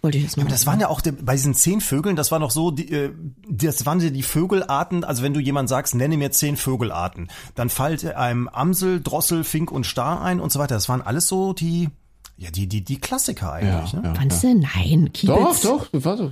Wollte 0.01 0.17
ich 0.19 0.23
jetzt 0.25 0.37
mal 0.37 0.43
Aber 0.43 0.51
das 0.51 0.65
waren 0.67 0.79
ja 0.79 0.89
auch 0.89 1.01
die, 1.01 1.11
bei 1.11 1.33
diesen 1.33 1.53
zehn 1.55 1.81
Vögeln, 1.81 2.15
das 2.15 2.31
war 2.31 2.39
noch 2.39 2.51
so, 2.51 2.71
die, 2.71 2.91
äh, 2.91 3.11
das 3.49 3.85
waren 3.85 3.99
ja 3.99 4.09
die 4.09 4.21
Vögelarten, 4.23 5.03
also 5.03 5.23
wenn 5.23 5.33
du 5.33 5.39
jemand 5.39 5.69
sagst, 5.69 5.95
nenne 5.95 6.17
mir 6.17 6.31
zehn 6.31 6.55
Vögelarten, 6.55 7.29
dann 7.55 7.69
fällt 7.69 8.05
einem 8.05 8.47
Amsel, 8.47 9.01
Drossel, 9.01 9.43
Fink 9.43 9.71
und 9.71 9.85
Star 9.85 10.21
ein 10.21 10.39
und 10.39 10.51
so 10.51 10.59
weiter. 10.59 10.75
Das 10.75 10.87
waren 10.87 11.01
alles 11.01 11.27
so 11.27 11.53
die, 11.53 11.89
ja, 12.37 12.51
die, 12.51 12.67
die, 12.67 12.83
die 12.83 12.99
Klassiker 12.99 13.53
eigentlich. 13.53 13.93
Ja, 13.93 13.99
ne? 13.99 14.07
ja. 14.07 14.15
Fandst 14.15 14.43
du? 14.43 14.53
Nein, 14.53 15.11
Kiebitz. 15.11 15.61
Doch, 15.61 15.87
doch, 15.89 15.89
warte, 15.91 16.31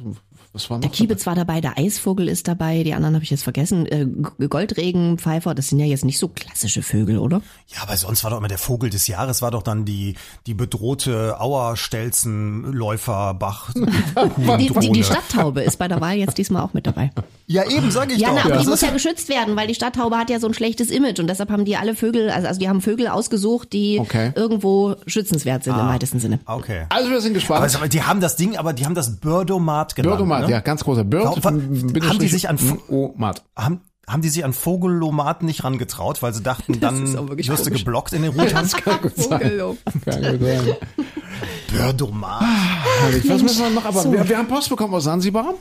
was 0.55 0.69
war 0.69 0.77
noch? 0.77 0.81
Der 0.81 0.89
Kiebitz 0.89 1.25
war 1.27 1.35
dabei, 1.35 1.61
der 1.61 1.77
Eisvogel 1.77 2.27
ist 2.27 2.47
dabei, 2.47 2.81
die 2.83 2.93
anderen 2.93 3.13
habe 3.15 3.23
ich 3.23 3.29
jetzt 3.29 3.43
vergessen. 3.43 3.85
Äh, 3.85 4.05
G- 4.39 4.47
Goldregenpfeifer, 4.47 5.53
das 5.53 5.67
sind 5.69 5.79
ja 5.79 5.85
jetzt 5.85 6.05
nicht 6.05 6.17
so 6.17 6.29
klassische 6.29 6.81
Vögel, 6.81 7.19
oder? 7.19 7.41
Ja, 7.67 7.83
aber 7.83 7.95
sonst 7.97 8.23
war 8.23 8.31
doch 8.31 8.37
immer 8.39 8.47
der 8.47 8.57
Vogel 8.57 8.89
des 8.89 9.05
Jahres, 9.07 9.41
war 9.43 9.51
doch 9.51 9.61
dann 9.63 9.85
die, 9.85 10.15
die 10.47 10.53
bedrohte 10.53 11.39
Auerstelzen, 11.39 12.71
Läufer, 12.73 13.33
Bach, 13.33 13.69
Die, 14.57 14.69
die, 14.79 14.91
die 14.91 15.03
Stadttaube 15.03 15.61
ist 15.61 15.77
bei 15.77 15.87
der 15.87 16.01
Wahl 16.01 16.15
jetzt 16.15 16.37
diesmal 16.37 16.63
auch 16.63 16.73
mit 16.73 16.87
dabei. 16.87 17.11
Ja, 17.47 17.63
eben, 17.69 17.91
sag 17.91 18.11
ich 18.11 18.19
Ja, 18.19 18.29
doch. 18.29 18.35
na, 18.35 18.45
aber 18.45 18.57
die 18.61 18.67
muss 18.67 18.81
ja 18.81 18.91
geschützt 18.91 19.29
werden, 19.29 19.55
weil 19.55 19.67
die 19.67 19.75
Stadttaube 19.75 20.17
hat 20.17 20.29
ja 20.29 20.39
so 20.39 20.47
ein 20.47 20.53
schlechtes 20.53 20.89
Image 20.89 21.19
und 21.19 21.27
deshalb 21.27 21.49
haben 21.51 21.65
die 21.65 21.75
alle 21.77 21.95
Vögel, 21.95 22.29
also, 22.29 22.47
also 22.47 22.59
die 22.59 22.69
haben 22.69 22.81
Vögel 22.81 23.07
ausgesucht, 23.07 23.73
die 23.73 23.99
Okay. 23.99 24.31
irgendwo 24.35 24.95
schützenswert 25.05 25.63
sind 25.63 25.73
im 25.77 25.87
weitesten 25.87 26.19
Sinne. 26.19 26.39
Okay. 26.45 26.85
Also 26.89 27.09
wir 27.09 27.21
sind 27.21 27.33
gespannt. 27.33 27.75
Aber 27.75 27.87
die 27.87 28.01
haben 28.03 28.21
das 28.21 28.35
Ding, 28.35 28.57
aber 28.57 28.73
die 28.73 28.85
haben 28.85 28.95
das 28.95 29.17
Birdomat 29.17 29.95
genannt. 29.95 30.13
Birdomat, 30.17 30.44
ne? 30.45 30.51
ja, 30.51 30.59
ganz 30.61 30.83
großer 30.83 31.03
Bird. 31.03 31.23
Warum- 31.41 31.43
haben 32.03 32.19
die 32.19 32.27
sich 32.27 32.47
an 32.49 32.57
Fu- 32.57 32.79
Omat. 32.89 33.43
haben, 33.55 33.81
haben 34.07 34.21
die 34.21 34.29
sich 34.29 34.45
an 34.45 34.53
Vogelomaten 34.53 35.45
nicht 35.45 35.63
rangetraut, 35.63 36.21
weil 36.21 36.33
sie 36.33 36.43
dachten, 36.43 36.79
dann 36.79 37.13
wirst 37.37 37.65
du 37.65 37.71
geblockt 37.71 38.13
in 38.13 38.21
den 38.23 38.31
Routern? 38.39 38.69
Kann 38.83 39.01
gut 39.01 39.15
sein. 39.17 39.39
Kann 40.05 40.39
gut 40.39 40.41
sein. 40.47 40.75
Birdomat. 41.71 42.43
Herrlich. 43.01 43.29
Was 43.29 43.41
müssen 43.41 43.63
wir 43.63 43.69
noch? 43.71 43.85
Aber 43.85 44.11
wir, 44.11 44.27
wir 44.29 44.37
haben 44.37 44.47
Post 44.47 44.69
bekommen 44.69 44.93
aus 44.93 45.03
Sansibar. 45.05 45.53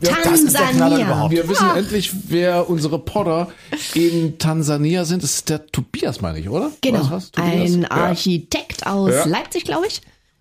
das 0.00 0.40
ist 0.40 0.54
der 0.58 0.66
Knaller 0.68 0.96
Tansania. 0.96 1.06
überhaupt. 1.06 1.30
Wir 1.32 1.48
wissen 1.48 1.70
endlich, 1.76 2.10
wer 2.28 2.68
unsere 2.68 2.98
Potter 2.98 3.48
in 3.94 4.38
Tansania 4.38 5.04
sind. 5.04 5.22
Das 5.22 5.34
ist 5.34 5.48
der 5.48 5.66
Tobias, 5.66 6.20
meine 6.20 6.38
ich, 6.40 6.48
oder? 6.48 6.70
Genau, 6.80 7.00
Was, 7.00 7.10
was, 7.10 7.30
Tobias? 7.32 7.72
ein 7.72 7.82
Ja. 7.82 7.90
Architekt 7.90 8.86
aus 8.86 9.10
Ja. 9.12 9.24
Leipzig, 9.26 9.64
glaube 9.64 9.86
ich, 9.86 10.00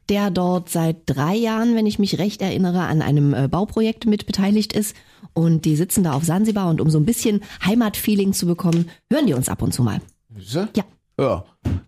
der 0.10 0.32
dort 0.32 0.70
seit 0.70 0.98
drei 1.06 1.36
Jahren, 1.36 1.76
wenn 1.76 1.86
ich 1.86 2.00
mich 2.00 2.18
recht 2.18 2.42
erinnere, 2.42 2.82
an 2.82 3.02
einem 3.02 3.34
äh, 3.34 3.48
Bauprojekt 3.48 4.06
mit 4.06 4.26
beteiligt 4.26 4.74
ist. 4.74 4.96
Und 5.34 5.66
die 5.66 5.76
sitzen 5.76 6.04
da 6.04 6.14
auf 6.14 6.24
Sansibar 6.24 6.70
und 6.70 6.82
um 6.82 6.90
so 6.90 7.00
ein 7.00 7.06
bisschen 7.06 7.42
Heimatfeeling 7.64 8.34
zu 8.34 8.46
bekommen, 8.46 8.90
hören 9.12 9.28
die 9.28 9.34
uns 9.34 9.50
ab 9.50 9.62
und 9.62 9.74
zu 9.74 9.84
mal. 9.84 10.02
Ja. 10.38 10.68
Ja. 11.20 11.46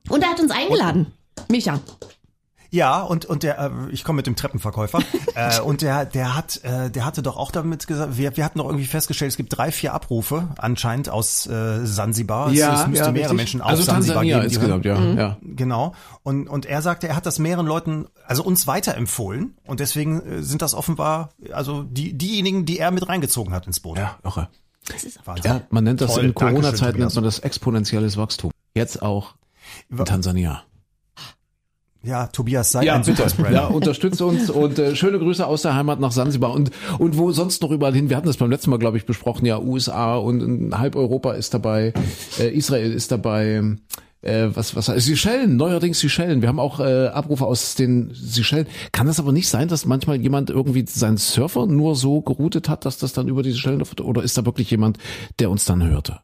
Und 0.09 0.23
er 0.23 0.29
hat 0.29 0.39
uns 0.39 0.51
eingeladen. 0.51 1.07
Micha. 1.49 1.79
Ja, 2.73 3.01
und, 3.01 3.25
und 3.25 3.43
der, 3.43 3.59
äh, 3.59 3.69
ich 3.91 4.05
komme 4.05 4.17
mit 4.17 4.27
dem 4.27 4.37
Treppenverkäufer, 4.37 4.99
äh, 5.35 5.59
und 5.59 5.81
der, 5.81 6.05
der 6.05 6.37
hat, 6.37 6.63
äh, 6.63 6.89
der 6.89 7.05
hatte 7.05 7.21
doch 7.21 7.35
auch 7.35 7.51
damit 7.51 7.85
gesagt, 7.85 8.17
wir, 8.17 8.37
wir 8.37 8.45
hatten 8.45 8.59
doch 8.59 8.65
irgendwie 8.65 8.85
festgestellt, 8.85 9.29
es 9.29 9.37
gibt 9.37 9.55
drei, 9.55 9.71
vier 9.71 9.93
Abrufe 9.93 10.47
anscheinend 10.57 11.09
aus 11.09 11.45
äh, 11.47 11.85
Sansibar. 11.85 12.49
Es, 12.49 12.59
es 12.59 12.87
müsste 12.87 13.11
mehrere 13.11 13.13
richtig. 13.13 13.33
Menschen 13.33 13.61
auf 13.61 13.71
also 13.71 13.83
Sansibar 13.83 14.23
Tansania 14.23 14.37
geben. 14.39 14.49
die 14.49 14.55
insgesamt, 14.55 14.85
ja. 14.85 15.01
ja. 15.13 15.37
Genau. 15.41 15.93
Und, 16.23 16.47
und 16.47 16.65
er 16.65 16.81
sagte, 16.81 17.09
er 17.09 17.17
hat 17.17 17.25
das 17.25 17.39
mehreren 17.39 17.67
Leuten, 17.67 18.07
also 18.25 18.43
uns 18.43 18.67
weiterempfohlen. 18.67 19.57
Und 19.65 19.81
deswegen 19.81 20.21
äh, 20.21 20.41
sind 20.41 20.61
das 20.61 20.73
offenbar, 20.73 21.31
also 21.51 21.83
die, 21.83 22.13
diejenigen, 22.13 22.65
die 22.65 22.79
er 22.79 22.91
mit 22.91 23.07
reingezogen 23.07 23.53
hat 23.53 23.67
ins 23.67 23.81
Boot. 23.81 23.97
Ja, 23.97 24.17
irre. 24.23 24.47
Das 24.87 25.03
ist 25.03 25.19
Wahnsinn. 25.27 25.51
Ja, 25.51 25.61
man 25.69 25.83
nennt 25.83 25.99
das 25.99 26.15
Toll. 26.15 26.25
in 26.25 26.33
Corona-Zeiten 26.33 26.99
nennt 26.99 27.13
man 27.13 27.23
das 27.23 27.39
exponentielles 27.39 28.15
Wachstum. 28.15 28.51
Jetzt 28.73 29.01
auch 29.01 29.35
in 29.89 30.03
Tansania. 30.05 30.63
Ja, 32.03 32.27
Tobias, 32.27 32.71
sei 32.71 32.83
Ja, 32.83 32.95
ein 32.95 33.03
bitte. 33.03 33.25
Ja, 33.51 33.67
unterstütze 33.67 34.25
uns 34.25 34.49
und 34.49 34.79
äh, 34.79 34.95
schöne 34.95 35.19
Grüße 35.19 35.45
aus 35.45 35.61
der 35.61 35.75
Heimat 35.75 35.99
nach 35.99 36.11
Sansibar 36.11 36.51
und 36.51 36.71
und 36.97 37.17
wo 37.17 37.31
sonst 37.31 37.61
noch 37.61 37.69
überall 37.69 37.93
hin. 37.93 38.09
Wir 38.09 38.17
hatten 38.17 38.27
das 38.27 38.37
beim 38.37 38.49
letzten 38.49 38.71
Mal, 38.71 38.79
glaube 38.79 38.97
ich, 38.97 39.05
besprochen. 39.05 39.45
Ja, 39.45 39.59
USA 39.59 40.15
und, 40.15 40.41
und 40.41 40.77
halb 40.79 40.95
Europa 40.95 41.33
ist 41.33 41.53
dabei, 41.53 41.93
äh, 42.39 42.49
Israel 42.49 42.91
ist 42.91 43.11
dabei. 43.11 43.61
Äh, 44.23 44.49
was 44.53 44.75
was 44.75 44.85
Seychellen, 44.85 45.57
neuerdings 45.57 45.99
Seychellen. 45.99 46.41
Wir 46.41 46.49
haben 46.49 46.59
auch 46.59 46.79
äh, 46.79 47.07
Abrufe 47.07 47.45
aus 47.45 47.73
den 47.75 48.11
Seychellen. 48.13 48.67
Kann 48.91 49.07
das 49.07 49.19
aber 49.19 49.31
nicht 49.31 49.49
sein, 49.49 49.67
dass 49.67 49.85
manchmal 49.85 50.21
jemand 50.21 50.51
irgendwie 50.51 50.85
seinen 50.87 51.17
Surfer 51.17 51.65
nur 51.65 51.95
so 51.95 52.21
geroutet 52.21 52.69
hat, 52.69 52.85
dass 52.85 52.99
das 52.99 53.13
dann 53.13 53.27
über 53.27 53.41
die 53.41 53.51
Seychellen 53.51 53.79
läuft? 53.79 53.99
Oder 53.99 54.21
ist 54.21 54.37
da 54.37 54.45
wirklich 54.45 54.69
jemand, 54.69 54.99
der 55.39 55.49
uns 55.49 55.65
dann 55.65 55.83
hörte? 55.83 56.19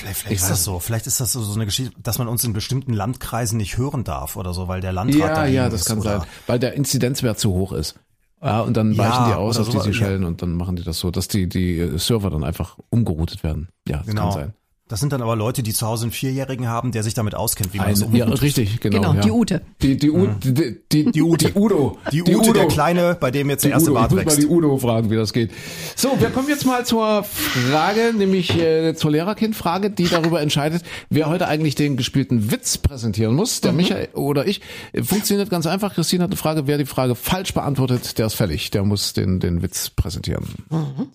Vielleicht, 0.00 0.20
vielleicht 0.20 0.36
Ich 0.36 0.42
ist 0.42 0.50
das 0.50 0.64
so. 0.64 0.78
Vielleicht 0.78 1.06
ist 1.06 1.20
das 1.20 1.32
so, 1.32 1.42
so 1.42 1.54
eine 1.54 1.66
Geschichte, 1.66 1.94
dass 2.02 2.18
man 2.18 2.26
uns 2.28 2.42
in 2.44 2.52
bestimmten 2.52 2.92
Landkreisen 2.94 3.58
nicht 3.58 3.76
hören 3.76 4.02
darf 4.04 4.36
oder 4.36 4.54
so, 4.54 4.66
weil 4.66 4.80
der 4.80 4.92
Landrat 4.92 5.20
Ja, 5.20 5.36
dagegen 5.36 5.54
ja, 5.56 5.68
das 5.68 5.82
ist 5.82 5.86
kann 5.86 5.98
oder 6.00 6.20
sein, 6.20 6.28
weil 6.46 6.58
der 6.58 6.72
Inzidenzwert 6.74 7.38
zu 7.38 7.52
hoch 7.52 7.72
ist. 7.72 7.94
Ja, 8.42 8.62
und 8.62 8.74
dann 8.76 8.94
Ja, 8.94 9.04
weichen 9.04 9.26
die 9.26 9.34
aus 9.34 9.58
auf 9.58 9.68
die 9.68 9.76
so, 9.76 9.82
Seychellen 9.82 10.24
und 10.24 10.40
dann 10.40 10.54
machen 10.54 10.74
die 10.76 10.82
das 10.82 10.98
so, 10.98 11.10
dass 11.10 11.28
die, 11.28 11.46
die 11.46 11.98
Server 11.98 12.30
dann 12.30 12.42
einfach 12.42 12.78
umgeroutet 12.88 13.42
werden. 13.44 13.68
Ja, 13.86 13.98
das 13.98 14.06
Genau. 14.06 14.22
kann 14.22 14.32
sein. 14.32 14.54
Das 14.90 14.98
sind 14.98 15.12
dann 15.12 15.22
aber 15.22 15.36
Leute, 15.36 15.62
die 15.62 15.72
zu 15.72 15.86
Hause 15.86 16.02
einen 16.06 16.10
Vierjährigen 16.10 16.66
haben, 16.66 16.90
der 16.90 17.04
sich 17.04 17.14
damit 17.14 17.36
auskennt, 17.36 17.72
wie 17.72 17.78
man 17.78 17.86
Ein, 17.86 17.94
das 17.94 18.06
ja, 18.12 18.24
richtig, 18.26 18.80
genau. 18.80 19.00
Genau, 19.00 19.14
ja. 19.14 19.20
die 19.20 19.30
Ute. 19.30 19.62
Die, 19.80 19.96
die, 19.96 20.10
U, 20.10 20.26
die, 20.26 20.80
die, 20.90 21.04
die, 21.12 21.22
Ute. 21.22 21.52
Die 21.52 21.54
Udo. 21.54 21.96
Die 22.10 22.22
Ute, 22.24 22.52
der 22.52 22.66
Kleine, 22.66 23.16
bei 23.20 23.30
dem 23.30 23.48
jetzt 23.50 23.62
der 23.64 23.70
erste 23.70 23.92
Udo. 23.92 24.00
Ich 24.00 24.00
Bart 24.00 24.10
muss 24.10 24.18
mal 24.24 24.26
wächst. 24.26 24.42
die 24.42 24.46
Udo 24.46 24.76
fragen, 24.78 25.08
wie 25.10 25.14
das 25.14 25.32
geht. 25.32 25.52
So, 25.94 26.10
wir 26.18 26.30
kommen 26.30 26.48
jetzt 26.48 26.66
mal 26.66 26.84
zur 26.84 27.22
Frage, 27.22 28.12
nämlich 28.18 28.58
äh, 28.58 28.94
zur 28.96 29.12
Lehrerkind-Frage, 29.12 29.90
die 29.90 30.08
darüber 30.08 30.40
entscheidet, 30.42 30.82
wer 31.08 31.28
heute 31.28 31.46
eigentlich 31.46 31.76
den 31.76 31.96
gespielten 31.96 32.50
Witz 32.50 32.76
präsentieren 32.76 33.36
muss, 33.36 33.58
Mhm. 33.60 33.62
der 33.62 33.72
Michael 33.72 34.08
oder 34.14 34.46
ich. 34.48 34.60
Äh, 34.92 35.04
Funktioniert 35.04 35.50
ganz 35.50 35.66
einfach. 35.66 35.94
Christine 35.94 36.24
hat 36.24 36.30
eine 36.30 36.36
Frage, 36.36 36.66
wer 36.66 36.78
die 36.78 36.84
Frage 36.86 37.14
falsch 37.14 37.54
beantwortet, 37.54 38.18
der 38.18 38.26
ist 38.26 38.34
fällig. 38.34 38.72
Der 38.72 38.82
muss 38.82 39.12
den, 39.12 39.38
den 39.38 39.62
Witz 39.62 39.88
präsentieren. 39.90 40.44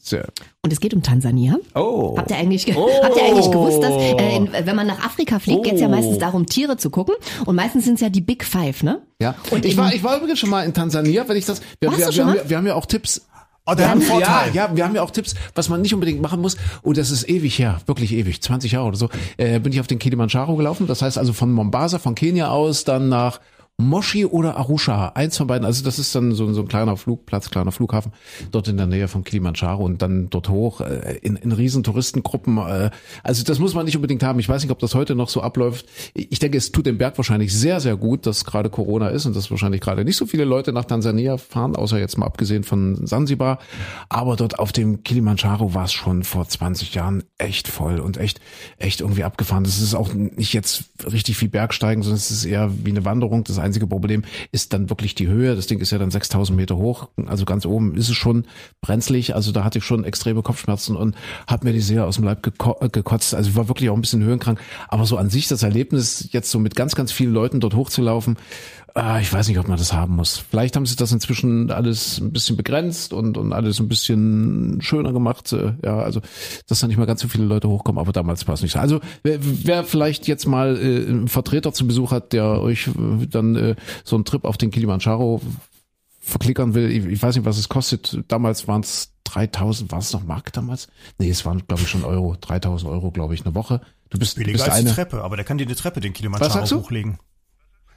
Sehr. 0.02 0.28
Und 0.66 0.74
es 0.74 0.80
geht 0.80 0.94
um 0.96 1.04
Tansania. 1.04 1.58
Oh. 1.76 2.16
Habt 2.18 2.32
ihr 2.32 2.38
eigentlich, 2.38 2.66
ge 2.66 2.74
Oh. 2.76 2.90
habt 3.04 3.16
ihr 3.16 3.24
eigentlich 3.24 3.52
gewusst, 3.52 3.84
dass 3.84 3.92
äh, 3.94 4.36
in, 4.36 4.50
wenn 4.52 4.76
man 4.76 4.88
nach 4.88 5.06
Afrika 5.06 5.38
fliegt, 5.40 5.64
geht's 5.64 5.80
ja 5.80 5.88
Oh. 5.88 5.92
meistens 5.92 6.18
darum, 6.18 6.48
Tiere 6.48 6.76
zu 6.78 6.90
gucken. 6.90 7.14
Und 7.46 7.56
meistens 7.56 7.86
sind's 7.86 8.02
ja 8.02 8.10
die 8.10 8.22
Big 8.22 8.44
Five, 8.44 8.82
ne? 8.84 9.02
Ja, 9.22 9.36
Und 9.52 9.64
ich 9.64 9.78
war, 9.78 9.94
ich 9.94 10.04
war 10.04 10.18
übrigens 10.18 10.40
schon 10.40 10.50
mal 10.50 10.64
in 10.66 10.74
Tansania, 10.74 11.28
wenn 11.30 11.38
ich 11.38 11.46
das, 11.46 11.62
wir, 11.80 11.90
Warst 11.90 12.00
wir, 12.00 12.06
du 12.08 12.12
wir, 12.12 12.14
schon 12.14 12.26
haben, 12.26 12.34
mal? 12.36 12.38
ja- 12.44 12.50
wir 12.50 12.58
haben 12.58 12.68
ja 12.68 12.74
auch 12.76 12.86
Tipps. 12.88 13.28
Oh, 13.68 13.74
der 13.74 13.86
hat 13.88 13.94
einen 13.94 14.02
Vorteil. 14.04 14.52
Ja, 14.54 14.68
ja, 14.68 14.76
wir 14.76 14.84
haben 14.86 14.94
ja 14.96 15.02
auch 15.02 15.10
Tipps, 15.12 15.34
was 15.56 15.70
man 15.70 15.82
nicht 15.82 15.94
unbedingt 15.94 16.22
machen 16.22 16.40
muss. 16.42 16.56
Und 16.84 16.98
das 16.98 17.10
ist 17.10 17.28
ewig 17.30 17.58
her, 17.58 17.80
wirklich 17.88 18.12
ewig, 18.14 18.42
20 18.42 18.72
Jahre 18.74 18.86
oder 18.88 18.98
so. 18.98 19.10
Äh, 19.38 19.60
bin 19.60 19.72
ich 19.74 19.80
auf 19.80 19.88
den 19.88 19.98
Kilimanjaro 19.98 20.56
gelaufen. 20.56 20.86
Das 20.88 21.02
heißt 21.02 21.18
also 21.18 21.34
von 21.34 21.52
Mombasa, 21.52 21.98
von 22.00 22.14
Kenia 22.16 22.50
aus, 22.50 22.84
dann 22.84 23.10
nach 23.10 23.40
Moshi 23.78 24.26
oder 24.26 24.56
Arusha, 24.56 25.10
eins 25.16 25.36
von 25.38 25.48
beiden. 25.48 25.66
Also 25.66 25.84
das 25.84 26.00
ist 26.00 26.16
dann 26.16 26.32
so, 26.32 26.52
so 26.54 26.62
ein 26.62 26.68
kleiner 26.70 26.96
Flugplatz, 26.96 27.50
kleiner 27.50 27.74
Flughafen, 27.74 28.14
dort 28.52 28.70
in 28.70 28.78
der 28.78 28.88
Nähe 28.88 29.10
von 29.10 29.26
Kilimanjaro 29.26 29.84
und 29.84 30.02
dann 30.02 30.30
dort 30.30 30.48
hoch 30.48 30.80
äh, 30.80 31.18
in, 31.22 31.36
in 31.36 31.52
riesen 31.52 31.84
Touristengruppen. 31.84 32.58
Äh, 32.58 32.90
also 33.22 33.44
das 33.44 33.60
muss 33.60 33.74
man 33.74 33.84
nicht 33.84 33.98
unbedingt 33.98 34.24
haben. 34.24 34.40
Ich 34.40 34.48
weiß 34.48 34.64
nicht, 34.64 34.72
ob 34.72 34.80
das 34.80 34.96
heute 34.96 35.14
noch 35.14 35.28
so 35.28 35.42
abläuft. 35.42 35.88
Ich 36.14 36.40
denke, 36.40 36.58
es 36.58 36.72
tut 36.72 36.86
dem 36.86 36.98
Berg 36.98 37.18
wahrscheinlich 37.18 37.54
sehr, 37.54 37.82
sehr 37.82 37.98
gut, 37.98 38.26
dass 38.26 38.46
gerade 38.46 38.70
Corona 38.70 39.10
ist 39.10 39.26
und 39.26 39.36
dass 39.36 39.52
wahrscheinlich 39.52 39.82
gerade 39.82 40.06
nicht 40.06 40.16
so 40.16 40.26
viele 40.26 40.46
Leute 40.46 40.72
nach 40.72 40.86
Tansania 40.86 41.38
fahren, 41.38 41.76
außer 41.76 42.00
jetzt 42.00 42.18
mal 42.18 42.28
abgesehen 42.28 42.64
von 42.64 43.06
Sansibar. 43.06 43.60
Aber 44.08 44.38
dort 44.38 44.58
auf 44.58 44.72
dem 44.72 45.04
Kilimanjaro 45.04 45.74
war 45.74 45.84
es 45.84 45.92
schon 45.92 46.24
vor 46.24 46.48
20 46.48 46.94
Jahren 46.94 47.24
echt 47.38 47.68
voll 47.68 48.00
und 48.00 48.16
echt, 48.16 48.40
echt 48.78 49.02
irgendwie 49.02 49.26
abgefahren. 49.26 49.66
Das 49.66 49.82
ist 49.82 49.96
auch 49.96 50.14
nicht 50.14 50.54
jetzt 50.54 50.86
richtig 51.12 51.36
viel 51.36 51.50
Bergsteigen, 51.50 52.04
sondern 52.04 52.18
es 52.18 52.32
ist 52.32 52.46
eher 52.46 52.72
wie 52.86 52.92
eine 52.92 53.04
Wanderung. 53.04 53.44
Das 53.44 53.65
einzige 53.66 53.88
Problem 53.88 54.24
ist 54.52 54.74
dann 54.74 54.90
wirklich 54.90 55.16
die 55.16 55.28
Höhe. 55.28 55.56
Das 55.56 55.68
Ding 55.68 55.80
ist 55.80 55.92
ja 55.92 55.98
dann 55.98 56.12
6000 56.12 56.56
Meter 56.56 56.78
hoch. 56.78 57.10
Also 57.26 57.46
ganz 57.46 57.66
oben 57.66 57.96
ist 57.96 58.10
es 58.10 58.16
schon 58.16 58.46
brenzlig. 58.82 59.36
Also 59.36 59.52
da 59.52 59.64
hatte 59.64 59.80
ich 59.80 59.84
schon 59.84 60.04
extreme 60.04 60.42
Kopfschmerzen 60.42 60.96
und 60.96 61.16
habe 61.48 61.66
mir 61.66 61.74
die 61.74 61.82
Seele 61.82 62.06
aus 62.06 62.16
dem 62.16 62.24
Leib 62.24 62.44
geko 62.44 62.78
äh, 62.80 62.90
gekotzt. 62.90 63.36
Also 63.36 63.50
ich 63.50 63.56
war 63.56 63.68
wirklich 63.68 63.90
auch 63.90 63.96
ein 63.96 64.02
bisschen 64.02 64.24
höhenkrank. 64.24 64.60
Aber 64.88 65.06
so 65.06 65.18
an 65.18 65.30
sich 65.30 65.48
das 65.48 65.64
Erlebnis, 65.64 66.30
jetzt 66.32 66.52
so 66.52 66.60
mit 66.60 66.76
ganz, 66.76 66.96
ganz 66.96 67.12
vielen 67.12 67.34
Leuten 67.34 67.60
dort 67.60 67.76
hochzulaufen, 67.76 68.38
ah, 68.96 69.20
ich 69.20 69.32
weiß 69.32 69.48
nicht, 69.48 69.60
ob 69.60 69.68
man 69.68 69.78
das 69.78 69.94
haben 69.94 70.16
muss. 70.16 70.38
Vielleicht 70.38 70.76
haben 70.76 70.86
sie 70.86 70.96
das 70.96 71.12
inzwischen 71.12 71.70
alles 71.70 72.20
ein 72.20 72.32
bisschen 72.32 72.58
begrenzt 72.58 73.14
und, 73.14 73.38
und 73.38 73.54
alles 73.54 73.80
ein 73.80 73.88
bisschen 73.88 74.80
schöner 74.82 75.14
gemacht. 75.14 75.52
äh, 75.54 75.74
Ja, 75.84 76.00
also, 76.00 76.22
dass 76.68 76.80
da 76.80 76.88
nicht 76.88 76.98
mehr 76.98 77.06
ganz 77.06 77.22
so 77.22 77.28
viele 77.28 77.46
Leute 77.46 77.70
hochkommen, 77.70 78.00
aber 78.00 78.12
damals 78.14 78.48
war 78.48 78.56
es 78.56 78.62
nicht 78.62 78.72
so. 78.72 78.80
Also, 78.80 79.02
wer, 79.24 79.38
wer 79.42 79.84
vielleicht 79.84 80.28
jetzt 80.28 80.48
mal 80.48 80.78
äh, 80.78 81.08
einen 81.08 81.28
Vertreter 81.28 81.74
zu 81.74 81.86
Besuch 81.86 82.12
hat, 82.12 82.34
der 82.34 82.62
euch 82.62 82.88
äh, 82.88 83.28
dann 83.28 83.56
äh, 83.56 83.76
so 84.04 84.16
einen 84.16 84.26
Trip 84.26 84.46
auf 84.46 84.58
den 84.58 84.72
Kilimanjaro 84.72 85.42
verklickern 86.22 86.74
will, 86.74 86.90
ich, 86.90 87.06
ich 87.06 87.22
weiß 87.22 87.36
nicht, 87.36 87.46
was 87.46 87.58
es 87.58 87.70
kostet. 87.70 88.20
Damals 88.30 88.68
waren 88.68 88.82
es 88.82 89.12
3000, 89.26 89.92
war 89.92 90.00
es 90.00 90.12
noch 90.14 90.24
Mark 90.24 90.54
damals? 90.54 90.88
Nee, 91.20 91.30
es 91.30 91.46
waren, 91.46 91.66
glaube 91.68 91.84
ich, 91.84 91.90
schon 91.90 92.04
Euro. 92.04 92.36
3000 92.40 92.92
Euro, 92.92 93.12
glaube 93.12 93.34
ich, 93.36 93.46
eine 93.46 93.54
Woche. 93.54 93.82
Du 94.10 94.18
bist, 94.18 94.36
Billiger 94.36 94.54
bist 94.58 94.70
als 94.70 94.80
eine. 94.80 94.92
Treppe, 94.92 95.24
aber 95.24 95.36
der 95.36 95.46
kann 95.46 95.58
dir 95.58 95.66
eine 95.66 95.76
Treppe 95.76 96.00
den 96.00 96.14
Kilimanjaro 96.14 96.66
hochlegen. 96.66 97.20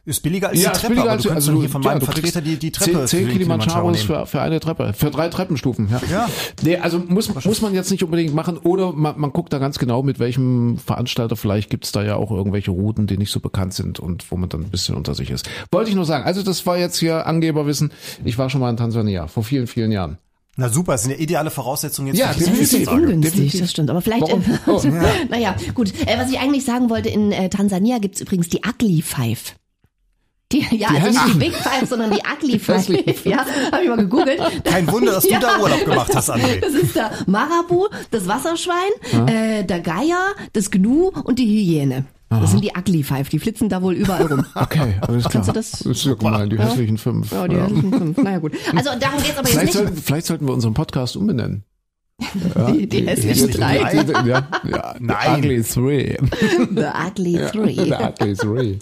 Ist 0.05 0.23
billiger 0.23 0.49
als 0.49 0.63
Ja, 0.63 0.71
die 0.71 0.79
Treppe, 0.79 0.89
billiger 0.89 1.03
aber 1.03 1.13
als- 1.13 1.23
du 1.23 1.29
kannst 1.29 1.49
also 1.49 1.61
hier 1.61 1.69
von 1.69 1.83
meinem 1.83 1.95
ja, 1.95 1.99
du 2.01 2.05
Vertreter 2.07 2.41
die, 2.41 2.57
die 2.57 2.71
Treppe 2.73 2.93
Zehn, 2.93 3.07
zehn 3.07 3.21
für 3.21 3.27
den 3.27 3.33
Kilimanjaro 3.35 3.69
Kilimanjaros 3.71 4.09
nehmen. 4.09 4.21
für, 4.21 4.27
für 4.27 4.41
eine 4.41 4.61
Treppe, 4.61 4.93
für 4.95 5.11
drei 5.11 5.29
Treppenstufen. 5.29 5.89
Ja. 5.91 6.01
Ja. 6.11 6.29
Nee, 6.63 6.77
also 6.79 6.99
muss, 7.07 7.35
muss 7.45 7.61
man 7.61 7.75
jetzt 7.75 7.91
nicht 7.91 8.03
unbedingt 8.03 8.35
machen 8.35 8.57
oder 8.59 8.93
man, 8.93 9.19
man 9.21 9.33
guckt 9.33 9.53
da 9.53 9.59
ganz 9.59 9.79
genau, 9.79 10.03
mit 10.03 10.19
welchem 10.19 10.79
Veranstalter. 10.79 11.37
Vielleicht 11.37 11.69
gibt's 11.69 11.93
da 11.93 12.03
ja 12.03 12.17
auch 12.17 12.31
irgendwelche 12.31 12.71
Routen, 12.71 13.07
die 13.07 13.19
nicht 13.19 13.31
so 13.31 13.41
bekannt 13.41 13.75
sind 13.75 14.01
und 14.01 14.31
wo 14.31 14.37
man 14.37 14.49
dann 14.49 14.63
ein 14.63 14.71
bisschen 14.71 14.95
unter 14.95 15.15
sich 15.15 15.31
ist. 15.31 15.49
Wollte 15.71 15.91
ich 15.91 15.97
nur 15.97 16.07
sagen. 16.07 16.25
Also 16.25 16.43
das 16.43 16.65
war 16.65 16.79
jetzt 16.79 16.99
hier 16.99 17.27
Angeberwissen. 17.27 17.93
Ich 18.25 18.39
war 18.39 18.49
schon 18.49 18.61
mal 18.63 18.71
in 18.71 18.77
Tansania 18.79 19.27
vor 19.27 19.43
vielen, 19.45 19.67
vielen 19.67 19.93
Jahren. 19.93 20.17
Na 20.57 20.69
super, 20.69 20.93
das 20.93 21.03
sind 21.03 21.13
ja 21.13 21.19
ideale 21.19 21.51
Voraussetzungen 21.51 22.09
jetzt 22.09 22.19
Ja, 22.19 22.29
für 22.33 22.41
die 22.51 22.59
Das 22.61 22.73
ist 22.73 22.85
Frage. 22.85 23.03
ungünstig, 23.03 23.33
definitiv. 23.33 23.61
das 23.61 23.71
stimmt. 23.71 23.91
Aber 23.91 24.01
vielleicht. 24.01 24.23
Warum? 24.23 24.43
Oh. 24.67 24.83
naja, 25.31 25.55
gut. 25.75 25.93
Äh, 26.07 26.19
was 26.19 26.31
ich 26.33 26.39
eigentlich 26.41 26.65
sagen 26.65 26.91
wollte, 26.91 27.11
in 27.11 27.31
äh, 27.31 27.49
Tansania 27.49 27.99
gibt's 27.99 28.21
übrigens 28.21 28.49
die 28.49 28.61
Ugly 28.69 29.03
Five. 29.03 29.55
Die, 30.51 30.65
ja, 30.77 30.89
also 30.89 31.07
nicht 31.09 31.35
die. 31.35 31.39
Big 31.39 31.55
Five, 31.55 31.89
sondern 31.89 32.11
die 32.11 32.21
Ugly 32.21 32.59
Five. 32.59 32.89
Ja, 33.25 33.45
habe 33.71 33.83
ich 33.83 33.89
mal 33.89 33.97
gegoogelt. 33.99 34.41
Kein 34.65 34.91
Wunder, 34.91 35.13
dass 35.13 35.25
du 35.25 35.31
Ja. 35.31 35.41
da 35.41 35.61
Urlaub 35.61 35.85
gemacht 35.85 36.11
hast, 36.15 36.31
André. 36.31 36.59
Das 36.61 36.73
ist 36.73 36.97
der 36.97 37.11
Marabu, 37.27 37.87
das 38.11 38.27
Wasserschwein, 38.27 39.27
äh, 39.27 39.65
der 39.65 39.81
Geier, 39.81 40.19
das 40.55 40.71
Gnu 40.71 41.09
und 41.25 41.39
die 41.39 41.47
Hyäne. 41.47 42.05
Das 42.31 42.51
sind 42.51 42.63
die 42.63 42.73
Ugly 42.77 43.03
Five, 43.05 43.29
die 43.31 43.39
flitzen 43.39 43.69
da 43.71 43.81
wohl 43.83 43.95
überall 43.95 44.27
rum. 44.27 44.45
Okay, 44.55 44.95
alles 45.01 45.23
klar. 45.25 45.33
Kannst 45.33 45.49
du 45.49 45.53
das- 45.53 45.81
ist 45.83 46.05
ja 46.05 46.15
gemein, 46.15 46.49
die 46.51 46.59
hässlichen 46.59 46.99
fünf. 46.99 47.31
Ja, 47.33 47.47
die 47.49 47.57
Ja. 47.57 47.63
hässlichen 47.65 47.93
fünf. 47.93 48.17
Naja, 48.19 48.39
gut. 48.39 48.53
Also 48.75 48.91
darum 49.01 49.23
geht's 49.23 49.39
aber 49.39 49.49
jetzt 49.49 49.51
Vielleicht, 49.51 49.65
nicht. 49.65 49.73
sollten, 49.75 49.97
vielleicht 49.97 50.27
sollten 50.27 50.47
wir 50.47 50.55
unseren 50.55 50.75
Podcast 50.75 51.17
umbenennen. 51.17 51.65
Die, 52.73 52.87
die 52.89 53.07
hässlichen 53.07 53.51
drei. 53.51 53.79
drei. 53.79 54.27
Ja, 54.27 54.49
ja, 54.69 54.95
Nein. 54.99 55.43
The 55.43 55.49
Ugly 55.49 55.63
Three. 55.63 56.17
The 56.75 56.87
Ugly 57.07 57.41
Three. 57.53 57.75
The 57.75 57.93
Ugly 57.95 58.35
Three. 58.35 58.79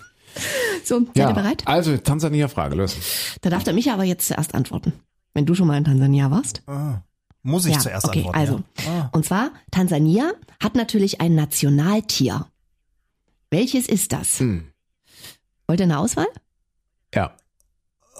So, 0.84 1.00
seid 1.00 1.16
Ja, 1.16 1.28
ihr 1.28 1.34
bereit? 1.34 1.62
also 1.66 1.96
Tansania-Frage 1.96 2.76
lösen. 2.76 3.00
Da 3.42 3.50
darf 3.50 3.64
der 3.64 3.72
Micha 3.74 3.94
aber 3.94 4.04
jetzt 4.04 4.28
zuerst 4.28 4.54
antworten. 4.54 4.92
Wenn 5.34 5.46
du 5.46 5.54
schon 5.54 5.66
mal 5.66 5.76
in 5.76 5.84
Tansania 5.84 6.30
warst. 6.30 6.62
Ah, 6.66 7.02
Muss 7.42 7.66
ich 7.66 7.74
ja, 7.74 7.80
zuerst 7.80 8.06
okay, 8.06 8.24
antworten? 8.26 8.38
also. 8.38 8.62
ja? 8.86 9.02
Ah. 9.04 9.08
Und 9.12 9.24
zwar, 9.24 9.50
Tansania 9.70 10.32
hat 10.62 10.74
natürlich 10.74 11.20
ein 11.20 11.34
Nationaltier. 11.34 12.46
Welches 13.50 13.86
ist 13.88 14.12
das? 14.12 14.40
Hm. 14.40 14.64
Wollt 15.68 15.80
ihr 15.80 15.84
eine 15.84 15.98
Auswahl? 15.98 16.26
Ja. 17.14 17.36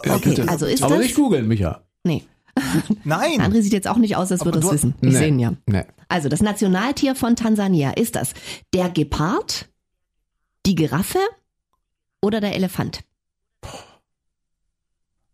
Ja, 0.04 0.14
Okay, 0.16 0.28
bitte. 0.30 0.48
also 0.48 0.66
ist 0.66 0.82
Aber 0.82 0.96
das- 0.96 1.04
nicht 1.04 1.14
googeln, 1.16 1.48
Micha. 1.48 1.82
Nee. 2.04 2.24
Nein. 3.04 3.40
André 3.40 3.62
sieht 3.62 3.72
jetzt 3.72 3.88
auch 3.88 3.96
nicht 3.98 4.16
aus, 4.16 4.30
als 4.32 4.44
würde 4.44 4.58
er 4.58 4.62
du- 4.62 4.68
es 4.68 4.74
wissen. 4.74 4.94
Ich 5.00 5.12
Nee. 5.12 5.18
sehe 5.18 5.28
ihn 5.28 5.38
ja. 5.38 5.52
Nee. 5.66 5.84
Also, 6.08 6.28
das 6.28 6.40
Nationaltier 6.40 7.14
von 7.14 7.34
Tansania 7.36 7.90
ist 7.92 8.14
das 8.16 8.32
der 8.74 8.88
Gepard, 8.90 9.68
die 10.64 10.74
Giraffe 10.74 11.18
oder 12.20 12.40
der 12.40 12.54
Elefant? 12.54 13.04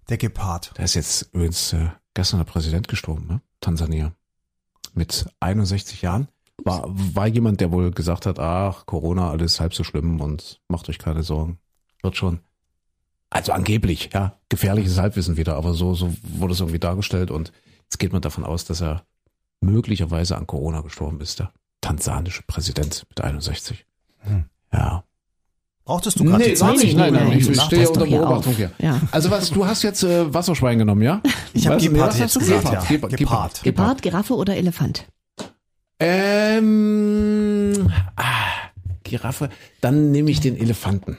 Der 0.08 0.18
Gepard. 0.18 0.72
Da 0.74 0.82
ist 0.82 0.94
jetzt 0.94 1.30
übrigens 1.32 1.72
äh, 1.72 1.88
gestern 2.14 2.38
der 2.38 2.44
Präsident 2.44 2.88
gestorben, 2.88 3.26
ne? 3.26 3.40
Tansania. 3.60 4.12
Mit 4.94 5.26
61 5.40 6.02
Jahren. 6.02 6.28
War, 6.64 6.84
war 6.86 7.26
jemand, 7.26 7.60
der 7.60 7.72
wohl 7.72 7.90
gesagt 7.92 8.26
hat, 8.26 8.38
ach, 8.38 8.86
Corona, 8.86 9.30
alles 9.30 9.58
halb 9.58 9.74
so 9.74 9.84
schlimm 9.84 10.20
und 10.20 10.60
macht 10.68 10.88
euch 10.88 10.98
keine 10.98 11.22
Sorgen. 11.22 11.58
Wird 12.02 12.16
schon. 12.16 12.40
Also 13.30 13.52
angeblich, 13.52 14.10
ja. 14.12 14.38
Gefährliches 14.48 14.98
Halbwissen 14.98 15.36
wieder, 15.36 15.56
aber 15.56 15.72
so, 15.72 15.94
so 15.94 16.12
wurde 16.22 16.52
es 16.52 16.60
irgendwie 16.60 16.78
dargestellt 16.78 17.30
und 17.30 17.52
jetzt 17.84 17.98
geht 17.98 18.12
man 18.12 18.20
davon 18.20 18.44
aus, 18.44 18.66
dass 18.66 18.82
er 18.82 19.06
möglicherweise 19.60 20.36
an 20.36 20.46
Corona 20.46 20.82
gestorben 20.82 21.20
ist, 21.20 21.38
der 21.38 21.52
tansanische 21.80 22.42
Präsident 22.42 23.06
mit 23.08 23.20
61. 23.22 23.86
Hm. 24.18 24.44
Ja. 24.72 25.04
Brauchtest 25.84 26.20
du 26.20 26.24
gerade 26.24 26.44
Nee, 26.44 26.54
gar 26.54 26.72
nicht, 26.76 26.96
nein, 26.96 27.12
nein, 27.12 27.32
ich 27.38 27.56
Mach 27.56 27.66
stehe 27.66 27.88
unter 27.88 28.06
Beobachtung 28.06 28.52
auf. 28.52 28.56
hier. 28.56 28.70
Ja. 28.80 29.00
Also 29.10 29.30
was, 29.30 29.50
du 29.50 29.66
hast 29.66 29.82
jetzt 29.82 30.04
äh, 30.04 30.32
Wasserschwein 30.32 30.78
genommen, 30.78 31.02
ja? 31.02 31.20
Ich 31.54 31.66
habe? 31.66 31.80
Gepard 31.80 32.16
jetzt 32.18 32.38
gesagt, 32.38 32.62
gesagt? 32.62 32.90
ja. 32.90 32.96
Gepard. 32.96 33.16
Gepard. 33.16 33.62
Gepard, 33.64 34.02
Giraffe 34.02 34.34
oder 34.36 34.56
Elefant? 34.56 35.06
Ähm, 35.98 37.88
ah, 38.16 38.22
Giraffe. 39.04 39.48
Dann 39.80 40.10
nehme 40.12 40.30
ich 40.30 40.40
den 40.40 40.56
Elefanten. 40.56 41.16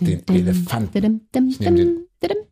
Den 0.00 0.22
Elefant. 0.28 0.90
Ich 0.94 1.02
nehme 1.60 1.76
den- 1.76 1.96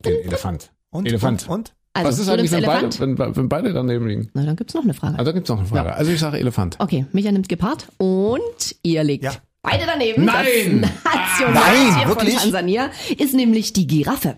Den 0.05 0.15
Elefant. 0.25 0.71
Und, 0.91 1.07
Elefant. 1.07 1.49
Und, 1.49 1.55
und? 1.55 1.75
Also, 1.95 2.09
Was 2.09 2.19
ist 2.21 2.29
eigentlich, 2.29 2.51
wenn 2.53 2.65
beide, 2.65 2.89
wenn, 3.01 3.19
wenn 3.37 3.49
beide 3.49 3.73
daneben 3.73 4.07
liegen? 4.09 4.31
Na, 4.35 4.45
dann 4.47 4.57
gibt's 4.57 4.73
noch 4.75 4.83
eine 4.83 4.95
Frage. 4.95 5.19
Also 5.19 5.31
da 5.31 5.33
gibt's 5.33 5.51
noch 5.51 5.59
eine 5.59 5.67
Frage. 5.69 5.95
Also 5.95 6.11
ich 6.11 6.19
sage 6.21 6.39
Elefant. 6.39 6.77
Okay, 6.79 7.05
Micha 7.13 7.31
nimmt 7.33 7.49
Gepard 7.51 7.89
und 7.99 8.75
ihr 8.83 9.05
liegt 9.05 9.25
Ja. 9.25 9.33
Beide 9.63 9.87
daneben. 9.87 10.25
Nein! 10.25 10.83
Das 10.83 11.13
Nationaltier 11.41 11.51
Nein, 11.51 11.93
von 12.01 12.09
wirklich? 12.09 12.37
Tansania 12.37 12.91
ist 13.17 13.35
nämlich 13.35 13.73
die 13.73 13.87
Giraffe. 13.87 14.37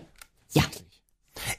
Ja, 0.53 0.63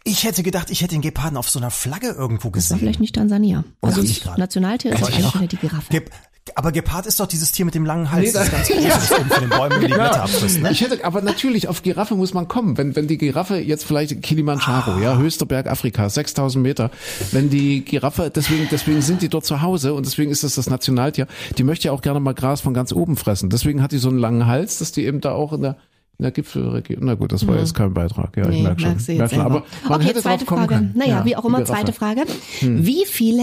Ich 0.04 0.24
hätte 0.24 0.42
gedacht, 0.42 0.70
ich 0.70 0.80
hätte 0.82 0.94
den 0.94 1.02
Geparden 1.02 1.36
auf 1.36 1.48
so 1.50 1.58
einer 1.58 1.70
Flagge 1.70 2.08
irgendwo 2.08 2.48
das 2.48 2.52
war 2.52 2.52
gesehen. 2.52 2.78
vielleicht 2.78 3.00
nicht 3.00 3.14
Tansania. 3.14 3.64
Also 3.82 4.00
dachte 4.02 4.10
ich. 4.10 4.24
Nationaltier 4.36 4.92
ist 4.92 4.98
Aber 5.02 5.08
eigentlich 5.12 5.26
ich- 5.26 5.34
wieder 5.34 5.46
die 5.48 5.56
Giraffe. 5.56 5.90
Gep 5.90 6.10
aber 6.54 6.70
Gepard 6.72 7.06
ist 7.06 7.18
doch 7.20 7.26
dieses 7.26 7.52
Tier 7.52 7.64
mit 7.64 7.74
dem 7.74 7.84
langen 7.84 8.10
Hals, 8.10 8.26
Nee, 8.26 8.32
das 8.38 8.50
das- 8.50 8.68
ganz 8.68 8.68
groß 8.68 9.02
ist, 9.02 9.18
um 9.18 9.26
von 9.28 9.40
den 9.40 9.50
Bäumen 9.50 9.80
die 9.80 9.86
Blätter 9.86 10.22
abfrisst. 10.22 10.60
Ne? 10.62 10.70
Ich 10.70 10.80
hätte, 10.80 11.04
aber 11.04 11.20
natürlich, 11.22 11.68
auf 11.68 11.82
Giraffe 11.82 12.14
muss 12.14 12.34
man 12.34 12.46
kommen. 12.48 12.76
Wenn, 12.78 12.94
wenn 12.96 13.06
die 13.08 13.18
Giraffe 13.18 13.56
jetzt 13.56 13.84
vielleicht 13.84 14.22
Kilimanjaro, 14.22 14.98
ja, 15.00 15.16
höchster 15.16 15.46
Berg 15.46 15.66
Afrikas, 15.66 16.14
6000 16.14 16.62
Meter, 16.62 16.90
wenn 17.32 17.50
die 17.50 17.84
Giraffe, 17.84 18.30
deswegen, 18.34 18.68
deswegen 18.70 19.02
sind 19.02 19.22
die 19.22 19.28
dort 19.28 19.44
zu 19.44 19.62
Hause 19.62 19.94
und 19.94 20.06
deswegen 20.06 20.30
ist 20.30 20.44
das 20.44 20.54
das 20.54 20.70
Nationaltier, 20.70 21.26
die 21.58 21.64
möchte 21.64 21.86
ja 21.88 21.92
auch 21.92 22.02
gerne 22.02 22.20
mal 22.20 22.34
Gras 22.34 22.60
von 22.60 22.74
ganz 22.74 22.92
oben 22.92 23.16
fressen. 23.16 23.50
Deswegen 23.50 23.82
hat 23.82 23.92
die 23.92 23.98
so 23.98 24.08
einen 24.08 24.18
langen 24.18 24.46
Hals, 24.46 24.78
dass 24.78 24.92
die 24.92 25.04
eben 25.04 25.20
da 25.20 25.32
auch 25.32 25.52
in 25.52 25.62
der, 25.62 25.76
in 26.18 26.22
der 26.22 26.30
Gipfelregion, 26.32 27.00
na 27.04 27.14
gut, 27.14 27.32
das 27.32 27.46
war 27.46 27.56
jetzt 27.58 27.74
kein 27.74 27.92
Beitrag, 27.92 28.36
ja, 28.36 28.44
ich 28.44 28.48
Mhm. 28.48 28.54
Nee, 28.54 28.62
merke 28.62 28.80
schon. 28.80 29.16
Merk 29.18 29.30
schon. 29.30 29.40
Aber 29.40 29.64
man 29.88 30.00
okay, 30.00 30.08
hätte 30.08 30.22
zweite 30.22 30.44
drauf 30.44 30.46
kommen 30.46 30.60
Frage. 30.68 30.74
können. 30.74 30.94
Naja, 30.96 31.18
Ja, 31.18 31.24
wie 31.24 31.36
auch 31.36 31.44
immer. 31.44 31.58
Hm. 31.58 31.66
zweite 31.66 31.92
Frage. 31.92 32.22
Wie 32.60 33.04
viele 33.06 33.42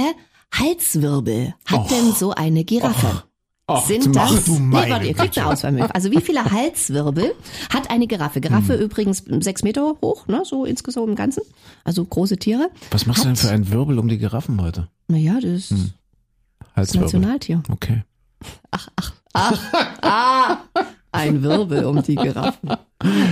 Halswirbel 0.53 1.53
hat 1.65 1.91
denn 1.91 2.11
so 2.13 2.31
eine 2.31 2.63
Giraffe? 2.63 3.23
Ach, 3.65 3.85
Sind 3.85 4.03
zum- 4.03 4.13
das, 4.13 4.31
Ach 4.31 4.43
du 4.43 4.59
nee, 4.59 4.89
warte, 4.89 5.05
ihr 5.07 5.13
kriegt 5.13 5.37
eine 5.37 5.47
Auswahl 5.47 5.71
mit. 5.71 5.83
Also 5.95 6.11
wie 6.11 6.19
viele 6.19 6.43
Halswirbel 6.43 7.33
hat 7.73 7.89
eine 7.89 8.07
Giraffe? 8.07 8.41
Giraffe 8.41 8.75
übrigens 8.75 9.23
sechs 9.39 9.63
Meter 9.63 9.95
hoch, 10.01 10.27
ne, 10.27 10.41
so 10.45 10.65
insgesamt 10.65 11.07
im 11.07 11.15
Ganzen. 11.15 11.43
Also 11.85 12.03
große 12.03 12.37
Tiere. 12.37 12.69
Was 12.91 13.05
machst 13.05 13.23
du 13.23 13.27
denn 13.27 13.37
Hat- 13.37 13.39
für 13.45 13.49
einen 13.51 13.71
Wirbel 13.71 13.99
um 13.99 14.09
die 14.09 14.17
Giraffen 14.17 14.61
heute? 14.61 14.89
Naja, 15.07 15.35
das 15.35 15.45
ist 15.45 15.69
Hm. 15.71 15.91
Halswirbel. 16.75 17.05
Nationaltier. 17.05 17.63
Okay. 17.69 18.03
Ah, 19.35 20.57
ein 21.13 21.41
Wirbel 21.43 21.85
um 21.85 22.01
die 22.03 22.15
Giraffen. 22.15 22.69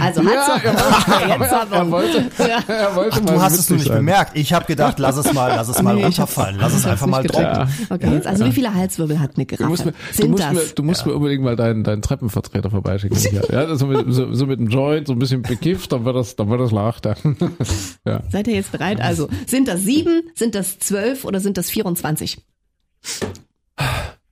Also 0.01 0.21
hat 0.25 0.33
Ja, 0.33 0.59
sie, 0.59 0.67
er 0.67 1.39
jetzt 1.39 1.53
aber. 1.53 1.75
Er 1.75 1.91
wollte, 1.91 2.25
Ja. 2.39 2.59
er 2.67 2.95
wollte 2.95 3.21
mal 3.21 3.33
Du 3.35 3.41
hast 3.41 3.57
es 3.57 3.69
nur 3.69 3.77
nicht 3.79 3.87
sein. 3.87 3.97
bemerkt. 3.97 4.37
Ich 4.37 4.51
habe 4.53 4.65
gedacht, 4.65 4.99
lass 4.99 5.15
es 5.17 5.31
mal, 5.33 5.47
lass 5.55 5.69
es 5.69 5.81
mal 5.81 5.93
Nee, 5.95 6.01
ich 6.01 6.05
runterfallen. 6.07 6.57
Lass 6.59 6.73
es 6.73 6.85
einfach 6.85 7.07
mal 7.07 7.23
gecheckt. 7.23 7.67
Okay, 7.89 8.13
jetzt, 8.13 8.27
also 8.27 8.45
wie 8.45 8.51
viele 8.51 8.73
Halswirbel 8.73 9.19
hat 9.19 9.31
eine 9.35 9.45
Du 9.45 9.55
Giraffe? 9.55 9.69
musst 9.69 9.85
mir, 9.85 9.91
du 9.93 9.97
Sind 10.13 10.31
musst 10.31 10.43
das? 10.43 10.53
mir, 10.53 10.61
du 10.75 10.83
musst 10.83 11.05
mir 11.05 11.13
unbedingt 11.13 11.43
mal 11.43 11.55
deinen, 11.55 11.83
deinen 11.83 12.01
Treppenvertreter 12.01 12.69
vorbeischicken. 12.69 13.17
Ja, 13.31 13.61
ja 13.67 13.75
so, 13.75 13.87
mit, 13.87 14.05
so, 14.13 14.33
so 14.33 14.45
mit 14.45 14.59
einem 14.59 14.69
Joint, 14.69 15.07
so 15.07 15.13
ein 15.13 15.19
bisschen 15.19 15.41
bekifft, 15.41 15.91
dann 15.93 16.03
wird 16.05 16.15
das, 16.17 16.35
dann 16.35 16.49
wird 16.49 16.59
das 16.61 16.71
leicht. 16.71 17.05
Dann. 17.05 17.15
ja. 18.05 18.21
Seid 18.29 18.47
ihr 18.47 18.55
jetzt 18.55 18.71
bereit? 18.73 18.99
Also, 19.01 19.29
sind 19.47 19.67
das 19.69 19.81
sieben, 19.81 20.23
sind 20.35 20.53
das 20.55 20.79
zwölf 20.79 21.23
oder 21.23 21.39
sind 21.39 21.57
das 21.57 21.69
24? 21.69 22.43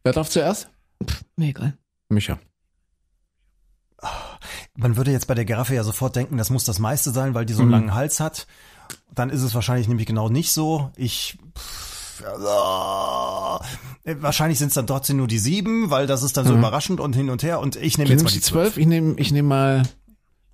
Wer 0.04 0.14
darf 0.14 0.30
zuerst? 0.30 0.70
Mir 1.38 1.50
egal. 1.50 1.74
Micha. 2.10 2.40
Man 4.80 4.96
würde 4.98 5.12
jetzt 5.12 5.28
bei 5.28 5.36
der 5.36 5.46
Giraffe 5.46 5.76
ja 5.76 5.84
sofort 5.84 6.16
denken, 6.16 6.38
das 6.38 6.50
muss 6.50 6.64
das 6.64 6.80
meiste 6.80 7.12
sein, 7.12 7.34
weil 7.34 7.46
die 7.46 7.54
Mhm. 7.54 7.58
so 7.58 7.62
einen 7.64 7.72
langen 7.72 7.94
Hals 7.94 8.20
hat. 8.20 8.48
Dann 9.14 9.30
ist 9.30 9.42
es 9.44 9.54
wahrscheinlich 9.54 9.88
nämlich 9.88 10.08
genau 10.08 10.30
nicht 10.30 10.52
so. 10.52 10.92
Ich 10.96 11.38
pff, 11.58 12.24
äh, 14.04 14.16
wahrscheinlich 14.20 14.60
sind 14.60 14.70
es 14.70 14.74
dann 14.74 14.88
trotzdem 14.88 15.18
nur 15.18 15.28
die 15.28 15.38
sieben, 15.40 15.90
weil 15.90 16.08
das 16.08 16.24
ist 16.24 16.38
dann 16.38 16.46
so 16.46 16.54
überraschend 16.54 17.00
und 17.00 17.16
hin 17.16 17.30
und 17.30 17.44
her. 17.44 17.60
Und 17.60 17.76
ich 17.76 17.98
nehme 17.98 18.10
jetzt 18.10 18.24
mal 18.24 18.32
die 18.32 18.42
zwölf, 18.42 18.78
ich 18.78 18.88
nehme 18.88 19.16
ich 19.18 19.32
nehm 19.32 19.46
mal, 19.48 19.84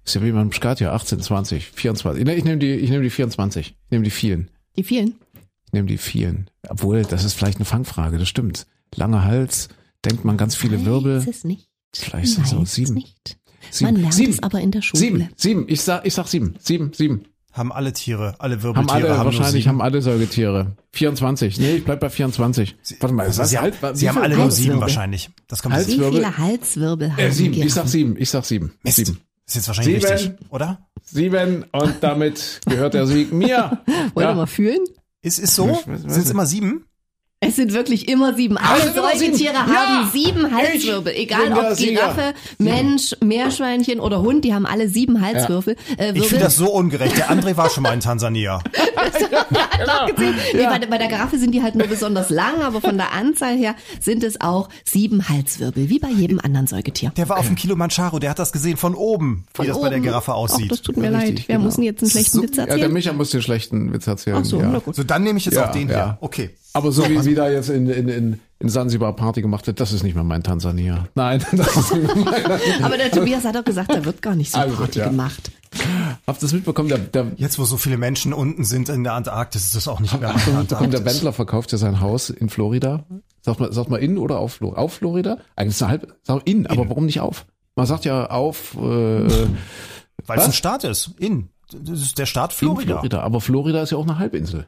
ist 0.03 0.15
ja 0.15 0.21
wie 0.23 0.31
beim 0.31 0.51
Skat 0.51 0.79
ja, 0.79 0.93
18, 0.93 1.21
20, 1.21 1.71
24. 1.71 2.21
Ich 2.21 2.25
nehme 2.25 2.43
nehm 2.43 2.59
die, 2.59 2.73
ich 2.73 2.89
nehme 2.89 3.03
die 3.03 3.09
24. 3.09 3.67
Ich 3.67 3.91
nehme 3.91 4.03
die 4.03 4.11
vielen. 4.11 4.49
Die 4.75 4.83
vielen? 4.83 5.15
Ich 5.67 5.73
nehme 5.73 5.87
die 5.87 5.97
vielen. 5.97 6.49
Obwohl, 6.67 7.03
das 7.03 7.23
ist 7.23 7.33
vielleicht 7.33 7.57
eine 7.57 7.65
Fangfrage, 7.65 8.17
das 8.17 8.27
stimmt. 8.29 8.67
Langer 8.93 9.23
Hals, 9.23 9.69
denkt 10.03 10.23
man 10.25 10.37
ganz 10.37 10.55
viele 10.55 10.85
Wirbel. 10.85 11.19
Weiß 11.25 11.37
es 11.37 11.43
nicht. 11.43 11.67
Vielleicht 11.93 12.33
sind 12.33 12.45
es 12.45 12.53
auch 12.53 12.59
Weiß 12.61 12.69
es 12.69 12.75
sieben. 12.75 12.93
nicht. 12.95 13.37
Sieben. 13.71 13.91
Man 13.93 14.01
lernt 14.01 14.13
sieben. 14.13 14.31
es 14.33 14.43
aber 14.43 14.59
in 14.61 14.71
der 14.71 14.81
Schule. 14.81 14.99
Sieben, 14.99 15.29
sieben. 15.35 15.65
Ich 15.67 15.81
sag, 15.81 16.05
ich 16.05 16.13
sag 16.13 16.27
sieben. 16.27 16.55
Sieben, 16.59 16.91
sieben. 16.93 17.25
Haben 17.53 17.71
alle 17.71 17.93
Tiere, 17.93 18.35
alle 18.39 18.55
Haben 18.55 18.63
Wirbeltiere 18.63 18.95
alle, 19.07 19.17
haben 19.17 19.25
wahrscheinlich 19.27 19.67
haben 19.69 19.81
alle 19.81 20.01
Säugetiere. 20.01 20.75
24. 20.91 21.57
Nee, 21.59 21.75
ich 21.77 21.85
bleib 21.85 22.01
bei 22.01 22.09
24. 22.09 22.75
Warte 22.99 23.15
mal, 23.15 23.25
Also 23.27 23.41
was? 23.41 23.49
sie 23.49 23.57
haben, 23.57 23.71
Halt, 23.81 23.97
sie 23.97 24.03
wie 24.05 24.09
haben 24.09 24.17
alle 24.17 24.35
nur 24.35 24.43
Halswirbel? 24.43 24.71
sieben 24.71 24.81
wahrscheinlich. 24.81 25.29
Das 25.47 25.61
kommt 25.63 25.73
Hals- 25.73 25.87
Wie 25.87 25.91
Halswirbel? 25.93 26.13
viele 26.19 26.37
Halswirbel 26.37 27.11
haben 27.13 27.19
Äh, 27.19 27.31
sieben. 27.31 27.53
Ich 27.61 27.73
sag 27.73 27.87
sieben. 27.87 28.15
Ich 28.17 28.29
sag 28.29 28.43
sieben. 28.45 28.73
Mist. 28.83 28.97
Sieben. 28.97 29.19
Ist 29.47 29.55
jetzt 29.55 29.67
wahrscheinlich 29.67 30.01
Sieben. 30.03 30.11
richtig, 30.13 30.31
oder? 30.49 30.79
Sieben. 31.03 31.63
Und 31.71 31.95
damit 32.01 32.59
gehört 32.65 32.93
der 32.93 33.07
Sieg 33.07 33.31
mir. 33.31 33.79
Wollt 34.15 34.25
ihr 34.25 34.29
Ja. 34.29 34.35
mal 34.35 34.47
fühlen? 34.47 34.79
Ist 35.21 35.39
ist 35.39 35.55
so? 35.55 35.79
Sind 35.85 36.09
es 36.09 36.29
immer 36.29 36.45
sieben? 36.45 36.85
Es 37.41 37.57
sind 37.57 37.73
wirklich 37.73 38.07
immer 38.07 38.33
sieben. 38.33 38.57
Alle. 38.57 38.91
Säugetiere 38.91 39.53
Ja, 39.53 39.67
haben 39.67 40.09
sieben 40.11 40.55
Halswirbel. 40.55 41.13
Egal 41.15 41.51
ob 41.53 41.75
Sieger. 41.75 41.91
Giraffe, 42.01 42.33
Mensch, 42.57 43.13
Meerschweinchen 43.23 43.99
oder 43.99 44.21
Hund, 44.21 44.45
die 44.45 44.53
haben 44.53 44.65
alle 44.65 44.87
sieben 44.89 45.21
Halswirbel. 45.21 45.75
Äh, 45.97 46.13
Ich 46.15 46.27
finde 46.27 46.45
das 46.45 46.55
so 46.55 46.71
ungerecht. 46.71 47.17
Der 47.17 47.29
André 47.29 47.55
war 47.57 47.69
schon 47.69 47.83
mal 47.83 47.93
in 47.93 47.99
Tansania. 47.99 48.61
Nee, 50.53 50.65
bei, 50.65 50.79
der- 50.79 50.87
bei 50.87 50.97
der 50.97 51.07
Giraffe 51.07 51.37
sind 51.37 51.51
die 51.51 51.61
halt 51.61 51.75
nur 51.75 51.87
besonders 51.87 52.29
lang, 52.29 52.61
aber 52.61 52.81
von 52.81 52.97
der 52.97 53.11
Anzahl 53.13 53.55
her 53.57 53.75
sind 53.99 54.23
es 54.23 54.39
auch 54.41 54.69
sieben 54.83 55.27
Halswirbel, 55.29 55.89
wie 55.89 55.99
bei 55.99 56.09
jedem 56.09 56.39
anderen 56.39 56.67
Säugetier. 56.67 57.11
Der 57.17 57.29
war 57.29 57.37
auf 57.37 57.45
dem 57.47 57.55
Kilimanjaro, 57.55 58.19
der 58.19 58.31
hat 58.31 58.39
das 58.39 58.51
gesehen 58.51 58.77
von 58.77 58.95
oben, 58.95 59.45
wie 59.59 59.67
das 59.67 59.79
bei 59.79 59.89
der 59.89 59.97
oben. 59.97 60.03
Giraffe 60.07 60.33
aussieht. 60.33 60.65
Ach, 60.67 60.69
das 60.69 60.81
tut 60.81 60.97
mir 60.97 61.11
Richtig, 61.11 61.39
leid. 61.39 61.43
Wer 61.47 61.55
genau. 61.57 61.65
muss 61.65 61.75
denn 61.75 61.83
jetzt 61.83 62.01
einen 62.01 62.11
schlechten 62.11 62.37
So- 62.37 62.43
Witz 62.43 62.55
Ja, 62.57 62.65
der 62.65 62.73
erzählen? 62.75 62.93
Micha 62.93 63.13
muss 63.13 63.29
den 63.31 63.41
schlechten 63.41 63.93
Witz 63.93 64.07
erzählen. 64.07 64.37
Ach 64.39 64.45
so, 64.45 64.59
ja. 64.59 64.67
na 64.71 64.79
gut. 64.79 64.95
so, 64.95 65.03
dann 65.03 65.23
nehme 65.23 65.37
ich 65.37 65.45
jetzt 65.45 65.55
Ja, 65.55 65.67
auch 65.67 65.71
den 65.71 65.89
ja. 65.89 65.95
hier. 65.95 66.17
Okay. 66.21 66.49
Aber 66.75 66.91
so 66.91 67.07
wie 67.09 67.19
sie 67.21 67.35
da 67.35 67.49
jetzt 67.49 67.69
in, 67.69 67.89
in, 67.89 68.09
in, 68.09 68.39
in 68.59 68.69
Sansibar 68.69 69.15
Party 69.15 69.41
gemacht 69.41 69.65
hat, 69.67 69.79
das 69.79 69.93
ist 69.93 70.03
nicht 70.03 70.13
mehr 70.13 70.25
mein 70.25 70.43
Tansania. 70.43 71.07
Nein, 71.15 71.43
das 71.53 71.77
ist 71.77 71.93
nicht 71.93 72.15
mehr 72.15 72.25
mein 72.25 72.61
Aber 72.83 72.97
der 72.97 73.09
Tobias 73.11 73.45
hat 73.45 73.55
doch 73.55 73.63
gesagt, 73.63 73.93
da 73.93 74.03
wird 74.03 74.21
gar 74.21 74.35
nicht 74.35 74.51
so 74.51 74.59
Also, 74.59 74.75
Party 74.75 74.99
ja. 74.99 75.07
gemacht. 75.07 75.51
Habt 76.27 76.39
ihr 76.39 76.41
das 76.41 76.51
mitbekommen? 76.51 76.89
Der, 76.89 76.97
der, 76.97 77.31
Jetzt, 77.37 77.57
wo 77.59 77.63
so 77.63 77.77
viele 77.77 77.97
Menschen 77.97 78.33
unten 78.33 78.65
sind 78.65 78.89
in 78.89 79.05
der 79.05 79.13
Antarktis, 79.13 79.63
ist 79.63 79.75
das 79.75 79.87
auch 79.87 80.01
nicht 80.01 80.19
mehr 80.19 80.33
Habt 80.33 80.47
ihr 80.47 80.51
meine 80.51 80.59
mitbekommen, 80.63 80.91
der 80.91 80.99
Antarktis. 80.99 81.21
Wendler 81.21 81.33
verkauft 81.33 81.71
ja 81.71 81.77
sein 81.77 82.01
Haus 82.01 82.29
in 82.29 82.49
Florida. 82.49 83.05
Sagt 83.41 83.61
man, 83.61 83.71
sagt 83.71 83.89
man 83.89 84.01
in 84.01 84.17
oder 84.17 84.39
auf 84.39 84.55
Florida? 84.55 84.81
Auf 84.81 84.93
Florida? 84.95 85.37
Eigentlich 85.55 85.69
ist 85.69 85.75
es 85.77 85.81
eine 85.83 85.91
halb, 85.91 86.15
sag 86.23 86.41
in, 86.45 86.67
aber 86.67 86.89
warum 86.89 87.05
nicht 87.05 87.21
auf? 87.21 87.45
Man 87.77 87.85
sagt 87.85 88.03
ja 88.03 88.29
auf, 88.29 88.75
äh, 88.75 88.79
Weil 88.79 90.39
es 90.39 90.45
ein 90.45 90.51
Staat 90.53 90.83
ist. 90.83 91.11
In. 91.19 91.49
Das 91.71 92.01
ist 92.01 92.17
der 92.17 92.25
Staat 92.25 92.51
in 92.51 92.57
Florida. 92.57 92.95
Florida. 92.95 93.21
Aber 93.21 93.39
Florida 93.39 93.81
ist 93.81 93.91
ja 93.91 93.97
auch 93.97 94.03
eine 94.03 94.17
Halbinsel. 94.19 94.67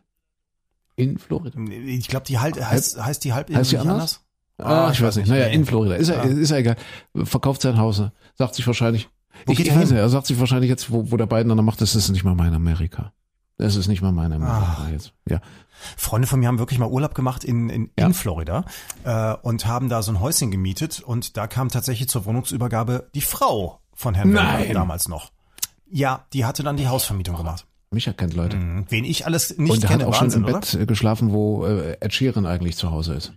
In 0.98 1.18
Florida. 1.18 1.58
Ich 1.86 2.08
glaube, 2.10 2.26
die 2.26 2.40
halt, 2.40 2.60
heißt, 2.60 3.02
heißt 3.02 3.24
die 3.24 3.32
Halbinsel 3.34 3.60
Heißt 3.62 3.72
die 3.72 3.78
anders? 3.78 4.22
anders? 4.60 4.88
Ah, 4.88 4.90
ich 4.92 5.02
weiß 5.02 5.16
nicht. 5.18 5.28
Naja, 5.30 5.46
in 5.46 5.66
Florida. 5.66 5.96
Ist 5.96 6.10
ja, 6.10 6.22
ist 6.24 6.50
ja 6.50 6.58
egal. 6.58 6.76
Verkauft 7.16 7.62
sein 7.62 7.78
Haus. 7.78 8.02
Sagt 8.36 8.56
sich 8.56 8.66
wahrscheinlich. 8.68 9.08
Wo 9.46 9.54
ich 9.54 9.60
er 9.70 9.76
weiß 9.76 9.92
nicht, 9.92 10.00
er 10.00 10.10
sagt 10.10 10.26
sich 10.26 10.40
wahrscheinlich 10.40 10.70
jetzt, 10.70 10.92
wo, 10.92 11.12
wo 11.12 11.18
der 11.18 11.28
Biden 11.28 11.56
dann 11.56 11.64
macht, 11.64 11.80
das 11.82 11.94
ist 11.96 12.10
nicht 12.10 12.24
mal 12.24 12.34
mein 12.34 12.56
Amerika. 12.56 13.14
Das 13.60 13.76
ist 13.76 13.88
nicht 13.88 14.02
mal 14.02 14.12
mein 14.12 14.34
Amerika 14.34 14.86
Ah. 14.88 14.90
jetzt. 14.92 15.14
Ja. 15.30 15.40
Freunde 15.96 16.28
von 16.28 16.40
mir 16.40 16.48
haben 16.48 16.58
wirklich 16.58 16.80
mal 16.80 16.90
Urlaub 16.90 17.14
gemacht 17.14 17.44
in, 17.44 17.70
in, 17.70 17.92
Ja. 18.00 18.08
in 18.08 18.16
Florida 18.16 18.66
äh, 19.04 19.34
und 19.44 19.68
haben 19.68 19.90
da 19.90 20.02
so 20.02 20.12
ein 20.12 20.20
Häuschen 20.20 20.50
gemietet 20.50 21.00
und 21.02 21.38
da 21.38 21.46
kam 21.46 21.70
tatsächlich 21.70 22.10
zur 22.10 22.26
Wohnungsübergabe 22.26 23.10
die 23.14 23.22
Frau 23.22 23.82
von 23.94 24.16
Herrn 24.16 24.32
Nein. 24.32 24.74
Damals 24.74 25.08
noch. 25.08 25.32
Ja, 25.92 26.26
die 26.34 26.46
hatte 26.46 26.64
dann 26.64 26.78
die 26.78 26.88
Hausvermietung 26.88 27.36
gemacht. 27.36 27.68
Micha 27.92 28.12
kennt 28.14 28.34
Leute. 28.36 28.58
Mhm. 28.58 28.86
Wen 28.90 29.06
ich 29.06 29.26
alles 29.26 29.58
nicht 29.58 29.72
Und 29.72 29.82
kenne, 29.86 30.04
hat 30.06 30.10
auch 30.14 30.22
Wahnsinn, 30.22 30.42
schon 30.42 30.50
im 30.50 30.56
oder? 30.56 30.60
Bett 30.60 30.74
äh, 30.82 30.86
geschlafen, 30.86 31.32
wo 31.32 31.66
äh, 31.66 31.98
Ed 32.00 32.14
Sheeran 32.14 32.46
eigentlich 32.46 32.76
zu 32.76 32.92
Hause 32.92 33.14
ist. 33.14 33.32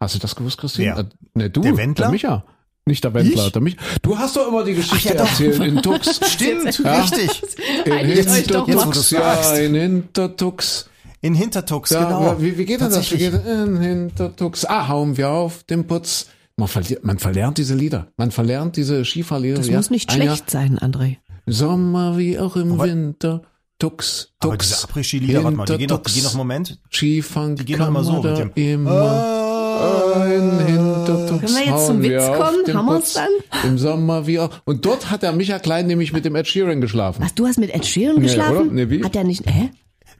Hast 0.00 0.14
du 0.14 0.18
das 0.18 0.36
gewusst, 0.36 0.58
Christine? 0.58 0.94
Wer? 0.96 0.98
Äh, 0.98 1.04
ne, 1.34 1.50
du, 1.50 1.62
Der 1.62 1.76
Wendler? 1.76 2.06
Der 2.06 2.12
Micha. 2.12 2.44
Nicht 2.86 3.02
der 3.02 3.14
Wendler, 3.14 3.46
Ich? 3.46 3.52
der 3.52 3.62
Micha. 3.62 3.78
Du 4.02 4.18
hast 4.18 4.36
doch 4.36 4.48
immer 4.48 4.62
die 4.64 4.74
Geschichte 4.74 5.08
ja, 5.08 5.14
doch. 5.14 5.26
erzählt 5.30 5.58
in 5.60 5.80
Tux. 5.80 6.20
Stimmt, 6.30 6.78
Ja. 6.84 7.00
richtig. 7.00 7.42
In. 7.86 7.92
Hintertux, 7.94 9.10
ja, 9.10 9.54
in 9.56 9.74
Hintertux. 9.74 10.90
In 11.22 11.34
Hintertux, 11.34 11.88
Da, 11.88 12.04
genau. 12.04 12.36
Wie, 12.38 12.58
wie 12.58 12.66
geht 12.66 12.82
denn 12.82 12.90
das? 12.90 13.10
Wie 13.10 13.16
geht 13.16 13.32
in 13.46 13.80
Hintertux? 13.80 14.66
Ah, 14.66 14.88
hauen 14.88 15.16
wir 15.16 15.30
auf 15.30 15.62
den 15.62 15.86
Putz. 15.86 16.26
Man 16.58 16.68
verliert, 16.68 17.02
man 17.02 17.18
verlernt 17.18 17.56
diese 17.56 17.74
Lieder. 17.74 18.08
Man 18.18 18.30
verlernt 18.30 18.76
diese 18.76 19.02
Skifahrlieder. 19.06 19.56
Das 19.56 19.68
ja. 19.68 19.76
muss 19.78 19.88
nicht 19.88 20.10
Ein 20.10 20.18
Jahr 20.18 20.36
schlecht 20.36 20.50
sein, 20.50 20.78
André. 20.78 21.16
Sommer 21.46 22.18
wie 22.18 22.38
auch 22.38 22.56
im 22.56 22.72
Aber- 22.74 22.84
Winter. 22.84 23.40
Tux, 23.78 24.32
Tux. 24.40 24.48
Aber 24.48 24.56
diese 24.56 24.74
Après-Ski-Lieder, 24.84 25.42
warte 25.44 25.56
mal, 25.56 25.64
die 25.66 25.78
gehen, 25.78 25.88
doch, 25.88 26.00
die 26.02 26.12
gehen 26.12 26.22
noch 26.24 26.30
einen 26.30 26.38
Moment. 26.38 26.78
Skifahren 26.90 27.56
Die 27.56 27.64
gehen 27.64 27.78
doch 27.78 27.88
immer 27.88 28.04
so 28.04 28.22
mit 28.22 28.38
dem, 28.38 28.50
immer 28.54 30.20
ein 30.22 30.66
Hintertux. 30.66 31.40
Können 31.40 31.56
wir 31.56 31.66
jetzt 31.74 31.86
zum 31.86 32.02
Witz 32.02 32.26
kommen? 32.26 32.76
Haben 32.76 32.86
wir's 32.86 33.14
Putz. 33.14 33.64
Im 33.64 33.78
Sommer 33.78 34.26
wie 34.26 34.38
auch. 34.38 34.50
Und 34.64 34.84
dort 34.86 35.10
hat 35.10 35.22
der 35.22 35.32
Micha 35.32 35.58
Klein 35.58 35.86
nämlich 35.88 36.12
mit 36.12 36.24
dem 36.24 36.36
Ed 36.36 36.46
Sheeran 36.46 36.80
geschlafen. 36.80 37.22
Was, 37.22 37.34
du 37.34 37.46
hast 37.46 37.58
mit 37.58 37.74
Ed 37.74 37.84
Sheeran 37.84 38.16
Nee, 38.16 38.22
geschlafen? 38.22 38.56
oder? 38.56 38.64
Nee, 38.72 38.90
wie? 38.90 39.02
Hat 39.04 39.14
der 39.14 39.24
nicht, 39.24 39.44
hä? 39.46 39.70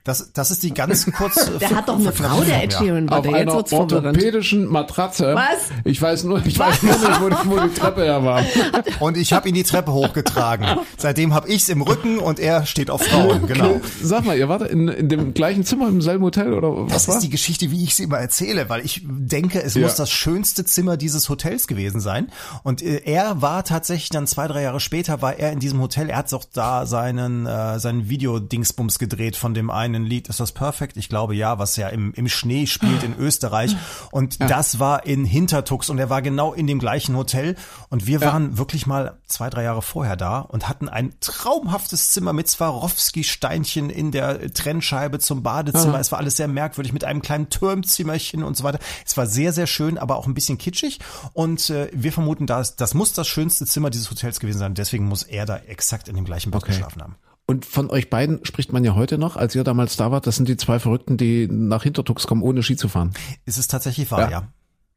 Das, 0.05 0.31
das 0.33 0.51
ist 0.51 0.63
die 0.63 0.73
ganz 0.73 1.05
kurz. 1.11 1.49
Der 1.59 1.71
hat 1.71 1.89
doch 1.89 1.97
eine 1.99 2.11
Frau, 2.13 2.41
der 2.41 2.63
Ed 2.63 2.73
Sheeran, 2.73 3.09
Auf 3.09 3.25
warte, 3.25 3.29
jetzt 3.29 3.37
einer 3.39 3.65
verwirrend. 3.65 3.93
orthopädischen 3.93 4.65
Matratze. 4.67 5.33
Was? 5.35 5.71
Ich 5.83 6.01
weiß 6.01 6.23
nur, 6.25 6.45
ich 6.45 6.57
weiß 6.57 6.83
nur 6.83 6.93
nicht, 6.93 7.21
wo, 7.21 7.29
die- 7.29 7.35
wo 7.49 7.59
die 7.67 7.73
Treppe 7.73 8.03
her 8.03 8.23
war. 8.23 8.43
Und 8.99 9.17
ich 9.17 9.33
habe 9.33 9.49
ihn 9.49 9.55
die 9.55 9.63
Treppe 9.63 9.91
hochgetragen. 9.91 10.67
Seitdem 10.97 11.33
habe 11.33 11.49
ich's 11.49 11.69
im 11.69 11.81
Rücken 11.81 12.19
und 12.19 12.39
er 12.39 12.65
steht 12.67 12.89
auf 12.91 13.01
Frauen, 13.03 13.47
genau. 13.47 13.81
Sag 14.01 14.25
mal, 14.25 14.37
ihr 14.37 14.47
wart 14.47 14.61
in, 14.69 14.87
in 14.87 15.09
dem 15.09 15.33
gleichen 15.33 15.65
Zimmer 15.65 15.87
im 15.87 16.01
selben 16.01 16.23
Hotel 16.23 16.53
oder 16.53 16.85
was 16.85 16.91
Das 16.93 17.07
war? 17.07 17.15
ist 17.15 17.21
die 17.23 17.29
Geschichte, 17.29 17.71
wie 17.71 17.83
ich 17.83 17.95
sie 17.95 18.03
immer 18.03 18.19
erzähle, 18.19 18.69
weil 18.69 18.85
ich 18.85 19.01
denke, 19.05 19.61
es 19.61 19.73
Ja. 19.73 19.81
muss 19.81 19.95
das 19.95 20.11
schönste 20.11 20.65
Zimmer 20.65 20.97
dieses 20.97 21.29
Hotels 21.29 21.67
gewesen 21.67 21.99
sein. 21.99 22.27
Und 22.63 22.81
äh, 22.83 23.01
er 23.05 23.41
war 23.41 23.63
tatsächlich 23.63 24.09
dann 24.11 24.27
zwei, 24.27 24.47
drei 24.47 24.61
Jahre 24.61 24.79
später, 24.79 25.21
war 25.23 25.39
er 25.39 25.51
in 25.51 25.59
diesem 25.59 25.81
Hotel. 25.81 26.09
Er 26.11 26.17
hat 26.17 26.31
auch 26.33 26.45
da 26.53 26.85
seinen, 26.85 27.47
äh, 27.47 27.79
seinen 27.79 28.07
Videodingsbums 28.07 28.99
gedreht 28.99 29.35
von 29.35 29.53
dem 29.55 29.69
einen 29.71 29.94
Lied. 30.03 30.27
Ist 30.27 30.39
das 30.39 30.51
Perfect? 30.51 30.97
Ich 30.97 31.09
glaube 31.09 31.35
ja, 31.35 31.59
was 31.59 31.75
ja 31.77 31.87
im, 31.89 32.13
im 32.13 32.27
Schnee 32.27 32.67
spielt 32.67 33.03
in 33.03 33.15
Österreich. 33.17 33.75
Und 34.11 34.41
das 34.41 34.79
war 34.79 35.05
in 35.05 35.25
Hintertux 35.25 35.89
und 35.89 35.97
er 35.99 36.09
war 36.09 36.21
genau 36.21 36.53
in 36.53 36.67
dem 36.67 36.79
gleichen 36.79 37.15
Hotel. 37.15 37.55
Und 37.89 38.07
wir 38.07 38.21
waren 38.21 38.57
wirklich 38.57 38.85
mal 38.87 39.17
zwei, 39.27 39.49
drei 39.49 39.63
Jahre 39.63 39.81
vorher 39.81 40.15
da 40.15 40.39
und 40.39 40.67
hatten 40.67 40.89
ein 40.89 41.13
traumhaftes 41.21 42.11
Zimmer 42.11 42.33
mit 42.33 42.49
Swarovski-Steinchen 42.49 43.89
in 43.89 44.11
der 44.11 44.51
Trennscheibe 44.53 45.19
zum 45.19 45.43
Badezimmer. 45.43 45.99
Es 45.99 46.11
war 46.11 46.19
alles 46.19 46.37
sehr 46.37 46.47
merkwürdig 46.47 46.93
mit 46.93 47.03
einem 47.03 47.21
kleinen 47.21 47.49
Turmzimmerchen 47.49 48.43
und 48.43 48.57
so 48.57 48.63
weiter. 48.63 48.79
Es 49.05 49.15
war 49.17 49.27
sehr, 49.27 49.53
sehr 49.53 49.67
schön, 49.67 49.97
aber 49.97 50.17
auch 50.17 50.27
ein 50.27 50.33
bisschen 50.33 50.57
kitschig. 50.57 50.99
Und 51.33 51.69
äh, 51.69 51.89
wir 51.93 52.11
vermuten, 52.11 52.47
das, 52.47 52.75
das 52.75 52.93
muss 52.93 53.13
das 53.13 53.27
schönste 53.27 53.65
Zimmer 53.65 53.89
dieses 53.89 54.09
Hotels 54.09 54.39
gewesen 54.39 54.59
sein. 54.59 54.73
Deswegen 54.73 55.05
muss 55.07 55.23
er 55.23 55.45
da 55.45 55.57
exakt 55.57 56.07
in 56.07 56.15
dem 56.15 56.25
gleichen 56.25 56.51
Bett 56.51 56.63
Okay. 56.63 56.71
geschlafen 56.71 57.01
haben. 57.01 57.15
Und 57.47 57.65
von 57.65 57.89
euch 57.91 58.09
beiden 58.09 58.43
spricht 58.43 58.73
man 58.73 58.83
ja 58.83 58.95
heute 58.95 59.17
noch, 59.17 59.35
als 59.37 59.53
ihr 59.53 59.63
damals 59.63 59.97
da 59.97 60.11
wart. 60.11 60.25
Das 60.25 60.35
sind 60.35 60.47
die 60.49 60.57
zwei 60.57 60.79
Verrückten, 60.79 61.15
die 61.17 61.47
nach 61.47 61.83
Hintertux 61.83 62.25
kommen, 62.25 62.41
ohne 62.41 62.63
Ski 62.63 62.75
zu 62.75 62.87
fahren. 62.87 63.11
Ist 63.45 63.57
es 63.59 63.67
tatsächlich 63.67 64.09
wahr, 64.11 64.21
Ja. 64.21 64.29
ja. 64.31 64.47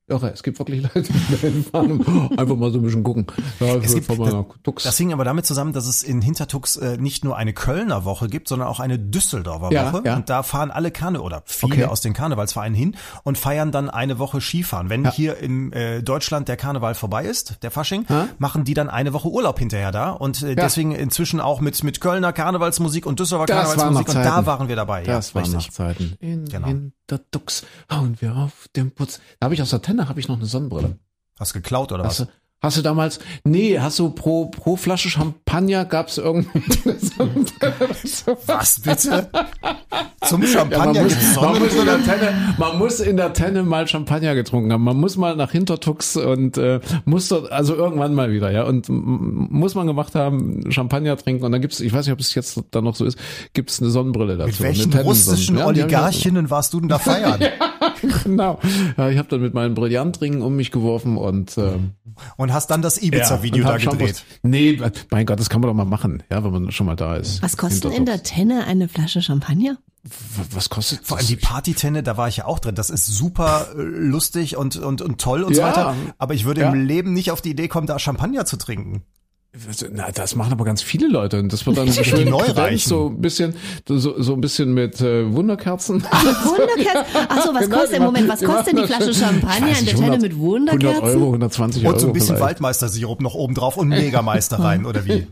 Irre, 0.09 0.31
es 0.33 0.43
gibt 0.43 0.59
wirklich 0.59 0.83
Leute, 0.83 1.03
die 1.13 1.31
da 1.31 1.37
hinfahren 1.37 2.01
und 2.01 2.39
einfach 2.39 2.57
mal 2.57 2.71
so 2.73 2.79
ein 2.79 2.83
bisschen 2.83 3.03
gucken. 3.05 3.27
Ja, 3.61 3.75
Es 3.77 3.95
gibt, 3.95 4.09
nach 4.19 4.45
Tux. 4.63 4.83
das 4.85 4.97
hing 4.97 5.13
aber 5.13 5.25
damit 5.25 5.45
zusammen, 5.47 5.73
dass 5.73 5.87
es 5.87 6.03
in 6.03 6.23
Hintertux 6.23 6.77
äh, 6.77 6.97
nicht 6.97 7.25
nur 7.25 7.37
eine 7.37 7.53
Kölner 7.53 8.05
Woche 8.05 8.29
gibt, 8.29 8.49
sondern 8.49 8.69
auch 8.69 8.81
eine 8.81 8.99
Düsseldorfer 8.99 9.71
Ja, 9.73 9.93
Woche. 9.93 10.03
ja. 10.07 10.17
Und 10.17 10.31
da 10.31 10.43
fahren 10.43 10.71
alle 10.71 10.91
Karne 10.91 11.21
oder 11.21 11.43
viele 11.45 11.75
Okay. 11.75 11.85
aus 11.85 12.01
den 12.01 12.15
Karnevalsvereinen 12.15 12.75
hin 12.75 12.97
und 13.25 13.37
feiern 13.39 13.71
dann 13.71 13.91
eine 13.91 14.19
Woche 14.19 14.41
Skifahren. 14.41 14.89
Wenn 14.89 15.05
Ja. 15.05 15.13
hier 15.13 15.37
in 15.39 15.73
äh, 15.73 16.03
Deutschland 16.03 16.49
der 16.49 16.57
Karneval 16.57 16.95
vorbei 16.95 17.25
ist, 17.27 17.63
der 17.63 17.71
Fasching, 17.71 18.07
machen 18.39 18.65
die 18.65 18.75
dann 18.75 18.89
eine 18.89 19.13
Woche 19.13 19.29
Urlaub 19.29 19.59
hinterher 19.59 19.93
da. 19.93 20.11
Und 20.11 20.43
äh, 20.43 20.49
Ja. 20.49 20.55
deswegen 20.55 20.93
inzwischen 20.93 21.41
auch 21.41 21.61
mit, 21.61 21.85
mit 21.85 22.01
Kölner 22.01 22.33
Karnevalsmusik 22.33 23.05
und 23.05 23.21
Düsseldorfer 23.21 23.47
Das 23.53 23.75
Karnevalsmusik. 23.75 24.09
Und 24.09 24.25
da 24.25 24.47
waren 24.47 24.69
wir 24.69 24.77
dabei. 24.77 25.03
Das 25.03 25.35
ja, 25.35 25.41
waren 25.43 25.53
noch. 25.53 25.69
Zeiten. 25.69 26.15
In 26.21 26.47
Genau. 26.47 26.67
Hintertux 26.69 27.65
hauen 27.93 28.17
wir 28.21 28.37
auf 28.37 28.69
den 28.75 28.91
Putz. 28.91 29.21
Da 29.41 29.45
habe 29.47 29.55
ich 29.55 29.63
aus 29.63 29.71
der 29.71 29.83
Tenne 29.99 30.09
habe 30.09 30.21
ich 30.21 30.29
noch 30.29 30.37
eine 30.37 30.47
Sonnenbrille. 30.47 30.97
Hast 31.39 31.53
geklaut 31.53 31.91
oder 31.93 32.05
Hast 32.05 32.21
was? 32.21 32.27
du, 32.27 32.33
hast 32.61 32.77
du 32.79 32.83
damals, 32.83 33.19
nee, 33.45 33.79
hast 33.79 33.99
du 33.99 34.11
pro, 34.11 34.47
pro 34.47 34.77
Flasche 34.77 35.11
Champagner 35.11 35.85
gab's 35.85 36.19
irgendwie 36.19 36.63
eine 36.85 36.99
Sonnenbrille? 37.01 37.75
Was 38.47 38.81
bitte? 38.81 39.29
Zum 40.23 40.43
Ja, 40.43 40.49
man, 40.49 40.95
Champagner 40.95 41.03
muss, 41.03 41.37
man, 41.41 41.59
muss 41.59 41.75
in 41.75 41.87
der 41.87 42.05
Tenne, 42.05 42.55
man 42.59 42.79
muss 42.79 43.01
in 43.01 43.17
der 43.17 43.33
Tenne 43.33 43.63
mal 43.63 43.87
Champagner 43.89 44.35
getrunken 44.35 44.73
haben. 44.73 44.85
Man 44.85 44.97
muss 44.97 45.17
mal 45.17 45.35
nach 45.37 45.51
Hintertux 45.51 46.17
und 46.17 46.59
äh, 46.59 46.81
muss 47.05 47.29
dort, 47.29 47.51
also 47.51 47.75
irgendwann 47.75 48.15
mal 48.15 48.31
wieder, 48.31 48.51
ja. 48.51 48.65
Und 48.65 48.89
muss 48.89 49.75
man 49.75 49.87
gemacht 49.87 50.15
haben, 50.15 50.71
Champagner 50.71 51.17
trinken. 51.17 51.45
Und 51.45 51.53
dann 51.53 51.61
gibt's, 51.61 51.81
ich 51.81 51.93
weiß 51.93 52.07
nicht, 52.07 52.13
ob 52.13 52.21
es 52.21 52.35
jetzt 52.35 52.61
da 52.71 52.81
noch 52.81 52.95
so 52.95 53.05
ist, 53.05 53.19
gibt's 53.53 53.81
eine 53.81 53.91
Sonnenbrille 53.91 54.37
dazu. 54.37 54.51
Mit 54.51 54.61
welchen 54.61 54.93
russischen 54.93 55.59
Ja, 55.59 55.67
Oligarchinnen 55.67 56.51
warst 56.51 56.73
du 56.75 56.81
denn 56.81 56.89
da 56.89 56.99
feiern? 56.99 57.41
Genau. 58.25 58.59
Ja, 58.97 59.09
ich 59.11 59.19
habe 59.19 59.29
dann 59.29 59.41
mit 59.41 59.55
meinen 59.55 59.75
Brillantringen 59.75 60.43
um 60.43 60.57
mich 60.57 60.71
geworfen 60.71 61.17
und 61.17 61.57
ähm, 61.59 61.93
Und 62.37 62.53
hast 62.53 62.71
dann 62.71 62.83
das 62.83 63.01
Ibiza-Video 63.03 63.65
und 63.65 63.71
da 63.71 63.77
gedreht. 63.91 64.25
Nee, 64.43 64.81
mein 65.11 65.27
Gott, 65.27 65.39
das 65.41 65.49
kann 65.51 65.61
man 65.61 65.69
doch 65.69 65.75
mal 65.75 65.85
machen, 65.85 66.23
ja, 66.31 66.43
wenn 66.45 66.51
man 66.51 66.71
schon 66.73 66.87
mal 66.87 66.97
da 66.97 67.17
ist. 67.17 67.43
Was 67.43 67.57
kostet 67.57 67.93
in 67.93 68.07
der 68.07 68.23
Tenne 68.23 68.65
eine 68.67 68.89
Flasche 68.89 69.23
Champagner? 69.23 69.79
Was 70.53 70.71
kostet 70.71 71.01
Vor 71.07 71.19
allem 71.19 71.27
die 71.27 71.37
Partytenne, 71.37 72.03
da 72.03 72.17
war 72.17 72.29
ich 72.29 72.39
ja 72.39 72.47
auch 72.47 72.61
drin. 72.61 72.75
Das 72.75 72.89
ist 72.89 73.07
super 73.07 73.69
äh, 73.77 73.81
lustig 73.83 74.57
und, 74.57 74.77
und, 74.77 75.03
und 75.03 75.21
toll 75.21 75.43
und 75.43 75.55
so 75.55 75.61
Ja. 75.61 75.69
weiter. 75.69 75.95
Aber 76.19 76.35
ich 76.35 76.45
würde 76.45 76.63
Ja. 76.63 76.73
im 76.73 76.87
Leben 76.87 77.13
nicht 77.13 77.31
auf 77.31 77.41
die 77.43 77.51
Idee 77.51 77.69
kommen, 77.69 77.87
da 77.87 77.99
Champagner 77.99 78.47
zu 78.47 78.57
trinken. 78.57 79.03
Na, 79.93 80.11
das 80.13 80.37
machen 80.37 80.53
aber 80.53 80.65
ganz 80.65 80.83
viele 80.83 81.09
Leute 81.09 81.39
und 81.41 81.53
das 81.53 81.67
wird 81.67 81.79
dann 81.79 81.93
schön 81.93 82.29
Neureichen. 82.29 82.55
kredenzt, 82.55 82.87
so 82.87 83.09
ein 83.09 83.21
bisschen, 83.21 83.55
so, 83.89 84.21
so 84.23 84.33
ein 84.35 84.41
bisschen 84.41 84.73
mit 84.73 85.01
äh, 85.01 85.33
Wunderkerzen. 85.33 86.03
Wunderkerzen. 86.03 87.21
Achso, 87.29 87.55
was 87.55 87.63
Genau, 87.65 87.77
kostet 87.77 87.89
die 87.91 87.95
denn? 87.95 88.03
Moment, 88.05 88.29
was 88.29 88.43
kostet 88.43 88.77
die 88.79 88.83
die 88.83 88.87
Flasche 88.87 89.15
Champagner 89.25 89.79
in 89.79 89.85
der 89.87 89.95
Tenne 89.95 90.13
100 90.13 90.23
mit 90.23 90.33
100 90.33 90.75
Euro, 90.75 90.83
Wunderkerzen? 90.83 91.23
120 91.23 91.85
Euro. 91.85 91.95
Und 91.95 92.01
so 92.01 92.07
ein 92.07 92.13
bisschen 92.13 92.27
vielleicht. 92.37 92.43
Waldmeister-Sirup 92.43 93.21
noch 93.21 93.35
oben 93.35 93.55
drauf 93.55 93.77
und 93.77 93.89
Megameister 93.89 94.59
rein, 94.61 94.87
oder 94.87 95.05
wie? 95.07 95.27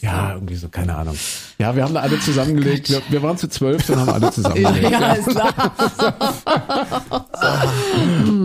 Ja, 0.00 0.34
irgendwie 0.34 0.56
so, 0.56 0.68
keine 0.68 0.96
Ahnung. 0.96 1.16
Ja, 1.58 1.76
wir 1.76 1.84
haben 1.84 1.94
da 1.94 2.00
alle 2.00 2.18
zusammengelegt. 2.20 2.90
Wir, 2.90 3.00
wir 3.08 3.22
waren 3.22 3.36
zu 3.38 3.48
zwölf, 3.48 3.86
dann 3.86 3.98
haben 4.00 4.06
wir 4.08 4.14
alle 4.14 4.30
zusammengelegt. 4.32 4.90
Ja, 4.90 5.12
ist 5.12 5.28
klar. 5.28 5.52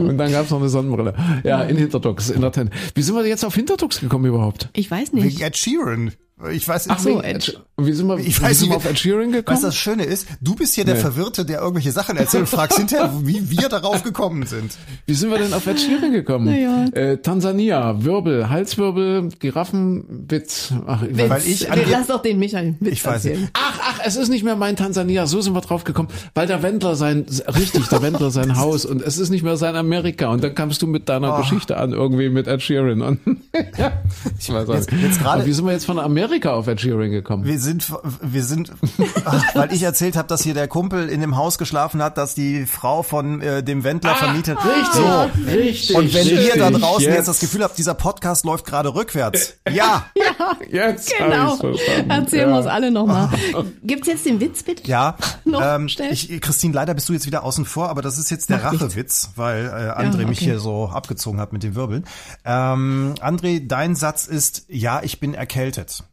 Und 0.07 0.17
dann 0.17 0.31
gab's 0.31 0.49
noch 0.49 0.59
eine 0.59 0.69
Sonnenbrille. 0.69 1.13
Ja, 1.43 1.63
in 1.63 1.77
Hinterdux, 1.77 2.29
in 2.29 2.41
der 2.41 2.51
Tent. 2.51 2.71
Wie 2.95 3.01
sind 3.01 3.15
wir 3.15 3.25
jetzt 3.25 3.43
auf 3.45 3.55
Hinterdux 3.55 3.99
gekommen 3.99 4.25
überhaupt? 4.25 4.69
Ich 4.73 4.89
weiß 4.89 5.13
Wegen 5.13 5.25
nicht. 5.25 5.41
Ed 5.41 5.57
Sheeran. 5.57 6.13
Ich 6.51 6.67
weiß 6.67 6.85
Ach 6.89 6.99
so, 6.99 7.19
Ed. 7.21 7.59
Und 7.77 7.87
wie 7.87 7.93
sind 7.93 8.05
wir, 8.07 8.19
Ich 8.19 8.39
wie 8.39 8.43
weiß 8.43 8.59
sind 8.59 8.69
wir 8.69 8.75
nicht, 8.77 8.85
auf 8.85 8.91
Ed 8.91 8.99
Sheeran 8.99 9.31
gekommen? 9.31 9.55
Was 9.57 9.61
das 9.63 9.75
Schöne 9.75 10.03
ist, 10.03 10.27
du 10.39 10.53
bist 10.53 10.75
hier 10.75 10.85
der 10.85 10.93
Nee. 10.93 10.99
Verwirrte, 11.01 11.45
der 11.45 11.61
irgendwelche 11.61 11.91
Sachen 11.91 12.15
erzählt 12.15 12.41
und 12.41 12.47
fragst 12.47 12.77
hinterher, 12.77 13.11
wie 13.23 13.49
wir 13.49 13.69
darauf 13.69 14.03
gekommen 14.03 14.45
sind. 14.45 14.71
Wie 15.07 15.15
sind 15.15 15.31
wir 15.31 15.39
denn 15.39 15.51
auf 15.53 15.65
Ed 15.65 15.79
Sheeran 15.79 16.11
gekommen? 16.11 16.45
Naja. 16.45 16.85
Äh, 16.93 17.17
Tansania, 17.17 18.03
Wirbel, 18.03 18.49
Halswirbel, 18.51 19.29
Giraffenwitz. 19.39 20.73
Ach, 20.85 21.01
ich 21.01 21.17
weiß- 21.17 21.29
Weil 21.29 21.41
ich 21.47 21.67
Nee, 21.69 21.85
Lass 21.89 22.07
doch 22.07 22.21
den 22.21 22.37
Michael 22.37 22.75
Witz 22.81 22.93
Ich 22.93 23.05
weiß 23.05 23.23
nicht. 23.23 23.31
erzählen. 23.33 23.49
Ach, 23.53 23.79
ach, 23.81 23.99
es 24.05 24.15
ist 24.15 24.29
nicht 24.29 24.43
mehr 24.43 24.55
mein 24.55 24.75
Tansania. 24.75 25.25
So 25.25 25.41
sind 25.41 25.53
wir 25.55 25.61
drauf 25.61 25.85
gekommen, 25.85 26.09
weil 26.35 26.45
der 26.45 26.61
Wendler 26.61 26.95
sein, 26.95 27.25
richtig, 27.55 27.87
der 27.87 28.03
Wendler 28.03 28.29
sein 28.29 28.57
Haus 28.59 28.85
und 28.85 29.01
es 29.01 29.17
ist 29.17 29.31
nicht 29.31 29.43
mehr 29.43 29.57
sein 29.57 29.75
Amerika. 29.75 30.27
Und 30.27 30.43
dann 30.43 30.53
kamst 30.53 30.83
du 30.83 30.87
mit 30.87 31.09
deiner 31.09 31.33
Oh. 31.33 31.37
Geschichte 31.41 31.77
an, 31.77 31.93
irgendwie 31.93 32.29
mit 32.29 32.45
Ed 32.47 32.61
Sheeran. 32.61 33.01
Und, 33.01 33.19
ja, 33.77 34.03
ich 34.39 34.53
weiß 34.53 34.69
auch 34.69 34.75
Jetzt- 34.75 34.91
nicht. 34.91 35.03
jetzt 35.03 35.19
gerade- 35.19 35.39
Aber 35.39 35.45
wie 35.47 35.53
sind 35.53 35.65
wir 35.65 35.71
jetzt 35.73 35.85
von 35.85 35.97
Amerika 35.97 36.26
auf 36.45 36.67
Ed 36.67 36.81
Sheeran 36.81 37.11
gekommen? 37.11 37.45
Wir 37.45 37.59
sind, 37.59 37.91
wir 38.21 38.43
sind, 38.43 38.71
ach, 39.25 39.55
weil 39.55 39.73
ich 39.73 39.83
erzählt 39.83 40.15
habe, 40.15 40.27
dass 40.27 40.43
hier 40.43 40.53
der 40.53 40.67
Kumpel 40.67 41.09
in 41.09 41.21
dem 41.21 41.37
Haus 41.37 41.57
geschlafen 41.57 42.01
hat, 42.01 42.17
dass 42.17 42.35
die 42.35 42.65
Frau 42.65 43.03
von 43.03 43.41
äh, 43.41 43.63
dem 43.63 43.83
Wendler 43.83 44.15
vermietet. 44.15 44.57
Richtig, 44.63 44.93
So. 44.93 45.29
richtig. 45.51 45.95
Und 45.95 46.13
wenn 46.13 46.27
richtig. 46.27 46.47
ihr 46.47 46.57
da 46.57 46.71
draußen 46.71 47.07
jetzt. 47.11 47.27
das 47.27 47.39
Gefühl 47.39 47.63
habt, 47.63 47.77
dieser 47.77 47.93
Podcast 47.93 48.45
läuft 48.45 48.65
gerade 48.65 48.93
rückwärts. 48.93 49.57
Ja, 49.71 50.05
jetzt 50.69 51.13
hab 51.19 51.27
Genau. 51.29 51.57
Erzählen 52.09 52.49
wir 52.49 52.57
uns 52.57 52.65
Ja. 52.65 52.71
alle 52.71 52.91
nochmal. 52.91 53.29
Gibt's 53.83 54.07
jetzt 54.07 54.25
den 54.25 54.39
Witz 54.39 54.63
bitte? 54.63 54.87
ja. 54.87 55.17
Noch 55.45 55.61
ähm, 55.63 55.87
schnell. 55.89 56.11
ich, 56.11 56.41
Christine, 56.41 56.73
leider 56.73 56.93
bist 56.93 57.07
du 57.09 57.13
jetzt 57.13 57.25
wieder 57.25 57.43
außen 57.43 57.65
vor, 57.65 57.89
aber 57.89 58.01
das 58.01 58.17
ist 58.17 58.29
jetzt 58.29 58.49
der. 58.49 58.63
Rachewitz, 58.63 59.31
weil 59.35 59.65
äh, 59.65 59.69
André 60.01 60.25
mich 60.25 60.39
okay. 60.39 60.45
hier 60.45 60.59
so 60.59 60.87
abgezogen 60.89 61.39
hat 61.39 61.53
mit 61.53 61.63
den 61.63 61.75
Wirbeln. 61.75 62.05
Ähm, 62.43 63.15
André, 63.21 63.65
dein 63.65 63.95
Satz 63.95 64.27
ist, 64.27 64.65
ja, 64.67 65.01
ich 65.03 65.19
bin 65.19 65.33
erkältet. 65.33 66.03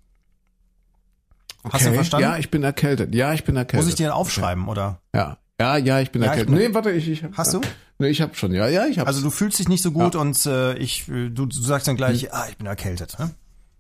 Hast 1.71 1.85
du 1.85 1.89
Okay. 1.89 1.95
verstanden? 1.97 2.29
Ja, 2.29 2.37
ich 2.39 2.51
bin 2.51 2.63
erkältet. 2.63 3.15
Ja, 3.15 3.33
ich 3.33 3.45
bin 3.45 3.57
erkältet. 3.57 3.85
Muss 3.85 3.89
ich 3.89 3.97
dir 3.97 4.09
den 4.09 4.13
aufschreiben, 4.13 4.69
oder? 4.69 5.01
Ja. 5.15 5.39
Ja, 5.61 5.77
ja, 5.77 6.01
ich 6.01 6.11
bin 6.11 6.21
Ja, 6.23 6.27
ich 6.35 6.39
erkältet. 6.41 6.55
bin- 6.55 6.69
nee, 6.69 6.75
warte, 6.75 6.91
ich, 6.91 7.09
ich 7.09 7.23
hab, 7.25 7.37
Hast 7.37 7.55
du? 7.55 7.61
Nee, 7.99 8.09
ich 8.09 8.21
hab 8.21 8.37
schon. 8.37 8.53
Ja, 8.53 8.67
ja, 8.69 8.87
ich 8.87 8.99
hab. 8.99 9.07
Also 9.07 9.23
du 9.23 9.31
fühlst 9.31 9.59
dich 9.61 9.69
nicht 9.69 9.83
so 9.83 9.93
gut 9.93 10.17
und 10.17 10.45
äh, 10.47 10.75
ich, 10.79 11.09
äh, 11.09 11.31
du, 11.31 11.47
du 11.47 11.63
sagst 11.63 11.87
dann 11.87 11.97
gleich, 11.97 12.33
ah, 12.35 12.47
ich 12.51 12.57
bin 12.59 12.67
erkältet. 12.67 13.17
Ne? 13.21 13.31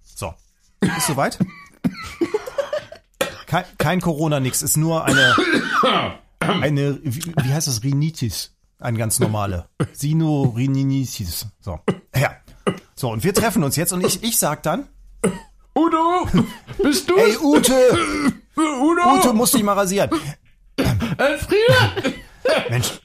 So, 0.03 0.32
ist 0.80 1.07
soweit? 1.09 1.39
kein, 3.47 3.64
kein 3.78 4.01
Corona, 4.01 4.41
nix. 4.41 4.62
Ist 4.62 4.76
nur 4.76 5.05
eine, 5.05 5.35
eine, 6.41 6.99
wie, 7.03 7.35
wie 7.43 7.53
heißt 7.53 7.66
das, 7.68 7.82
Rhinitis, 7.82 8.53
eine 8.78 8.99
ganz 8.99 9.18
normale. 9.18 9.66
Sinorhinitis. 9.93 11.47
So, 11.61 11.80
ja. 12.16 12.30
So 12.95 13.11
und 13.11 13.24
wir 13.24 13.35
treffen 13.35 13.64
uns 13.64 13.76
jetzt 13.76 13.93
und 13.93 14.05
ich, 14.07 14.22
ich 14.22 14.39
sag 14.39 14.62
dann, 14.62 14.87
Udo, 15.77 16.29
bist 16.83 17.09
du? 17.11 17.16
ey 17.16 17.37
Ute, 17.37 17.72
Udo, 18.57 19.14
Ute, 19.18 19.33
musst 19.33 19.55
dich 19.55 19.62
mal 19.62 19.72
rasieren. 19.75 20.11
Elfriede, 21.18 22.14
Mensch, 22.70 23.01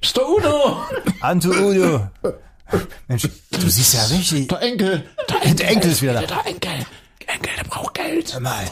ist 0.00 0.16
der 0.16 0.28
Udo, 0.28 0.82
Ante 1.20 1.48
Udo. 1.50 2.08
Mensch, 3.06 3.28
du 3.50 3.68
siehst 3.68 3.94
ja 3.94 4.02
richtig. 4.16 4.48
der 4.48 4.60
Enkel, 4.62 5.04
Der 5.58 5.68
Enkel 5.70 5.90
ist 5.92 6.02
wieder 6.02 6.14
da. 6.14 6.20
der 6.22 6.46
Enkel, 6.46 6.70
Enkel, 7.26 7.50
der 7.56 7.64
braucht 7.64 7.94
Geld. 7.94 8.32
Hör 8.32 8.40
mal, 8.40 8.64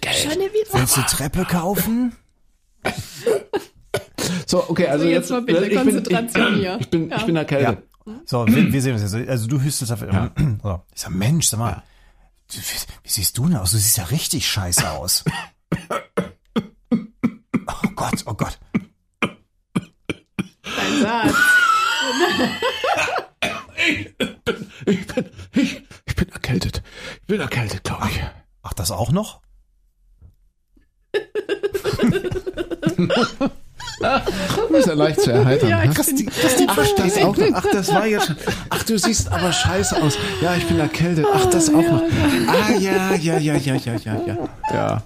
Geld. 0.00 0.28
Willst 0.72 0.96
du 0.96 1.00
Treppe 1.02 1.44
kaufen? 1.44 2.14
So, 4.46 4.64
okay, 4.68 4.86
also 4.88 5.04
So, 5.04 5.10
jetzt, 5.10 5.22
jetzt 5.22 5.30
mal 5.30 5.42
bitte 5.42 5.64
ich 5.66 5.70
bin, 5.70 5.94
Konzentration 5.94 6.54
ich, 6.54 6.60
hier. 6.60 6.76
Ich 6.80 6.90
bin, 6.90 7.04
ich 7.06 7.10
Ja. 7.18 7.24
bin 7.24 7.36
erkältet. 7.36 7.78
So, 8.26 8.46
wir, 8.46 8.72
wir 8.72 8.82
sehen 8.82 8.92
uns 8.92 9.02
jetzt. 9.14 9.28
Also 9.28 9.46
du 9.48 9.60
hüstest 9.60 9.90
auf. 9.92 10.00
So. 10.62 10.82
Ich 10.94 11.00
sag, 11.00 11.10
Mensch, 11.10 11.48
sag 11.48 11.58
mal, 11.58 11.82
wie, 12.50 12.60
wie 13.02 13.08
siehst 13.08 13.36
du 13.38 13.48
denn 13.48 13.56
aus? 13.56 13.70
Du 13.72 13.78
siehst 13.78 13.96
ja 13.96 14.04
richtig 14.04 14.46
scheiße 14.48 14.88
aus. 14.90 15.24
Oh 17.66 17.88
Gott, 17.96 18.22
oh 18.26 18.34
Gott. 18.34 18.58
Ein 19.20 19.38
Satz. 21.00 21.34
Ich 24.86 25.06
bin, 25.06 25.30
ich, 25.54 25.82
ich 26.06 26.16
bin 26.16 26.28
erkältet. 26.30 26.82
Ich 27.20 27.26
bin 27.26 27.40
erkältet, 27.40 27.84
glaube 27.84 28.08
ich. 28.08 28.20
Ach, 28.62 28.72
das 28.74 28.90
auch 28.90 29.10
noch? 29.10 29.40
Du 34.56 34.72
bist 34.72 34.86
ja 34.88 34.94
leicht 34.94 35.20
zu 35.20 35.30
erheitern. 35.30 35.68
Ja, 35.68 35.84
ne? 35.84 35.92
Christi, 35.92 36.26
Christi, 36.26 36.66
Ach, 36.68 36.76
das 36.96 37.18
auch 37.18 37.36
noch. 37.36 37.46
Ach, 37.52 37.64
das 37.72 37.94
war 37.94 38.06
jetzt 38.06 38.26
schon. 38.26 38.36
Ach, 38.70 38.82
du 38.82 38.98
siehst 38.98 39.30
aber 39.30 39.52
scheiße 39.52 40.02
aus. 40.02 40.18
Ja, 40.40 40.54
ich 40.56 40.66
bin 40.66 40.78
erkältet. 40.78 41.26
Ach, 41.32 41.46
das 41.46 41.68
auch 41.68 41.74
noch. 41.74 42.02
Ah, 42.48 42.72
ja, 42.78 43.14
ja, 43.14 43.38
ja, 43.38 43.54
ja, 43.54 43.74
ja, 43.74 43.94
ja, 43.94 44.20
ja. 44.26 44.36
Ja. 44.72 45.02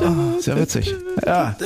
Ah, 0.00 0.14
Sehr 0.40 0.56
witzig. 0.58 0.94
Ja. 1.24 1.56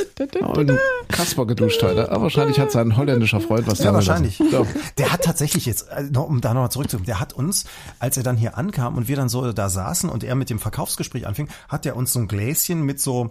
Und 0.40 0.78
Kasper 1.08 1.46
geduscht 1.46 1.82
heute. 1.82 2.10
Aber 2.10 2.24
wahrscheinlich 2.24 2.58
hat 2.60 2.70
sein 2.72 2.96
holländischer 2.96 3.40
Freund 3.40 3.66
was 3.66 3.78
Ja, 3.80 3.92
wahrscheinlich. 3.92 4.38
So. 4.38 4.66
Der 4.98 5.12
hat 5.12 5.22
tatsächlich 5.22 5.66
jetzt, 5.66 5.88
äh, 5.90 6.16
um 6.16 6.40
da 6.40 6.54
nochmal 6.54 6.70
zurückzukommen, 6.70 7.06
der 7.06 7.20
hat 7.20 7.32
uns, 7.32 7.64
als 7.98 8.16
er 8.16 8.22
dann 8.22 8.36
hier 8.36 8.56
ankam 8.56 8.96
und 8.96 9.08
wir 9.08 9.16
dann 9.16 9.28
so 9.28 9.52
da 9.52 9.68
saßen 9.68 10.08
und 10.10 10.24
er 10.24 10.34
mit 10.34 10.50
dem 10.50 10.58
Verkaufsgespräch 10.58 11.26
anfing, 11.26 11.48
hat 11.68 11.86
er 11.86 11.96
uns 11.96 12.12
so 12.12 12.18
ein 12.20 12.28
Gläschen 12.28 12.82
mit 12.82 13.00
so, 13.00 13.30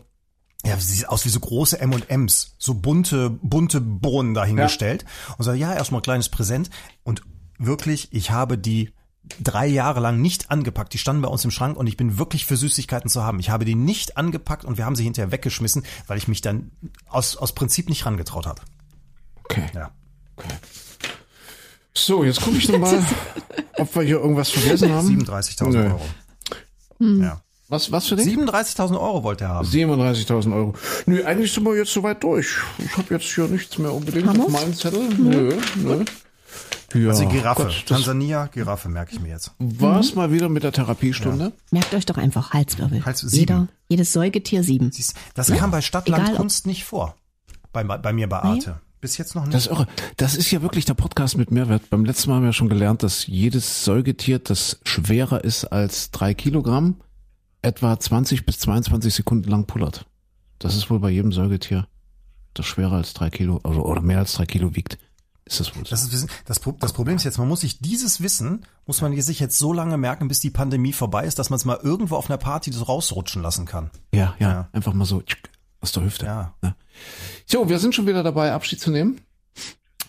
ja, 0.65 0.79
sieht 0.79 1.07
aus 1.07 1.25
wie 1.25 1.29
so 1.29 1.39
große 1.39 1.79
M&M's, 1.79 2.55
so 2.57 2.73
bunte, 2.73 3.29
bunte 3.29 3.81
Bohnen 3.81 4.33
dahingestellt 4.33 5.05
und 5.37 5.45
so, 5.45 5.53
ja, 5.53 5.73
erstmal 5.73 6.01
ein 6.01 6.03
kleines 6.03 6.29
Präsent 6.29 6.69
und 7.03 7.21
wirklich, 7.59 8.09
ich 8.11 8.31
habe 8.31 8.57
die 8.57 8.91
drei 9.41 9.67
Jahre 9.67 9.99
lang 9.99 10.21
nicht 10.21 10.51
angepackt. 10.51 10.93
Die 10.93 10.97
standen 10.97 11.21
bei 11.21 11.27
uns 11.27 11.43
im 11.45 11.51
Schrank 11.51 11.77
und 11.77 11.87
ich 11.87 11.97
bin 11.97 12.17
wirklich 12.17 12.45
für 12.45 12.57
Süßigkeiten 12.57 13.09
zu 13.09 13.23
haben. 13.23 13.39
Ich 13.39 13.49
habe 13.49 13.65
die 13.65 13.75
nicht 13.75 14.17
angepackt 14.17 14.65
und 14.65 14.77
wir 14.77 14.85
haben 14.85 14.95
sie 14.95 15.03
hinterher 15.03 15.31
weggeschmissen, 15.31 15.83
weil 16.07 16.17
ich 16.17 16.27
mich 16.27 16.41
dann 16.41 16.71
aus, 17.07 17.35
aus 17.35 17.53
Prinzip 17.53 17.89
nicht 17.89 18.05
rangetraut 18.05 18.45
habe. 18.45 18.61
Okay. 19.43 19.65
Ja. 19.73 19.91
So, 21.93 22.23
jetzt 22.23 22.41
gucke 22.41 22.57
ich 22.57 22.67
nochmal, 22.69 23.03
ob 23.77 23.95
wir 23.95 24.03
hier 24.03 24.17
irgendwas 24.17 24.49
vergessen 24.49 24.91
haben. 24.91 25.07
37.000 25.07 25.69
Nö. 25.69 25.85
Euro. 25.85 26.01
Ja. 26.99 27.41
Was, 27.67 27.91
was 27.91 28.07
für 28.07 28.15
dich? 28.15 28.27
37.000 28.27 28.91
Euro 28.99 29.23
wollte 29.23 29.45
er 29.45 29.49
haben. 29.49 29.67
37.000 29.67 30.53
Euro. 30.55 30.73
Nö, 31.07 31.23
eigentlich 31.25 31.51
sind 31.51 31.63
wir 31.63 31.75
jetzt 31.75 31.91
soweit 31.93 32.23
durch. 32.23 32.57
Ich 32.77 32.95
habe 32.97 33.13
jetzt 33.15 33.25
hier 33.25 33.47
nichts 33.47 33.77
mehr 33.79 33.91
unbedingt 33.93 34.27
Haben 34.27 34.39
auf 34.41 34.51
wir's? 34.51 34.61
meinem 34.61 34.73
Zettel. 34.75 35.09
Nö, 35.17 35.57
nö. 35.77 36.05
Ja, 36.93 37.09
Also 37.09 37.27
Giraffe. 37.27 37.63
Gott, 37.63 37.73
das 37.75 37.85
Tansania, 37.85 38.45
Giraffe, 38.47 38.87
merke 38.87 39.13
ich 39.15 39.19
mir 39.19 39.29
jetzt. 39.29 39.51
war's 39.59 40.15
mal 40.15 40.31
wieder 40.31 40.47
mit 40.47 40.63
der 40.63 40.71
Therapiestunde. 40.71 41.51
Merkt 41.71 41.93
euch 41.93 42.05
doch 42.05 42.17
einfach 42.17 42.53
Halswirbel. 42.53 43.03
Hals- 43.05 43.19
sieben. 43.19 43.35
Jeder, 43.39 43.67
jedes 43.89 44.13
Säugetier 44.13 44.63
sieben. 44.63 44.91
Siehst, 44.91 45.15
Das 45.33 45.51
kam 45.51 45.71
bei 45.71 45.81
Stadtland 45.81 46.21
Egal, 46.23 46.33
ob- 46.35 46.39
Kunst 46.41 46.67
nicht 46.67 46.85
vor. 46.85 47.15
Bei, 47.73 47.83
bei 47.83 48.13
mir 48.13 48.29
bei 48.29 48.39
Arte. 48.39 48.79
Bis 49.01 49.17
jetzt 49.17 49.35
noch 49.35 49.43
nicht. 49.43 49.53
Das 49.53 49.65
ist 49.65 49.71
irre. 49.71 49.87
Das 50.17 50.35
ist 50.35 50.49
ja 50.51 50.61
wirklich 50.61 50.85
der 50.85 50.93
Podcast 50.93 51.37
mit 51.37 51.51
Mehrwert. 51.51 51.89
Beim 51.89 52.05
letzten 52.05 52.29
Mal 52.29 52.37
haben 52.37 52.45
wir 52.45 52.53
schon 52.53 52.69
gelernt, 52.69 53.03
dass 53.03 53.27
jedes 53.27 53.83
Säugetier, 53.83 54.39
das 54.39 54.79
schwerer 54.83 55.43
ist 55.43 55.65
als 55.65 56.11
drei 56.11 56.33
Kilogramm, 56.33 56.95
etwa 57.65 57.99
20 57.99 58.45
bis 58.45 58.59
22 58.59 59.13
Sekunden 59.13 59.49
lang 59.49 59.65
pullert. 59.65 60.05
Das 60.59 60.75
ist 60.75 60.89
wohl 60.89 60.99
bei 60.99 61.09
jedem 61.09 61.33
Säugetier, 61.33 61.87
das 62.53 62.65
schwerer 62.65 62.93
als 62.93 63.13
drei 63.13 63.29
Kilo 63.29 63.59
also, 63.63 63.83
oder 63.83 64.01
mehr 64.01 64.19
als 64.19 64.33
drei 64.33 64.45
Kilo 64.45 64.75
wiegt. 64.75 64.97
Ist 65.45 65.59
das 65.59 65.75
wohl 65.75 65.83
so? 65.83 65.89
Das, 65.91 66.03
ist, 66.03 66.27
das, 66.45 66.59
das 66.79 66.93
Problem 66.93 67.17
ist 67.17 67.23
jetzt, 67.23 67.37
man 67.37 67.47
muss 67.47 67.61
sich 67.61 67.79
dieses 67.79 68.21
Wissen, 68.21 68.65
muss 68.85 69.01
man 69.01 69.19
sich 69.19 69.39
jetzt 69.39 69.59
so 69.59 69.73
lange 69.73 69.97
merken, 69.97 70.27
bis 70.27 70.39
die 70.39 70.49
Pandemie 70.49 70.93
vorbei 70.93 71.25
ist, 71.25 71.37
dass 71.37 71.49
man 71.49 71.57
es 71.57 71.65
mal 71.65 71.79
irgendwo 71.81 72.15
auf 72.15 72.29
einer 72.29 72.37
Party 72.37 72.71
so 72.71 72.83
rausrutschen 72.83 73.41
lassen 73.41 73.65
kann. 73.65 73.91
Ja, 74.11 74.35
ja, 74.39 74.49
Ja. 74.49 74.69
einfach 74.71 74.93
mal 74.93 75.05
so 75.05 75.21
aus 75.81 75.91
der 75.91 76.03
Hüfte. 76.03 76.25
Ja. 76.25 76.53
Ne? 76.61 76.75
So, 77.45 77.69
wir 77.69 77.77
sind 77.79 77.93
schon 77.93 78.07
wieder 78.07 78.23
dabei, 78.23 78.53
Abschied 78.53 78.79
zu 78.79 78.89
nehmen. 78.89 79.21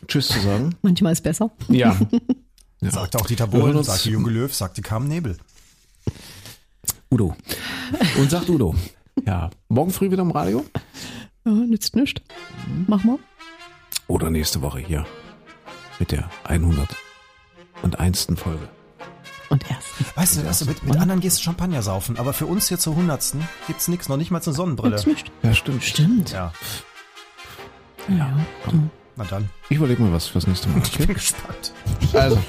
Tschüss 0.07 0.29
zu 0.29 0.41
sagen. 0.41 0.75
Manchmal 0.83 1.13
ist 1.13 1.23
besser. 1.23 1.51
Ja. 1.69 1.97
ja. 2.81 2.91
Sagte 2.91 3.19
auch 3.19 3.27
Dieter 3.27 3.51
hören 3.51 3.73
Bohlen, 3.73 3.85
sagte 3.85 4.11
Junge 4.11 4.31
Löw, 4.31 4.55
sagte 4.55 4.81
Carmen 4.81 5.09
Nebel. 5.09 5.37
Udo. 7.11 7.37
Und 8.19 8.31
sagt 8.31 8.49
Udo. 8.49 8.75
Ja. 9.27 9.51
Morgen 9.69 9.91
früh 9.93 10.11
wieder 10.11 10.23
im 10.23 10.31
Radio? 10.31 10.65
Ja, 11.45 11.53
nützt 11.53 11.95
nichts. 11.97 12.21
Mach 12.87 13.05
mal. 13.05 13.19
Oder 14.09 14.31
nächste 14.31 14.63
Woche 14.63 14.81
hier. 14.81 15.07
Mit 15.99 16.13
der 16.13 16.29
101. 16.45 18.29
Folge. 18.37 18.69
Und 19.49 19.65
erst. 19.71 20.17
Weißt 20.17 20.37
du, 20.37 20.65
du 20.65 20.71
mit, 20.71 20.83
mit 20.83 20.97
anderen 20.97 21.21
gehst 21.21 21.39
du 21.39 21.43
Champagner 21.43 21.81
saufen, 21.83 22.19
aber 22.19 22.33
für 22.33 22.47
uns 22.47 22.69
hier 22.69 22.79
zur 22.79 22.97
Hundertsten 22.97 23.47
gibt's 23.69 23.87
nix, 23.89 24.09
noch 24.09 24.17
nicht 24.17 24.31
mal 24.33 24.43
eine 24.45 24.53
Sonnenbrille. 24.53 24.97
Ja, 25.43 25.55
stimmt. 25.55 25.85
Stimmt. 25.85 26.33
Ja, 26.33 26.53
Ja. 28.09 28.37
na 29.17 29.25
dann. 29.25 29.49
Ich 29.69 29.77
überlege 29.77 30.03
mir 30.03 30.13
was 30.13 30.27
fürs 30.27 30.47
nächste 30.49 30.69
Mal. 30.69 30.79
Ich 30.83 30.95
Okay? 30.95 31.07
bin 31.07 31.15
gespannt. 31.15 31.73
Also, 32.13 32.43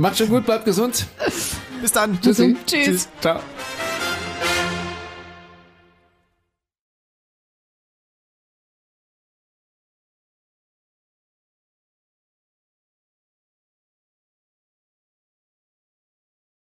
macht 0.00 0.18
schon 0.18 0.28
gut, 0.28 0.44
bleibt 0.46 0.64
gesund. 0.64 1.06
Bis 1.80 1.92
dann. 1.92 2.20
Tschüssi. 2.20 2.56
Tschüss. 2.66 3.08
Ciao. 3.20 3.40